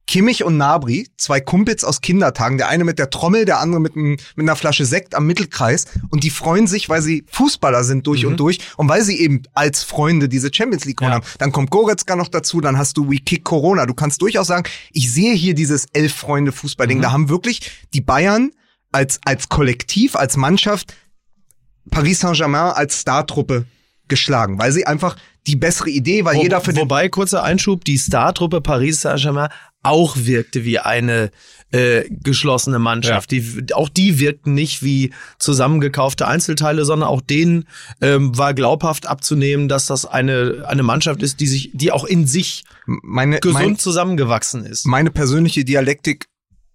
Kimmich 0.08 0.43
und 0.45 0.55
Nabri, 0.58 1.08
zwei 1.18 1.41
Kumpels 1.41 1.84
aus 1.84 1.99
Kindertagen, 2.01 2.58
der 2.58 2.70
eine 2.70 2.86
mit 2.86 2.97
der 2.97 3.10
Trommel, 3.10 3.43
der 3.45 3.60
andere 3.60 3.82
mit, 3.82 3.95
einem, 3.95 4.12
mit 4.36 4.45
einer 4.45 4.55
Flasche 4.55 4.86
Sekt 4.86 5.14
am 5.16 5.28
Mittelkreis 5.28 5.86
und 6.10 6.24
die 6.24 6.30
freuen 6.30 6.66
sich, 6.66 6.88
weil 6.88 7.01
sie 7.01 7.26
Fußballer 7.30 7.84
sind 7.84 8.08
durch 8.08 8.24
Mhm. 8.24 8.30
und 8.30 8.39
durch 8.39 8.60
und 8.78 8.88
weil 8.88 9.03
sie 9.03 9.20
eben 9.20 9.43
als 9.53 9.84
Freunde 9.84 10.30
diese 10.30 10.49
Champions 10.53 10.86
League 10.86 10.97
gewonnen 10.97 11.12
Ja. 11.12 11.18
haben. 11.22 11.28
Dann 11.39 11.51
kommt 11.51 11.70
Goretzka 11.72 12.16
noch 12.16 12.30
dazu, 12.30 12.62
dann 12.62 12.78
hast 12.78 12.95
du 12.97 13.12
We 13.12 13.18
Kick 13.18 13.43
Corona. 13.43 13.86
Du 13.86 13.93
kannst 13.93 14.22
durchaus 14.22 14.47
sagen, 14.47 14.64
ich 14.93 15.12
sehe 15.14 15.34
hier 15.34 15.53
dieses 15.53 15.86
elf 15.93 16.14
Freunde 16.16 16.51
Fußballding. 16.53 16.99
Mhm. 16.99 17.01
Da 17.01 17.12
haben 17.12 17.30
wirklich 17.30 17.70
die 17.93 18.01
Bayern 18.01 18.51
als, 18.93 19.20
als 19.26 19.49
Kollektiv, 19.49 20.16
als 20.16 20.38
Mannschaft 20.38 20.93
Paris 21.91 22.20
Saint-Germain 22.22 22.72
als 22.72 23.01
Startruppe 23.01 23.66
geschlagen, 24.08 24.58
weil 24.58 24.72
sie 24.72 24.86
einfach 24.88 25.18
die 25.47 25.55
bessere 25.55 25.89
Idee 25.89 26.26
war, 26.26 26.34
Wo, 26.36 26.41
jeder 26.41 26.60
für 26.62 26.74
den 26.74 26.82
wobei, 26.82 27.08
kurzer 27.10 27.43
Einschub, 27.43 27.84
die 27.86 27.97
Startruppe 27.97 28.62
Paris 28.62 29.01
Saint-Germain 29.01 29.49
auch 29.88 30.15
wirkte 30.17 30.65
wie 30.65 30.79
eine 30.79 31.31
äh, 31.71 32.03
geschlossene 32.09 32.79
Mannschaft. 32.79 33.31
Die, 33.31 33.65
auch 33.73 33.89
die 33.89 34.19
wirkten 34.19 34.53
nicht 34.53 34.83
wie 34.83 35.13
zusammengekaufte 35.39 36.27
Einzelteile, 36.27 36.85
sondern 36.85 37.09
auch 37.09 37.21
denen 37.21 37.67
ähm, 38.01 38.38
war 38.38 38.53
glaubhaft 38.53 39.07
abzunehmen, 39.07 39.67
dass 39.67 39.85
das 39.85 40.05
eine, 40.05 40.65
eine 40.67 40.83
Mannschaft 40.83 41.23
ist, 41.23 41.39
die 41.39 41.47
sich, 41.47 41.71
die 41.73 41.91
auch 41.91 42.05
in 42.05 42.27
sich 42.27 42.63
meine, 42.85 43.39
gesund 43.39 43.65
mein, 43.65 43.77
zusammengewachsen 43.77 44.65
ist. 44.65 44.85
meine 44.85 45.11
persönliche 45.11 45.65
Dialektik 45.65 46.27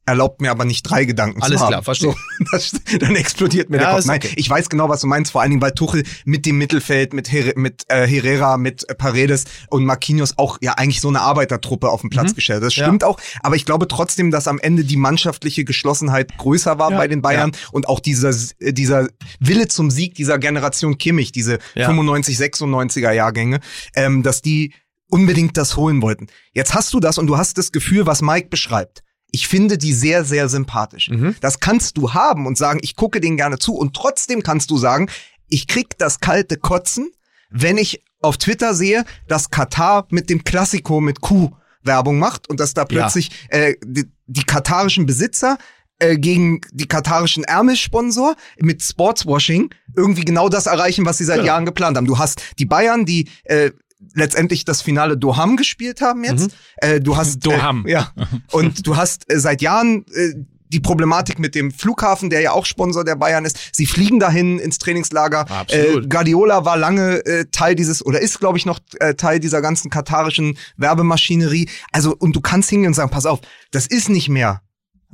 erlaubt 0.05 0.41
mir 0.41 0.51
aber 0.51 0.65
nicht 0.65 0.83
drei 0.83 1.05
Gedanken 1.05 1.41
Alles 1.43 1.59
zu 1.59 1.63
haben. 1.65 1.71
klar, 1.71 1.83
verstehe. 1.83 2.11
So, 2.11 2.17
das, 2.53 2.73
dann 2.99 3.15
explodiert 3.15 3.71
mir 3.71 3.77
Ja, 3.77 3.85
der 3.85 3.95
Kopf. 3.97 4.05
Nein, 4.07 4.19
okay. 4.23 4.33
ich 4.37 4.51
weiß 4.51 4.69
genau, 4.69 4.89
was 4.89 5.01
du 5.03 5.07
meinst, 5.07 5.31
vor 5.33 5.41
allen 5.43 5.51
Dingen, 5.51 5.63
weil 5.63 5.73
Tuchel 5.73 6.03
mit 6.25 6.45
dem 6.45 6.59
Mittelfeld, 6.59 7.13
mit, 7.13 7.31
Her 7.31 7.53
mit 7.57 7.85
äh, 7.89 8.07
Herrera, 8.07 8.57
mit 8.57 8.89
äh, 8.89 8.95
Paredes 8.95 9.45
und 9.71 9.85
Marquinhos 9.85 10.35
auch 10.39 10.59
ja 10.61 10.73
eigentlich 10.75 11.01
so 11.01 11.09
eine 11.09 11.21
Arbeitertruppe 11.21 11.89
auf 11.91 12.01
den 12.01 12.11
Platz 12.11 12.35
gestellt. 12.35 12.63
hat. 12.63 12.67
Das 12.67 12.77
Mhm. 12.77 12.81
Ja. 12.81 12.87
stimmt 12.87 13.05
auch, 13.05 13.21
aber 13.43 13.55
ich 13.57 13.65
glaube 13.65 13.87
trotzdem, 13.87 14.31
dass 14.33 14.49
am 14.49 14.59
Ende 14.59 14.85
die 14.85 14.97
mannschaftliche 14.97 15.65
Geschlossenheit 15.65 16.37
größer 16.37 16.79
war 16.79 16.91
Ja, 16.91 16.97
bei 16.97 17.07
den 17.09 17.23
Bayern 17.23 17.53
und 17.71 17.89
auch 17.89 18.01
dieser, 18.01 18.31
äh, 18.59 18.73
dieser 18.73 19.09
Wille 19.39 19.69
zum 19.69 19.91
Sieg 19.91 20.15
dieser 20.15 20.39
Generation 20.39 20.99
Kimmich, 20.99 21.31
diese 21.33 21.59
Ja. 21.75 21.87
95, 21.87 22.37
96er 22.39 23.13
Jahrgänge, 23.13 23.61
ähm, 23.95 24.23
dass 24.23 24.43
die 24.43 24.73
unbedingt 25.09 25.57
das 25.57 25.77
holen 25.77 26.03
wollten. 26.03 26.27
Jetzt 26.53 26.75
hast 26.75 26.93
du 26.95 26.99
das 27.01 27.19
und 27.19 27.27
du 27.29 27.37
hast 27.37 27.59
das 27.59 27.71
Gefühl, 27.71 28.07
was 28.07 28.23
Mike 28.23 28.49
beschreibt. 28.49 29.03
Ich 29.33 29.49
finde 29.49 29.79
die 29.79 29.93
sehr, 29.95 30.25
sehr 30.25 30.49
sympathisch. 30.49 31.09
Mhm. 31.09 31.35
Das 31.41 31.59
kannst 31.59 31.97
du 31.97 32.13
haben 32.15 32.47
und 32.47 32.57
sagen, 32.59 32.79
ich 32.83 32.97
gucke 32.97 33.21
denen 33.21 33.37
gerne 33.37 33.59
zu. 33.59 33.75
Und 33.75 33.95
trotzdem 33.97 34.43
kannst 34.43 34.71
du 34.71 34.77
sagen, 34.77 35.09
ich 35.49 35.67
krieg 35.67 35.97
das 35.99 36.21
kalte 36.21 36.57
Kotzen, 36.57 37.11
wenn 37.51 37.77
ich 37.79 38.05
auf 38.21 38.37
Twitter 38.37 38.75
sehe, 38.75 39.05
dass 39.29 39.51
Katar 39.51 40.07
mit 40.11 40.31
dem 40.31 40.45
Klassiko 40.45 41.01
mit 41.01 41.21
Q 41.21 41.51
Werbung 41.83 42.19
macht 42.19 42.49
und 42.49 42.61
dass 42.61 42.75
da 42.75 42.85
plötzlich 42.85 43.31
äh, 43.49 43.75
die, 43.85 44.05
die 44.27 44.45
katarischen 44.45 45.05
Besitzer 45.07 45.59
äh, 45.99 46.17
gegen 46.17 46.61
die 46.71 46.87
katarischen 46.87 47.43
Ärmelsponsor 47.43 48.37
mit 48.61 48.83
Sportswashing 48.83 49.71
irgendwie 49.97 50.25
genau 50.25 50.49
das 50.49 50.67
erreichen, 50.67 51.05
was 51.07 51.19
sie 51.19 51.25
seit 51.25 51.37
Genau. 51.39 51.47
Jahren 51.49 51.65
geplant 51.67 51.97
haben. 51.97 52.07
Du 52.07 52.19
hast 52.19 52.41
die 52.59 52.67
Bayern, 52.67 53.05
die 53.05 53.29
äh, 53.45 53.73
letztendlich 54.15 54.65
das 54.65 54.83
Finale 54.83 55.17
Doham 55.17 55.57
gespielt 55.57 56.01
haben 56.01 56.25
jetzt. 56.25 56.55
Äh, 56.77 57.01
du 57.01 57.17
hast 57.17 57.41
Doham. 57.41 57.87
Äh, 57.87 57.93
ja. 57.93 58.13
Und 58.51 58.87
du 58.87 58.97
hast 58.97 59.31
äh, 59.33 59.39
seit 59.39 59.63
Jahren 59.63 60.05
äh, 60.15 60.35
die 60.73 60.81
Problematik 60.81 61.39
mit 61.39 61.55
dem 61.55 61.71
Flughafen, 61.71 62.31
der 62.31 62.41
ja 62.41 62.53
auch 62.53 62.65
Sponsor 62.65 63.05
der 63.05 63.17
Bayern 63.17 63.45
ist. 63.45 63.59
Sie 63.73 63.87
fliegen 63.87 64.19
dahin 64.19 64.59
ins 64.59 64.79
Trainingslager. 64.79 65.51
Absolut. 65.51 66.05
Äh, 66.05 66.09
Guardiola 66.09 66.65
war 66.65 66.77
lange 66.77 67.25
äh, 67.27 67.45
Teil 67.53 67.75
dieses 67.75 68.05
oder 68.05 68.21
ist, 68.21 68.41
glaube 68.41 68.59
ich, 68.59 68.67
noch 68.67 68.81
äh, 68.99 69.15
Teil 69.15 69.39
dieser 69.39 69.61
ganzen 69.61 69.91
katarischen 69.91 70.57
Werbemaschinerie. 70.77 71.69
Also 71.93 72.17
und 72.17 72.35
du 72.35 72.41
kannst 72.41 72.71
hingehen 72.71 72.89
und 72.89 72.95
sagen, 72.95 73.11
pass 73.11 73.27
auf, 73.27 73.41
das 73.71 73.87
ist 73.87 74.09
nicht 74.09 74.29
mehr 74.29 74.63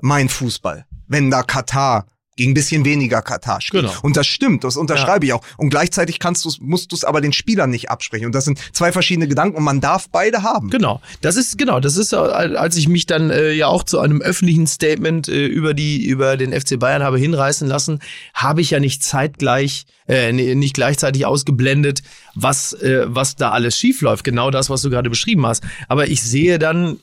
mein 0.01 0.29
Fußball, 0.29 0.87
wenn 1.09 1.31
da 1.31 1.43
Katar 1.43 2.07
gegen 2.39 2.53
ein 2.53 2.55
bisschen 2.55 2.85
weniger 2.85 3.21
Katar 3.21 3.61
spielt. 3.61 3.87
Genau. 3.87 3.95
Und 4.03 4.17
das 4.17 4.27
stimmt, 4.27 4.65
das 4.65 4.77
unterschreibe 4.77 5.27
ich 5.27 5.33
auch. 5.33 5.43
Und 5.57 5.71
gleichzeitig 5.71 6.21
kannst 6.21 6.45
du's, 6.45 6.61
musst 6.61 6.93
du 6.93 6.97
es 6.97 7.05
aber 7.05 7.21
den 7.21 7.33
Spielern 7.33 7.69
nicht 7.69 7.91
absprechen. 7.91 8.27
Und 8.27 8.35
das 8.35 8.45
sind 8.45 8.61
zwei 8.73 8.93
verschiedene 8.93 9.29
Gedanken 9.29 9.59
und 9.59 9.65
man 9.65 9.81
darf 9.81 10.09
beide 10.09 10.43
haben. 10.45 10.71
Genau, 10.71 11.03
das 11.21 11.37
ist 11.37 11.59
genau, 11.59 11.81
das 11.81 11.97
ist, 11.97 12.13
äh, 12.13 12.17
als 12.17 12.77
ich 12.77 12.89
mich 12.89 13.07
dann 13.07 13.31
äh, 13.31 13.53
ja 13.53 13.67
auch 13.67 13.83
zu 13.83 13.99
einem 13.99 14.23
öffentlichen 14.23 14.67
Statement 14.67 15.29
äh, 15.29 15.47
über 15.47 15.75
die 15.75 16.07
über 16.07 16.37
den 16.37 16.59
FC 16.59 16.79
Bayern 16.79 17.03
habe 17.03 17.19
hinreißen 17.19 17.67
lassen, 17.67 17.99
habe 18.33 18.61
ich 18.61 18.71
ja 18.71 18.79
nicht 18.79 19.03
zeitgleich 19.03 19.87
äh, 20.07 20.33
nicht 20.33 20.75
gleichzeitig 20.75 21.27
ausgeblendet, 21.27 22.03
was 22.35 22.73
äh, 22.73 23.05
was 23.09 23.35
da 23.35 23.51
alles 23.51 23.77
schief 23.77 24.01
läuft. 24.01 24.25
Genau 24.25 24.51
das, 24.51 24.71
was 24.71 24.83
du 24.83 24.91
gerade 24.91 25.11
beschrieben 25.11 25.45
hast. 25.45 25.65
Aber 25.89 26.07
ich 26.07 26.23
sehe 26.23 26.61
dann 26.61 27.01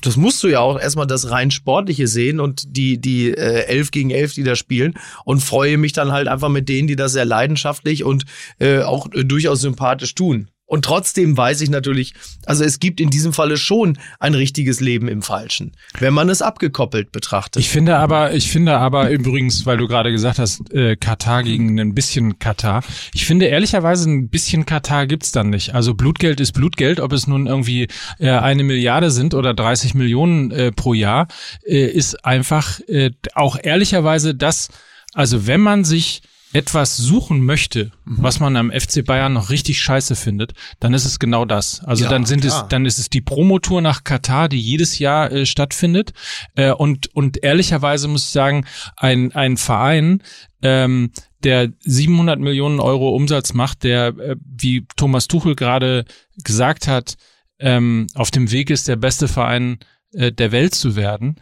das 0.00 0.16
musst 0.16 0.42
du 0.42 0.48
ja 0.48 0.60
auch 0.60 0.78
erstmal 0.78 1.06
das 1.06 1.30
rein 1.30 1.50
sportliche 1.50 2.06
sehen 2.06 2.40
und 2.40 2.76
die 2.76 3.00
die 3.00 3.30
äh, 3.30 3.66
elf 3.66 3.90
gegen 3.90 4.10
elf, 4.10 4.34
die 4.34 4.42
da 4.42 4.56
spielen 4.56 4.94
und 5.24 5.40
freue 5.40 5.78
mich 5.78 5.92
dann 5.92 6.12
halt 6.12 6.28
einfach 6.28 6.48
mit 6.48 6.68
denen, 6.68 6.88
die 6.88 6.96
das 6.96 7.12
sehr 7.12 7.24
leidenschaftlich 7.24 8.04
und 8.04 8.24
äh, 8.58 8.80
auch 8.82 9.12
äh, 9.12 9.24
durchaus 9.24 9.60
sympathisch 9.60 10.14
tun. 10.14 10.48
Und 10.70 10.84
trotzdem 10.84 11.36
weiß 11.36 11.62
ich 11.62 11.68
natürlich, 11.68 12.14
also 12.46 12.62
es 12.62 12.78
gibt 12.78 13.00
in 13.00 13.10
diesem 13.10 13.32
Falle 13.32 13.56
schon 13.56 13.98
ein 14.20 14.34
richtiges 14.34 14.78
Leben 14.78 15.08
im 15.08 15.20
Falschen, 15.20 15.72
wenn 15.98 16.14
man 16.14 16.28
es 16.28 16.42
abgekoppelt 16.42 17.10
betrachtet. 17.10 17.60
Ich 17.60 17.70
finde 17.70 17.96
aber, 17.96 18.34
ich 18.34 18.52
finde 18.52 18.78
aber 18.78 19.10
übrigens, 19.10 19.66
weil 19.66 19.78
du 19.78 19.88
gerade 19.88 20.12
gesagt 20.12 20.38
hast, 20.38 20.72
äh, 20.72 20.94
Katar 20.94 21.42
gegen 21.42 21.80
ein 21.80 21.92
bisschen 21.92 22.38
Katar. 22.38 22.84
Ich 23.12 23.26
finde 23.26 23.46
ehrlicherweise 23.46 24.08
ein 24.08 24.28
bisschen 24.28 24.64
Katar 24.64 25.08
gibt's 25.08 25.32
dann 25.32 25.50
nicht. 25.50 25.74
Also 25.74 25.94
Blutgeld 25.94 26.38
ist 26.38 26.52
Blutgeld, 26.52 27.00
ob 27.00 27.12
es 27.12 27.26
nun 27.26 27.48
irgendwie 27.48 27.88
äh, 28.20 28.30
eine 28.30 28.62
Milliarde 28.62 29.10
sind 29.10 29.34
oder 29.34 29.54
30 29.54 29.94
Millionen 29.94 30.52
äh, 30.52 30.70
pro 30.70 30.94
Jahr, 30.94 31.26
äh, 31.66 31.84
ist 31.84 32.24
einfach 32.24 32.78
äh, 32.86 33.10
auch 33.34 33.58
ehrlicherweise 33.60 34.36
das. 34.36 34.68
Also 35.14 35.48
wenn 35.48 35.62
man 35.62 35.82
sich 35.82 36.22
etwas 36.52 36.96
suchen 36.96 37.44
möchte, 37.44 37.92
was 38.04 38.40
man 38.40 38.56
am 38.56 38.72
FC 38.72 39.04
Bayern 39.04 39.32
noch 39.32 39.50
richtig 39.50 39.80
scheiße 39.80 40.16
findet, 40.16 40.52
dann 40.80 40.94
ist 40.94 41.04
es 41.04 41.18
genau 41.18 41.44
das. 41.44 41.82
Also 41.84 42.04
Ja, 42.04 42.10
dann 42.10 42.26
sind 42.26 42.40
klar. 42.40 42.62
es, 42.62 42.68
dann 42.68 42.86
ist 42.86 42.98
es 42.98 43.08
die 43.08 43.20
Promotour 43.20 43.80
nach 43.80 44.02
Katar, 44.02 44.48
die 44.48 44.60
jedes 44.60 44.98
Jahr 44.98 45.30
äh, 45.30 45.46
stattfindet. 45.46 46.12
Äh, 46.56 46.72
und 46.72 47.14
und 47.14 47.42
ehrlicherweise 47.42 48.08
muss 48.08 48.24
ich 48.24 48.30
sagen, 48.30 48.64
ein 48.96 49.32
ein 49.32 49.56
Verein, 49.56 50.22
ähm, 50.62 51.12
der 51.44 51.70
700 51.80 52.38
Millionen 52.40 52.80
Euro 52.80 53.10
Umsatz 53.10 53.54
macht, 53.54 53.84
der 53.84 54.08
äh, 54.18 54.36
wie 54.44 54.86
Thomas 54.96 55.28
Tuchel 55.28 55.54
gerade 55.54 56.04
gesagt 56.42 56.88
hat, 56.88 57.16
ähm, 57.60 58.06
auf 58.14 58.30
dem 58.30 58.50
Weg 58.50 58.70
ist, 58.70 58.88
der 58.88 58.96
beste 58.96 59.28
Verein 59.28 59.78
äh, 60.12 60.32
der 60.32 60.50
Welt 60.50 60.74
zu 60.74 60.96
werden, 60.96 61.36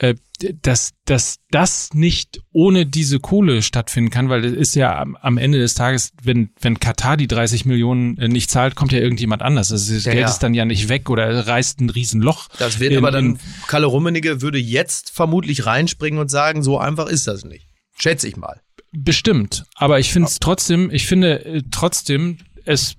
äh, 0.00 0.14
dass, 0.62 0.90
dass 1.04 1.36
das 1.50 1.94
nicht 1.94 2.40
ohne 2.52 2.86
diese 2.86 3.20
Kohle 3.20 3.62
stattfinden 3.62 4.10
kann, 4.10 4.28
weil 4.28 4.44
es 4.44 4.52
ist 4.52 4.74
ja 4.74 4.98
am, 4.98 5.16
am 5.16 5.38
Ende 5.38 5.58
des 5.58 5.74
Tages, 5.74 6.12
wenn, 6.22 6.50
wenn 6.60 6.80
Katar 6.80 7.16
die 7.16 7.28
30 7.28 7.64
Millionen 7.64 8.18
äh, 8.18 8.28
nicht 8.28 8.50
zahlt, 8.50 8.74
kommt 8.74 8.92
ja 8.92 8.98
irgendjemand 8.98 9.42
anders. 9.42 9.70
Also 9.72 9.94
das 9.94 10.04
Ja, 10.04 10.12
Geld 10.12 10.22
ja. 10.22 10.28
ist 10.30 10.40
dann 10.40 10.54
ja 10.54 10.64
nicht 10.64 10.88
weg 10.88 11.08
oder 11.10 11.46
reißt 11.46 11.80
ein 11.80 11.90
Riesenloch. 11.90 12.48
Das 12.58 12.80
wird 12.80 12.92
in- 12.92 12.98
aber 12.98 13.10
dann, 13.12 13.38
Kalle 13.68 13.86
Rummenigge 13.86 14.42
würde 14.42 14.58
jetzt 14.58 15.10
vermutlich 15.10 15.66
reinspringen 15.66 16.18
und 16.18 16.30
sagen, 16.30 16.62
so 16.62 16.78
einfach 16.78 17.06
ist 17.06 17.26
das 17.28 17.44
nicht. 17.44 17.68
Schätze 17.96 18.26
ich 18.28 18.36
mal. 18.36 18.60
Bestimmt. 18.92 19.64
Aber 19.76 19.98
ich 20.00 20.12
finde 20.12 20.28
es 20.28 20.38
trotzdem, 20.40 20.90
ich 20.90 21.06
finde 21.06 21.44
äh, 21.44 21.62
trotzdem 21.70 22.38
es 22.64 22.96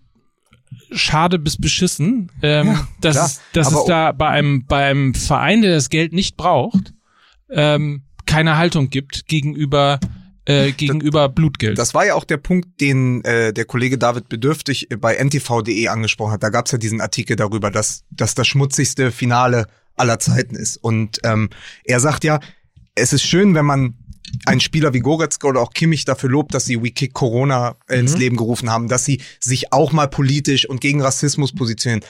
schade 0.96 1.40
bis 1.40 1.58
beschissen, 1.58 2.32
ähm, 2.42 2.80
dass, 3.02 3.16
klar. 3.16 3.26
es, 3.26 3.42
dass 3.54 3.68
Aber 3.68 3.80
es 3.80 3.86
da 3.86 4.12
bei 4.12 4.30
einem, 4.30 4.66
bei 4.66 4.86
einem 4.86 5.14
Verein, 5.14 5.62
der 5.62 5.76
das 5.76 5.90
Geld 5.90 6.14
nicht 6.14 6.38
braucht, 6.38 6.94
ähm, 7.50 8.04
keine 8.26 8.58
Haltung 8.58 8.90
gibt 8.90 9.28
gegenüber, 9.28 10.00
äh, 10.46 10.72
gegenüber 10.72 11.30
Blutgeld. 11.30 11.78
Das 11.78 11.94
war 11.94 12.06
ja 12.06 12.16
auch 12.16 12.24
der 12.24 12.38
Punkt, 12.38 12.82
den 12.82 13.24
äh, 13.24 13.54
der 13.54 13.66
Kollege 13.66 13.98
David 13.98 14.30
Bedürftig 14.30 14.90
bei 15.00 15.16
ntv.de 15.16 15.88
angesprochen 15.88 16.34
hat. 16.34 16.44
Da 16.44 16.50
gab 16.50 16.66
es 16.66 16.72
ja 16.72 16.78
diesen 16.78 17.02
Artikel 17.02 17.36
darüber, 17.36 17.72
dass, 17.72 18.04
dass 18.10 18.36
das 18.36 18.48
schmutzigste 18.48 19.12
Finale 19.12 19.68
aller 19.96 20.20
Zeiten 20.20 20.56
ist. 20.56 20.78
Und 20.78 21.20
ähm, 21.24 21.50
er 21.84 22.00
sagt 22.00 22.24
ja, 22.24 22.40
es 22.96 23.14
ist 23.14 23.24
schön, 23.24 23.56
wenn 23.56 23.66
man 23.66 23.96
einen 24.46 24.60
Spieler 24.60 24.94
wie 24.94 25.00
Goretzka 25.00 25.48
oder 25.48 25.62
auch 25.62 25.72
Kimmich 25.72 26.06
dafür 26.06 26.30
lobt, 26.30 26.54
dass 26.54 26.66
sie 26.66 26.82
We 26.82 26.92
Kick 26.92 27.14
Corona 27.14 27.76
äh, 27.88 28.00
ins 28.00 28.18
Leben 28.18 28.38
gerufen 28.38 28.70
haben, 28.70 28.88
dass 28.88 29.06
sie 29.06 29.22
sich 29.40 29.72
auch 29.74 29.92
mal 29.92 30.08
politisch 30.08 30.68
und 30.68 30.82
gegen 30.82 31.02
Rassismus 31.02 31.54
positionieren. 31.54 32.04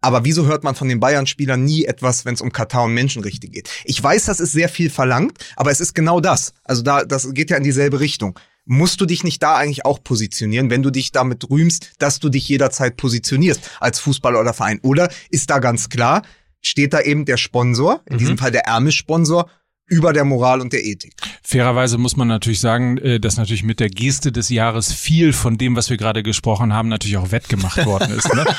Aber 0.00 0.24
wieso 0.24 0.46
hört 0.46 0.62
man 0.62 0.74
von 0.74 0.88
den 0.88 1.00
Bayern-Spielern 1.00 1.64
nie 1.64 1.84
etwas, 1.84 2.24
wenn 2.24 2.34
es 2.34 2.40
um 2.40 2.52
Katar 2.52 2.84
und 2.84 2.94
Menschenrechte 2.94 3.48
geht? 3.48 3.68
Ich 3.84 4.02
weiß, 4.02 4.26
das 4.26 4.38
ist 4.38 4.52
sehr 4.52 4.68
viel 4.68 4.90
verlangt, 4.90 5.38
aber 5.56 5.70
es 5.70 5.80
ist 5.80 5.94
genau 5.94 6.20
das. 6.20 6.52
Also 6.64 6.82
da, 6.82 7.04
das 7.04 7.34
geht 7.34 7.50
ja 7.50 7.56
in 7.56 7.64
dieselbe 7.64 7.98
Richtung. 7.98 8.38
Musst 8.64 9.00
du 9.00 9.06
dich 9.06 9.24
nicht 9.24 9.42
da 9.42 9.56
eigentlich 9.56 9.84
auch 9.86 10.04
positionieren, 10.04 10.70
wenn 10.70 10.82
du 10.82 10.90
dich 10.90 11.10
damit 11.10 11.50
rühmst, 11.50 11.92
dass 11.98 12.20
du 12.20 12.28
dich 12.28 12.48
jederzeit 12.48 12.96
positionierst 12.96 13.70
als 13.80 13.98
Fußballer 13.98 14.38
oder 14.38 14.52
Verein? 14.52 14.78
Oder 14.82 15.08
ist 15.30 15.50
da 15.50 15.58
ganz 15.58 15.88
klar, 15.88 16.22
steht 16.60 16.92
da 16.92 17.00
eben 17.00 17.24
der 17.24 17.36
Sponsor, 17.36 18.02
in 18.06 18.18
diesem 18.18 18.38
Fall 18.38 18.50
der 18.50 18.66
Ärmelsponsor, 18.66 19.48
über 19.88 20.12
der 20.12 20.24
Moral 20.24 20.60
und 20.60 20.72
der 20.72 20.84
Ethik? 20.84 21.14
Fairerweise 21.42 21.98
muss 21.98 22.16
man 22.16 22.28
natürlich 22.28 22.60
sagen, 22.60 22.98
äh, 22.98 23.18
dass 23.18 23.36
natürlich 23.36 23.64
mit 23.64 23.80
der 23.80 23.88
Geste 23.88 24.30
des 24.32 24.48
Jahres 24.48 24.92
viel 24.92 25.32
von 25.32 25.58
dem, 25.58 25.76
was 25.76 25.90
wir 25.90 25.96
gerade 25.96 26.22
gesprochen 26.22 26.72
haben, 26.72 26.88
natürlich 26.88 27.16
auch 27.16 27.30
wettgemacht 27.30 27.84
worden 27.84 28.12
ist. 28.16 28.32
Ne? 28.34 28.44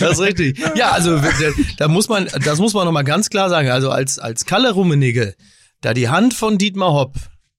Das 0.00 0.12
ist 0.12 0.20
richtig. 0.20 0.58
Ja, 0.74 0.90
also 0.90 1.18
da, 1.18 1.30
da 1.78 1.88
muss 1.88 2.08
man, 2.08 2.28
das 2.44 2.58
muss 2.58 2.74
man 2.74 2.84
nochmal 2.84 3.04
ganz 3.04 3.30
klar 3.30 3.48
sagen. 3.48 3.68
Also 3.68 3.90
als, 3.90 4.18
als 4.18 4.44
Kalle 4.44 4.72
Rummenigge 4.72 5.34
da 5.80 5.94
die 5.94 6.08
Hand 6.08 6.34
von 6.34 6.58
Dietmar 6.58 6.92
Hopp, 6.92 7.14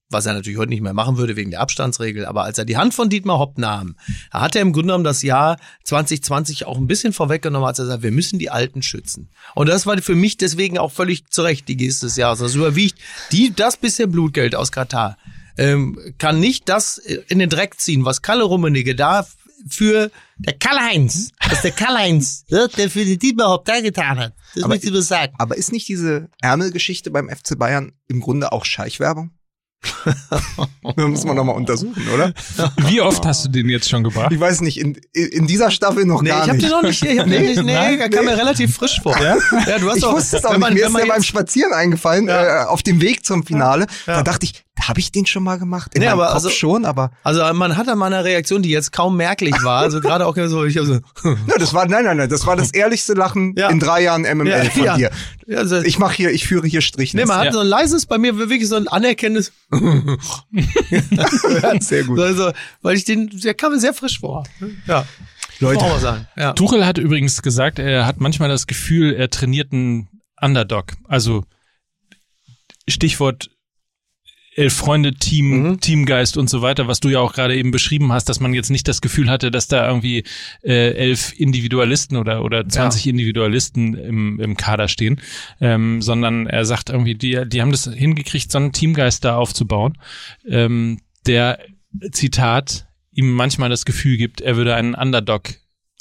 was 0.10 0.26
er 0.26 0.34
natürlich 0.34 0.58
heute 0.58 0.70
nicht 0.70 0.82
mehr 0.82 0.93
machen 0.93 1.18
würde 1.18 1.36
wegen 1.36 1.51
der 1.51 1.62
Abstandsregel, 1.62 2.26
aber 2.26 2.43
als 2.43 2.58
er 2.58 2.66
die 2.66 2.78
Hand 2.78 2.93
von 2.93 3.10
Dietmar 3.10 3.39
Hopp 3.39 3.58
nahm, 3.58 3.95
hat 4.32 4.55
er 4.55 4.62
im 4.62 4.72
Grunde 4.72 4.88
genommen 4.88 5.03
das 5.03 5.22
Jahr 5.22 5.58
2020 5.84 6.66
auch 6.66 6.78
ein 6.78 6.88
bisschen 6.88 7.14
vorweggenommen, 7.14 7.68
als 7.68 7.80
er 7.80 7.86
sagt, 7.86 8.03
wir 8.03 8.12
müssen 8.12 8.39
die 8.39 8.49
Alten 8.49 8.82
schützen. 8.82 9.30
Und 9.55 9.68
das 9.68 9.86
war 9.86 9.97
für 9.97 10.16
mich 10.16 10.38
deswegen 10.38 10.78
auch 10.78 10.91
völlig 10.91 11.28
zu 11.30 11.41
Recht 11.41 11.68
die 11.68 11.78
Geste 11.78 12.05
des 12.05 12.16
Jahres. 12.16 12.39
Das 12.39 12.55
überwiegt 12.55 12.97
die, 13.32 13.53
das 13.53 13.78
bisschen 13.78 14.12
Blutgeld 14.12 14.55
aus 14.55 14.72
Katar. 14.72 15.18
Ähm, 15.58 15.97
kann 16.20 16.39
nicht 16.39 16.70
das 16.70 16.97
in 16.97 17.39
den 17.39 17.49
Dreck 17.49 17.80
ziehen, 17.80 18.05
was 18.05 18.22
Kalle 18.22 18.43
Rummenigge 18.43 18.95
da 18.95 19.26
für 19.68 20.12
der 20.38 20.53
Karl-Heinz, 20.53 21.32
das 21.39 21.53
ist 21.53 21.64
der 21.64 21.72
Karl-Heinz, 21.72 22.45
ja, 22.47 22.68
der 22.78 22.89
für 22.89 23.03
die 23.03 23.18
Dietmar 23.18 23.49
Hopp 23.49 23.66
da 23.66 23.82
getan 23.82 24.20
hat. 24.20 24.34
Das 24.53 24.64
Aber 24.64 24.74
möchte 24.74 24.88
ich 24.88 24.93
nur 24.93 25.01
sagen. 25.01 25.34
Aber 25.38 25.58
ist 25.58 25.72
nicht 25.72 25.88
diese 25.88 26.30
Ärmelgeschichte 26.41 27.12
beim 27.12 27.30
FC 27.30 27.58
Bayern 27.58 27.93
im 28.08 28.22
Grunde 28.22 28.51
auch 28.51 28.66
Scheichwerbung? 28.66 29.32
das 30.06 31.08
muss 31.08 31.24
man 31.26 31.36
noch 31.36 31.44
mal 31.44 31.52
untersuchen, 31.54 32.04
oder? 32.14 32.34
Wie 32.88 33.02
oft 33.02 33.26
hast 33.26 33.46
du 33.46 33.50
den 33.50 33.70
jetzt 33.70 33.90
schon 33.90 34.04
gebracht? 34.04 34.32
Ich 34.32 34.40
weiß 34.40 34.62
nicht, 34.62 34.80
in, 34.80 34.98
in 35.14 35.48
dieser 35.48 35.72
Staffel 35.72 36.06
noch 36.06 36.22
Nee, 36.22 36.30
gar 36.30 36.44
ich 36.44 36.50
hab 36.50 36.56
nicht. 36.56 36.66
den 36.66 36.72
noch 36.72 36.82
nicht, 36.82 37.04
ich 37.04 37.20
hab 37.20 37.28
den 37.30 37.42
nicht, 37.46 37.64
nee, 37.64 37.74
Nein? 37.74 38.00
er 38.00 38.10
kam 38.10 38.26
mir 38.26 38.38
relativ 38.38 38.76
frisch 38.76 39.00
vor. 39.02 39.16
Ja, 39.22 39.36
du 39.80 39.88
hast 39.90 39.98
ich 39.98 40.04
doch, 40.04 40.14
wusste 40.14 40.38
es 40.38 40.46
auch 40.46 40.52
wenn 40.52 40.60
nicht. 40.60 40.62
man, 40.68 40.74
Mir 40.74 40.86
ist 40.88 40.92
man 40.94 41.04
der 41.06 41.14
beim 41.14 41.24
Spazieren 41.24 41.74
eingefallen, 41.74 42.28
Ja. 42.28 42.64
äh, 42.64 42.66
auf 42.66 42.84
dem 42.84 43.02
Weg 43.02 43.26
zum 43.26 43.46
Finale. 43.46 43.86
Ja. 44.08 44.18
Da 44.18 44.24
dachte 44.24 44.46
ich, 44.46 44.64
habe 44.80 45.00
ich 45.00 45.12
den 45.12 45.26
schon 45.26 45.44
mal 45.44 45.58
gemacht? 45.58 45.96
In 45.96 46.02
Nee, 46.02 46.08
aber 46.08 46.26
Kopf 46.28 46.36
also- 46.36 46.50
schon, 46.50 46.86
aber 46.86 47.12
also 47.24 47.42
man 47.54 47.78
hat 47.78 47.88
an 47.90 47.98
meiner 47.98 48.24
Reaktion, 48.24 48.62
die 48.62 48.70
jetzt 48.70 48.92
kaum 48.92 49.18
merklich 49.18 49.56
war, 49.64 49.82
also 49.82 50.00
gerade 50.02 50.26
auch 50.28 50.36
so, 50.48 50.66
ich 50.66 50.78
hab 50.78 50.86
so, 50.86 50.94
ne, 51.24 51.38
das 51.58 51.74
war 51.74 51.88
nein, 51.88 52.04
nein, 52.06 52.18
nein, 52.18 52.30
das 52.30 52.46
war 52.46 52.56
das 52.56 52.72
ehrlichste 52.72 53.14
Lachen 53.14 53.56
Ja. 53.58 53.70
in 53.70 53.80
drei 53.80 54.04
Jahren 54.04 54.22
MML 54.22 54.48
Ja, 54.50 54.64
von 54.70 54.84
ja. 54.84 54.96
dir. 54.98 55.10
Ja, 55.48 55.58
also, 55.60 55.78
Ich 55.82 55.98
mache 55.98 56.16
hier, 56.16 56.30
ich 56.32 56.46
führe 56.46 56.68
hier 56.68 56.82
Striche. 56.82 57.16
nee, 57.18 57.26
man 57.26 57.38
hat 57.38 57.46
Ja. 57.46 57.52
so 57.54 57.60
ein 57.60 57.68
leises, 57.68 58.06
bei 58.06 58.18
mir 58.20 58.38
wirklich 58.38 58.68
so 58.68 58.76
ein 58.76 58.88
anerkennendes, 58.88 59.52
sehr 61.82 62.05
gut. 62.05 62.20
also, 62.20 62.51
weil 62.82 62.95
ich 62.95 63.03
den, 63.03 63.30
der 63.30 63.53
kam 63.53 63.74
mir 63.74 63.80
sehr 63.80 63.93
frisch 63.93 64.20
vor. 64.20 64.45
Ja, 64.88 65.05
Leute, 65.59 65.76
muss 65.76 65.84
man 65.84 65.91
mal 65.91 65.99
sagen. 65.99 66.28
Ja. 66.38 66.53
Tuchel 66.53 66.86
hat 66.86 66.97
übrigens 66.97 67.41
gesagt, 67.41 67.80
er 67.80 68.05
hat 68.05 68.22
manchmal 68.22 68.49
das 68.49 68.68
Gefühl, 68.68 69.13
er 69.13 69.30
trainiert 69.30 69.74
einen 69.74 70.07
Underdog. 70.39 70.93
Also 71.07 71.43
Stichwort 72.88 73.49
Elf 74.58 74.74
Freunde, 74.74 75.14
Team, 75.14 75.62
Mhm. 75.62 75.80
Teamgeist 75.80 76.36
und 76.36 76.49
so 76.49 76.62
weiter, 76.64 76.88
was 76.88 76.99
du 76.99 77.10
ja 77.10 77.20
auch 77.20 77.34
gerade 77.34 77.55
eben 77.55 77.70
beschrieben 77.72 78.12
hast, 78.12 78.28
dass 78.28 78.39
man 78.39 78.53
jetzt 78.53 78.72
nicht 78.72 78.88
das 78.88 79.01
Gefühl 79.01 79.30
hatte, 79.30 79.51
dass 79.51 79.68
da 79.68 79.88
irgendwie 79.88 80.24
äh, 80.64 80.93
elf 80.93 81.34
Individualisten 81.39 82.18
oder 82.18 82.43
oder 82.43 82.68
20 82.68 83.05
Individualisten 83.08 83.93
im, 83.93 84.39
im 84.39 84.58
Kader 84.58 84.88
stehen, 84.88 85.22
ähm, 85.62 86.01
sondern 86.01 86.47
er 86.47 86.66
sagt 86.66 86.89
irgendwie, 86.89 87.14
die, 87.16 87.43
die 87.47 87.62
haben 87.62 87.72
das 87.72 87.86
hingekriegt, 87.86 88.51
so 88.51 88.58
einen 88.58 88.72
Teamgeist 88.74 89.24
da 89.24 89.38
aufzubauen, 89.38 89.97
ähm, 90.47 91.01
der 91.28 91.60
Zitat 92.12 92.88
ihm 93.12 93.32
manchmal 93.34 93.70
das 93.70 93.86
Gefühl 93.86 94.18
gibt, 94.18 94.41
er 94.41 94.58
würde 94.58 94.76
einen 94.76 94.95
Underdog 94.95 95.43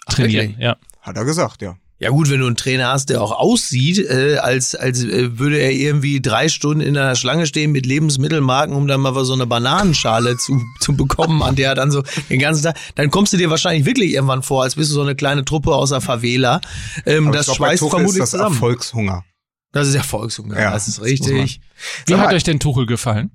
trainieren. 0.08 0.48
wirklich? 0.48 0.64
ja. 0.64 0.76
hat 1.02 1.16
er 1.16 1.24
gesagt, 1.24 1.62
ja. 1.62 1.76
Ja 1.98 2.10
gut, 2.10 2.28
wenn 2.28 2.40
du 2.40 2.46
einen 2.46 2.56
Trainer 2.56 2.88
hast, 2.88 3.08
der 3.08 3.22
auch 3.22 3.32
aussieht, 3.32 3.98
äh, 3.98 4.36
als, 4.36 4.74
als 4.74 5.02
äh, 5.02 5.38
würde 5.38 5.58
er 5.58 5.72
irgendwie 5.72 6.20
drei 6.20 6.48
Stunden 6.48 6.82
in 6.82 6.96
einer 6.96 7.14
Schlange 7.14 7.46
stehen 7.46 7.72
mit 7.72 7.86
Lebensmittelmarken, 7.86 8.76
um 8.76 8.86
dann 8.86 9.00
mal 9.00 9.24
so 9.24 9.32
eine 9.32 9.46
Bananenschale 9.46 10.36
zu, 10.36 10.60
zu 10.80 10.94
bekommen, 10.94 11.42
an 11.42 11.56
der 11.56 11.70
er 11.70 11.74
dann 11.74 11.90
so 11.90 12.02
den 12.28 12.38
ganzen 12.38 12.64
Tag, 12.64 12.76
dann 12.96 13.10
kommst 13.10 13.32
du 13.32 13.38
dir 13.38 13.48
wahrscheinlich 13.48 13.86
wirklich 13.86 14.12
irgendwann 14.12 14.42
vor, 14.42 14.62
als 14.64 14.74
bist 14.74 14.90
du 14.90 14.94
so 14.94 15.02
eine 15.02 15.16
kleine 15.16 15.44
Truppe 15.46 15.74
aus 15.74 15.88
der 15.88 16.02
Favela. 16.02 16.60
Ähm, 17.06 17.32
das 17.32 17.46
glaub, 17.46 17.56
schweißt 17.56 17.88
vermutlich 17.88 18.08
ist 18.08 18.18
das 18.18 18.30
zusammen. 18.32 18.54
Erfolgshunger. 18.54 19.24
Das 19.72 19.88
ist 19.88 19.94
Erfolgshunger, 19.94 20.60
Ja, 20.60 20.72
das 20.72 20.88
ist 20.88 21.02
richtig. 21.02 21.60
Wie 22.06 22.14
hat 22.14 22.32
euch 22.32 22.44
denn 22.44 22.60
Tuchel 22.60 22.84
gefallen? 22.84 23.30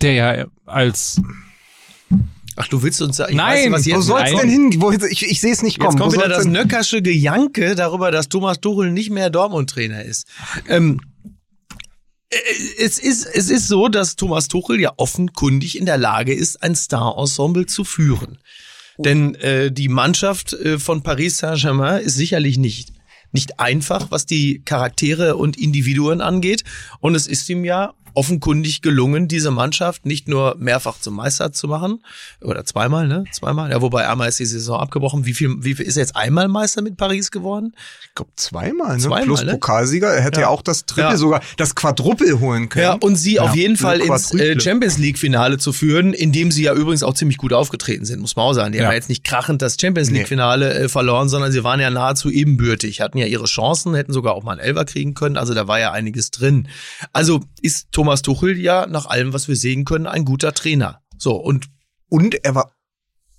Der 0.00 0.12
ja 0.12 0.46
als 0.64 1.20
Ach, 2.56 2.68
du 2.68 2.82
willst 2.82 3.02
uns 3.02 3.16
sagen, 3.16 3.32
ich 3.32 3.36
Nein, 3.36 3.72
weiß, 3.72 3.84
nicht, 3.84 3.94
Wo 3.94 3.98
was 3.98 4.06
soll's 4.06 4.30
jetzt 4.30 4.42
denn 4.42 4.48
hin? 4.48 4.74
Wo, 4.80 4.90
ich 4.90 5.22
ich 5.22 5.40
sehe 5.40 5.52
es 5.52 5.62
nicht 5.62 5.78
kommen. 5.78 5.92
Jetzt 5.92 6.00
kommt 6.00 6.14
Wo 6.14 6.18
wieder 6.18 6.28
das 6.28 6.46
Nöckersche 6.46 7.02
Gejanke 7.02 7.74
darüber, 7.74 8.10
dass 8.10 8.28
Thomas 8.30 8.60
Tuchel 8.60 8.90
nicht 8.90 9.10
mehr 9.10 9.28
Dortmund-Trainer 9.28 10.02
ist. 10.02 10.26
Ähm, 10.66 11.00
äh, 12.30 12.36
es 12.78 12.98
ist, 12.98 13.26
es 13.26 13.50
ist 13.50 13.68
so, 13.68 13.88
dass 13.88 14.16
Thomas 14.16 14.48
Tuchel 14.48 14.80
ja 14.80 14.92
offenkundig 14.96 15.78
in 15.78 15.84
der 15.84 15.98
Lage 15.98 16.32
ist, 16.34 16.62
ein 16.62 16.74
Star-Ensemble 16.74 17.66
zu 17.66 17.84
führen. 17.84 18.38
Denn 18.98 19.34
äh, 19.36 19.70
die 19.70 19.88
Mannschaft 19.88 20.54
äh, 20.54 20.78
von 20.78 21.02
Paris 21.02 21.38
Saint-Germain 21.38 22.00
ist 22.00 22.14
sicherlich 22.14 22.56
nicht, 22.56 22.94
nicht 23.32 23.60
einfach, 23.60 24.10
was 24.10 24.24
die 24.24 24.62
Charaktere 24.64 25.36
und 25.36 25.58
Individuen 25.58 26.22
angeht. 26.22 26.64
Und 27.00 27.14
es 27.14 27.26
ist 27.26 27.48
ihm 27.50 27.66
ja 27.66 27.92
offenkundig 28.16 28.82
gelungen, 28.82 29.28
diese 29.28 29.50
Mannschaft 29.50 30.06
nicht 30.06 30.26
nur 30.26 30.56
mehrfach 30.58 30.98
zum 31.00 31.14
Meister 31.16 31.52
zu 31.52 31.68
machen, 31.68 32.02
oder 32.40 32.64
zweimal, 32.64 33.06
ne? 33.06 33.24
Zweimal. 33.32 33.70
Ja, 33.70 33.82
wobei 33.82 34.08
einmal 34.08 34.28
ist 34.28 34.38
die 34.40 34.46
Saison 34.46 34.80
abgebrochen. 34.80 35.26
Wie 35.26 35.34
viel, 35.34 35.54
wie 35.60 35.74
viel 35.74 35.86
ist 35.86 35.96
er 35.96 36.00
jetzt 36.02 36.16
einmal 36.16 36.48
Meister 36.48 36.82
mit 36.82 36.96
Paris 36.96 37.30
geworden? 37.30 37.74
Ich 38.08 38.14
glaube 38.14 38.30
zweimal, 38.36 38.96
ne? 38.96 39.02
Zweimal, 39.02 39.24
Plus 39.24 39.44
ne? 39.44 39.52
Pokalsieger. 39.52 40.08
Er 40.08 40.22
hätte 40.22 40.40
ja, 40.40 40.46
Ja. 40.46 40.48
auch 40.50 40.62
das 40.62 40.86
Triple, 40.86 41.10
Ja. 41.12 41.16
sogar 41.16 41.42
das 41.58 41.74
Quadruple 41.74 42.40
holen 42.40 42.68
können. 42.70 42.82
Ja, 42.84 42.92
und 42.94 43.16
sie 43.16 43.38
auf 43.38 43.54
jeden 43.54 43.76
Fall 43.76 44.00
ins 44.00 44.32
äh. 44.34 44.58
Champions 44.58 44.96
League 44.98 45.18
Finale 45.18 45.58
zu 45.58 45.72
führen, 45.74 46.14
in 46.14 46.32
dem 46.32 46.50
sie 46.50 46.62
ja 46.62 46.72
übrigens 46.74 47.02
auch 47.02 47.14
ziemlich 47.14 47.36
gut 47.36 47.52
aufgetreten 47.52 48.06
sind, 48.06 48.20
muss 48.20 48.34
man 48.36 48.46
auch 48.46 48.52
sagen. 48.54 48.72
Die 48.72 48.78
Ja. 48.78 48.84
haben 48.84 48.92
ja 48.92 48.96
jetzt 48.96 49.10
nicht 49.10 49.24
krachend 49.24 49.60
das 49.60 49.76
Champions 49.80 50.10
League 50.10 50.28
Finale 50.28 50.72
äh, 50.72 50.88
verloren, 50.88 51.28
sondern 51.28 51.52
sie 51.52 51.62
waren 51.64 51.80
ja 51.80 51.90
nahezu 51.90 52.30
ebenbürtig, 52.30 53.00
hatten 53.02 53.18
ja 53.18 53.26
ihre 53.26 53.44
Chancen, 53.44 53.94
hätten 53.94 54.12
sogar 54.14 54.34
auch 54.34 54.42
mal 54.42 54.52
einen 54.52 54.60
Elfer 54.60 54.86
kriegen 54.86 55.12
können, 55.12 55.36
also 55.36 55.52
da 55.52 55.68
war 55.68 55.78
ja 55.78 55.92
einiges 55.92 56.30
drin. 56.30 56.68
Also 57.12 57.40
ist 57.60 57.88
Thomas 57.92 58.05
Thomas 58.06 58.22
Tuchel 58.22 58.56
ja 58.56 58.86
nach 58.86 59.06
allem, 59.06 59.32
was 59.32 59.48
wir 59.48 59.56
sehen 59.56 59.84
können, 59.84 60.06
ein 60.06 60.24
guter 60.24 60.52
Trainer. 60.54 61.00
So, 61.18 61.34
und 61.34 61.66
Und 62.08 62.44
er 62.44 62.54
war 62.54 62.70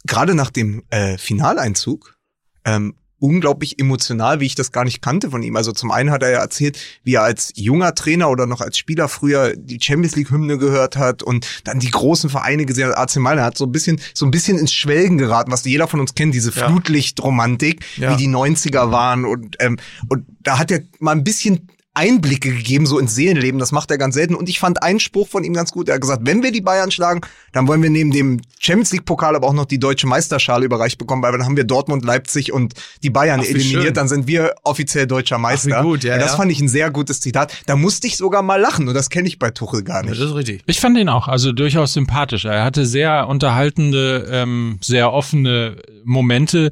gerade 0.06 0.36
nach 0.36 0.50
dem 0.52 0.84
äh, 0.90 1.18
Finaleinzug 1.18 2.18
ähm, 2.66 2.96
unglaublich 3.20 3.80
emotional, 3.80 4.42
wie 4.42 4.46
ich 4.46 4.56
das 4.56 4.74
gar 4.74 4.84
nicht 4.84 5.02
kannte 5.02 5.30
von 5.32 5.42
ihm. 5.42 5.56
Also 5.56 5.72
zum 5.72 5.90
einen 5.90 6.12
hat 6.12 6.22
er 6.22 6.32
ja 6.32 6.40
erzählt, 6.40 6.78
wie 7.06 7.14
er 7.16 7.24
als 7.24 7.54
junger 7.56 7.96
Trainer 7.96 8.30
oder 8.30 8.46
noch 8.46 8.60
als 8.60 8.78
Spieler 8.78 9.08
früher 9.08 9.56
die 9.56 9.80
Champions 9.82 10.18
League 10.18 10.30
Hymne 10.32 10.58
gehört 10.58 10.98
hat 10.98 11.24
und 11.24 11.48
dann 11.64 11.80
die 11.80 11.90
großen 11.90 12.30
Vereine 12.30 12.66
gesehen 12.66 12.90
hat. 12.90 12.98
AC 12.98 13.16
Mailand 13.16 13.46
hat 13.46 13.58
so 13.58 13.66
ein 13.66 13.72
bisschen 13.72 14.02
so 14.14 14.26
ein 14.26 14.32
bisschen 14.32 14.58
ins 14.60 14.74
Schwelgen 14.74 15.18
geraten, 15.18 15.50
was 15.52 15.64
jeder 15.64 15.88
von 15.88 16.02
uns 16.02 16.14
kennt, 16.14 16.34
diese 16.36 16.52
Ja. 16.52 16.68
Flutlichtromantik, 16.68 17.86
Ja. 17.96 18.12
wie 18.12 18.18
die 18.18 18.28
90er 18.28 18.92
waren 18.92 19.24
und 19.24 19.56
ähm, 19.60 19.78
und 20.10 20.26
da 20.42 20.60
hat 20.60 20.72
er 20.72 20.82
mal 21.00 21.14
ein 21.14 21.24
bisschen 21.24 21.70
Einblicke 21.98 22.52
gegeben, 22.54 22.86
so 22.86 23.00
ins 23.00 23.16
Seelenleben. 23.16 23.60
Das 23.60 23.72
macht 23.72 23.90
er 23.90 23.98
ganz 23.98 24.14
selten. 24.14 24.36
Und 24.36 24.48
ich 24.50 24.60
fand 24.60 24.84
einen 24.84 25.00
Spruch 25.00 25.28
von 25.28 25.44
ihm 25.44 25.54
ganz 25.54 25.72
gut. 25.72 25.90
Er 25.90 25.96
hat 25.96 26.02
gesagt, 26.02 26.22
wenn 26.26 26.44
wir 26.44 26.52
die 26.52 26.62
Bayern 26.62 26.92
schlagen, 26.92 27.22
dann 27.54 27.68
wollen 27.68 27.82
wir 27.82 27.90
neben 27.90 28.12
dem 28.12 28.40
Champions 28.60 28.92
League 28.92 29.06
Pokal 29.06 29.36
aber 29.36 29.48
auch 29.48 29.54
noch 29.54 29.66
die 29.66 29.80
deutsche 29.80 30.06
Meisterschale 30.06 30.64
überreicht 30.64 31.00
bekommen, 31.00 31.24
weil 31.24 31.32
dann 31.32 31.44
haben 31.44 31.58
wir 31.58 31.64
Dortmund, 31.64 32.06
Leipzig 32.06 32.54
und 32.54 32.76
die 33.02 33.10
Bayern 33.10 33.40
Ach, 33.42 33.46
eliminiert. 33.46 33.84
schön. 33.84 33.94
Dann 33.96 34.08
sind 34.08 34.28
wir 34.28 34.54
offiziell 34.64 35.08
deutscher 35.08 35.40
Meister. 35.40 35.82
gut, 35.82 36.04
ja, 36.04 36.20
das 36.20 36.32
ja. 36.32 36.38
fand 36.38 36.52
ich 36.52 36.62
ein 36.62 36.70
sehr 36.70 36.92
gutes 36.92 37.20
Zitat. 37.20 37.52
Da 37.66 37.76
musste 37.76 38.06
ich 38.06 38.16
sogar 38.18 38.44
mal 38.44 38.62
lachen. 38.62 38.88
Und 38.88 38.94
das 38.94 39.10
kenne 39.10 39.28
ich 39.28 39.40
bei 39.40 39.50
Tuchel 39.50 39.84
gar 39.84 40.04
das 40.04 40.12
nicht. 40.12 40.22
ist 40.22 40.36
richtig. 40.36 40.64
Ich 40.68 40.80
fand 40.80 40.98
ihn 40.98 41.10
auch, 41.10 41.28
also 41.28 41.52
durchaus 41.52 41.94
sympathisch. 41.94 42.46
Er 42.46 42.64
hatte 42.64 42.86
sehr 42.86 43.28
unterhaltende, 43.28 44.28
ähm, 44.32 44.78
sehr 44.84 45.12
offene 45.12 45.78
Momente 46.04 46.72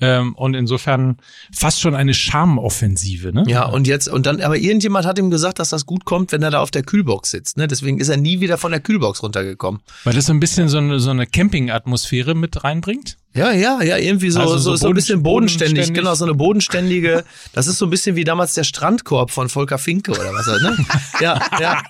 ähm, 0.00 0.34
und 0.34 0.54
insofern 0.54 1.18
fast 1.52 1.80
schon 1.80 1.94
eine 1.94 2.14
Charmoffensive. 2.14 3.32
Ne? 3.32 3.44
Ja, 3.46 3.66
und 3.66 3.86
jetzt, 3.86 4.08
und 4.08 4.26
dann, 4.26 4.40
aber 4.40 4.56
irgendjemand 4.56 5.06
hat 5.06 5.18
ihm 5.18 5.30
gesagt, 5.30 5.58
dass 5.58 5.70
das 5.70 5.86
gut 5.86 6.04
kommt, 6.04 6.32
wenn 6.32 6.42
er 6.42 6.50
da 6.50 6.60
auf 6.60 6.70
der 6.70 6.82
Kühlbox 6.82 7.30
sitzt, 7.30 7.56
ne? 7.56 7.68
Deswegen 7.68 7.98
ist 7.98 8.08
er 8.08 8.16
nie 8.16 8.40
wieder 8.40 8.58
von 8.58 8.70
der 8.72 8.80
Kühlbox 8.80 9.22
runtergekommen. 9.22 9.80
Weil 10.04 10.14
das 10.14 10.26
so 10.26 10.32
ein 10.32 10.40
bisschen 10.40 10.68
so 10.68 10.78
eine, 10.78 11.00
so 11.00 11.10
eine 11.10 11.26
Camping-Atmosphäre 11.26 12.34
mit 12.34 12.64
reinbringt. 12.64 13.16
Ja, 13.32 13.52
ja, 13.52 13.80
ja, 13.80 13.96
irgendwie 13.96 14.28
so, 14.30 14.40
Also 14.40 14.58
so, 14.58 14.74
so 14.74 14.88
ein 14.88 14.94
bisschen 14.94 15.22
boden- 15.22 15.42
bodenständig, 15.46 15.74
bodenständig. 15.74 15.94
genau, 16.02 16.14
so 16.16 16.24
eine 16.24 16.34
bodenständige, 16.34 17.22
das 17.52 17.68
ist 17.68 17.78
so 17.78 17.86
ein 17.86 17.90
bisschen 17.90 18.16
wie 18.16 18.24
damals 18.24 18.54
der 18.54 18.64
Strandkorb 18.64 19.30
von 19.30 19.48
Volker 19.48 19.78
Finke 19.78 20.10
oder 20.10 20.32
was, 20.34 20.46
ne? 20.46 20.76
ja, 21.20 21.40
ja, 21.60 21.82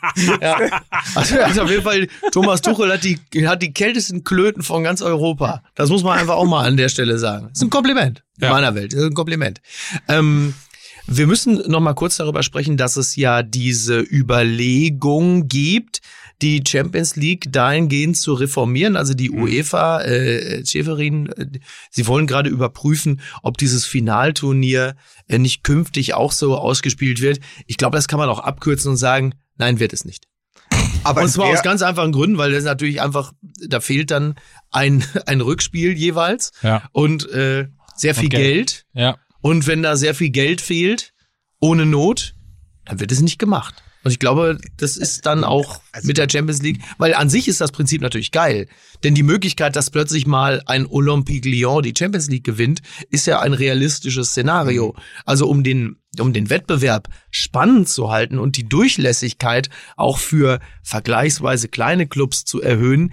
ja. 0.43 0.81
Also, 1.15 1.39
also 1.41 1.63
auf 1.63 1.71
jeden 1.71 1.83
Fall, 1.83 2.09
Thomas 2.33 2.61
Tuchel 2.61 2.93
hat 2.93 3.05
die, 3.05 3.19
hat 3.47 3.63
die 3.63 3.73
kältesten 3.73 4.23
Klöten 4.23 4.63
von 4.63 4.85
ganz 4.85 5.01
Europa. 5.01 5.63
Das 5.77 5.89
muss 5.89 6.03
man 6.03 6.19
einfach 6.19 6.35
auch 6.35 6.45
mal 6.47 6.67
an 6.67 6.77
der 6.77 6.91
Stelle 6.91 7.19
sagen. 7.19 7.47
Das 7.49 7.59
ist 7.59 7.63
ein 7.63 7.71
Kompliment 7.71 8.23
in 8.37 8.45
Ja. 8.45 8.51
meiner 8.53 8.75
Welt, 8.75 8.93
das 8.93 9.01
ist 9.01 9.07
ein 9.07 9.15
Kompliment. 9.15 9.63
Ähm, 10.09 10.53
wir 11.07 11.27
müssen 11.27 11.63
noch 11.71 11.81
mal 11.81 11.95
kurz 11.95 12.19
darüber 12.19 12.43
sprechen, 12.43 12.77
dass 12.77 12.97
es 12.97 13.17
ja 13.17 13.43
diese 13.43 13.99
Überlegung 14.01 15.49
gibt, 15.49 16.01
die 16.43 16.63
Champions 16.67 17.17
League 17.17 17.53
dahingehend 17.53 18.17
zu 18.17 18.35
reformieren. 18.35 18.97
Also 18.97 19.15
die 19.15 19.31
UEFA, 19.31 20.03
äh, 20.03 20.65
Schäferin, 20.67 21.27
äh, 21.27 21.47
sie 21.91 22.07
wollen 22.07 22.27
gerade 22.27 22.51
überprüfen, 22.51 23.21
ob 23.43 23.59
dieses 23.59 23.87
Finalturnier 23.87 24.97
äh, 25.29 25.39
nicht 25.39 25.63
künftig 25.65 26.15
auch 26.15 26.33
so 26.33 26.57
ausgespielt 26.57 27.21
wird. 27.21 27.41
Ich 27.67 27.77
glaube, 27.77 27.97
das 27.97 28.09
kann 28.09 28.19
man 28.19 28.29
auch 28.29 28.41
abkürzen 28.41 28.91
und 28.93 28.97
sagen, 28.97 29.35
nein, 29.57 29.81
wird 29.81 29.93
es 29.93 30.05
nicht. 30.05 30.25
Aber 31.05 31.23
Und 31.23 31.29
zwar 31.29 31.47
aus 31.47 31.63
ganz 31.63 31.83
einfachen 31.83 32.13
Gründen, 32.13 32.39
weil 32.39 32.53
das 32.53 32.65
natürlich 32.65 33.01
einfach, 33.01 33.33
da 33.69 33.81
fehlt 33.81 34.11
dann 34.11 34.35
ein, 34.71 35.05
ein 35.27 35.41
Rückspiel 35.41 35.93
jeweils 35.97 36.53
Ja. 36.63 36.89
und 36.93 37.29
äh, 37.31 37.69
sehr 37.97 38.15
viel 38.15 38.29
Geld. 38.29 38.43
Geld. 38.53 38.87
Ja. 38.95 39.17
Und 39.41 39.67
wenn 39.67 39.83
da 39.83 39.97
sehr 39.97 40.15
viel 40.15 40.31
Geld 40.31 40.61
fehlt, 40.61 41.13
ohne 41.61 41.87
Not, 41.87 42.35
dann 42.85 43.01
wird 43.01 43.13
es 43.13 43.21
nicht 43.21 43.39
gemacht. 43.39 43.75
Und 44.03 44.11
ich 44.13 44.19
glaube, 44.19 44.59
das 44.79 44.97
ist 44.97 45.27
dann 45.27 45.45
auch 45.45 45.81
Also- 45.93 46.07
mit 46.07 46.17
der 46.17 46.29
Champions 46.31 46.63
League, 46.63 46.81
weil 46.99 47.15
an 47.15 47.29
sich 47.29 47.49
ist 47.49 47.61
das 47.61 47.71
Prinzip 47.73 48.01
natürlich 48.01 48.31
geil. 48.33 48.67
Denn 49.05 49.15
die 49.15 49.23
Möglichkeit, 49.23 49.77
dass 49.77 49.91
plötzlich 49.91 50.27
mal 50.27 50.63
ein 50.67 50.87
Olympique 50.87 51.49
Lyon 51.49 51.83
die 51.83 51.95
Champions 51.97 52.29
League 52.29 52.45
gewinnt, 52.45 52.81
ist 53.11 53.27
ja 53.27 53.41
ein 53.41 53.53
realistisches 53.53 54.31
Szenario. 54.31 54.95
Also 55.25 55.49
um 55.49 55.63
den, 55.63 55.97
um 56.19 56.33
den 56.33 56.49
Wettbewerb 56.51 57.09
spannend 57.31 57.89
zu 57.89 58.11
halten 58.11 58.39
und 58.39 58.57
die 58.57 58.69
Durchlässigkeit 58.69 59.69
auch 59.97 60.19
für 60.19 60.61
vergleichsweise 60.83 61.69
kleine 61.69 62.07
Clubs 62.07 62.45
zu 62.45 62.61
erhöhen, 62.61 63.13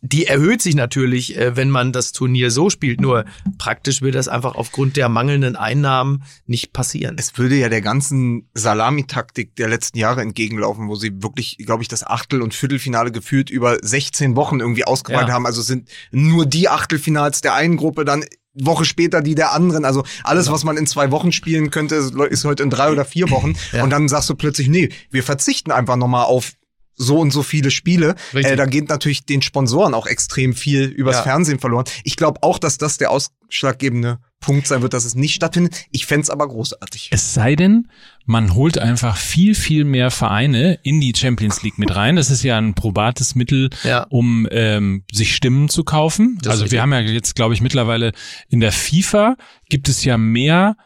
die 0.00 0.26
erhöht 0.26 0.60
sich 0.60 0.74
natürlich, 0.74 1.36
äh, 1.36 1.54
wenn 1.56 1.70
man 1.70 1.92
das 1.92 2.12
Turnier 2.12 2.50
so 2.50 2.68
spielt. 2.70 3.00
Nur 3.00 3.24
praktisch 3.58 4.02
wird 4.02 4.14
das 4.16 4.26
einfach 4.26 4.54
aufgrund 4.56 4.96
der 4.96 5.08
mangelnden 5.08 5.54
Einnahmen 5.56 6.24
nicht 6.46 6.72
passieren. 6.72 7.16
es 7.18 7.36
würde 7.38 7.54
ja 7.56 7.68
der 7.68 7.80
ganzen 7.80 8.48
Salamitaktik 8.54 9.54
der 9.56 9.68
letzten 9.68 9.98
Jahre 9.98 10.22
entgegenlaufen, 10.22 10.88
wo 10.88 10.94
sie 10.96 11.22
wirklich, 11.22 11.58
glaube 11.58 11.82
ich, 11.82 11.88
das 11.88 12.04
Achtel- 12.06 12.42
und 12.42 12.54
Viertelfinale 12.54 13.12
gefühlt 13.12 13.50
über 13.50 13.76
16 13.80 14.34
Wochen 14.36 14.60
irgendwie 14.60 14.84
ausgeweitet 14.84 15.28
Ja. 15.28 15.34
haben. 15.34 15.46
Also 15.46 15.62
sind 15.62 15.88
nur 16.10 16.46
die 16.46 16.68
Achtelfinals 16.68 17.40
der 17.40 17.54
einen 17.54 17.76
Gruppe, 17.76 18.04
dann 18.04 18.24
Woche 18.54 18.84
später 18.84 19.20
die 19.22 19.36
der 19.36 19.52
anderen. 19.52 19.84
Also 19.84 20.02
alles, 20.24 20.46
Genau. 20.46 20.54
was 20.56 20.64
man 20.64 20.76
in 20.76 20.86
zwei 20.86 21.12
Wochen 21.12 21.30
spielen 21.30 21.70
könnte, 21.70 21.94
ist 21.94 22.44
heute 22.44 22.64
in 22.64 22.70
drei 22.70 22.90
oder 22.90 23.04
vier 23.04 23.30
Wochen. 23.30 23.54
Ja. 23.72 23.84
Und 23.84 23.90
dann 23.90 24.08
sagst 24.08 24.28
du 24.30 24.34
plötzlich, 24.34 24.68
nee, 24.68 24.88
wir 25.10 25.22
verzichten 25.22 25.70
einfach 25.70 25.94
nochmal 25.96 26.24
auf 26.24 26.52
so 26.98 27.18
und 27.18 27.30
so 27.30 27.42
viele 27.42 27.70
Spiele. 27.70 28.14
Richtig. 28.34 28.52
Äh, 28.52 28.56
da 28.56 28.66
geht 28.66 28.88
natürlich 28.88 29.24
den 29.24 29.40
Sponsoren 29.40 29.94
auch 29.94 30.06
extrem 30.06 30.52
viel 30.52 30.84
übers 30.84 31.16
Ja. 31.16 31.22
Fernsehen 31.22 31.58
verloren. 31.60 31.84
Ich 32.04 32.16
glaube 32.16 32.42
auch, 32.42 32.58
dass 32.58 32.76
das 32.76 32.98
der 32.98 33.10
ausschlaggebende 33.10 34.18
Punkt 34.40 34.66
sein 34.68 34.82
wird, 34.82 34.92
dass 34.94 35.04
es 35.04 35.14
nicht 35.14 35.34
stattfindet. 35.34 35.86
Ich 35.90 36.06
fänd's 36.06 36.30
aber 36.30 36.46
großartig. 36.48 37.08
Es 37.10 37.34
sei 37.34 37.56
denn, 37.56 37.88
man 38.24 38.54
holt 38.54 38.78
einfach 38.78 39.16
viel, 39.16 39.54
viel 39.54 39.84
mehr 39.84 40.10
Vereine 40.10 40.78
in 40.82 41.00
die 41.00 41.12
Champions 41.16 41.62
League 41.62 41.78
mit 41.78 41.94
rein. 41.94 42.16
Das 42.16 42.30
ist 42.30 42.42
ja 42.44 42.56
ein 42.56 42.74
probates 42.74 43.34
Mittel, 43.34 43.70
Ja. 43.82 44.06
um 44.10 44.46
ähm, 44.50 45.04
sich 45.12 45.34
Stimmen 45.34 45.68
zu 45.68 45.82
kaufen. 45.82 46.38
Das 46.42 46.52
also 46.52 46.62
richtig. 46.64 46.76
wir 46.76 46.82
haben 46.82 46.92
ja 46.92 47.00
jetzt, 47.00 47.34
glaube 47.34 47.54
ich, 47.54 47.60
mittlerweile 47.60 48.12
in 48.48 48.60
der 48.60 48.70
FIFA 48.72 49.36
gibt 49.68 49.88
es 49.88 50.04
ja 50.04 50.18
mehr 50.18 50.76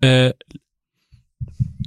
äh, 0.00 0.32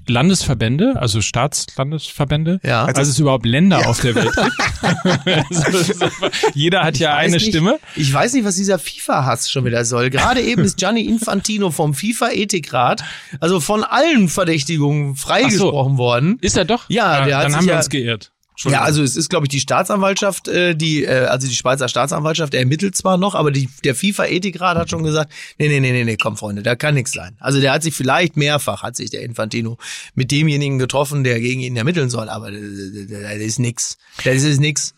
Landesverbände, 0.08 0.94
also 0.98 1.22
Staatslandesverbände, 1.22 2.60
Ja. 2.64 2.86
als 2.86 3.08
es 3.08 3.20
überhaupt 3.20 3.46
Länder 3.46 3.88
auf 3.88 4.00
der 4.02 4.16
Welt 4.16 4.32
gibt. 4.36 5.66
also, 5.66 5.94
jeder 6.54 6.84
hat 6.84 6.98
ja 6.98 7.12
weiß 7.16 7.20
eine 7.26 7.32
nicht, 7.38 7.48
Stimme. 7.48 7.80
Ich 7.96 8.14
weiß 8.14 8.34
nicht, 8.34 8.46
was 8.46 8.56
dieser 8.56 8.80
FIFA-Hass 8.80 9.50
schon 9.52 9.66
wieder 9.66 9.86
soll. 9.86 10.10
Gerade 10.10 10.42
eben 10.42 10.64
ist 10.64 10.78
Gianni 10.78 11.02
Infantino 11.02 11.72
vom 11.72 11.94
FIFA-Ethikrat, 11.94 13.04
also 13.40 13.60
von 13.60 13.84
allen 13.84 14.28
Verdächtigungen 14.30 15.16
freigesprochen 15.16 15.98
worden. 15.98 16.38
Ist 16.42 16.58
er 16.58 16.66
doch? 16.66 16.90
Ja, 16.90 17.26
der 17.26 17.38
hat 17.38 17.44
dann 17.46 17.52
sich 17.52 17.58
haben 17.60 17.66
wir 17.68 17.74
ja- 17.74 17.78
uns 17.80 17.90
geirrt. 17.90 18.32
Ja, 18.66 18.82
also 18.82 19.02
es 19.04 19.16
ist, 19.16 19.30
glaube 19.30 19.46
ich, 19.46 19.50
die 19.50 19.60
Staatsanwaltschaft, 19.60 20.48
äh, 20.48 20.76
die, 20.76 21.04
äh, 21.04 21.26
also 21.26 21.48
die 21.48 21.56
Schweizer 21.56 21.88
Staatsanwaltschaft 21.88 22.54
ermittelt 22.54 22.96
zwar 22.96 23.18
noch, 23.18 23.36
aber 23.36 23.52
die, 23.52 23.70
der 23.84 23.96
FIFA-Ethikrat 23.96 24.78
hat 24.78 24.90
schon 24.90 25.04
gesagt, 25.04 25.32
nee, 25.58 25.68
nee, 25.68 25.80
nee, 25.80 25.92
nee, 25.92 26.04
nee, 26.04 26.18
komm, 26.18 26.38
Freunde, 26.38 26.62
da 26.62 26.76
kann 26.76 26.94
nichts 26.94 27.14
sein. 27.14 27.36
Also 27.40 27.60
der 27.60 27.74
hat 27.74 27.84
sich 27.84 27.96
vielleicht 27.96 28.38
mehrfach, 28.38 28.84
hat 28.84 28.96
sich 28.96 29.10
der 29.10 29.24
Infantino 29.24 29.78
mit 30.14 30.32
demjenigen 30.32 30.78
getroffen, 30.78 31.24
der 31.24 31.40
gegen 31.40 31.62
ihn 31.62 31.76
ermitteln 31.76 32.10
soll, 32.10 32.30
aber 32.30 32.52
das, 32.52 32.62
das 32.62 33.38
ist 33.38 33.60
nix. 33.60 33.98
Das 34.24 34.44
ist 34.44 34.60
nix. 34.60 34.94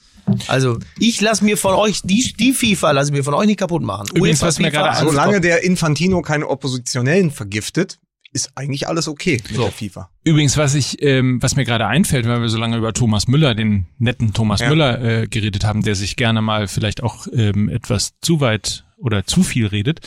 Also 0.47 0.79
ich 0.97 1.21
lasse 1.21 1.45
mir 1.45 1.57
von 1.57 1.75
euch, 1.75 2.01
die, 2.03 2.33
die 2.37 2.53
FIFA 2.53 2.91
lasse 2.91 3.11
ich 3.11 3.17
mir 3.17 3.23
von 3.23 3.33
euch 3.35 3.47
nicht 3.47 3.59
kaputt 3.59 3.83
machen. 3.83 4.07
Übrigens, 4.13 4.39
UEFA, 4.39 4.47
was 4.47 4.59
mir 4.59 4.71
FIFA, 4.71 4.81
gerade 4.81 5.05
Solange 5.05 5.41
der 5.41 5.63
Infantino 5.63 6.21
keine 6.21 6.47
Oppositionellen 6.47 7.31
vergiftet, 7.31 7.99
ist 8.35 8.51
eigentlich 8.55 8.87
alles 8.87 9.07
okay 9.07 9.41
mit 9.49 9.57
der 9.57 9.71
FIFA. 9.71 10.09
Übrigens, 10.23 10.57
was 10.57 10.75
ich, 10.75 11.01
ähm, 11.01 11.41
was 11.41 11.55
mir 11.55 11.63
gerade 11.63 11.87
einfällt, 11.87 12.27
weil 12.27 12.41
wir 12.41 12.49
so 12.49 12.57
lange 12.57 12.77
über 12.77 12.93
Thomas 12.93 13.27
Müller, 13.27 13.55
den 13.55 13.87
netten 13.97 14.33
Thomas 14.33 14.59
Ja. 14.59 14.69
Müller, 14.69 15.01
äh, 15.01 15.27
geredet 15.27 15.63
haben, 15.63 15.81
der 15.81 15.95
sich 15.95 16.17
gerne 16.17 16.41
mal 16.41 16.67
vielleicht 16.67 17.01
auch 17.01 17.27
ähm, 17.33 17.69
etwas 17.69 18.13
zu 18.21 18.41
weit 18.41 18.83
oder 18.97 19.25
zu 19.25 19.43
viel 19.43 19.67
redet. 19.67 20.01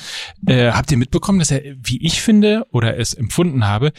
Äh, 0.46 0.72
habt 0.72 0.90
ihr 0.92 0.98
mitbekommen, 0.98 1.38
dass 1.38 1.50
er, 1.50 1.62
wie 1.82 2.04
ich 2.04 2.20
finde 2.22 2.66
oder 2.70 2.98
es 2.98 3.14
empfunden 3.14 3.66
habe, 3.66 3.92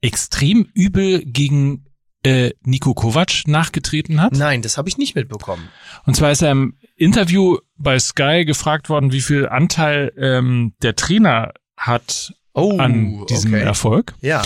extrem 0.00 0.68
übel 0.74 1.22
gegen 1.24 1.86
äh, 2.24 2.50
Nico 2.62 2.94
Kovac 2.94 3.46
nachgetreten 3.46 4.20
hat? 4.20 4.32
Nein, 4.32 4.62
das 4.62 4.78
habe 4.78 4.88
ich 4.88 4.98
nicht 4.98 5.14
mitbekommen. 5.14 5.68
Und 6.06 6.16
zwar 6.16 6.32
ist 6.32 6.42
er 6.42 6.50
im 6.52 6.76
Interview 6.96 7.58
bei 7.76 7.98
Sky 7.98 8.44
gefragt 8.44 8.88
worden, 8.88 9.12
wie 9.12 9.20
viel 9.20 9.48
Anteil 9.48 10.12
ähm, 10.18 10.74
der 10.82 10.96
Trainer 10.96 11.52
hat 11.76 12.34
Oh, 12.52 12.78
an 12.78 13.26
diesem 13.28 13.54
okay. 13.54 13.62
Erfolg. 13.62 14.14
Ja. 14.20 14.42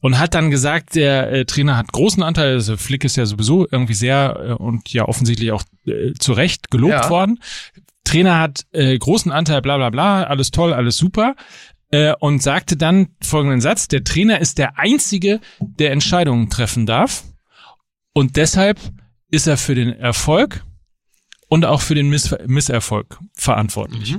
und 0.00 0.18
hat 0.18 0.34
dann 0.34 0.50
gesagt, 0.50 0.94
der 0.94 1.32
äh, 1.32 1.44
Trainer 1.44 1.76
hat 1.76 1.92
großen 1.92 2.22
Anteil, 2.22 2.54
also 2.54 2.76
Flick 2.76 3.04
ist 3.04 3.16
ja 3.16 3.26
sowieso 3.26 3.66
irgendwie 3.70 3.94
sehr 3.94 4.36
äh, 4.40 4.52
und 4.52 4.92
ja 4.92 5.06
offensichtlich 5.06 5.52
auch 5.52 5.62
äh, 5.86 6.12
zu 6.18 6.32
Recht 6.32 6.70
gelobt 6.70 6.92
Ja. 6.92 7.10
worden. 7.10 7.38
Trainer 8.04 8.38
hat 8.38 8.66
äh, 8.72 8.96
großen 8.98 9.32
Anteil, 9.32 9.62
bla 9.62 9.76
bla 9.76 9.90
bla, 9.90 10.22
alles 10.24 10.50
toll, 10.50 10.72
alles 10.72 10.96
super. 10.96 11.34
Äh, 11.90 12.14
und 12.18 12.42
sagte 12.42 12.76
dann 12.76 13.08
folgenden 13.22 13.60
Satz, 13.60 13.86
der 13.88 14.02
Trainer 14.04 14.40
ist 14.40 14.58
der 14.58 14.78
Einzige, 14.78 15.40
der 15.60 15.92
Entscheidungen 15.92 16.50
treffen 16.50 16.84
darf. 16.86 17.22
Und 18.12 18.36
deshalb 18.36 18.78
ist 19.30 19.46
er 19.46 19.56
für 19.56 19.74
den 19.74 19.92
Erfolg 19.92 20.64
und 21.48 21.64
auch 21.64 21.80
für 21.80 21.94
den 21.94 22.08
Miss 22.08 22.34
Misserfolg 22.46 23.18
verantwortlich. 23.34 24.16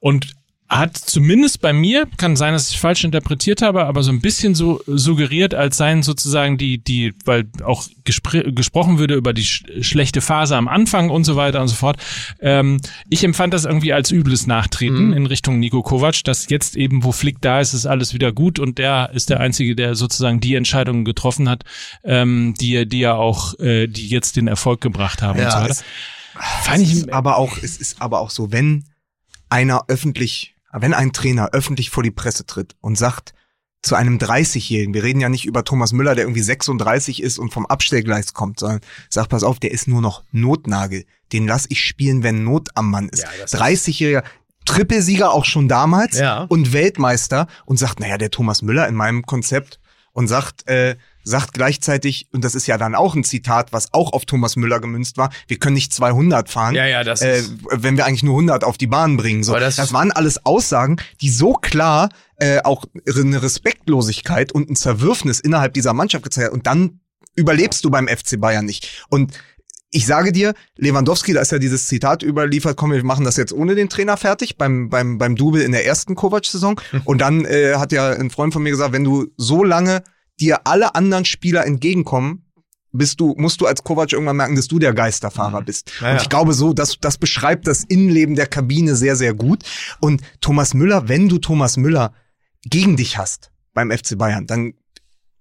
Und 0.00 0.32
hat 0.68 0.96
zumindest 0.96 1.60
bei 1.60 1.72
mir, 1.72 2.08
kann 2.16 2.34
sein, 2.34 2.52
dass 2.52 2.70
ich 2.70 2.80
falsch 2.80 3.04
interpretiert 3.04 3.62
habe, 3.62 3.84
aber 3.84 4.02
so 4.02 4.10
ein 4.10 4.20
bisschen 4.20 4.56
so 4.56 4.80
suggeriert, 4.86 5.54
als 5.54 5.76
seien 5.76 6.02
sozusagen 6.02 6.58
die, 6.58 6.78
die, 6.78 7.14
weil 7.24 7.48
auch 7.64 7.86
gespr 8.04 8.42
gesprochen 8.52 8.98
würde 8.98 9.14
über 9.14 9.32
die 9.32 9.44
sch 9.44 9.64
schlechte 9.82 10.20
Phase 10.20 10.56
am 10.56 10.66
Anfang 10.66 11.10
und 11.10 11.22
so 11.24 11.36
weiter 11.36 11.60
und 11.62 11.68
so 11.68 11.76
fort. 11.76 11.98
Ähm, 12.40 12.80
ich 13.08 13.22
empfand 13.22 13.54
das 13.54 13.64
irgendwie 13.64 13.92
als 13.92 14.10
übles 14.10 14.46
Nachtreten 14.48 15.06
Mhm. 15.08 15.12
in 15.12 15.26
Richtung 15.26 15.60
Nico 15.60 15.82
Kovac, 15.82 16.24
dass 16.24 16.48
jetzt 16.48 16.76
eben, 16.76 17.04
wo 17.04 17.12
Flick 17.12 17.40
da 17.40 17.60
ist, 17.60 17.72
ist 17.72 17.86
alles 17.86 18.12
wieder 18.12 18.32
gut 18.32 18.58
und 18.58 18.78
der 18.78 19.10
ist 19.14 19.30
der 19.30 19.38
Einzige, 19.38 19.76
der 19.76 19.94
sozusagen 19.94 20.40
die 20.40 20.56
Entscheidungen 20.56 21.04
getroffen 21.04 21.48
hat, 21.48 21.62
ähm, 22.02 22.54
die, 22.60 22.88
die 22.88 22.98
ja 23.00 23.14
auch, 23.14 23.56
äh, 23.60 23.86
die 23.86 24.08
jetzt 24.08 24.34
den 24.36 24.48
Erfolg 24.48 24.80
gebracht 24.80 25.22
haben 25.22 25.38
und 25.38 25.44
Ja, 25.44 25.50
so 25.52 25.58
weiter. 25.58 25.70
es- 25.70 25.84
Fand 26.64 26.82
ich, 26.82 26.92
ist 26.92 27.12
aber 27.12 27.36
auch, 27.38 27.56
es 27.62 27.76
ist 27.78 28.02
aber 28.02 28.20
auch 28.20 28.30
so, 28.30 28.50
wenn 28.52 28.84
einer 29.48 29.84
öffentlich, 29.88 30.54
wenn 30.82 30.94
ein 30.94 31.12
Trainer 31.12 31.50
öffentlich 31.52 31.90
vor 31.90 32.02
die 32.02 32.10
Presse 32.10 32.46
tritt 32.46 32.74
und 32.80 32.96
sagt 32.98 33.34
zu 33.82 33.94
einem 33.94 34.18
30-Jährigen, 34.18 34.94
wir 34.94 35.04
reden 35.04 35.20
ja 35.20 35.28
nicht 35.28 35.44
über 35.46 35.62
Thomas 35.64 35.92
Müller, 35.92 36.14
der 36.16 36.24
irgendwie 36.24 36.42
36 36.42 37.22
ist 37.22 37.38
und 37.38 37.52
vom 37.52 37.66
Abstellgleis 37.66 38.34
kommt, 38.34 38.58
sondern 38.58 38.80
sagt, 39.08 39.28
pass 39.28 39.44
auf, 39.44 39.60
der 39.60 39.70
ist 39.70 39.86
nur 39.86 40.00
noch 40.00 40.24
Notnagel. 40.32 41.04
Den 41.32 41.46
lass 41.46 41.66
ich 41.68 41.80
spielen, 41.84 42.22
wenn 42.24 42.42
Not 42.42 42.70
am 42.74 42.90
Mann 42.90 43.08
ist. 43.08 43.22
Ja, 43.22 43.28
das 43.40 43.52
ist- 43.52 43.60
30-Jähriger, 43.60 44.24
Trippelsieger 44.64 45.30
auch 45.30 45.44
schon 45.44 45.68
damals 45.68 46.18
Ja. 46.18 46.42
und 46.48 46.72
Weltmeister 46.72 47.46
und 47.66 47.78
sagt, 47.78 48.00
naja, 48.00 48.18
der 48.18 48.30
Thomas 48.30 48.62
Müller 48.62 48.88
in 48.88 48.96
meinem 48.96 49.22
Konzept 49.24 49.78
und 50.12 50.26
sagt, 50.26 50.66
äh, 50.68 50.96
sagt 51.28 51.54
gleichzeitig, 51.54 52.28
und 52.32 52.44
das 52.44 52.54
ist 52.54 52.68
ja 52.68 52.78
dann 52.78 52.94
auch 52.94 53.16
ein 53.16 53.24
Zitat, 53.24 53.72
was 53.72 53.92
auch 53.92 54.12
auf 54.12 54.26
Thomas 54.26 54.54
Müller 54.54 54.78
gemünzt 54.78 55.16
war, 55.16 55.30
wir 55.48 55.58
können 55.58 55.74
nicht 55.74 55.92
200 55.92 56.48
fahren, 56.48 56.74
Ja, 56.76 56.86
ja, 56.86 57.02
das 57.02 57.20
äh, 57.20 57.42
wenn 57.70 57.96
wir 57.96 58.06
eigentlich 58.06 58.22
nur 58.22 58.34
100 58.34 58.62
auf 58.62 58.78
die 58.78 58.86
Bahn 58.86 59.16
bringen. 59.16 59.42
So. 59.42 59.52
Das, 59.58 59.74
das- 59.76 59.92
waren 59.92 60.12
alles 60.12 60.46
Aussagen, 60.46 60.96
die 61.20 61.30
so 61.30 61.54
klar 61.54 62.10
äh, 62.36 62.60
auch 62.62 62.84
eine 63.06 63.42
Respektlosigkeit 63.42 64.52
und 64.52 64.70
ein 64.70 64.76
Zerwürfnis 64.76 65.40
innerhalb 65.40 65.74
dieser 65.74 65.94
Mannschaft 65.94 66.22
gezeigt 66.24 66.46
hat. 66.48 66.54
Und 66.54 66.66
dann 66.66 67.00
überlebst 67.34 67.84
du 67.84 67.90
beim 67.90 68.08
FC 68.08 68.40
Bayern 68.40 68.64
nicht. 68.64 69.04
Und 69.08 69.32
ich 69.90 70.06
sage 70.06 70.30
dir, 70.32 70.54
Lewandowski, 70.76 71.32
da 71.32 71.40
ist 71.40 71.52
ja 71.52 71.58
dieses 71.58 71.86
Zitat 71.86 72.22
überliefert, 72.22 72.76
komm, 72.76 72.92
wir 72.92 73.02
machen 73.04 73.24
das 73.24 73.36
jetzt 73.36 73.52
ohne 73.52 73.74
den 73.74 73.88
Trainer 73.88 74.16
fertig, 74.16 74.58
beim, 74.58 74.90
beim, 74.90 75.18
beim 75.18 75.36
Double 75.36 75.62
in 75.62 75.72
der 75.72 75.86
ersten 75.86 76.14
Kovac-Saison. 76.14 76.80
Und 77.04 77.20
dann 77.20 77.44
äh, 77.44 77.74
hat 77.76 77.90
ja 77.92 78.10
ein 78.10 78.30
Freund 78.30 78.52
von 78.52 78.62
mir 78.62 78.70
gesagt, 78.70 78.92
wenn 78.92 79.04
du 79.04 79.26
so 79.36 79.64
lange 79.64 80.02
dir 80.40 80.66
alle 80.66 80.94
anderen 80.94 81.24
Spieler 81.24 81.66
entgegenkommen, 81.66 82.46
bist 82.92 83.20
du, 83.20 83.34
musst 83.36 83.60
du 83.60 83.66
als 83.66 83.84
Kovac 83.84 84.12
irgendwann 84.12 84.36
merken, 84.36 84.56
dass 84.56 84.68
du 84.68 84.78
der 84.78 84.94
Geisterfahrer 84.94 85.62
bist. 85.62 85.92
Ja, 86.00 86.12
Und 86.12 86.22
ich 86.22 86.28
glaube 86.28 86.54
so, 86.54 86.72
das, 86.72 86.96
das 87.00 87.18
beschreibt 87.18 87.66
das 87.66 87.84
Innenleben 87.84 88.34
der 88.36 88.46
Kabine 88.46 88.96
sehr, 88.96 89.16
sehr 89.16 89.34
gut. 89.34 89.64
Und 90.00 90.22
Thomas 90.40 90.74
Müller, 90.74 91.08
wenn 91.08 91.28
du 91.28 91.38
Thomas 91.38 91.76
Müller 91.76 92.14
gegen 92.64 92.96
dich 92.96 93.18
hast 93.18 93.50
beim 93.74 93.90
FC 93.90 94.16
Bayern, 94.16 94.46
dann 94.46 94.74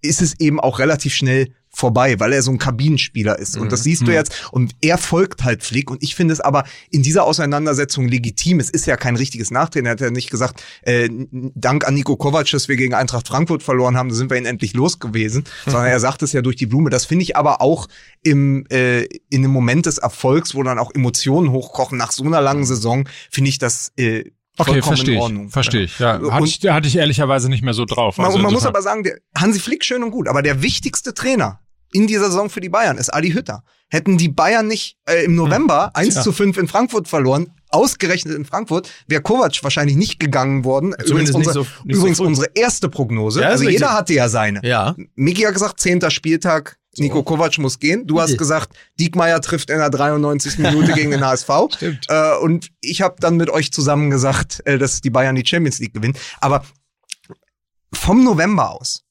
ist 0.02 0.22
es 0.22 0.40
eben 0.40 0.60
auch 0.60 0.80
relativ 0.80 1.14
schnell 1.14 1.54
vorbei, 1.76 2.20
weil 2.22 2.32
er 2.32 2.42
so 2.42 2.52
ein 2.52 2.58
Kabinenspieler 2.58 3.38
ist. 3.38 3.58
Und 3.58 3.70
das 3.72 3.84
siehst 3.84 4.08
du 4.08 4.12
jetzt. 4.14 4.48
Und 4.52 4.74
er 4.82 4.98
folgt 4.98 5.44
halt 5.44 5.62
Flick. 5.62 5.92
Und 5.92 6.02
ich 6.02 6.16
finde 6.16 6.34
es 6.34 6.40
aber 6.40 6.64
in 6.90 7.04
dieser 7.04 7.26
Auseinandersetzung 7.26 8.08
legitim. 8.08 8.62
Es 8.62 8.70
ist 8.70 8.86
ja 8.88 8.96
kein 8.96 9.18
richtiges 9.18 9.52
Nachtreten. 9.52 9.86
Er 9.86 9.92
hat 9.92 10.00
ja 10.02 10.10
nicht 10.10 10.30
gesagt, 10.32 10.64
äh, 10.84 11.10
dank 11.54 11.86
an 11.86 11.94
Nico 11.94 12.16
Kovac, 12.16 12.50
dass 12.50 12.70
wir 12.70 12.78
gegen 12.78 12.94
Eintracht 12.94 13.28
Frankfurt 13.28 13.62
verloren 13.62 13.98
haben, 13.98 14.08
da 14.10 14.16
sind 14.16 14.30
wir 14.30 14.38
ihn 14.38 14.46
endlich 14.46 14.74
los 14.74 15.00
gewesen. 15.00 15.44
Sondern 15.66 15.88
er 15.88 16.00
sagt 16.00 16.24
es 16.24 16.32
ja 16.32 16.42
durch 16.42 16.56
die 16.56 16.66
Blume. 16.66 16.90
Das 16.90 17.04
finde 17.06 17.24
ich 17.24 17.36
aber 17.36 17.62
auch 17.62 17.88
im, 18.24 18.66
äh, 18.72 19.02
in 19.30 19.44
einem 19.44 19.52
Moment 19.52 19.86
des 19.86 19.98
Erfolgs, 19.98 20.56
wo 20.56 20.64
dann 20.64 20.80
auch 20.80 20.92
Emotionen 20.96 21.52
hochkochen, 21.52 21.98
nach 21.98 22.12
so 22.14 22.24
einer 22.24 22.40
langen 22.42 22.64
Saison, 22.66 23.08
finde 23.30 23.50
ich 23.50 23.58
das 23.60 23.92
äh, 23.98 24.20
okay, 24.58 24.72
vollkommen 24.72 24.82
verstehe 24.84 25.14
in 25.16 25.18
ich, 25.18 25.24
Ordnung. 25.24 25.50
verstehe 25.50 25.82
ich, 25.84 26.00
ja. 26.00 26.16
Und- 26.16 26.32
Hatte 26.32 26.46
ich, 26.48 26.60
hatte 26.70 26.88
ich 26.88 26.96
ehrlicherweise 26.96 27.50
nicht 27.50 27.64
mehr 27.64 27.74
so 27.74 27.84
drauf. 27.84 28.18
Man, 28.18 28.28
Also 28.28 28.38
man 28.38 28.46
muss 28.46 28.54
insofern- 28.64 28.70
aber 28.70 28.82
sagen, 28.82 29.04
der 29.04 29.18
Hansi 29.38 29.60
Flick 29.60 29.84
schön 29.84 30.04
und 30.04 30.12
gut, 30.12 30.28
aber 30.30 30.42
der 30.42 30.62
wichtigste 30.62 31.14
Trainer 31.14 31.60
in 31.96 32.08
dieser 32.08 32.26
Saison 32.26 32.50
für 32.50 32.62
die 32.62 32.70
Bayern 32.70 32.98
ist 32.98 33.14
Adi 33.14 33.32
Hütter. 33.32 33.64
Hätten 33.90 34.18
die 34.18 34.30
Bayern 34.30 34.68
nicht 34.68 34.98
äh, 35.08 35.24
im 35.26 35.36
November 35.36 35.92
1 35.96 36.14
Tja. 36.16 36.24
zu 36.24 36.32
5 36.34 36.58
in 36.58 36.68
Frankfurt 36.68 37.08
verloren, 37.08 37.52
ausgerechnet 37.70 38.36
in 38.36 38.46
Frankfurt, 38.46 38.90
wäre 39.08 39.22
Kovac 39.22 39.64
wahrscheinlich 39.64 39.96
nicht 39.96 40.20
gegangen 40.20 40.64
worden. 40.66 40.90
Übrigens, 40.94 41.08
Zumindest 41.08 41.38
nicht 41.38 41.48
unsere, 41.48 41.64
so- 41.66 41.70
so 41.84 41.84
übrigens 41.98 42.18
früh. 42.18 42.26
unsere 42.28 42.48
erste 42.56 42.90
Prognose. 42.90 43.42
Ja, 43.42 43.48
also 43.50 43.68
jeder 43.70 43.94
hatte 43.94 44.14
ja 44.14 44.28
seine. 44.30 44.60
Ja. 44.64 44.96
Miki 45.16 45.44
hat 45.44 45.54
gesagt, 45.54 45.80
zehnter 45.80 46.10
Spieltag, 46.12 46.78
Nico 46.98 47.24
Kovac 47.24 47.58
muss 47.58 47.80
gehen. 47.80 48.08
Du 48.08 48.20
hast 48.22 48.32
Ja. 48.32 48.38
gesagt, 48.38 48.70
Diekmeyer 49.00 49.40
trifft 49.42 49.70
in 49.70 49.78
der 49.78 49.90
93. 49.90 50.58
Minute 50.60 50.94
gegen 50.94 51.12
den 51.12 51.24
HSV. 51.26 51.50
Stimmt. 51.76 52.06
Äh, 52.10 52.36
und 52.42 52.70
ich 52.82 53.02
habe 53.02 53.16
dann 53.20 53.38
mit 53.38 53.50
euch 53.50 53.72
zusammen 53.72 54.10
gesagt, 54.10 54.62
äh, 54.66 54.78
dass 54.78 55.02
die 55.02 55.10
Bayern 55.10 55.36
die 55.36 55.46
Champions 55.46 55.80
League 55.80 55.94
gewinnen. 55.94 56.16
Aber 56.42 56.64
vom 57.94 58.24
November 58.24 58.72
aus, 58.72 59.04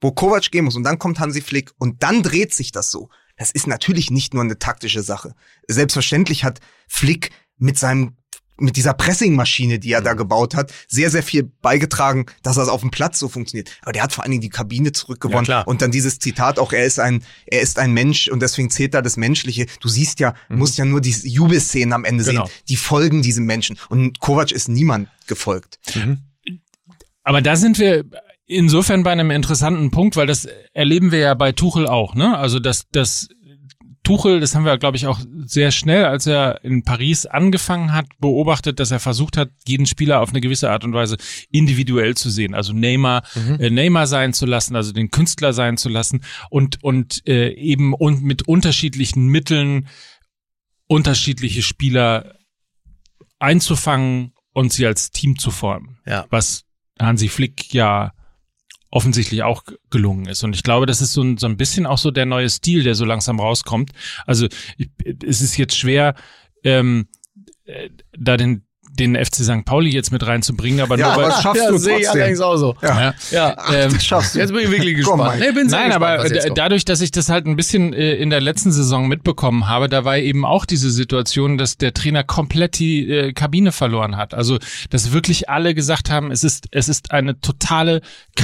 wo 0.00 0.12
Kovac 0.12 0.50
gehen 0.50 0.64
muss 0.64 0.76
und 0.76 0.84
dann 0.84 0.98
kommt 0.98 1.18
Hansi 1.20 1.40
Flick 1.40 1.72
und 1.78 2.02
dann 2.02 2.22
dreht 2.22 2.52
sich 2.54 2.72
das 2.72 2.90
so. 2.90 3.08
Das 3.36 3.50
ist 3.50 3.66
natürlich 3.66 4.10
nicht 4.10 4.34
nur 4.34 4.42
eine 4.42 4.58
taktische 4.58 5.02
Sache. 5.02 5.34
Selbstverständlich 5.68 6.44
hat 6.44 6.60
Flick 6.88 7.30
mit 7.58 7.78
seinem 7.78 8.16
mit 8.58 8.76
dieser 8.76 8.94
Pressingmaschine, 8.94 9.78
die 9.78 9.92
er 9.92 10.00
da 10.00 10.14
gebaut 10.14 10.54
hat, 10.54 10.72
sehr, 10.88 11.10
sehr 11.10 11.22
viel 11.22 11.42
beigetragen, 11.42 12.24
dass 12.42 12.56
das 12.56 12.68
auf 12.68 12.80
dem 12.80 12.90
Platz 12.90 13.18
so 13.18 13.28
funktioniert. 13.28 13.70
Aber 13.82 13.92
der 13.92 14.02
hat 14.02 14.14
vor 14.14 14.24
allen 14.24 14.30
Dingen 14.30 14.40
die 14.40 14.48
Kabine 14.48 14.92
zurückgewonnen. 14.92 15.44
Ja, 15.44 15.60
und 15.60 15.82
dann 15.82 15.90
dieses 15.90 16.18
Zitat 16.18 16.58
auch, 16.58 16.72
er 16.72 16.84
ist 16.84 16.98
ein, 16.98 17.22
er 17.46 17.60
ist 17.60 17.78
ein 17.78 17.92
Mensch 17.92 18.28
und 18.28 18.40
deswegen 18.40 18.70
zählt 18.70 18.94
da 18.94 19.02
das 19.02 19.16
Menschliche. 19.18 19.66
Du 19.80 19.88
siehst 19.88 20.20
ja, 20.20 20.34
musst 20.48 20.78
ja 20.78 20.86
nur 20.86 21.02
die 21.02 21.10
Jubelszenen 21.10 21.92
am 21.92 22.04
Ende 22.04 22.24
Genau. 22.24 22.46
sehen. 22.46 22.54
Die 22.68 22.76
folgen 22.76 23.20
diesem 23.20 23.44
Menschen. 23.44 23.78
Und 23.90 24.20
Kovac 24.20 24.52
ist 24.52 24.68
niemand 24.68 25.10
gefolgt. 25.26 25.78
Aber 27.24 27.42
da 27.42 27.56
sind 27.56 27.78
wir 27.78 28.04
insofern 28.46 29.02
bei 29.02 29.12
einem 29.12 29.30
interessanten 29.30 29.90
Punkt, 29.90 30.16
weil 30.16 30.26
das 30.26 30.46
erleben 30.72 31.12
wir 31.12 31.18
ja 31.18 31.34
bei 31.34 31.52
Tuchel 31.52 31.86
auch, 31.86 32.14
ne? 32.14 32.36
Also 32.38 32.58
das, 32.58 32.86
das 32.92 33.28
Tuchel, 34.02 34.38
das 34.38 34.54
haben 34.54 34.64
wir, 34.64 34.78
glaube 34.78 34.96
ich, 34.96 35.08
auch 35.08 35.18
sehr 35.46 35.72
schnell, 35.72 36.04
als 36.04 36.28
er 36.28 36.62
in 36.62 36.84
Paris 36.84 37.26
angefangen 37.26 37.92
hat, 37.92 38.06
beobachtet, 38.20 38.78
dass 38.78 38.92
er 38.92 39.00
versucht 39.00 39.36
hat, 39.36 39.50
jeden 39.66 39.84
Spieler 39.84 40.20
auf 40.20 40.30
eine 40.30 40.40
gewisse 40.40 40.70
Art 40.70 40.84
und 40.84 40.92
Weise 40.92 41.16
individuell 41.50 42.16
zu 42.16 42.30
sehen. 42.30 42.54
Also 42.54 42.72
Neymar, 42.72 43.24
äh, 43.58 43.68
Neymar 43.68 44.06
sein 44.06 44.32
zu 44.32 44.46
lassen, 44.46 44.76
also 44.76 44.92
den 44.92 45.10
Künstler 45.10 45.52
sein 45.52 45.76
zu 45.76 45.88
lassen 45.88 46.22
und, 46.50 46.84
und 46.84 47.26
äh, 47.26 47.48
eben 47.54 47.94
und 47.94 48.22
mit 48.22 48.46
unterschiedlichen 48.46 49.26
Mitteln 49.26 49.88
unterschiedliche 50.86 51.62
Spieler 51.62 52.36
einzufangen 53.40 54.32
und 54.52 54.72
sie 54.72 54.86
als 54.86 55.10
Team 55.10 55.36
zu 55.36 55.50
formen 55.50 55.98
Ja. 56.06 56.26
was 56.30 56.62
Hansi 57.00 57.28
Flick 57.28 57.74
ja 57.74 58.12
offensichtlich 58.96 59.42
auch 59.42 59.62
gelungen 59.90 60.24
ist. 60.26 60.42
Und 60.42 60.56
ich 60.56 60.62
glaube, 60.62 60.86
das 60.86 61.02
ist 61.02 61.12
so 61.12 61.22
ein, 61.22 61.36
so 61.36 61.46
ein 61.46 61.58
bisschen 61.58 61.84
auch 61.84 61.98
so 61.98 62.10
der 62.10 62.24
neue 62.24 62.48
Stil, 62.48 62.82
der 62.82 62.94
so 62.94 63.04
langsam 63.04 63.38
rauskommt. 63.38 63.90
Also 64.24 64.48
ich, 64.78 64.88
es 65.22 65.42
ist 65.42 65.58
jetzt 65.58 65.76
schwer, 65.76 66.14
ähm, 66.64 67.06
äh, 67.66 67.90
da 68.18 68.38
den, 68.38 68.65
den 68.98 69.16
FC 69.16 69.36
St. 69.36 69.64
Pauli 69.64 69.90
jetzt 69.90 70.10
mit 70.12 70.26
reinzubringen, 70.26 70.80
aber 70.80 70.98
Ja, 70.98 71.08
nur 71.14 71.16
weil, 71.16 71.30
das 71.30 71.42
schaffst 71.42 71.62
ja, 71.62 71.70
du 71.70 71.78
sehe 71.78 71.98
ich 71.98 72.02
trotzdem. 72.04 72.20
allerdings 72.20 72.40
auch 72.40 72.56
so. 72.56 72.74
ja. 72.82 73.14
Ja, 73.30 73.54
Ach, 73.58 73.72
ähm, 73.74 73.92
das 73.92 74.04
schaffst 74.04 74.34
du. 74.34 74.38
jetzt 74.38 74.52
bin 74.52 74.64
ich 74.64 74.70
wirklich 74.70 74.96
gespannt. 74.96 75.40
Nee, 75.40 75.52
bin 75.52 75.68
sehr 75.68 75.78
Nein, 75.80 75.88
gespannt, 75.90 76.20
aber 76.32 76.50
dadurch, 76.54 76.84
dass 76.84 77.00
ich 77.00 77.10
das 77.10 77.28
halt 77.28 77.46
ein 77.46 77.56
bisschen 77.56 77.92
äh, 77.92 78.14
in 78.14 78.30
der 78.30 78.40
letzten 78.40 78.72
Saison 78.72 79.08
mitbekommen 79.08 79.68
habe, 79.68 79.88
da 79.88 80.04
war 80.04 80.18
eben 80.18 80.44
auch 80.44 80.64
diese 80.64 80.90
Situation, 80.90 81.58
dass 81.58 81.76
der 81.76 81.94
Trainer 81.94 82.24
komplett 82.24 82.78
die 82.78 83.08
äh, 83.10 83.32
Kabine 83.32 83.72
verloren 83.72 84.16
hat. 84.16 84.34
Also, 84.34 84.58
dass 84.90 85.12
wirklich 85.12 85.48
alle 85.48 85.74
gesagt 85.74 86.10
haben, 86.10 86.30
es 86.30 86.44
ist, 86.44 86.66
es 86.70 86.88
ist 86.88 87.10
eine 87.12 87.40
totale 87.40 88.00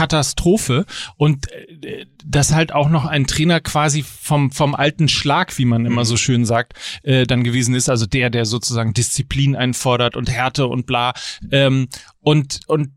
Katastrophe 0.07 0.85
und 1.17 1.51
äh, 1.53 2.07
dass 2.25 2.53
halt 2.53 2.73
auch 2.73 2.89
noch 2.89 3.07
ein 3.07 3.27
Trainer 3.27 3.61
quasi 3.61 4.03
vom, 4.03 4.51
vom 4.53 4.75
alten 4.75 5.09
Schlag, 5.09 5.57
wie 5.59 5.65
man 5.65 5.87
immer 5.87 6.05
so 6.05 6.17
schön 6.17 6.45
sagt, 6.45 6.75
äh, 7.03 7.27
dann 7.27 7.43
gewesen 7.45 7.75
ist. 7.75 7.89
Also 7.89 8.07
der, 8.07 8.31
der 8.31 8.45
sozusagen 8.45 8.95
Disziplin 8.95 9.57
einfordert 9.57 10.17
und 10.17 10.31
Härte 10.43 10.67
und 10.67 10.87
bla. 10.87 11.13
Ähm, 11.51 11.89
und, 12.21 12.61
und 12.67 12.91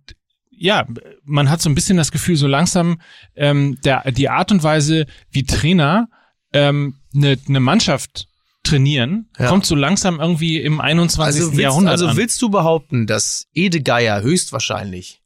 ja, 0.50 0.86
man 1.24 1.50
hat 1.50 1.62
so 1.62 1.70
ein 1.70 1.76
bisschen 1.76 1.98
das 1.98 2.12
Gefühl, 2.12 2.36
so 2.38 2.48
langsam 2.48 3.02
ähm, 3.36 3.78
der, 3.84 4.12
die 4.12 4.30
Art 4.30 4.52
und 4.52 4.64
Weise, 4.64 5.06
wie 5.30 5.44
Trainer 5.44 6.08
ähm, 6.54 6.96
eine 7.14 7.38
ne 7.48 7.60
Mannschaft 7.60 8.28
trainieren, 8.64 9.30
Ja. 9.38 9.50
kommt 9.50 9.66
so 9.66 9.76
langsam 9.76 10.20
irgendwie 10.20 10.60
im 10.60 10.82
21. 10.82 11.22
Also 11.42 11.52
willst, 11.52 11.62
Jahrhundert 11.62 11.92
also 11.92 12.08
an. 12.08 12.18
willst 12.18 12.42
du 12.42 12.50
behaupten, 12.50 13.06
dass 13.06 13.46
Ede 13.54 13.82
Geier 13.82 14.22
höchstwahrscheinlich 14.22 15.22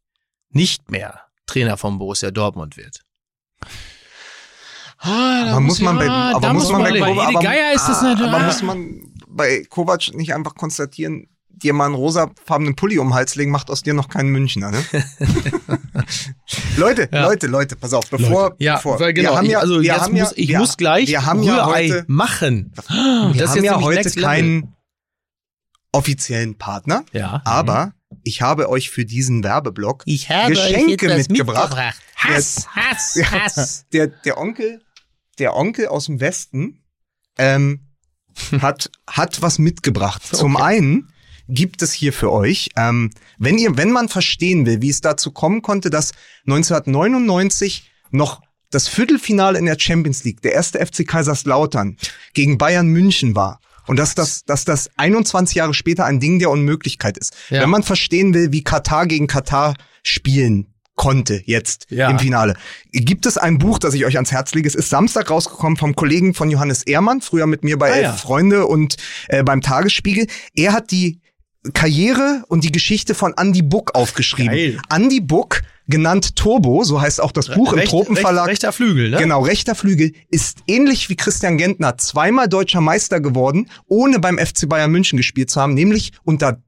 nicht 0.50 0.92
mehr 0.92 1.22
Trainer 1.46 1.78
von 1.78 2.00
Borussia 2.00 2.32
Dortmund 2.32 2.76
wird? 2.76 3.02
Ah, 4.98 5.46
da 5.46 5.52
Aber 5.52 5.60
muss 5.62 5.80
man 5.80 5.98
bei, 5.98 6.06
ja, 6.06 6.32
aber 6.36 6.42
da 6.48 6.54
muss 6.54 6.70
man 6.72 6.82
bei, 6.84 6.92
bei 6.92 7.00
Kovac, 7.00 7.30
Ede 7.30 7.38
aber, 7.38 7.40
Geier 7.48 7.74
ist 7.74 7.88
das 7.88 8.02
natürlich. 8.02 8.34
aber 8.34 8.46
muss 8.46 8.62
man 8.62 9.02
bei 9.28 9.64
Kovac 9.70 10.14
nicht 10.14 10.34
einfach 10.34 10.56
konstatieren, 10.56 11.30
dir 11.60 11.74
mal 11.74 11.86
einen 11.86 11.96
rosafarbenen 11.96 12.76
Pulli 12.76 12.98
um 13.00 13.10
den 13.10 13.14
Hals 13.14 13.36
legen, 13.36 13.52
macht 13.52 13.70
aus 13.70 13.84
dir 13.84 13.94
noch 13.94 14.08
keinen 14.10 14.30
Münchner, 14.30 14.72
ne? 14.72 14.84
Leute, 16.78 17.10
Ja. 17.12 17.24
Leute, 17.28 17.48
Leute, 17.48 17.76
pass 17.76 17.94
auf, 17.94 18.10
bevor, 18.10 18.56
Ja, 18.60 18.76
bevor 18.76 19.00
weil 19.00 19.14
genau. 19.14 19.32
wir 19.32 19.38
haben 19.38 19.46
ich, 19.46 19.52
ja, 19.52 19.60
also 19.60 19.82
wir 19.82 19.96
haben 19.98 20.12
muss, 20.14 20.30
ja, 20.32 20.34
ich 20.36 20.48
wir, 20.50 20.60
muss 20.60 20.78
gleich 20.78 21.08
wir 21.10 21.26
haben 21.26 21.44
ja 21.44 21.66
heute, 21.66 22.06
machen. 22.08 22.72
wir 22.88 23.34
Das 23.38 23.52
haben 23.52 23.64
ja 23.64 23.80
heute 23.82 24.10
keinen 24.12 24.74
offiziellen 25.92 26.58
Partner, 26.58 27.04
Ja. 27.14 27.42
aber 27.46 27.94
ich 28.24 28.42
habe 28.42 28.70
euch 28.70 28.90
für 28.90 29.06
diesen 29.06 29.44
Werbeblock 29.44 30.04
Ich 30.06 30.30
habe 30.30 30.50
Geschenke 30.52 31.08
mitgebracht. 31.16 31.30
mitgebracht. 31.30 31.96
Hass, 32.16 32.68
Hass, 32.76 33.16
Ja. 33.22 33.32
Hass. 33.32 33.86
Der, 33.94 34.08
der 34.08 34.38
Onkel, 34.38 34.82
der 35.40 35.56
Onkel 35.56 35.88
aus 35.88 36.06
dem 36.06 36.20
Westen, 36.20 36.84
ähm, 37.38 37.88
hat, 38.62 38.92
hat 39.10 39.42
was 39.42 39.58
mitgebracht. 39.60 40.22
Zum 40.26 40.58
einen 40.58 41.10
gibt 41.50 41.82
es 41.82 41.92
hier 41.94 42.14
für 42.14 42.32
euch, 42.32 42.70
ähm, 42.78 43.10
wenn 43.38 43.58
ihr, 43.58 43.76
wenn 43.76 43.92
man 43.92 44.08
verstehen 44.08 44.66
will, 44.66 44.82
wie 44.82 44.90
es 44.90 45.02
dazu 45.02 45.32
kommen 45.32 45.62
konnte, 45.62 45.90
dass 45.90 46.12
1999 46.46 47.90
noch 48.12 48.42
das 48.72 48.88
Viertelfinale 48.88 49.58
in 49.58 49.66
der 49.66 49.78
Champions 49.80 50.24
League, 50.24 50.42
der 50.42 50.54
erste 50.54 50.80
FC 50.86 51.06
Kaiserslautern 51.08 51.98
gegen 52.34 52.58
Bayern 52.58 52.88
München 52.88 53.36
war. 53.36 53.60
Und 53.88 53.98
dass 53.98 54.14
das, 54.14 54.46
dass 54.46 54.66
das 54.66 54.92
21 54.98 55.56
Jahre 55.56 55.74
später 55.74 56.06
ein 56.06 56.20
Ding 56.20 56.38
der 56.38 56.52
Unmöglichkeit 56.52 57.18
ist. 57.18 57.36
Ja. 57.50 57.62
Wenn 57.64 57.72
man 57.72 57.82
verstehen 57.82 58.36
will, 58.36 58.52
wie 58.52 58.64
Katar 58.64 59.08
gegen 59.08 59.26
Katar 59.26 59.74
spielen 60.04 60.68
konnte 60.96 61.42
jetzt 61.46 61.88
Ja. 61.90 62.10
im 62.12 62.20
Finale. 62.20 62.56
Gibt 62.92 63.26
es 63.26 63.38
ein 63.40 63.58
Buch, 63.58 63.80
das 63.80 63.96
ich 63.96 64.06
euch 64.06 64.18
ans 64.18 64.32
Herz 64.32 64.54
lege? 64.54 64.68
Es 64.68 64.76
ist 64.76 64.90
Samstag 64.90 65.32
rausgekommen 65.32 65.78
vom 65.78 65.96
Kollegen 65.96 66.36
von 66.36 66.52
Johannes 66.52 66.84
Ehrmann, 66.84 67.22
früher 67.22 67.48
mit 67.48 67.64
mir 67.64 67.80
bei 67.80 67.90
Ah, 67.92 67.96
Elf 67.96 68.04
ja. 68.06 68.14
Freunde 68.14 68.68
und 68.68 68.98
äh, 69.30 69.42
beim 69.44 69.62
Tagesspiegel. 69.62 70.28
Er 70.54 70.74
hat 70.74 70.92
die 70.92 71.20
Karriere 71.74 72.44
und 72.48 72.64
die 72.64 72.72
Geschichte 72.72 73.14
von 73.16 73.34
Andy 73.38 73.62
Buck 73.62 73.94
aufgeschrieben. 73.96 74.52
Geil. 74.54 74.78
Andy 74.90 75.20
Buck, 75.20 75.62
genannt 75.88 76.36
Turbo, 76.38 76.84
so 76.84 77.02
heißt 77.02 77.20
auch 77.22 77.32
das 77.34 77.50
Buch 77.50 77.74
im 77.74 77.80
Recht- 77.80 77.92
Tropenverlag. 77.92 78.46
recht- 78.48 78.52
rechter 78.64 78.72
Flügel, 78.72 79.10
ne? 79.10 79.18
Genau, 79.18 79.42
rechter 79.42 79.76
Flügel 79.76 80.14
ist 80.30 80.60
ähnlich 80.68 81.10
wie 81.10 81.16
Christian 81.18 81.58
Gentner 81.58 81.98
zweimal 81.98 82.48
deutscher 82.48 82.80
Meister 82.82 83.20
geworden, 83.20 83.70
ohne 83.88 84.20
beim 84.20 84.38
FC 84.38 84.68
Bayern 84.70 84.92
München 84.92 85.18
gespielt 85.18 85.50
zu 85.50 85.60
haben, 85.60 85.74
nämlich 85.74 86.14
unter 86.24 86.62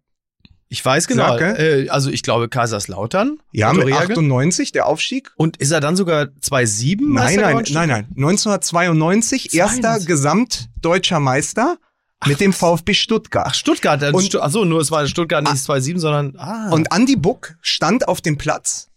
Ich 0.67 0.83
weiß 0.83 1.07
genau. 1.07 1.37
Äh, 1.37 1.87
also 1.89 2.09
ich 2.09 2.21
glaube 2.23 2.49
Kaiserslautern. 2.49 3.37
ja, 3.53 3.71
mit 3.73 3.85
Rehagel. 3.87 4.11
98 4.17 4.71
der 4.73 4.87
Aufstieg. 4.87 5.31
Und 5.37 5.55
ist 5.57 5.71
er 5.71 5.79
dann 5.79 5.95
sogar 5.95 6.27
2-7 6.41 7.13
Nein, 7.13 7.39
nein, 7.39 7.63
nein, 7.71 7.89
nein. 7.89 8.07
1992 8.15 9.53
erster 9.53 9.81
92. 9.99 10.07
gesamtdeutscher 10.07 11.19
Meister 11.19 11.77
mit 12.27 12.39
dem 12.39 12.53
VfB 12.53 12.93
Stuttgart. 12.93 13.47
Ach, 13.49 13.53
Stuttgart. 13.53 14.01
Und, 14.13 14.23
Stu 14.23 14.39
Ach 14.39 14.51
so, 14.51 14.65
nur 14.65 14.79
es 14.81 14.91
war 14.91 15.07
Stuttgart 15.07 15.43
nicht 15.43 15.55
2-7, 15.55 15.99
sondern 15.99 16.35
ah. 16.37 16.69
Und 16.71 16.87
Andy 16.93 17.15
Buck 17.15 17.55
stand 17.61 18.07
auf 18.07 18.21
dem 18.21 18.37
Platz 18.37 18.91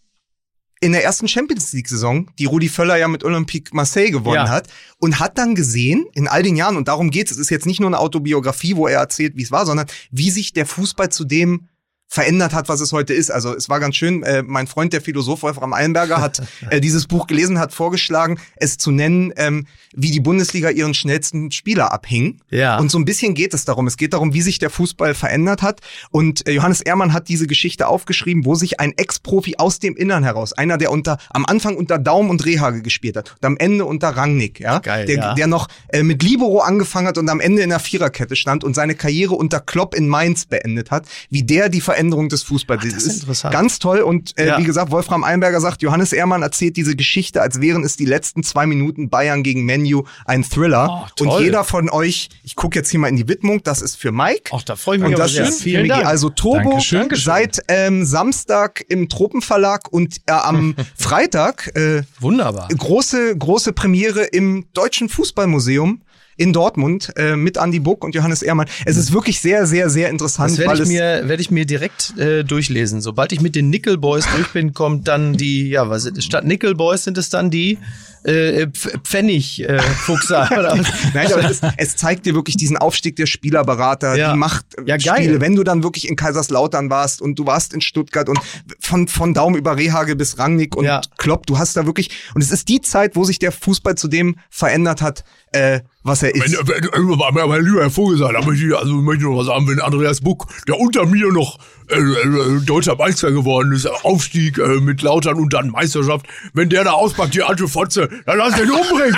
in 0.81 0.91
der 0.91 1.03
ersten 1.03 1.27
Champions 1.27 1.73
League 1.73 1.87
Saison, 1.87 2.29
die 2.37 2.45
Rudi 2.45 2.69
Völler 2.69 2.97
ja 2.97 3.07
mit 3.07 3.23
Olympique 3.23 3.73
Marseille 3.73 4.11
gewonnen 4.11 4.35
Ja. 4.35 4.49
hat 4.49 4.67
und 4.99 5.19
hat 5.19 5.37
dann 5.37 5.55
gesehen 5.55 6.05
in 6.13 6.27
all 6.27 6.43
den 6.43 6.55
Jahren 6.55 6.75
und 6.77 6.87
darum 6.87 7.09
geht's, 7.09 7.31
es 7.31 7.37
ist 7.37 7.49
jetzt 7.49 7.65
nicht 7.65 7.79
nur 7.79 7.89
eine 7.89 7.97
Autobiografie, 7.97 8.75
wo 8.75 8.87
er 8.87 8.99
erzählt, 8.99 9.35
wie 9.35 9.43
es 9.43 9.51
war, 9.51 9.65
sondern 9.65 9.87
wie 10.11 10.29
sich 10.29 10.53
der 10.53 10.65
Fußball 10.65 11.09
zu 11.09 11.23
dem 11.23 11.69
verändert 12.07 12.53
hat, 12.53 12.69
was 12.69 12.81
es 12.81 12.91
heute 12.91 13.13
ist. 13.13 13.31
Also 13.31 13.55
es 13.55 13.67
war 13.67 13.79
ganz 13.79 13.95
schön, 13.95 14.23
äh, 14.23 14.43
mein 14.43 14.67
Freund, 14.67 14.93
der 14.93 15.01
Philosoph 15.01 15.43
Wolfram 15.43 15.73
Eilenberger, 15.73 16.21
hat 16.21 16.41
äh, 16.69 16.79
dieses 16.79 17.07
Buch 17.07 17.27
gelesen, 17.27 17.59
hat 17.59 17.73
vorgeschlagen, 17.73 18.39
es 18.55 18.77
zu 18.77 18.91
nennen, 18.91 19.33
ähm, 19.37 19.67
wie 19.93 20.11
die 20.11 20.19
Bundesliga 20.19 20.69
ihren 20.69 20.93
schnellsten 20.93 21.51
Spieler 21.51 21.91
abhing. 21.91 22.39
Ja. 22.51 22.77
Und 22.77 22.91
so 22.91 22.99
ein 22.99 23.05
bisschen 23.05 23.33
geht 23.33 23.53
es 23.53 23.65
darum. 23.65 23.87
Es 23.87 23.97
geht 23.97 24.13
darum, 24.13 24.33
wie 24.33 24.41
sich 24.41 24.59
der 24.59 24.69
Fußball 24.69 25.13
verändert 25.13 25.61
hat. 25.61 25.81
Und 26.11 26.47
äh, 26.47 26.51
Johannes 26.51 26.81
Ehrmann 26.81 27.13
hat 27.13 27.27
diese 27.27 27.47
Geschichte 27.47 27.87
aufgeschrieben, 27.87 28.45
wo 28.45 28.55
sich 28.55 28.79
ein 28.79 28.93
Ex-Profi 28.95 29.55
aus 29.57 29.79
dem 29.79 29.95
Innern 29.95 30.23
heraus, 30.23 30.53
einer, 30.53 30.77
der 30.77 30.91
unter 30.91 31.17
am 31.29 31.45
Anfang 31.45 31.75
unter 31.75 31.97
Daum 31.97 32.29
und 32.29 32.45
Rehage 32.45 32.81
gespielt 32.81 33.17
hat 33.17 33.35
und 33.41 33.45
am 33.45 33.57
Ende 33.57 33.85
unter 33.85 34.09
Rangnick, 34.09 34.59
ja, 34.59 34.79
Geil, 34.79 35.05
der, 35.05 35.15
ja. 35.15 35.33
der 35.33 35.47
noch 35.47 35.67
äh, 35.89 36.03
mit 36.03 36.23
Libero 36.23 36.59
angefangen 36.59 37.07
hat 37.07 37.17
und 37.17 37.29
am 37.29 37.39
Ende 37.39 37.61
in 37.61 37.69
der 37.69 37.79
Viererkette 37.79 38.35
stand 38.35 38.63
und 38.63 38.73
seine 38.73 38.95
Karriere 38.95 39.33
unter 39.33 39.59
Klopp 39.59 39.95
in 39.95 40.07
Mainz 40.07 40.45
beendet 40.45 40.91
hat, 40.91 41.07
wie 41.29 41.43
der 41.43 41.69
die 41.69 41.81
Veränderung 41.95 42.29
des 42.29 42.43
Fußballs 42.43 42.83
das 42.83 43.03
ist 43.03 43.21
interessant. 43.21 43.53
Ganz 43.53 43.79
toll. 43.79 43.99
Und 43.99 44.37
äh, 44.37 44.47
Ja. 44.47 44.57
wie 44.57 44.63
gesagt, 44.63 44.91
Wolfram 44.91 45.23
Einberger 45.23 45.61
sagt, 45.61 45.81
Johannes 45.81 46.11
Ehrmann 46.13 46.41
erzählt 46.41 46.75
diese 46.77 46.95
Geschichte, 46.95 47.41
als 47.41 47.61
wären 47.61 47.83
es 47.83 47.95
die 47.95 48.05
letzten 48.05 48.43
zwei 48.43 48.65
Minuten 48.65 49.09
Bayern 49.09 49.43
gegen 49.43 49.63
Menu 49.65 50.03
ein 50.25 50.43
Thriller. 50.43 51.03
Oh, 51.05 51.07
toll. 51.15 51.27
und 51.29 51.41
jeder 51.43 51.63
von 51.63 51.89
euch, 51.89 52.29
ich 52.43 52.55
gucke 52.55 52.77
jetzt 52.77 52.89
hier 52.89 52.99
mal 52.99 53.07
in 53.07 53.15
die 53.15 53.27
Widmung, 53.27 53.63
das 53.63 53.81
ist 53.81 53.95
für 53.95 54.11
Mike. 54.11 54.51
Ach, 54.53 54.61
da 54.63 54.75
freue 54.75 54.97
ich 54.97 55.01
mich 55.03 55.11
Und 55.13 55.19
das 55.19 55.31
sehr. 55.33 55.47
ist 55.47 55.63
Vielen 55.63 55.87
Dank. 55.87 56.05
Also 56.05 56.29
Turbo 56.29 56.69
Dankeschön. 56.71 56.99
Dankeschön. 56.99 57.23
seit 57.25 57.59
ähm, 57.69 58.03
Samstag 58.05 58.83
im 58.89 59.07
Tropenverlag 59.09 59.91
und 59.91 60.17
äh, 60.27 60.31
am 60.33 60.75
Freitag 60.97 61.71
äh, 61.75 62.03
Wunderbar. 62.19 62.67
große 62.67 63.37
große 63.37 63.73
Premiere 63.73 64.23
im 64.25 64.65
Deutschen 64.73 65.07
Fußballmuseum 65.09 66.01
in 66.37 66.53
Dortmund 66.53 67.13
äh, 67.15 67.35
mit 67.35 67.57
Andy 67.57 67.79
Buck 67.79 68.03
und 68.03 68.15
Johannes 68.15 68.41
Ehrmann. 68.41 68.67
Es 68.85 68.97
ist 68.97 69.13
wirklich 69.13 69.39
sehr 69.39 69.65
sehr 69.65 69.89
sehr 69.89 70.09
interessant, 70.09 70.51
Das 70.51 70.57
werde 70.57 70.83
ich 70.83 70.89
mir, 70.89 71.27
werde 71.27 71.41
ich 71.41 71.51
mir 71.51 71.65
direkt 71.65 72.17
äh, 72.17 72.43
durchlesen. 72.43 73.01
Sobald 73.01 73.31
ich 73.31 73.41
mit 73.41 73.55
den 73.55 73.69
Nickel 73.69 73.97
Boys 73.97 74.25
durch 74.35 74.49
bin, 74.49 74.73
kommt 74.73 75.07
dann 75.07 75.33
die, 75.33 75.69
ja, 75.69 75.89
was 75.89 76.05
ist, 76.05 76.23
statt 76.23 76.45
Nickel 76.45 76.75
Boys 76.75 77.03
sind 77.03 77.17
es 77.17 77.29
dann 77.29 77.49
die 77.49 77.77
äh, 78.25 78.63
Pf- 78.65 78.97
Pfennig 79.03 79.61
äh, 79.67 79.79
Fuchser. 79.81 80.49
oder 80.57 80.77
was? 80.77 80.87
Nein, 81.13 81.31
aber 81.31 81.49
es, 81.49 81.61
es 81.77 81.95
zeigt 81.95 82.25
dir 82.25 82.33
wirklich 82.35 82.57
diesen 82.57 82.77
Aufstieg 82.77 83.15
der 83.15 83.25
Spielerberater, 83.25 84.15
Ja. 84.15 84.33
die 84.33 84.37
Macht 84.39 84.65
Ja, 84.85 84.97
geil. 84.97 85.23
Spiele, 85.23 85.41
wenn 85.41 85.55
du 85.55 85.63
dann 85.63 85.83
wirklich 85.83 86.09
in 86.09 86.15
Kaiserslautern 86.15 86.89
warst 86.89 87.21
und 87.21 87.37
du 87.39 87.45
warst 87.45 87.73
in 87.73 87.81
Stuttgart 87.81 88.27
und 88.29 88.39
von, 88.79 89.07
von 89.07 89.33
Daum 89.33 89.55
über 89.55 89.77
Rehage 89.77 90.15
bis 90.15 90.37
Rangnick 90.39 90.75
und 90.75 90.85
Ja. 90.85 91.01
Klopp, 91.17 91.45
du 91.47 91.57
hast 91.57 91.77
da 91.77 91.85
wirklich, 91.85 92.09
und 92.33 92.41
es 92.41 92.51
ist 92.51 92.67
die 92.69 92.81
Zeit, 92.81 93.15
wo 93.15 93.23
sich 93.23 93.39
der 93.39 93.51
Fußball 93.51 93.95
zu 93.95 94.07
dem 94.07 94.35
verändert 94.49 95.01
hat, 95.01 95.23
äh, 95.51 95.81
was 96.03 96.21
er 96.21 96.33
Wenn, 96.33 96.41
ist. 96.43 96.57
wenn, 96.67 96.83
wenn, 97.09 97.17
mein, 97.33 97.47
mein 97.49 97.63
lieber 97.63 97.81
Herr 97.81 97.89
Vogelsang, 97.89 98.33
da 98.33 98.41
möchte 98.45 98.65
ich, 98.67 98.75
also 98.75 98.93
möchte 98.95 99.23
ich 99.23 99.29
noch 99.29 99.37
was 99.37 99.47
sagen, 99.47 99.67
wenn 99.67 99.79
Andreas 99.79 100.21
Buck, 100.21 100.47
der 100.67 100.79
unter 100.79 101.05
mir 101.05 101.31
noch 101.31 101.57
äh, 101.89 101.95
äh, 101.97 102.61
deutscher 102.65 102.95
Meister 102.95 103.31
geworden 103.31 103.71
ist, 103.71 103.85
Aufstieg 104.03 104.57
äh, 104.57 104.81
mit 104.81 105.01
Lautern 105.01 105.35
und 105.35 105.53
dann 105.53 105.69
Meisterschaft, 105.69 106.25
wenn 106.53 106.69
der 106.69 106.83
da 106.83 106.91
auspackt, 106.91 107.33
die 107.33 107.41
alte 107.43 107.67
Fotze, 107.67 108.09
dann 108.25 108.37
lass 108.37 108.55
den 108.55 108.69
umbringen. 108.71 109.17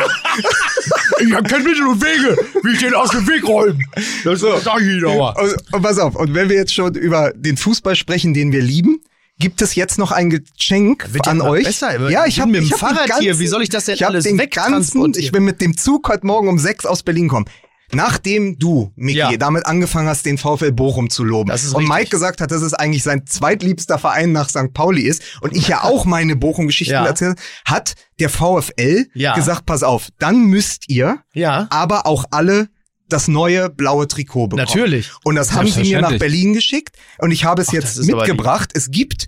ich 1.19 1.33
habe 1.33 1.49
kein 1.49 1.63
Mittel 1.63 1.87
und 1.87 2.01
Wege, 2.01 2.37
wie 2.63 2.71
ich 2.73 2.79
den 2.79 2.93
aus 2.93 3.11
dem 3.11 3.27
Weg 3.27 3.47
räumen. 3.47 3.83
Das 4.23 4.39
sag 4.41 4.81
ich 4.81 4.87
Ihnen 4.87 5.05
aber. 5.05 5.41
Und, 5.41 5.55
und 5.73 5.81
pass 5.81 5.99
auf, 5.99 6.15
und 6.15 6.33
wenn 6.33 6.49
wir 6.49 6.55
jetzt 6.55 6.73
schon 6.73 6.93
über 6.95 7.31
den 7.35 7.57
Fußball 7.57 7.95
sprechen, 7.95 8.33
den 8.33 8.51
wir 8.51 8.61
lieben, 8.61 9.01
gibt 9.39 9.61
es 9.61 9.75
jetzt 9.75 9.97
noch 9.97 10.11
ein 10.11 10.29
Geschenk 10.29 11.07
an 11.25 11.41
euch. 11.41 11.65
besser. 11.65 12.09
Ja, 12.09 12.25
Ich 12.25 12.39
habe 12.39 12.51
mit 12.51 12.61
dem 12.61 12.71
hab 12.71 12.79
Fahrrad 12.79 13.19
hier. 13.19 13.37
Wie 13.39 13.47
soll 13.47 13.61
ich 13.61 13.69
das 13.69 13.85
denn 13.85 13.95
ich 13.95 14.05
alles 14.05 14.23
den 14.23 14.37
ganzen? 14.37 15.13
Ich 15.15 15.31
bin 15.31 15.43
mit 15.43 15.61
dem 15.61 15.77
Zug 15.77 16.09
heute 16.09 16.25
Morgen 16.25 16.47
um 16.47 16.59
sechs 16.59 16.85
aus 16.85 17.03
Berlin 17.03 17.27
gekommen. 17.27 17.45
Nachdem 17.93 18.59
du, 18.59 18.91
Miki, 18.95 19.17
Ja. 19.19 19.35
damit 19.37 19.65
angefangen 19.65 20.07
hast, 20.09 20.25
den 20.25 20.37
VfL 20.37 20.71
Bochum 20.71 21.09
zu 21.09 21.23
loben 21.23 21.49
Das 21.49 21.63
ist 21.63 21.73
und 21.73 21.81
richtig. 21.83 21.95
Mike 21.97 22.09
gesagt 22.09 22.41
hat, 22.41 22.51
dass 22.51 22.61
es 22.61 22.73
eigentlich 22.73 23.03
sein 23.03 23.25
zweitliebster 23.25 23.97
Verein 23.97 24.31
nach 24.33 24.49
St. 24.49 24.73
Pauli 24.73 25.03
ist 25.03 25.23
und 25.41 25.55
ich 25.55 25.67
ja 25.69 25.83
auch 25.83 26.05
meine 26.05 26.35
Bochum-Geschichten 26.35 26.93
Ja. 26.93 27.05
erzählt, 27.05 27.39
hat 27.65 27.95
der 28.19 28.29
VfL 28.29 29.07
Ja. 29.13 29.35
gesagt, 29.35 29.65
pass 29.65 29.83
auf, 29.83 30.09
dann 30.19 30.45
müsst 30.45 30.89
ihr 30.89 31.19
Ja. 31.33 31.67
aber 31.69 32.05
auch 32.07 32.25
alle 32.31 32.69
das 33.09 33.29
neue 33.29 33.69
blaue 33.69 34.05
Trikot 34.07 34.47
bekommen. 34.49 34.67
Natürlich. 34.67 35.11
Und 35.23 35.35
das 35.35 35.53
haben 35.53 35.67
sie 35.69 35.81
mir 35.83 36.01
nach. 36.01 36.17
Berlin 36.19 36.51
geschickt 36.53 36.97
und 37.19 37.31
ich 37.31 37.45
habe 37.45 37.61
es 37.61 37.69
Ach, 37.69 37.73
jetzt 37.73 38.03
mitgebracht. 38.03 38.71
Es 38.73 38.91
gibt 38.91 39.27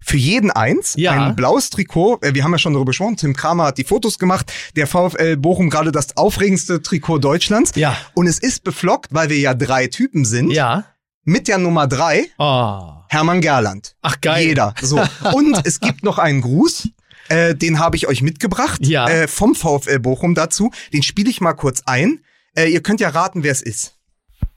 für 0.00 0.16
jeden 0.16 0.50
eins 0.50 0.94
Ja. 0.96 1.12
ein 1.12 1.36
blaues 1.36 1.70
Trikot. 1.70 2.18
Äh, 2.22 2.34
Wir 2.34 2.44
haben 2.44 2.52
ja 2.52 2.58
schon 2.58 2.72
darüber 2.72 2.90
gesprochen. 2.90 3.16
Tim 3.16 3.34
Kramer 3.34 3.64
hat 3.64 3.78
die 3.78 3.84
Fotos 3.84 4.18
gemacht. 4.18 4.52
Der 4.76 4.86
VfL 4.86 5.36
Bochum 5.36 5.70
gerade 5.70 5.92
das 5.92 6.16
aufregendste 6.16 6.80
Trikot 6.82 7.18
Deutschlands. 7.18 7.72
Ja. 7.74 7.96
Und 8.14 8.26
es 8.26 8.38
ist 8.38 8.64
beflockt, 8.64 9.12
weil 9.12 9.28
wir 9.28 9.38
ja 9.38 9.54
drei 9.54 9.86
Typen 9.88 10.24
sind. 10.24 10.50
Ja. 10.50 10.84
Mit 11.24 11.46
der 11.48 11.58
Nummer 11.58 11.86
drei 11.86 12.26
Oh. 12.38 12.80
Hermann 13.08 13.40
Gerland. 13.40 13.96
Ach 14.02 14.20
geil. 14.20 14.46
Jeder. 14.48 14.74
So. 14.80 15.00
Und 15.34 15.60
es 15.66 15.80
gibt 15.80 16.02
noch 16.04 16.18
einen 16.18 16.40
Gruß. 16.40 16.88
Äh, 17.28 17.54
den 17.54 17.78
habe 17.78 17.96
ich 17.96 18.08
euch 18.08 18.22
mitgebracht. 18.22 18.80
Ja. 18.86 19.06
Äh, 19.08 19.28
vom 19.28 19.54
VfL 19.54 19.98
Bochum 19.98 20.34
dazu. 20.34 20.70
Den 20.94 21.02
spiele 21.02 21.28
ich 21.28 21.40
mal 21.42 21.52
kurz 21.52 21.82
ein. 21.84 22.20
Äh, 22.56 22.68
ihr 22.70 22.82
könnt 22.82 23.00
ja 23.00 23.10
raten, 23.10 23.42
wer 23.42 23.52
es 23.52 23.60
ist. 23.60 23.94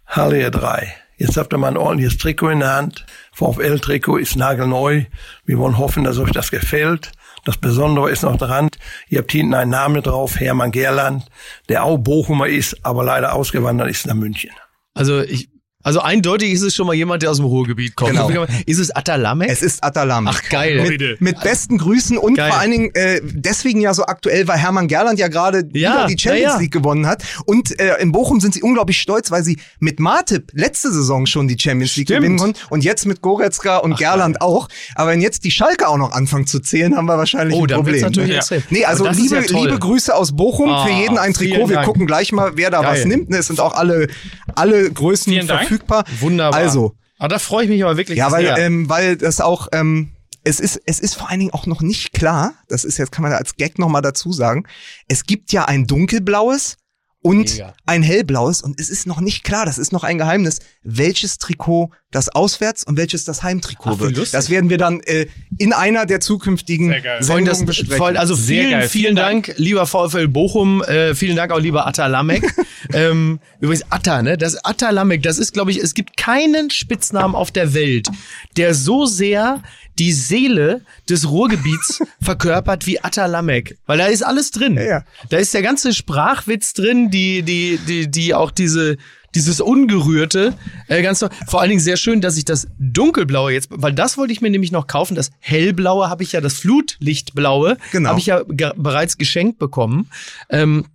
Hallo 0.08 0.36
ihr 0.36 0.52
drei. 0.52 0.94
Jetzt 1.22 1.38
habt 1.38 1.53
ihr 1.53 1.59
mal 1.59 1.67
ein 1.67 1.78
ordentliches 1.78 2.17
Trikot 2.17 2.49
in 2.49 2.61
der 2.61 2.74
Hand. 2.74 3.05
VfL-Trikot 3.34 4.17
ist 4.17 4.38
nagelneu. 4.38 5.03
Wir 5.45 5.59
wollen 5.59 5.78
hoffen, 5.78 6.03
dass 6.03 6.17
euch 6.17 6.32
das 6.32 6.49
gefällt. 6.49 7.11
Das 7.45 7.57
Besondere 7.57 8.09
ist 8.09 8.24
noch 8.24 8.38
dran, 8.38 8.69
ihr 9.07 9.19
habt 9.19 9.32
hinten 9.32 9.53
einen 9.53 9.69
Namen 9.69 10.01
drauf, 10.01 10.39
Hermann 10.39 10.72
Gerland, 10.72 11.28
der 11.69 11.84
auch 11.84 11.99
Bochumer 11.99 12.47
ist, 12.47 12.84
aber 12.84 13.03
leider 13.03 13.34
ausgewandert 13.34 13.91
ist 13.91 14.07
nach 14.07 14.15
München. 14.15 14.49
Also 14.95 15.22
ich, 15.22 15.51
also 15.84 16.00
eindeutig 16.02 16.52
ist 16.52 16.62
es 16.62 16.76
schon 16.76 16.88
mal 16.88 16.94
jemand, 16.94 17.24
der 17.24 17.32
aus 17.32 17.38
dem 17.38 17.46
Ruhrgebiet 17.46 17.96
kommt. 17.96 18.12
Genau. 18.12 18.46
Ist 18.66 18.80
es 18.80 18.92
Atalamek? 18.96 19.50
Es 19.50 19.62
ist 19.62 19.84
Atalam. 19.84 20.28
Ach 20.28 20.42
geil. 20.50 20.86
Mit, 20.90 21.22
mit 21.22 21.40
besten 21.42 21.78
Grüßen 21.78 22.18
und 22.18 22.36
Geil. 22.36 22.50
vor 22.52 22.60
allen 22.60 22.72
Dingen 22.72 22.96
äh, 22.96 23.22
deswegen 23.24 23.82
ja 23.82 23.94
so 23.94 24.06
aktuell, 24.06 24.48
weil 24.48 24.58
Hermann 24.58 24.88
Gerland 24.88 25.20
ja 25.20 25.28
gerade 25.28 25.68
Ja, 25.74 26.08
die 26.08 26.18
Champions 26.18 26.46
ja, 26.46 26.54
ja. 26.56 26.58
League 26.60 26.72
gewonnen 26.72 27.08
hat. 27.08 27.24
Und 27.46 27.80
äh, 27.80 27.98
in 28.02 28.12
Bochum 28.12 28.40
sind 28.40 28.54
sie 28.54 28.62
unglaublich 28.62 29.00
stolz, 29.00 29.32
weil 29.32 29.44
sie 29.44 29.58
mit 29.80 30.00
Martip 30.00 30.52
letzte 30.54 30.92
Saison 30.92 31.26
schon 31.26 31.48
die 31.48 31.58
Champions 31.60 31.96
League 31.96 32.08
Stimmt. 32.08 32.20
gewinnen 32.22 32.38
konnten 32.38 32.60
und 32.70 32.84
jetzt 32.84 33.06
mit 33.06 33.22
Goretzka 33.22 33.78
und 33.78 33.98
Gerland 33.98 34.42
auch. 34.42 34.68
Aber 34.96 35.12
wenn 35.12 35.22
jetzt 35.22 35.44
die 35.44 35.52
Schalke 35.52 35.88
auch 35.88 35.98
noch 35.98 36.12
anfangen 36.12 36.48
zu 36.48 36.60
zählen, 36.60 36.96
haben 36.96 37.06
wir 37.06 37.18
wahrscheinlich 37.18 37.58
Oh, 37.58 37.64
ein 37.64 37.70
Problem. 37.70 38.02
natürlich 38.02 38.30
ne? 38.30 38.36
extrem. 38.38 38.64
Nee, 38.70 38.86
also 38.86 39.08
liebe, 39.08 39.36
ja 39.36 39.42
liebe 39.42 39.80
Grüße 39.80 40.14
aus 40.16 40.36
Bochum. 40.36 40.70
Ah, 40.70 40.86
Für 40.86 40.92
jeden 40.94 41.18
ein 41.18 41.34
Trikot. 41.34 41.70
Wir 41.70 41.76
Dank. 41.76 41.88
gucken 41.88 42.08
gleich 42.08 42.32
mal, 42.32 42.52
wer 42.56 42.70
da 42.70 42.82
Geil. 42.82 42.92
was 43.00 43.06
nimmt. 43.06 43.34
Es 43.34 43.48
sind 43.48 43.60
auch 43.60 43.74
alle, 43.76 44.08
alle 44.56 44.92
Größen 44.92 45.32
Vielen 45.32 45.48
Dank. 45.48 45.70
Verfügbar. 45.72 46.03
Wunderbar. 46.19 46.59
Also, 46.59 46.95
Aber 47.17 47.30
da 47.30 47.39
freue 47.39 47.63
ich 47.65 47.69
mich 47.69 47.84
aber 47.84 47.97
wirklich 47.97 48.17
Ja, 48.17 48.32
weil, 48.32 48.45
sehr. 48.45 48.57
ähm, 48.57 48.89
weil 48.89 49.17
das 49.17 49.41
auch, 49.41 49.67
ähm, 49.72 50.11
es 50.43 50.59
ist, 50.59 50.82
es 50.86 50.99
ist 50.99 51.15
vor 51.15 51.30
allen 51.30 51.39
Dingen 51.39 51.53
auch 51.53 51.65
noch 51.67 51.82
nicht 51.82 52.13
klar, 52.13 52.53
das 52.67 52.84
ist 52.84 52.97
jetzt, 52.97 53.11
kann 53.11 53.24
man 53.24 53.32
als 53.34 53.55
Gag 53.55 53.78
nochmal 53.80 54.01
dazu 54.01 54.34
sagen, 54.34 54.65
es 55.07 55.26
gibt 55.26 55.51
ja 55.51 55.65
ein 55.65 55.86
dunkelblaues 55.86 56.78
und 57.22 57.53
Mega. 57.53 57.76
ein 57.86 58.01
hellblaues 58.01 58.63
und 58.63 58.80
es 58.80 58.89
ist 58.89 59.05
noch 59.05 59.22
nicht 59.22 59.43
klar, 59.43 59.65
das 59.65 59.78
ist 59.78 59.91
noch 59.91 60.03
ein 60.03 60.17
Geheimnis, 60.17 60.59
welches 60.82 61.38
Trikot 61.38 61.91
das 62.12 62.30
Auswärts- 62.30 62.84
und 62.84 62.97
welches 62.97 63.24
das 63.24 63.41
Heimtrikot 63.41 63.91
Ach, 63.95 63.99
wird. 63.99 64.18
lustig. 64.18 64.32
Das 64.32 64.49
werden 64.49 64.70
wir 64.70 64.78
dann 64.78 64.99
äh, 65.01 65.28
in 65.57 65.74
einer 65.74 66.05
der 66.05 66.20
zukünftigen 66.20 66.89
Sehr 66.89 67.01
geil. 67.01 67.24
Freund, 67.24 67.26
Sendungen 67.26 67.45
das, 67.45 67.66
besprechen. 67.66 67.97
Freund, 67.97 68.18
also 68.18 68.36
Sehr 68.36 68.64
vielen, 68.64 68.72
geil. 68.72 68.89
vielen 68.89 69.01
Vielen 69.01 69.16
Dank, 69.16 69.53
lieber 69.57 69.88
VfL 69.88 70.28
Bochum, 70.28 70.84
äh, 70.84 71.16
vielen 71.16 71.38
Dank 71.38 71.51
auch 71.51 71.59
lieber 71.59 71.88
Atta 71.88 72.07
Lamek. 72.07 72.43
ähm, 72.93 73.39
übrigens 73.62 73.86
Atta, 73.89 74.22
ne? 74.22 74.38
Das 74.38 74.64
Atta 74.64 74.89
Lamek, 74.89 75.24
das 75.24 75.38
ist, 75.38 75.53
glaube 75.53 75.72
ich, 75.72 75.78
es 75.78 75.93
gibt 75.93 76.18
keinen 76.18 76.70
Spitznamen 76.70 77.34
auf 77.34 77.51
der 77.51 77.74
Welt, 77.74 78.09
der 78.57 78.74
so 78.74 79.05
sehr 79.05 79.64
die 79.97 80.14
Seele 80.14 80.82
des 81.09 81.30
Ruhrgebiets 81.30 82.01
verkörpert 82.22 82.88
wie 82.88 83.01
Atta 83.01 83.26
Lamek. 83.26 83.78
Weil 83.86 83.97
da 83.97 84.05
ist 84.07 84.24
alles 84.24 84.51
drin. 84.51 84.76
Ja, 84.76 84.84
ja. 84.84 85.05
Da 85.30 85.38
ist 85.38 85.53
der 85.53 85.62
ganze 85.62 85.93
Sprachwitz 85.93 86.74
drin, 86.74 87.09
die, 87.09 87.43
die, 87.43 87.80
die, 87.88 88.09
die 88.09 88.34
auch 88.34 88.51
diese, 88.51 88.97
dieses 89.36 89.62
Ungerührte, 89.62 90.56
äh, 90.88 91.02
ganz 91.02 91.20
toll. 91.20 91.30
Vor 91.48 91.62
allen 91.62 91.70
Dingen 91.70 91.82
sehr 91.82 91.98
schön, 91.98 92.22
dass 92.22 92.38
ich 92.38 92.46
das 92.46 92.68
Dunkelblaue 92.80 93.52
jetzt, 93.54 93.70
weil 93.72 93.94
das 93.94 94.18
wollte 94.18 94.34
ich 94.34 94.42
mir 94.42 94.50
nämlich 94.50 94.72
noch 94.72 94.88
kaufen. 94.88 95.16
Das 95.16 95.32
Hellblaue 95.40 96.10
habe 96.10 96.24
ich 96.24 96.32
ja, 96.34 96.42
das 96.42 96.56
Flutlichtblaue 96.56 97.78
Genau. 97.92 98.10
habe 98.10 98.20
ich 98.20 98.26
ja 98.28 98.44
bereits 98.44 99.18
geschenkt 99.18 99.60
bekommen. 99.60 100.10
Ähm, 100.50 100.86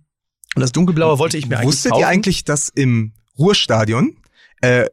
und 0.55 0.61
das 0.61 0.71
Dunkelblaue 0.71 1.19
wollte 1.19 1.37
ich 1.37 1.47
mir 1.47 1.57
eigentlich 1.57 1.67
Wusstet 1.67 1.91
kaufen. 1.91 2.01
ihr 2.01 2.07
eigentlich, 2.07 2.43
dass 2.45 2.69
im 2.69 3.13
Ruhrstadion 3.37 4.17
äh, 4.61 4.85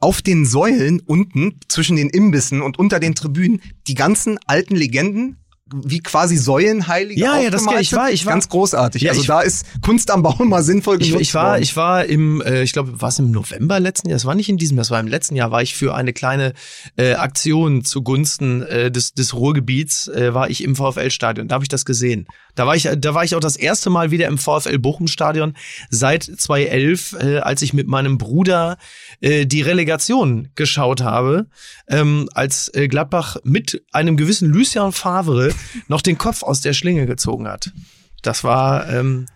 auf 0.00 0.22
den 0.22 0.46
Säulen 0.46 1.00
unten 1.00 1.58
zwischen 1.68 1.96
den 1.96 2.08
Imbissen 2.08 2.62
und 2.62 2.78
unter 2.78 3.00
den 3.00 3.14
Tribünen 3.16 3.60
die 3.88 3.94
ganzen 3.94 4.38
alten 4.46 4.76
Legenden 4.76 5.38
wie 5.74 6.00
quasi 6.00 6.36
Säulenheilige 6.36 7.20
Ja, 7.20 7.38
ja, 7.38 7.50
das 7.50 7.62
ich. 7.66 7.80
Ich 7.80 7.92
war- 7.92 8.10
ich 8.10 8.24
war- 8.26 8.32
ganz 8.32 8.48
großartig. 8.48 9.02
Ja, 9.02 9.10
also 9.10 9.20
ich- 9.22 9.26
da 9.26 9.40
ist 9.40 9.66
Kunst 9.82 10.10
am 10.10 10.22
Baum 10.22 10.48
mal 10.48 10.62
sinnvoll 10.62 11.00
Ich, 11.00 11.08
genutzt 11.08 11.22
ich 11.22 11.34
war, 11.34 11.52
worden. 11.52 11.62
ich 11.62 11.76
war 11.76 12.04
im, 12.04 12.40
äh, 12.42 12.62
ich 12.62 12.72
glaube, 12.72 13.00
war 13.00 13.08
es 13.10 13.18
im 13.18 13.30
November 13.30 13.78
letzten 13.80 14.08
Jahr? 14.08 14.16
Das 14.16 14.24
war 14.24 14.34
nicht 14.34 14.48
in 14.48 14.56
diesem, 14.56 14.76
das 14.76 14.90
war 14.90 14.98
im 15.00 15.06
letzten 15.08 15.36
Jahr. 15.36 15.50
War 15.50 15.62
ich 15.62 15.74
für 15.74 15.94
eine 15.94 16.12
kleine 16.12 16.52
äh, 16.96 17.14
Aktion 17.14 17.84
zugunsten 17.84 18.62
äh, 18.62 18.90
des 18.90 19.12
des 19.14 19.34
Ruhrgebiets 19.34 20.08
äh, 20.08 20.34
war 20.34 20.50
ich 20.50 20.64
im 20.64 20.74
VfL-Stadion. 20.76 21.48
Da 21.48 21.54
habe 21.54 21.64
ich 21.64 21.68
das 21.68 21.84
gesehen. 21.84 22.26
Da 22.58 22.66
war 22.66 22.74
ich, 22.74 22.88
da 22.92 23.14
war 23.14 23.22
ich 23.22 23.36
auch 23.36 23.40
das 23.40 23.54
erste 23.54 23.88
Mal 23.88 24.10
wieder 24.10 24.26
im 24.26 24.36
VfL 24.36 24.80
Bochum-Stadion 24.80 25.54
seit 25.90 26.24
2011, 26.24 27.16
äh, 27.20 27.38
als 27.38 27.62
ich 27.62 27.72
mit 27.72 27.86
meinem 27.86 28.18
Bruder 28.18 28.78
äh, 29.20 29.46
die 29.46 29.62
Relegation 29.62 30.48
geschaut 30.56 31.00
habe, 31.00 31.46
ähm, 31.86 32.28
als 32.34 32.68
äh, 32.74 32.88
Gladbach 32.88 33.36
mit 33.44 33.84
einem 33.92 34.16
gewissen 34.16 34.48
Lucien 34.48 34.90
Favre 34.90 35.54
noch 35.86 36.02
den 36.02 36.18
Kopf 36.18 36.42
aus 36.42 36.60
der 36.60 36.72
Schlinge 36.72 37.06
gezogen 37.06 37.46
hat. 37.46 37.70
Das 38.22 38.42
war 38.42 38.88
ähm, 38.88 39.26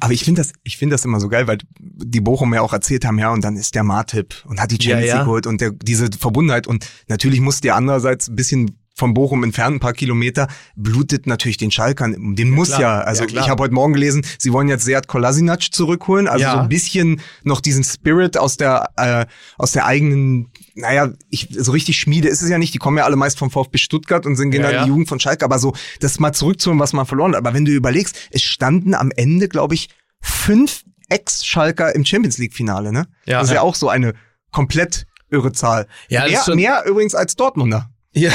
Aber 0.00 0.12
ich 0.12 0.24
finde 0.24 0.40
das, 0.40 0.52
ich 0.64 0.78
finde 0.78 0.94
das 0.94 1.04
immer 1.04 1.20
so 1.20 1.28
geil, 1.28 1.46
weil 1.46 1.58
die 1.78 2.20
Bochum 2.20 2.52
ja 2.54 2.62
auch 2.62 2.72
erzählt 2.72 3.04
haben, 3.04 3.20
ja, 3.20 3.30
und 3.32 3.44
dann 3.44 3.56
ist 3.56 3.76
der 3.76 3.84
Martip 3.84 4.44
und 4.46 4.60
hat 4.60 4.72
die 4.72 4.78
Ja, 4.82 4.94
Champions 4.94 5.08
ja. 5.08 5.14
League 5.14 5.26
geholt 5.26 5.46
und 5.46 5.60
der, 5.60 5.70
diese 5.70 6.08
Verbundenheit 6.18 6.66
und 6.66 6.88
natürlich 7.06 7.40
muss 7.40 7.60
der 7.60 7.76
andererseits 7.76 8.26
ein 8.26 8.34
bisschen 8.34 8.81
von 8.94 9.14
Bochum 9.14 9.42
entfernt, 9.42 9.76
ein 9.76 9.80
paar 9.80 9.94
Kilometer, 9.94 10.48
blutet 10.76 11.26
natürlich 11.26 11.56
den 11.56 11.70
Schalkern. 11.70 12.34
Den 12.36 12.50
muss 12.50 12.68
klar. 12.68 12.80
ja, 12.80 13.00
also 13.00 13.24
Ja, 13.24 13.40
ich 13.40 13.48
habe 13.48 13.62
heute 13.62 13.72
Morgen 13.74 13.94
gelesen, 13.94 14.24
sie 14.38 14.52
wollen 14.52 14.68
jetzt 14.68 14.84
Seat 14.84 15.08
Kolasinac 15.08 15.62
zurückholen, 15.72 16.28
also 16.28 16.42
Ja. 16.44 16.52
so 16.52 16.58
ein 16.58 16.68
bisschen 16.68 17.20
noch 17.42 17.60
diesen 17.62 17.84
Spirit 17.84 18.36
aus 18.36 18.58
der, 18.58 18.90
äh, 18.96 19.26
aus 19.56 19.72
der 19.72 19.86
eigenen, 19.86 20.50
naja, 20.74 21.10
ich, 21.30 21.48
so 21.56 21.72
richtig 21.72 21.98
Schmiede 21.98 22.28
ist 22.28 22.42
es 22.42 22.50
ja 22.50 22.58
nicht, 22.58 22.74
die 22.74 22.78
kommen 22.78 22.98
ja 22.98 23.04
alle 23.04 23.16
meist 23.16 23.38
vom 23.38 23.50
VfB 23.50 23.78
Stuttgart 23.78 24.26
und 24.26 24.36
sind 24.36 24.54
Ja, 24.54 24.70
ja. 24.70 24.82
die 24.84 24.88
Jugend 24.88 25.08
von 25.08 25.18
Schalke, 25.18 25.44
aber 25.44 25.58
so, 25.58 25.74
das 26.00 26.20
mal 26.20 26.32
zurückzuholen, 26.32 26.78
was 26.78 26.92
man 26.92 27.06
verloren 27.06 27.32
hat. 27.32 27.38
Aber 27.38 27.54
wenn 27.54 27.64
du 27.64 27.72
überlegst, 27.72 28.16
es 28.30 28.42
standen 28.42 28.94
am 28.94 29.10
Ende, 29.16 29.48
glaube 29.48 29.74
ich, 29.74 29.88
fünf 30.20 30.82
Ex-Schalker 31.08 31.94
im 31.94 32.04
Champions 32.04 32.38
League-Finale, 32.38 32.92
ne? 32.92 33.06
Ja. 33.26 33.38
das 33.38 33.48
ist 33.48 33.50
ja, 33.50 33.56
Ja. 33.56 33.62
auch 33.62 33.74
so 33.74 33.88
eine 33.88 34.14
komplett 34.50 35.06
irre 35.30 35.52
Zahl. 35.52 35.86
Ja, 36.08 36.24
mehr, 36.26 36.54
mehr 36.54 36.84
übrigens 36.86 37.14
als 37.14 37.36
Dortmunder. 37.36 37.88
Ja, 38.14 38.30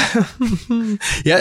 ja 1.24 1.38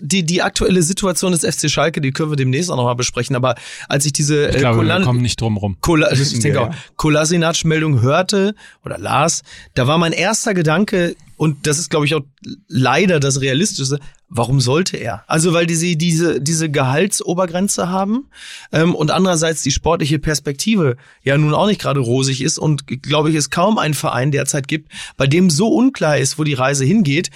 die, 0.00 0.24
die 0.24 0.42
aktuelle 0.42 0.82
Situation 0.82 1.32
des 1.32 1.44
FC 1.44 1.68
Schalke, 1.70 2.00
die 2.00 2.12
können 2.12 2.30
wir 2.30 2.36
demnächst 2.36 2.70
auch 2.70 2.76
nochmal 2.76 2.94
besprechen. 2.94 3.34
Aber 3.34 3.56
als 3.88 4.06
ich 4.06 4.12
diese 4.12 4.48
Ich 4.48 4.56
äh, 4.56 4.58
glaube, 4.60 4.78
wir 4.78 4.82
Kolan- 4.84 5.02
kommen 5.04 5.22
nicht 5.22 5.40
drum 5.40 5.56
rum. 5.56 5.76
Kola 5.80 6.12
ich 6.12 6.30
denke 6.38 6.52
wir, 6.58 6.62
auch. 6.62 6.74
Kolasinac-Meldung 6.96 8.00
hörte 8.00 8.54
oder 8.84 8.98
las, 8.98 9.42
da 9.74 9.86
war 9.86 9.98
mein 9.98 10.12
erster 10.12 10.54
Gedanke, 10.54 11.16
und 11.36 11.66
das 11.66 11.78
ist, 11.78 11.88
glaube 11.88 12.04
ich, 12.04 12.14
auch 12.14 12.20
leider 12.68 13.18
das 13.18 13.40
Realistische, 13.40 13.98
warum 14.28 14.60
sollte 14.60 14.98
er? 14.98 15.24
Also, 15.26 15.54
weil 15.54 15.66
die 15.66 15.74
sie 15.74 15.96
diese, 15.96 16.38
diese 16.38 16.68
Gehaltsobergrenze 16.70 17.88
haben 17.88 18.26
ähm, 18.72 18.94
und 18.94 19.10
andererseits 19.10 19.62
die 19.62 19.70
sportliche 19.70 20.18
Perspektive 20.18 20.98
ja 21.22 21.38
nun 21.38 21.54
auch 21.54 21.66
nicht 21.66 21.80
gerade 21.80 22.00
rosig 22.00 22.42
ist 22.42 22.58
und, 22.58 22.86
glaube 23.02 23.30
ich, 23.30 23.36
es 23.36 23.48
kaum 23.48 23.78
einen 23.78 23.94
Verein 23.94 24.32
derzeit 24.32 24.68
gibt, 24.68 24.92
bei 25.16 25.26
dem 25.26 25.48
so 25.48 25.68
unklar 25.68 26.18
ist, 26.18 26.38
wo 26.38 26.44
die 26.44 26.52
Reise 26.52 26.84
hingeht. 26.84 27.30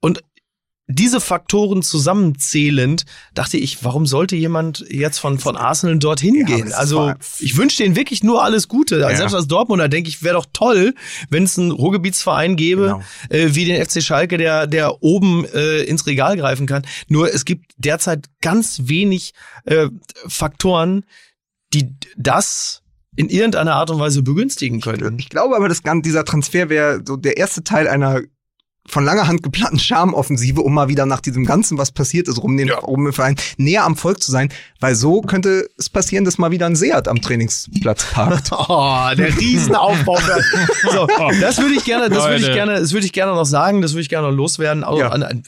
Und 0.00 0.22
diese 0.92 1.20
Faktoren 1.20 1.82
zusammenzählend, 1.82 3.04
dachte 3.34 3.56
ich, 3.58 3.84
warum 3.84 4.06
sollte 4.06 4.34
jemand 4.34 4.84
jetzt 4.90 5.18
von, 5.18 5.38
von 5.38 5.56
Arsenal 5.56 5.98
dorthin 6.00 6.44
gehen? 6.46 6.72
Also, 6.72 7.12
ich 7.38 7.56
wünsche 7.56 7.82
denen 7.84 7.94
wirklich 7.94 8.24
nur 8.24 8.42
alles 8.42 8.66
Gute. 8.66 8.98
Ja. 8.98 9.14
Selbst 9.14 9.34
als 9.34 9.46
Dortmunder 9.46 9.88
denke 9.88 10.08
ich, 10.08 10.24
wäre 10.24 10.34
doch 10.34 10.46
toll, 10.52 10.94
wenn 11.28 11.44
es 11.44 11.56
einen 11.58 11.70
Ruhrgebietsverein 11.70 12.56
gäbe, 12.56 12.82
Genau. 12.82 13.02
äh, 13.28 13.54
wie 13.54 13.66
den 13.66 13.84
FC 13.84 14.02
Schalke, 14.02 14.36
der, 14.36 14.66
der 14.66 15.00
oben 15.00 15.44
äh, 15.54 15.82
ins 15.84 16.06
Regal 16.06 16.36
greifen 16.36 16.66
kann. 16.66 16.82
Nur 17.06 17.32
es 17.32 17.44
gibt 17.44 17.72
derzeit 17.76 18.26
ganz 18.40 18.80
wenig 18.86 19.32
äh, 19.66 19.86
Faktoren, 20.26 21.04
die 21.72 21.94
das 22.16 22.82
in 23.14 23.28
irgendeiner 23.28 23.74
Art 23.76 23.90
und 23.90 24.00
Weise 24.00 24.22
begünstigen 24.22 24.80
können. 24.80 25.20
Ich 25.20 25.28
glaube 25.28 25.54
aber, 25.54 25.68
das, 25.68 25.84
Gan- 25.84 26.02
dieser 26.02 26.24
Transfer 26.24 26.68
wäre 26.68 27.00
so 27.06 27.16
der 27.16 27.36
erste 27.36 27.62
Teil 27.62 27.86
einer 27.86 28.22
von 28.90 29.04
langer 29.04 29.26
Hand 29.28 29.42
geplanten 29.42 29.78
Charmoffensive, 29.78 30.60
um 30.60 30.74
mal 30.74 30.88
wieder 30.88 31.06
nach 31.06 31.20
diesem 31.20 31.44
Ganzen, 31.44 31.78
was 31.78 31.92
passiert 31.92 32.28
ist, 32.28 32.38
um 32.38 32.56
den 32.56 32.70
um 32.70 33.04
den 33.04 33.12
Verein 33.12 33.36
näher 33.56 33.84
am 33.84 33.96
Volk 33.96 34.22
zu 34.22 34.30
sein, 34.30 34.50
weil 34.80 34.94
so 34.94 35.20
könnte 35.22 35.68
es 35.78 35.88
passieren, 35.88 36.24
dass 36.24 36.38
mal 36.38 36.50
wieder 36.50 36.66
ein 36.66 36.76
Seat 36.76 37.08
am 37.08 37.20
Trainingsplatz 37.20 38.06
parkt. 38.12 38.50
Oh, 38.72 39.08
der 39.16 39.36
Riesenaufbau. 39.36 40.18
so, 40.92 41.08
das 41.40 41.58
würde 41.58 41.74
ich 41.74 41.84
gerne, 41.84 42.08
das 42.08 42.24
würde 42.24 42.36
ich 42.46 42.52
gerne, 42.52 42.74
das 42.74 42.92
würde 42.92 43.06
ich 43.06 43.12
gerne 43.12 43.32
noch 43.32 43.44
sagen, 43.44 43.80
das 43.82 43.92
würde 43.92 44.02
ich 44.02 44.08
gerne 44.08 44.28
noch 44.28 44.36
loswerden. 44.36 44.84
Also, 44.84 45.00
Ja. 45.00 45.08
an, 45.08 45.22
an, 45.22 45.42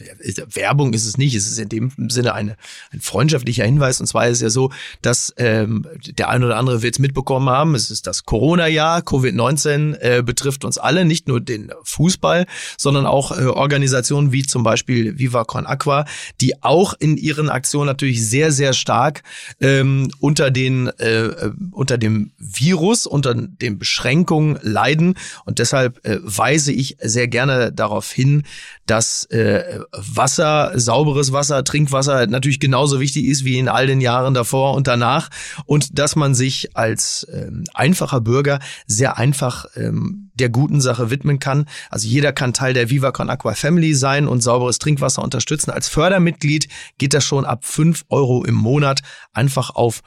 Werbung 0.53 0.93
ist 0.93 1.07
es 1.07 1.19
nicht, 1.19 1.35
es 1.35 1.47
ist 1.47 1.59
in 1.59 1.69
dem 1.69 1.93
Sinne 2.09 2.35
eine, 2.35 2.57
ein 2.93 3.01
freundschaftlicher 3.01 3.65
Hinweis. 3.65 4.01
Und 4.01 4.07
zwar 4.07 4.27
ist 4.29 4.39
es 4.39 4.41
ja 4.43 4.51
so, 4.51 4.71
dass 5.03 5.33
ähm, 5.37 5.87
der 6.19 6.29
ein 6.31 6.43
oder 6.43 6.57
andere 6.57 6.83
wird 6.83 6.95
es 6.95 6.99
mitbekommen 6.99 7.49
haben. 7.49 7.75
Es 7.75 7.91
ist 7.91 8.07
das 8.07 8.25
Corona-Jahr, 8.25 9.01
Covid-19 9.01 9.99
äh, 10.01 10.23
betrifft 10.23 10.65
uns 10.65 10.79
alle, 10.79 11.05
nicht 11.05 11.29
nur 11.29 11.41
den 11.41 11.73
Fußball, 11.85 12.47
sondern 12.77 13.07
auch 13.07 13.32
äh, 13.39 13.47
Organisationen 13.47 14.33
wie 14.33 14.43
zum 14.43 14.63
Beispiel 14.63 15.19
Viva 15.19 15.45
Con 15.45 15.67
Aqua, 15.67 16.05
die 16.41 16.63
auch 16.63 16.95
in 16.99 17.17
ihren 17.17 17.49
Aktionen 17.49 17.87
natürlich 17.87 18.27
sehr, 18.27 18.53
sehr 18.53 18.73
stark 18.73 19.23
ähm, 19.61 20.11
unter 20.21 20.51
den 20.51 20.89
äh, 20.99 21.27
äh, 21.27 21.53
unter 21.71 21.99
dem 21.99 22.33
Virus, 22.39 23.07
unter 23.07 23.35
den 23.35 23.79
Beschränkungen 23.79 24.59
leiden. 24.63 25.15
Und 25.45 25.59
deshalb 25.59 26.05
äh, 26.05 26.19
weise 26.23 26.73
ich 26.73 26.97
sehr 27.01 27.29
gerne 27.29 27.73
darauf 27.73 28.11
hin, 28.11 28.45
dass 28.87 29.25
äh, 29.27 29.81
Wasser, 29.93 30.73
sauberes 30.75 31.33
Wasser, 31.33 31.65
Trinkwasser 31.65 32.27
natürlich 32.27 32.61
genauso 32.61 33.01
wichtig 33.01 33.27
ist 33.27 33.45
wie 33.45 33.59
in 33.59 33.69
all 33.69 33.87
den 33.87 34.01
Jahren 34.01 34.35
davor 34.35 34.75
und 34.75 34.87
danach. 34.87 35.29
Und 35.67 35.99
dass 35.99 36.17
man 36.17 36.35
sich 36.35 36.77
als 36.77 37.27
ähm, 37.33 37.65
einfacher 37.75 38.21
Bürger 38.21 38.59
sehr 38.87 39.19
einfach 39.19 39.67
ähm, 39.77 40.31
der 40.35 40.49
guten 40.49 40.81
Sache 40.81 41.11
widmen 41.11 41.39
kann. 41.39 41.67
Also 41.91 42.09
jeder 42.09 42.33
kann 42.33 42.53
Teil 42.53 42.75
der 42.75 42.91
Viva 42.91 43.13
Con 43.13 43.31
Aqua 43.31 43.55
Family 43.55 43.95
sein 43.95 44.27
und 44.27 44.43
sauberes 44.43 44.79
Trinkwasser 44.79 45.23
unterstützen. 45.23 45.71
Als 45.71 45.89
Fördermitglied 45.89 46.69
geht 46.99 47.15
das 47.15 47.25
schon 47.25 47.45
ab 47.45 47.65
5 47.65 48.05
Euro 48.09 48.45
im 48.45 48.55
Monat 48.55 49.01
einfach 49.33 49.71
auf 49.71 50.03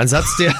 Ein 0.00 0.08
Satz, 0.08 0.34
der, 0.38 0.54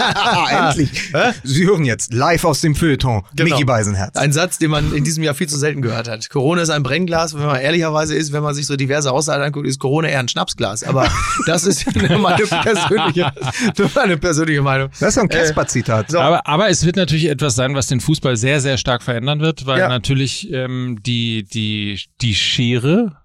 Ah, 0.00 0.68
endlich. 0.70 0.90
Sie 1.44 1.64
hören 1.64 1.84
jetzt 1.84 2.12
live 2.12 2.44
aus 2.44 2.60
dem 2.60 2.74
Feuilleton. 2.74 3.22
Genau. 3.36 3.50
Mickey 3.50 3.64
Beisenherz. 3.64 4.16
ein 4.16 4.32
Satz, 4.32 4.58
den 4.58 4.70
man 4.72 4.92
in 4.92 5.04
diesem 5.04 5.22
Jahr 5.22 5.34
viel 5.34 5.48
zu 5.48 5.56
selten 5.56 5.80
gehört 5.80 6.08
hat. 6.08 6.28
Corona 6.28 6.62
ist 6.62 6.70
ein 6.70 6.82
Brennglas. 6.82 7.34
Wenn 7.34 7.46
man 7.46 7.60
ehrlicherweise 7.60 8.16
ist, 8.16 8.32
wenn 8.32 8.42
man 8.42 8.52
sich 8.54 8.66
so 8.66 8.74
diverse 8.74 9.12
Aussagen 9.12 9.44
anguckt, 9.44 9.68
ist 9.68 9.78
Corona 9.78 10.08
eher 10.08 10.18
ein 10.18 10.26
Schnapsglas. 10.26 10.82
Aber 10.82 11.08
das 11.46 11.62
ist 11.64 11.86
nur 11.94 12.18
meine 12.18 12.44
persönliche, 12.44 13.32
nur 13.78 13.90
meine 13.94 14.16
persönliche 14.16 14.62
Meinung. 14.62 14.88
Das 14.98 15.10
ist 15.10 15.14
so 15.14 15.20
ein 15.20 15.28
Casper-Zitat. 15.28 16.12
Aber, 16.16 16.44
aber 16.48 16.68
es 16.68 16.84
wird 16.84 16.96
natürlich 16.96 17.26
etwas 17.26 17.54
sein, 17.54 17.76
was 17.76 17.86
den 17.86 18.00
Fußball 18.00 18.36
sehr, 18.36 18.60
sehr 18.60 18.76
stark 18.76 19.04
verändern 19.04 19.38
wird, 19.38 19.66
weil 19.66 19.78
Ja. 19.78 19.88
natürlich 19.88 20.52
ähm, 20.52 20.98
die, 21.06 21.44
die, 21.44 22.00
die 22.20 22.34
Schere 22.34 23.16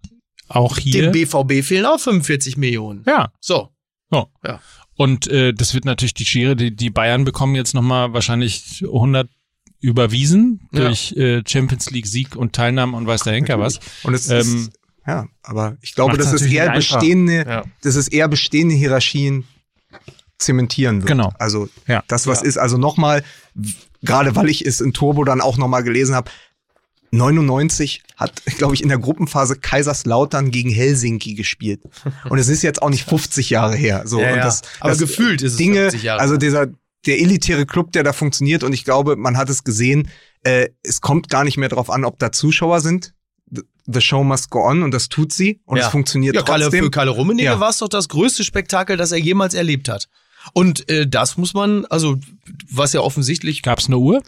auch 0.47 0.77
hier. 0.77 1.09
Dem 1.09 1.11
BVB 1.11 1.65
fehlen 1.65 1.87
auch 1.87 1.99
45 1.99 2.55
Millionen. 2.57 3.03
ja, 3.07 3.31
So. 3.41 3.69
so. 4.11 4.27
Ja. 4.45 4.59
Und 4.97 5.27
äh, 5.27 5.53
das 5.53 5.73
wird 5.73 5.85
natürlich 5.85 6.13
die 6.13 6.25
Schere, 6.25 6.55
die, 6.55 6.75
die 6.75 6.89
Bayern 6.89 7.25
bekommen 7.25 7.55
jetzt 7.55 7.73
nochmal 7.73 8.13
wahrscheinlich 8.13 8.81
100 8.85 9.29
überwiesen 9.81 10.67
Ja. 10.71 10.85
durch 10.87 11.11
äh, 11.13 11.43
Champions 11.45 11.91
League 11.91 12.07
Sieg 12.07 12.35
und 12.35 12.53
Teilnahme 12.53 12.95
und 12.97 13.05
weiß 13.05 13.23
der 13.23 13.33
Henker 13.33 13.59
was. 13.59 13.79
Und 14.03 14.13
es 14.13 14.29
Ähm, 14.29 14.39
ist, 14.39 14.71
ja, 15.05 15.27
aber 15.43 15.77
ich 15.81 15.93
glaube, 15.95 16.13
macht's 16.13 16.25
das 16.25 16.33
ist 16.35 16.41
natürlich 16.41 16.57
eher 16.57 16.71
bestehende, 16.73 17.45
Ja. 17.47 17.63
das 17.83 17.95
ist 17.95 18.07
eher 18.07 18.27
bestehende 18.27 18.73
Hierarchien 18.75 19.43
zementieren 20.37 20.97
wird. 21.01 21.07
Genau. 21.07 21.31
Also 21.39 21.69
Ja. 21.87 22.03
das, 22.07 22.25
was 22.27 22.41
ist, 22.41 22.57
also 22.57 22.77
nochmal, 22.77 23.23
gerade 24.01 24.35
weil 24.35 24.49
ich 24.49 24.65
es 24.65 24.81
in 24.81 24.93
Turbo 24.93 25.23
dann 25.23 25.41
auch 25.41 25.57
nochmal 25.57 25.83
gelesen 25.83 26.15
habe, 26.15 26.31
99 27.11 28.01
hat, 28.17 28.41
glaube 28.57 28.73
ich, 28.75 28.81
in 28.83 28.89
der 28.89 28.97
Gruppenphase 28.97 29.55
Kaiserslautern 29.57 30.51
gegen 30.51 30.69
Helsinki 30.69 31.33
gespielt. 31.33 31.81
Und 32.29 32.37
es 32.39 32.47
ist 32.47 32.61
jetzt 32.61 32.81
auch 32.81 32.89
nicht 32.89 33.07
50 33.07 33.49
Jahre 33.49 33.75
her. 33.75 34.03
So, 34.05 34.19
Ja, 34.21 34.35
ja. 34.37 34.43
das, 34.43 34.61
Aber 34.79 34.89
das 34.91 34.99
gefühlt 34.99 35.41
ist 35.41 35.53
es 35.53 35.57
Dinge, 35.57 35.81
50 35.83 36.03
Jahre. 36.03 36.21
also 36.21 36.37
dieser, 36.37 36.67
der 37.05 37.19
elitäre 37.19 37.65
Club, 37.65 37.91
der 37.91 38.03
da 38.03 38.13
funktioniert, 38.13 38.63
und 38.63 38.73
ich 38.73 38.83
glaube, 38.83 39.15
man 39.15 39.37
hat 39.37 39.49
es 39.49 39.63
gesehen, 39.63 40.09
äh, 40.43 40.69
es 40.83 41.01
kommt 41.01 41.29
gar 41.29 41.43
nicht 41.43 41.57
mehr 41.57 41.69
drauf 41.69 41.89
an, 41.89 42.05
ob 42.05 42.19
da 42.19 42.31
Zuschauer 42.31 42.81
sind. 42.81 43.13
The- 43.87 44.01
show 44.01 44.23
must 44.23 44.49
go 44.49 44.63
on 44.67 44.81
und 44.81 44.91
das 44.95 45.09
tut 45.09 45.31
sie 45.31 45.61
und 45.65 45.77
Ja. 45.77 45.85
es 45.85 45.89
funktioniert 45.91 46.35
Ja, 46.35 46.41
Kalle, 46.41 46.63
trotzdem. 46.63 46.85
für 46.85 46.89
Kalle 46.91 47.11
Rummenigge 47.11 47.59
war 47.59 47.69
es 47.69 47.77
doch 47.77 47.87
das 47.87 48.09
größte 48.09 48.43
Spektakel, 48.43 48.97
das 48.97 49.11
er 49.11 49.19
jemals 49.19 49.53
erlebt 49.53 49.87
hat. 49.89 50.07
Und 50.53 50.89
äh, 50.89 51.07
das 51.07 51.37
muss 51.37 51.53
man, 51.53 51.85
also 51.85 52.17
was 52.69 52.93
ja 52.93 53.01
offensichtlich 53.01 53.61
Gab's 53.61 53.87
eine 53.87 53.97
Uhr? 53.97 54.21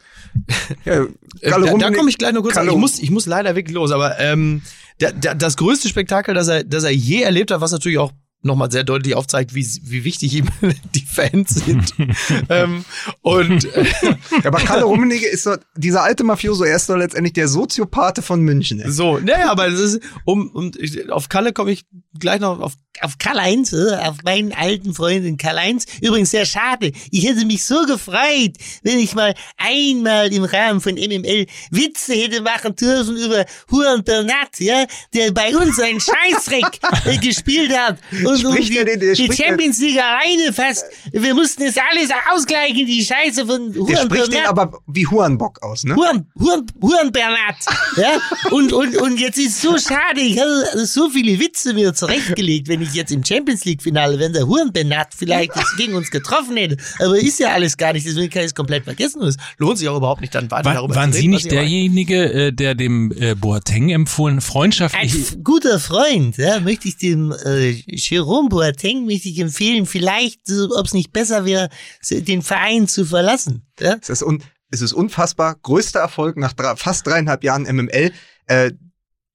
Ja, 0.86 1.06
Äh, 1.42 1.52
da, 1.52 1.60
da 1.60 1.92
komme 1.92 2.10
ich 2.10 2.18
gleich 2.18 2.34
noch 2.34 2.42
kurz. 2.42 2.56
Kalle 2.56 2.70
an. 2.70 2.76
Ich 2.76 2.82
muss, 2.82 3.00
ich 3.00 3.12
muss 3.12 3.26
leider 3.26 3.56
wirklich 3.56 3.76
los, 3.76 3.92
aber 3.92 4.20
ähm, 4.20 4.62
da, 5.00 5.12
da, 5.12 5.34
das 5.34 5.58
größte 5.58 5.88
Spektakel, 5.90 6.34
das 6.34 6.48
er, 6.48 6.64
das 6.64 6.84
er 6.84 6.92
je 6.92 7.22
erlebt 7.22 7.52
hat, 7.52 7.62
was 7.62 7.72
natürlich 7.72 8.00
auch 8.00 8.12
nochmal 8.42 8.72
sehr 8.72 8.84
deutlich 8.84 9.16
aufzeigt, 9.16 9.54
wie, 9.54 9.68
wie 9.84 10.04
wichtig 10.04 10.36
ihm 10.36 10.48
die 10.96 11.06
Fans 11.06 11.50
sind. 11.50 11.94
ähm, 12.50 12.86
und 13.22 13.66
äh, 13.74 13.86
Ja, 14.32 14.46
aber 14.46 14.60
Kalle 14.60 14.84
Rummenigge 14.84 15.28
ist 15.28 15.44
so, 15.44 15.56
dieser 15.76 16.04
alte 16.04 16.24
Mafioso, 16.24 16.64
er 16.64 16.76
ist 16.76 16.90
doch 16.90 16.98
letztendlich 16.98 17.34
der 17.34 17.48
Soziopathe 17.48 18.22
von 18.22 18.42
München. 18.42 18.80
ey. 18.80 18.92
so, 18.92 19.20
naja, 19.20 19.52
aber 19.52 19.70
das 19.70 19.80
ist, 19.80 20.02
um, 20.26 20.50
um 20.52 20.72
ich, 20.78 21.10
auf 21.12 21.30
Kalle 21.30 21.54
komme 21.54 21.72
ich 21.72 21.86
gleich 22.20 22.40
noch 22.40 22.60
auf 22.60 22.74
auf 23.02 23.18
Karl-Heinz, 23.18 23.74
äh, 23.74 23.96
auf 23.98 24.24
meinen 24.24 24.54
alten 24.54 24.94
Freundin 24.94 25.38
Karl-Heinz. 25.38 25.86
Übrigens 26.02 26.32
sehr 26.32 26.46
schade. 26.46 26.92
Ich 27.12 27.28
hätte 27.28 27.46
mich 27.46 27.64
so 27.64 27.86
gefreut, 27.86 28.56
wenn 28.84 29.00
ich 29.00 29.14
mal 29.14 29.34
einmal 29.58 30.34
im 30.34 30.44
Rahmen 30.44 30.82
von 30.82 30.96
MML 30.96 31.46
Witze 31.72 32.14
hätte 32.14 32.42
machen 32.42 32.76
dürfen 32.76 33.18
über 33.18 33.46
Huan 33.72 34.04
Bernat, 34.04 34.60
ja, 34.60 34.86
der 35.14 35.32
bei 35.32 35.56
uns 35.56 35.80
einen 35.80 36.00
Scheißdreck 36.00 36.80
äh, 37.06 37.18
gespielt 37.18 37.76
hat. 37.76 37.98
Und 38.28 38.40
Spricht 38.40 38.70
die, 38.70 38.74
der 38.76 38.98
der 38.98 39.14
die 39.14 39.28
der- 39.28 39.36
Champions 39.36 39.80
League 39.80 39.98
alleine 40.02 40.52
fast. 40.54 40.86
Wir 41.12 41.34
mussten 41.34 41.64
es 41.64 41.76
alles 41.78 42.10
ausgleichen, 42.34 42.86
die 42.86 43.04
Scheiße 43.04 43.46
von 43.46 43.72
Der 43.74 43.82
Huan 43.82 43.96
spricht 44.06 44.26
den 44.28 44.32
Bernat. 44.32 44.50
aber 44.50 44.80
wie 44.88 45.08
Hurenbock 45.08 45.62
aus, 45.64 45.84
ne? 45.84 45.96
Huren, 45.96 46.26
Huren, 46.40 46.66
Huren 46.82 47.12
Bernat. 47.12 47.56
Ja? 47.96 48.20
Und, 48.52 48.74
und, 48.74 48.98
und 48.98 49.20
jetzt 49.20 49.38
ist 49.38 49.62
so 49.62 49.78
schade, 49.78 50.20
ich 50.22 50.40
habe 50.40 50.86
so 50.86 51.10
viele 51.10 51.40
Witze 51.40 51.74
mir 51.74 51.94
zurechtgelegt, 51.94 52.68
wenn 52.68 52.82
ich 52.82 52.94
jetzt 52.94 53.12
im 53.12 53.24
Champions 53.24 53.66
League 53.66 53.82
Finale, 53.82 54.20
wenn 54.20 54.34
der 54.34 54.48
Huren 54.48 54.72
Bernat 54.72 55.10
vielleicht 55.16 55.52
gegen 55.78 55.94
uns 55.96 56.12
getroffen 56.12 56.58
hätte. 56.58 56.78
Aber 57.00 57.18
ist 57.18 57.40
ja 57.40 57.50
alles 57.54 57.78
gar 57.78 57.94
nicht, 57.94 58.06
deswegen 58.06 58.30
kann 58.30 58.42
ich 58.42 58.48
es 58.48 58.56
komplett 58.56 58.84
vergessen. 58.84 59.22
Und 59.22 59.30
es 59.30 59.38
lohnt 59.58 59.78
sich 59.78 59.88
auch 59.90 59.98
überhaupt 59.98 60.22
nicht 60.22 60.34
dann 60.36 60.50
weiter 60.52 60.66
War, 60.66 60.74
darüber 60.76 60.96
waren 60.96 61.12
zu 61.12 61.18
Sie 61.18 61.22
reden, 61.24 61.32
nicht 61.34 61.46
ihr 61.46 61.52
wollt. 61.54 61.62
derjenige, 61.62 62.34
äh, 62.34 62.52
der 62.54 62.76
dem 62.76 63.12
äh, 63.12 63.36
Boateng 63.36 63.90
empfohlen, 63.90 64.38
Ein 64.38 64.42
freundschaftlich 64.42 65.14
f- 65.14 65.38
guter 65.44 65.80
Freund, 65.80 66.38
ja, 66.38 66.60
möchte 66.60 66.88
ich 66.88 66.98
dem 66.98 67.32
äh, 67.46 67.72
Jerome 68.18 68.50
Boateng 68.50 69.06
möchte 69.06 69.30
ich 69.30 69.38
empfehlen, 69.38 69.86
vielleicht, 69.86 70.42
ob 70.76 70.88
es 70.88 70.94
nicht 70.94 71.14
besser 71.14 71.46
wäre, 71.46 71.70
den 72.10 72.42
Verein 72.42 72.88
zu 72.88 73.06
verlassen. 73.06 73.68
Ja? 73.80 73.98
Es 74.02 74.10
ist, 74.10 74.24
un, 74.24 74.42
es 74.72 74.82
ist 74.82 74.94
unfassbar. 74.94 75.56
Größter 75.62 76.00
Erfolg 76.00 76.36
nach 76.36 76.54
drei, 76.54 76.76
fast 76.76 77.06
dreieinhalb 77.06 77.44
Jahren 77.44 77.64
MML. 77.64 78.12
Äh, 78.48 78.72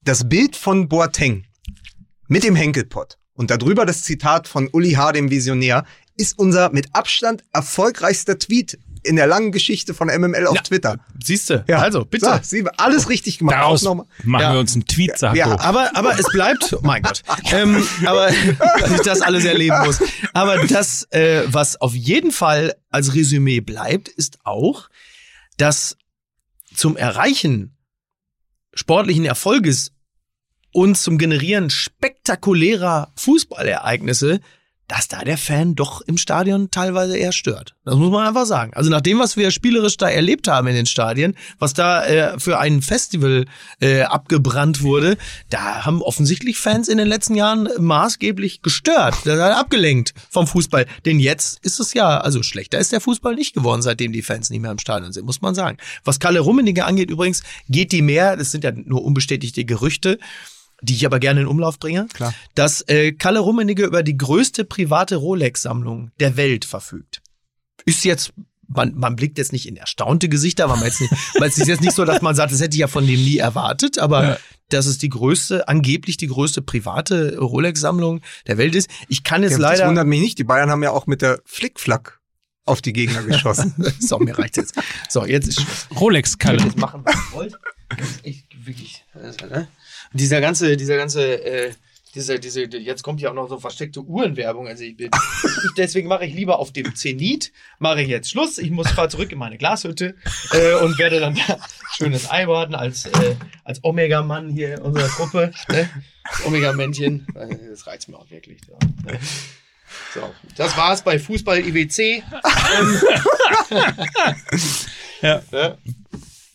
das 0.03 0.29
Bild 0.29 0.57
von 0.57 0.89
Boateng 0.89 1.45
mit 2.27 2.43
dem 2.43 2.57
Henkelpott 2.57 3.19
und 3.35 3.53
darüber 3.53 3.87
das 3.87 4.03
Zitat 4.03 4.49
von 4.49 4.69
Uli 4.73 4.95
H., 4.95 5.13
dem 5.13 5.31
Visionär, 5.31 5.85
ist 6.17 6.37
unser 6.37 6.71
mit 6.71 6.93
Abstand 6.93 7.45
erfolgreichster 7.53 8.37
Tweet 8.37 8.81
in 9.05 9.17
der 9.17 9.27
langen 9.27 9.53
Geschichte 9.53 9.95
von 9.95 10.09
MML 10.09 10.47
auf 10.47 10.61
Twitter. 10.63 10.99
Siehst 11.23 11.51
du? 11.51 11.65
Also, 11.69 12.05
bitte. 12.05 12.27
So, 12.27 12.39
Sie, 12.43 12.65
alles 12.77 13.09
richtig 13.09 13.39
gemacht. 13.39 13.57
Daraus 13.57 13.83
machen 13.83 14.07
Ja. 14.25 14.53
wir 14.53 14.61
uns 14.61 14.75
einen 14.75 14.87
Tweet, 14.87 15.19
sagt 15.19 15.37
Ja, 15.37 15.49
ja, 15.49 15.61
Aber, 15.61 15.91
aber 15.97 16.19
es 16.19 16.27
bleibt, 16.33 16.77
mein 16.83 17.03
Gott, 17.03 17.23
ähm, 17.53 17.87
aber 18.05 18.31
dass 18.81 18.93
ich 18.93 19.01
das 19.01 19.21
alles 19.21 19.45
erleben 19.45 19.77
muss. 19.85 20.01
Aber 20.33 20.65
das, 20.67 21.05
äh, 21.11 21.43
was 21.47 21.81
auf 21.81 21.95
jeden 21.95 22.31
Fall 22.33 22.75
als 22.91 23.15
Resümee 23.15 23.61
bleibt, 23.61 24.09
ist 24.09 24.39
auch, 24.45 24.89
dass 25.57 25.97
zum 26.75 26.97
Erreichen 26.97 27.77
sportlichen 28.75 29.25
Erfolges 29.25 29.93
und 30.73 30.97
zum 30.97 31.19
Generieren 31.19 31.69
spektakulärer 31.71 33.13
Fußballereignisse, 33.17 34.41
dass 34.93 35.09
da 35.09 35.25
der 35.25 35.39
Fan 35.39 35.75
doch 35.75 36.03
im 36.03 36.19
Stadion 36.19 36.71
teilweise 36.71 37.17
eher 37.17 37.33
stört. 37.33 37.75
Das 37.87 37.95
muss 37.95 38.11
man 38.11 38.27
einfach 38.27 38.45
sagen. 38.45 38.75
Also 38.75 38.91
nach 38.91 39.01
dem, 39.01 39.19
was 39.19 39.39
wir 39.39 39.51
spielerisch 39.51 39.97
da 39.97 40.07
erlebt 40.07 40.49
haben 40.49 40.67
in 40.67 40.75
den 40.75 40.85
Stadien, 40.85 41.35
was 41.59 41.73
da 41.73 42.05
äh, 42.05 42.39
für 42.39 42.59
ein 42.59 42.83
Festival 42.83 43.47
äh, 43.81 44.03
abgebrannt 44.03 44.83
wurde, 44.83 45.17
da 45.49 45.87
haben 45.87 46.03
offensichtlich 46.03 46.59
Fans 46.59 46.89
in 46.89 46.99
den 46.99 47.09
letzten 47.09 47.37
Jahren 47.37 47.71
maßgeblich 47.79 48.61
gestört, 48.61 49.27
abgelenkt 49.27 50.13
vom 50.29 50.47
Fußball. 50.47 50.85
Denn 51.07 51.19
jetzt 51.19 51.65
ist 51.65 51.81
es 51.81 51.95
ja, 51.95 52.19
also 52.19 52.43
schlechter 52.43 52.79
ist 52.79 52.93
der 52.93 53.01
Fußball 53.01 53.35
nicht 53.35 53.55
geworden, 53.55 53.81
seitdem 53.81 54.13
die 54.13 54.21
Fans 54.21 54.51
nicht 54.51 54.61
mehr 54.61 54.73
im 54.73 54.79
Stadion 54.79 55.15
sind, 55.15 55.25
muss 55.25 55.41
man 55.41 55.55
sagen. 55.55 55.79
Was 56.05 56.21
Kalle 56.21 56.41
Rummenigge 56.41 56.85
angeht 56.85 57.09
übrigens, 57.09 57.43
geht 57.67 57.93
die 57.93 58.03
mehr, 58.03 58.37
das 58.37 58.51
sind 58.51 58.63
ja 58.63 58.73
nur 58.73 59.03
unbestätigte 59.03 59.65
Gerüchte, 59.65 60.19
die 60.83 60.95
ich 60.95 61.07
aber 61.07 61.19
gerne 61.21 61.41
in 61.43 61.47
Umlauf 61.47 61.79
bringe, 61.79 62.07
Klar. 62.13 62.35
dass 62.55 62.83
äh, 62.89 63.13
Kalle 63.13 63.39
Rummenigge 63.41 63.85
über 63.85 64.03
die 64.03 64.17
größte 64.17 64.65
private 64.65 65.17
Rolex-Sammlung 65.17 66.11
der 66.21 66.37
Welt 66.37 66.65
verfügt. 66.65 67.23
Ist 67.85 68.05
jetzt, 68.05 68.33
man, 68.69 68.95
man 68.95 69.17
blickt 69.17 69.39
jetzt 69.39 69.53
nicht 69.53 69.67
in 69.67 69.77
erstaunte 69.77 70.29
Gesichter, 70.29 70.69
weil 70.69 70.77
man 70.77 70.87
jetzt 70.87 71.01
nicht, 71.01 71.13
weil 71.39 71.49
es 71.49 71.59
ist 71.59 71.69
jetzt 71.69 71.81
nicht 71.83 71.95
so, 71.95 72.05
dass 72.05 72.21
man 72.23 72.35
sagt, 72.35 72.53
das 72.53 72.61
hätte 72.61 72.75
ich 72.75 72.81
ja 72.81 72.89
von 72.89 73.07
dem 73.07 73.23
nie 73.25 73.39
erwartet, 73.39 73.99
aber 73.99 74.25
Ja. 74.25 74.39
dass 74.69 74.87
es 74.87 74.99
die 74.99 75.09
größte, 75.09 75.69
angeblich 75.69 76.17
die 76.17 76.29
größte 76.29 76.63
private 76.63 77.39
Rolex-Sammlung 77.39 78.21
der 78.47 78.59
Welt 78.59 78.75
ist. 78.75 78.89
Ich 79.09 79.23
kann 79.25 79.43
jetzt 79.43 79.53
Ja, 79.53 79.59
das 79.59 79.79
leider. 79.79 79.89
wundert 79.89 80.07
mich 80.07 80.21
nicht. 80.21 80.39
Die 80.39 80.45
Bayern 80.45 80.71
haben 80.71 80.83
ja 80.83 80.91
auch 80.91 81.07
mit 81.07 81.23
der 81.23 81.41
Flickflack 81.45 82.21
auf 82.65 82.81
die 82.81 82.93
Gegner 82.93 83.23
geschossen. 83.25 83.75
so, 84.01 84.19
mir 84.19 84.39
reicht's 84.39 84.57
jetzt. 84.57 84.75
So, 85.09 85.27
jetzt 85.27 85.49
ist 85.49 85.61
Schluss. 85.61 85.89
Rolex 86.01 86.39
Kalle. 86.39 86.63
Jetzt 86.63 86.77
machen, 86.79 87.03
was 87.05 87.15
ihr 87.15 87.33
wollt. 87.37 87.55
Ich, 88.23 88.47
wirklich. 88.65 89.05
Also, 89.13 89.45
ne? 89.47 89.69
Dieser 90.13 90.41
ganze, 90.41 90.77
dieser 90.77 90.97
ganze, 90.97 91.45
äh, 91.45 91.73
dieser, 92.15 92.39
diese, 92.39 92.65
jetzt 92.65 93.03
kommt 93.03 93.21
ja 93.21 93.31
auch 93.31 93.35
noch 93.35 93.49
so 93.49 93.59
versteckte 93.59 94.01
Uhrenwerbung. 94.01 94.69
Also 94.69 94.85
ich 94.85 94.97
bin, 94.97 95.11
ich, 95.13 95.71
deswegen 95.77 96.09
mache 96.09 96.27
ich 96.27 96.35
lieber 96.35 96.59
auf 96.59 96.73
dem 96.73 96.95
Zenit, 96.95 97.53
mache 97.79 98.03
ich 98.03 98.09
jetzt 98.09 98.31
Schluss. 98.31 98.59
Ich 98.59 98.71
muss 98.71 98.91
fahr 98.91 99.09
zurück 99.09 99.33
in 99.33 99.39
meine 99.39 99.57
Glashütte 99.57 100.15
äh, 100.53 100.75
und 100.75 100.99
werde 100.99 101.21
dann 101.21 101.35
da 101.35 101.59
schönes 101.95 102.31
Ei 102.31 102.47
warten 102.47 102.75
als, 102.75 103.07
äh, 103.07 103.37
als 103.65 103.83
Omega-Mann 103.83 104.51
hier 104.51 104.75
in 104.75 104.83
unserer 104.83 105.09
Gruppe. 105.09 105.53
Ne? 105.69 105.89
Omega-Männchen. 106.45 107.27
Das 107.71 107.87
reizt 107.87 108.09
mir 108.09 108.19
auch 108.19 108.31
wirklich. 108.31 108.61
Ja. 108.69 109.19
So, 110.15 110.33
das 110.57 110.77
war's 110.77 111.03
bei 111.03 111.19
Fußball 111.19 111.59
IWC. 111.61 112.23
Ja. 115.23 115.43
ja. 115.53 115.79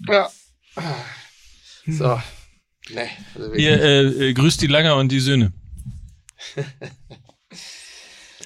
ja. 0.07 0.29
So. 1.87 2.19
Nee, 2.89 3.09
also. 3.35 3.53
Ihr 3.53 3.81
äh, 3.81 4.29
äh, 4.29 4.33
grüßt 4.33 4.61
die 4.61 4.67
Langer 4.67 4.95
und 4.95 5.11
die 5.11 5.19
Söhne. 5.19 5.51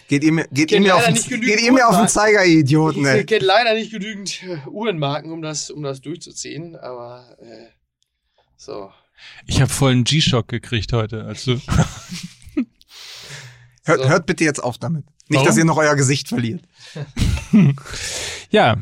Geht 0.07 0.23
ihr 0.25 0.31
mir, 0.33 0.45
geht 0.51 0.69
Kennt 0.69 0.85
ihr 0.85 0.93
mir, 0.93 0.95
auf, 0.95 1.01
leider 1.01 1.11
den, 1.11 1.13
nicht 1.13 1.29
genügend 1.29 1.55
geht 1.57 1.61
ihr 1.61 1.71
mir 1.71 1.87
auf 1.87 1.95
den 1.95 2.01
Uhrenmarken. 2.01 2.09
Zeiger, 2.09 2.45
ihr 2.45 2.59
Idioten, 2.59 2.99
Ich 3.01 3.07
ey. 3.07 3.25
kenne 3.25 3.45
leider 3.45 3.73
nicht 3.75 3.91
genügend 3.91 4.43
äh, 4.43 4.57
Uhrenmarken, 4.67 5.31
um 5.31 5.41
das, 5.41 5.69
um 5.69 5.83
das 5.83 6.01
durchzuziehen, 6.01 6.75
aber 6.75 7.37
äh, 7.41 7.67
so. 8.57 8.91
Ich 9.45 9.61
habe 9.61 9.71
voll 9.71 9.93
einen 9.93 10.03
G-Shock 10.03 10.49
gekriegt 10.49 10.91
heute. 10.91 11.23
Also 11.23 11.53
Hört, 13.85 14.01
So. 14.01 14.09
hört 14.09 14.25
bitte 14.25 14.43
jetzt 14.43 14.61
auf 14.61 14.77
damit. 14.77 15.05
Nicht, 15.29 15.37
Warum? 15.37 15.47
dass 15.47 15.57
ihr 15.57 15.63
noch 15.65 15.77
euer 15.77 15.95
Gesicht 15.95 16.27
verliert. 16.27 16.61
ja, 18.51 18.77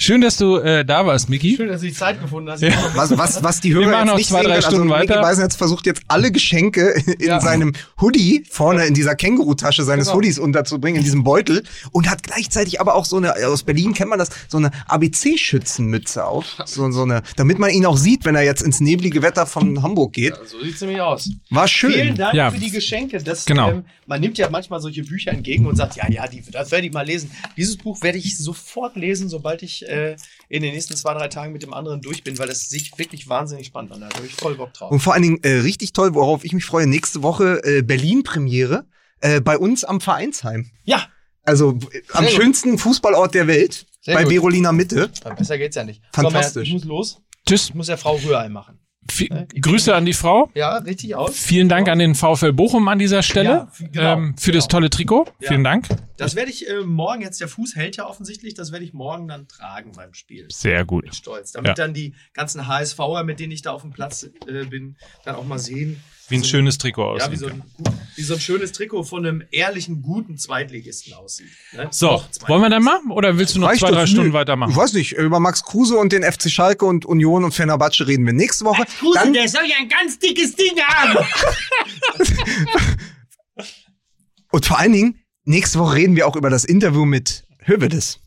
schön, 0.00 0.20
dass 0.20 0.36
du 0.36 0.56
äh, 0.56 0.84
da 0.84 1.06
warst, 1.06 1.28
Miki. 1.28 1.56
Schön, 1.56 1.68
dass 1.68 1.80
du 1.82 1.86
die 1.86 1.92
Zeit 1.92 2.20
gefunden 2.20 2.50
hast. 2.50 2.62
Was, 2.94 3.16
was, 3.16 3.42
was 3.44 3.60
die 3.60 3.74
Hörer 3.74 3.86
machen 3.90 3.98
jetzt 3.98 4.06
noch 4.08 4.16
nicht 4.16 4.28
zwei, 4.28 4.38
sehen 4.40 4.46
drei 4.48 4.52
können, 4.54 4.62
Stunden 4.62 4.92
also 4.92 5.00
Micky 5.02 5.10
weiter. 5.12 5.22
Beisenherz 5.22 5.56
versucht 5.56 5.86
jetzt 5.86 6.02
alle 6.08 6.32
Geschenke 6.32 6.94
in 7.18 7.26
Ja. 7.28 7.40
seinem 7.40 7.72
Hoodie 8.00 8.44
vorne 8.50 8.86
in 8.86 8.94
dieser 8.94 9.14
Känguru-Tasche 9.14 9.84
seines 9.84 10.06
Genau. 10.06 10.16
Hoodies 10.16 10.38
unterzubringen, 10.38 10.98
in 10.98 11.04
diesem 11.04 11.22
Beutel 11.22 11.62
und 11.92 12.10
hat 12.10 12.22
gleichzeitig 12.22 12.80
aber 12.80 12.94
auch 12.94 13.04
so 13.04 13.18
eine, 13.18 13.34
aus 13.46 13.62
Berlin 13.62 13.92
kennt 13.94 14.10
man 14.10 14.18
das, 14.18 14.30
so 14.48 14.56
eine 14.58 14.70
ABC-Schützenmütze 14.88 16.24
auf. 16.24 16.44
So, 16.64 16.90
so 16.90 17.02
eine, 17.02 17.22
damit 17.36 17.58
man 17.58 17.70
ihn 17.70 17.86
auch 17.86 17.96
sieht, 17.96 18.24
wenn 18.24 18.34
er 18.34 18.42
jetzt 18.42 18.62
ins 18.62 18.80
neblige 18.80 19.22
Wetter 19.22 19.46
von 19.46 19.82
Hamburg 19.82 20.12
geht. 20.14 20.34
Ja, 20.34 20.44
so 20.44 20.60
sieht's 20.62 20.80
nämlich 20.80 21.00
aus. 21.00 21.30
War 21.50 21.68
schön. 21.68 21.92
Vielen 21.92 22.16
Dank 22.16 22.34
Ja. 22.34 22.50
für 22.50 22.58
die 22.58 22.70
Geschenke. 22.70 23.22
Das, 23.22 23.44
Genau. 23.44 23.70
ähm, 23.70 23.84
man 24.06 24.20
nimmt 24.20 24.38
ja 24.38 24.48
manchmal 24.50 24.80
solche 24.80 25.02
Bücher 25.04 25.30
entgegen 25.32 25.66
und 25.66 25.76
sagt, 25.76 25.96
ja, 25.96 26.08
ja, 26.10 26.26
die, 26.26 26.42
das 26.50 26.70
werde 26.70 26.86
ich 26.86 26.92
mal 26.92 27.06
lesen. 27.06 27.30
Dieses 27.56 27.76
Buch 27.76 28.02
werde 28.02 28.18
ich 28.18 28.36
sofort 28.38 28.96
lesen, 28.96 29.28
sobald 29.28 29.62
ich 29.62 29.84
äh, 29.90 30.16
in 30.48 30.62
den 30.62 30.72
nächsten 30.74 30.96
zwei, 30.96 31.12
drei 31.14 31.28
Tagen 31.28 31.52
mit 31.52 31.62
dem 31.62 31.74
anderen 31.74 32.00
durch 32.00 32.24
bin, 32.24 32.38
weil 32.38 32.48
es 32.48 32.68
sich 32.68 32.96
wirklich 32.98 33.28
wahnsinnig 33.28 33.66
spannend 33.66 33.92
anhört. 33.92 34.12
Da 34.14 34.16
habe 34.18 34.26
ich 34.26 34.34
voll 34.34 34.54
Bock 34.56 34.72
drauf. 34.72 34.90
Und 34.90 35.00
vor 35.00 35.12
allen 35.14 35.22
Dingen 35.22 35.38
äh, 35.42 35.58
richtig 35.60 35.92
toll, 35.92 36.14
worauf 36.14 36.44
ich 36.44 36.52
mich 36.52 36.64
freue, 36.64 36.86
nächste 36.86 37.22
Woche 37.22 37.60
äh, 37.64 37.82
Berlin-Premiere 37.82 38.86
äh, 39.20 39.40
bei 39.40 39.58
uns 39.58 39.84
am 39.84 40.00
Vereinsheim. 40.00 40.70
Ja, 40.84 41.06
Also 41.44 41.78
äh, 41.92 42.02
am 42.12 42.24
gut. 42.24 42.32
schönsten 42.34 42.78
Fußballort 42.78 43.34
der 43.34 43.46
Welt, 43.46 43.86
Sehr 44.00 44.14
bei 44.14 44.22
gut. 44.24 44.30
Berolina 44.32 44.72
Mitte. 44.72 45.10
besser 45.36 45.58
geht's 45.58 45.76
ja 45.76 45.84
nicht. 45.84 46.02
Fantastisch. 46.12 46.54
So, 46.54 46.60
ich 46.62 46.72
muss 46.72 46.84
los. 46.84 47.20
Tschüss. 47.46 47.68
Ich 47.68 47.74
muss 47.74 47.88
ja 47.88 47.96
Frau 47.96 48.16
Rührei 48.16 48.48
machen. 48.48 48.79
Vi- 49.10 49.46
Ich 49.52 49.62
Grüße 49.62 49.94
an 49.94 50.04
die 50.04 50.12
Frau. 50.12 50.50
Ja, 50.54 50.76
richtig 50.78 51.14
aus. 51.14 51.36
Vielen 51.38 51.68
Dank 51.68 51.88
an 51.88 51.98
den 51.98 52.14
VfL 52.14 52.52
Bochum 52.52 52.88
an 52.88 52.98
dieser 52.98 53.22
Stelle 53.22 53.48
Ja, 53.48 53.68
f- 53.72 53.84
genau, 53.92 54.12
ähm, 54.14 54.34
für 54.38 54.52
das 54.52 54.64
genau. 54.64 54.78
tolle 54.78 54.90
Trikot. 54.90 55.26
Ja. 55.40 55.48
Vielen 55.48 55.64
Dank. 55.64 55.88
Das 56.16 56.34
werde 56.34 56.50
ich 56.50 56.68
äh, 56.68 56.80
morgen, 56.84 57.22
jetzt 57.22 57.40
der 57.40 57.48
Fuß 57.48 57.76
hält 57.76 57.96
ja 57.96 58.06
offensichtlich, 58.06 58.54
das 58.54 58.72
werde 58.72 58.84
ich 58.84 58.92
morgen 58.92 59.26
dann 59.28 59.48
tragen 59.48 59.92
beim 59.96 60.12
Spiel. 60.14 60.46
Sehr 60.50 60.84
gut. 60.84 61.04
Mit 61.04 61.14
Stolz. 61.14 61.52
Damit 61.52 61.68
Ja. 61.68 61.74
dann 61.74 61.94
die 61.94 62.14
ganzen 62.34 62.66
HSVer, 62.66 63.24
mit 63.24 63.40
denen 63.40 63.52
ich 63.52 63.62
da 63.62 63.72
auf 63.72 63.82
dem 63.82 63.90
Platz 63.92 64.28
äh, 64.46 64.64
bin, 64.64 64.96
dann 65.24 65.34
auch 65.36 65.44
mal 65.44 65.58
sehen. 65.58 66.02
Wie 66.30 66.36
ein 66.36 66.42
so- 66.42 66.48
schönes 66.48 66.78
Trikot 66.78 67.18
Ja, 67.18 67.30
wie 67.30 67.34
aussieht. 67.34 67.38
so, 67.38 67.46
ein, 67.48 67.62
wie 68.16 68.22
so 68.22 68.34
ein 68.34 68.40
schönes 68.40 68.72
Trikot 68.72 69.02
von 69.04 69.26
einem 69.26 69.42
ehrlichen, 69.50 70.00
guten 70.02 70.38
Zweitligisten 70.38 71.12
aussieht. 71.14 71.48
Ne? 71.72 71.88
So, 71.90 72.24
wollen 72.46 72.62
wir 72.62 72.70
dann 72.70 72.82
mal? 72.82 73.00
Oder 73.10 73.36
willst 73.38 73.54
du 73.56 73.60
noch 73.60 73.68
Reicht 73.68 73.80
zwei, 73.80 73.90
drei 73.90 74.02
Nö. 74.02 74.06
Stunden 74.06 74.28
Ich 74.28 74.32
weitermachen? 74.34 74.74
weiß 74.74 74.92
nicht, 74.94 75.12
über 75.12 75.40
Max 75.40 75.62
Kruse 75.64 75.96
und 75.96 76.12
den 76.12 76.22
FC 76.22 76.50
Schalke 76.50 76.84
und 76.86 77.04
Union 77.04 77.44
und 77.44 77.52
Fenerbahce 77.52 78.06
reden 78.06 78.24
wir 78.26 78.32
nächste 78.32 78.64
Woche. 78.64 78.84
Kruse, 78.98 79.18
Dann, 79.18 79.32
der 79.32 79.48
soll 79.48 79.64
ja 79.66 79.76
ein 79.80 79.88
ganz 79.88 80.18
dickes 80.18 80.54
Ding 80.56 80.78
haben. 80.80 81.26
und 84.52 84.66
vor 84.66 84.78
allen 84.78 84.92
Dingen, 84.92 85.20
nächste 85.44 85.78
Woche 85.78 85.94
reden 85.96 86.16
wir 86.16 86.26
auch 86.26 86.36
über 86.36 86.50
das 86.50 86.64
Interview 86.64 87.04
mit 87.04 87.44
Hövedes. 87.64 88.20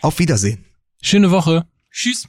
Auf 0.00 0.18
Wiedersehen. 0.18 0.64
Schöne 1.00 1.30
Woche. 1.30 1.66
Tschüss. 1.90 2.28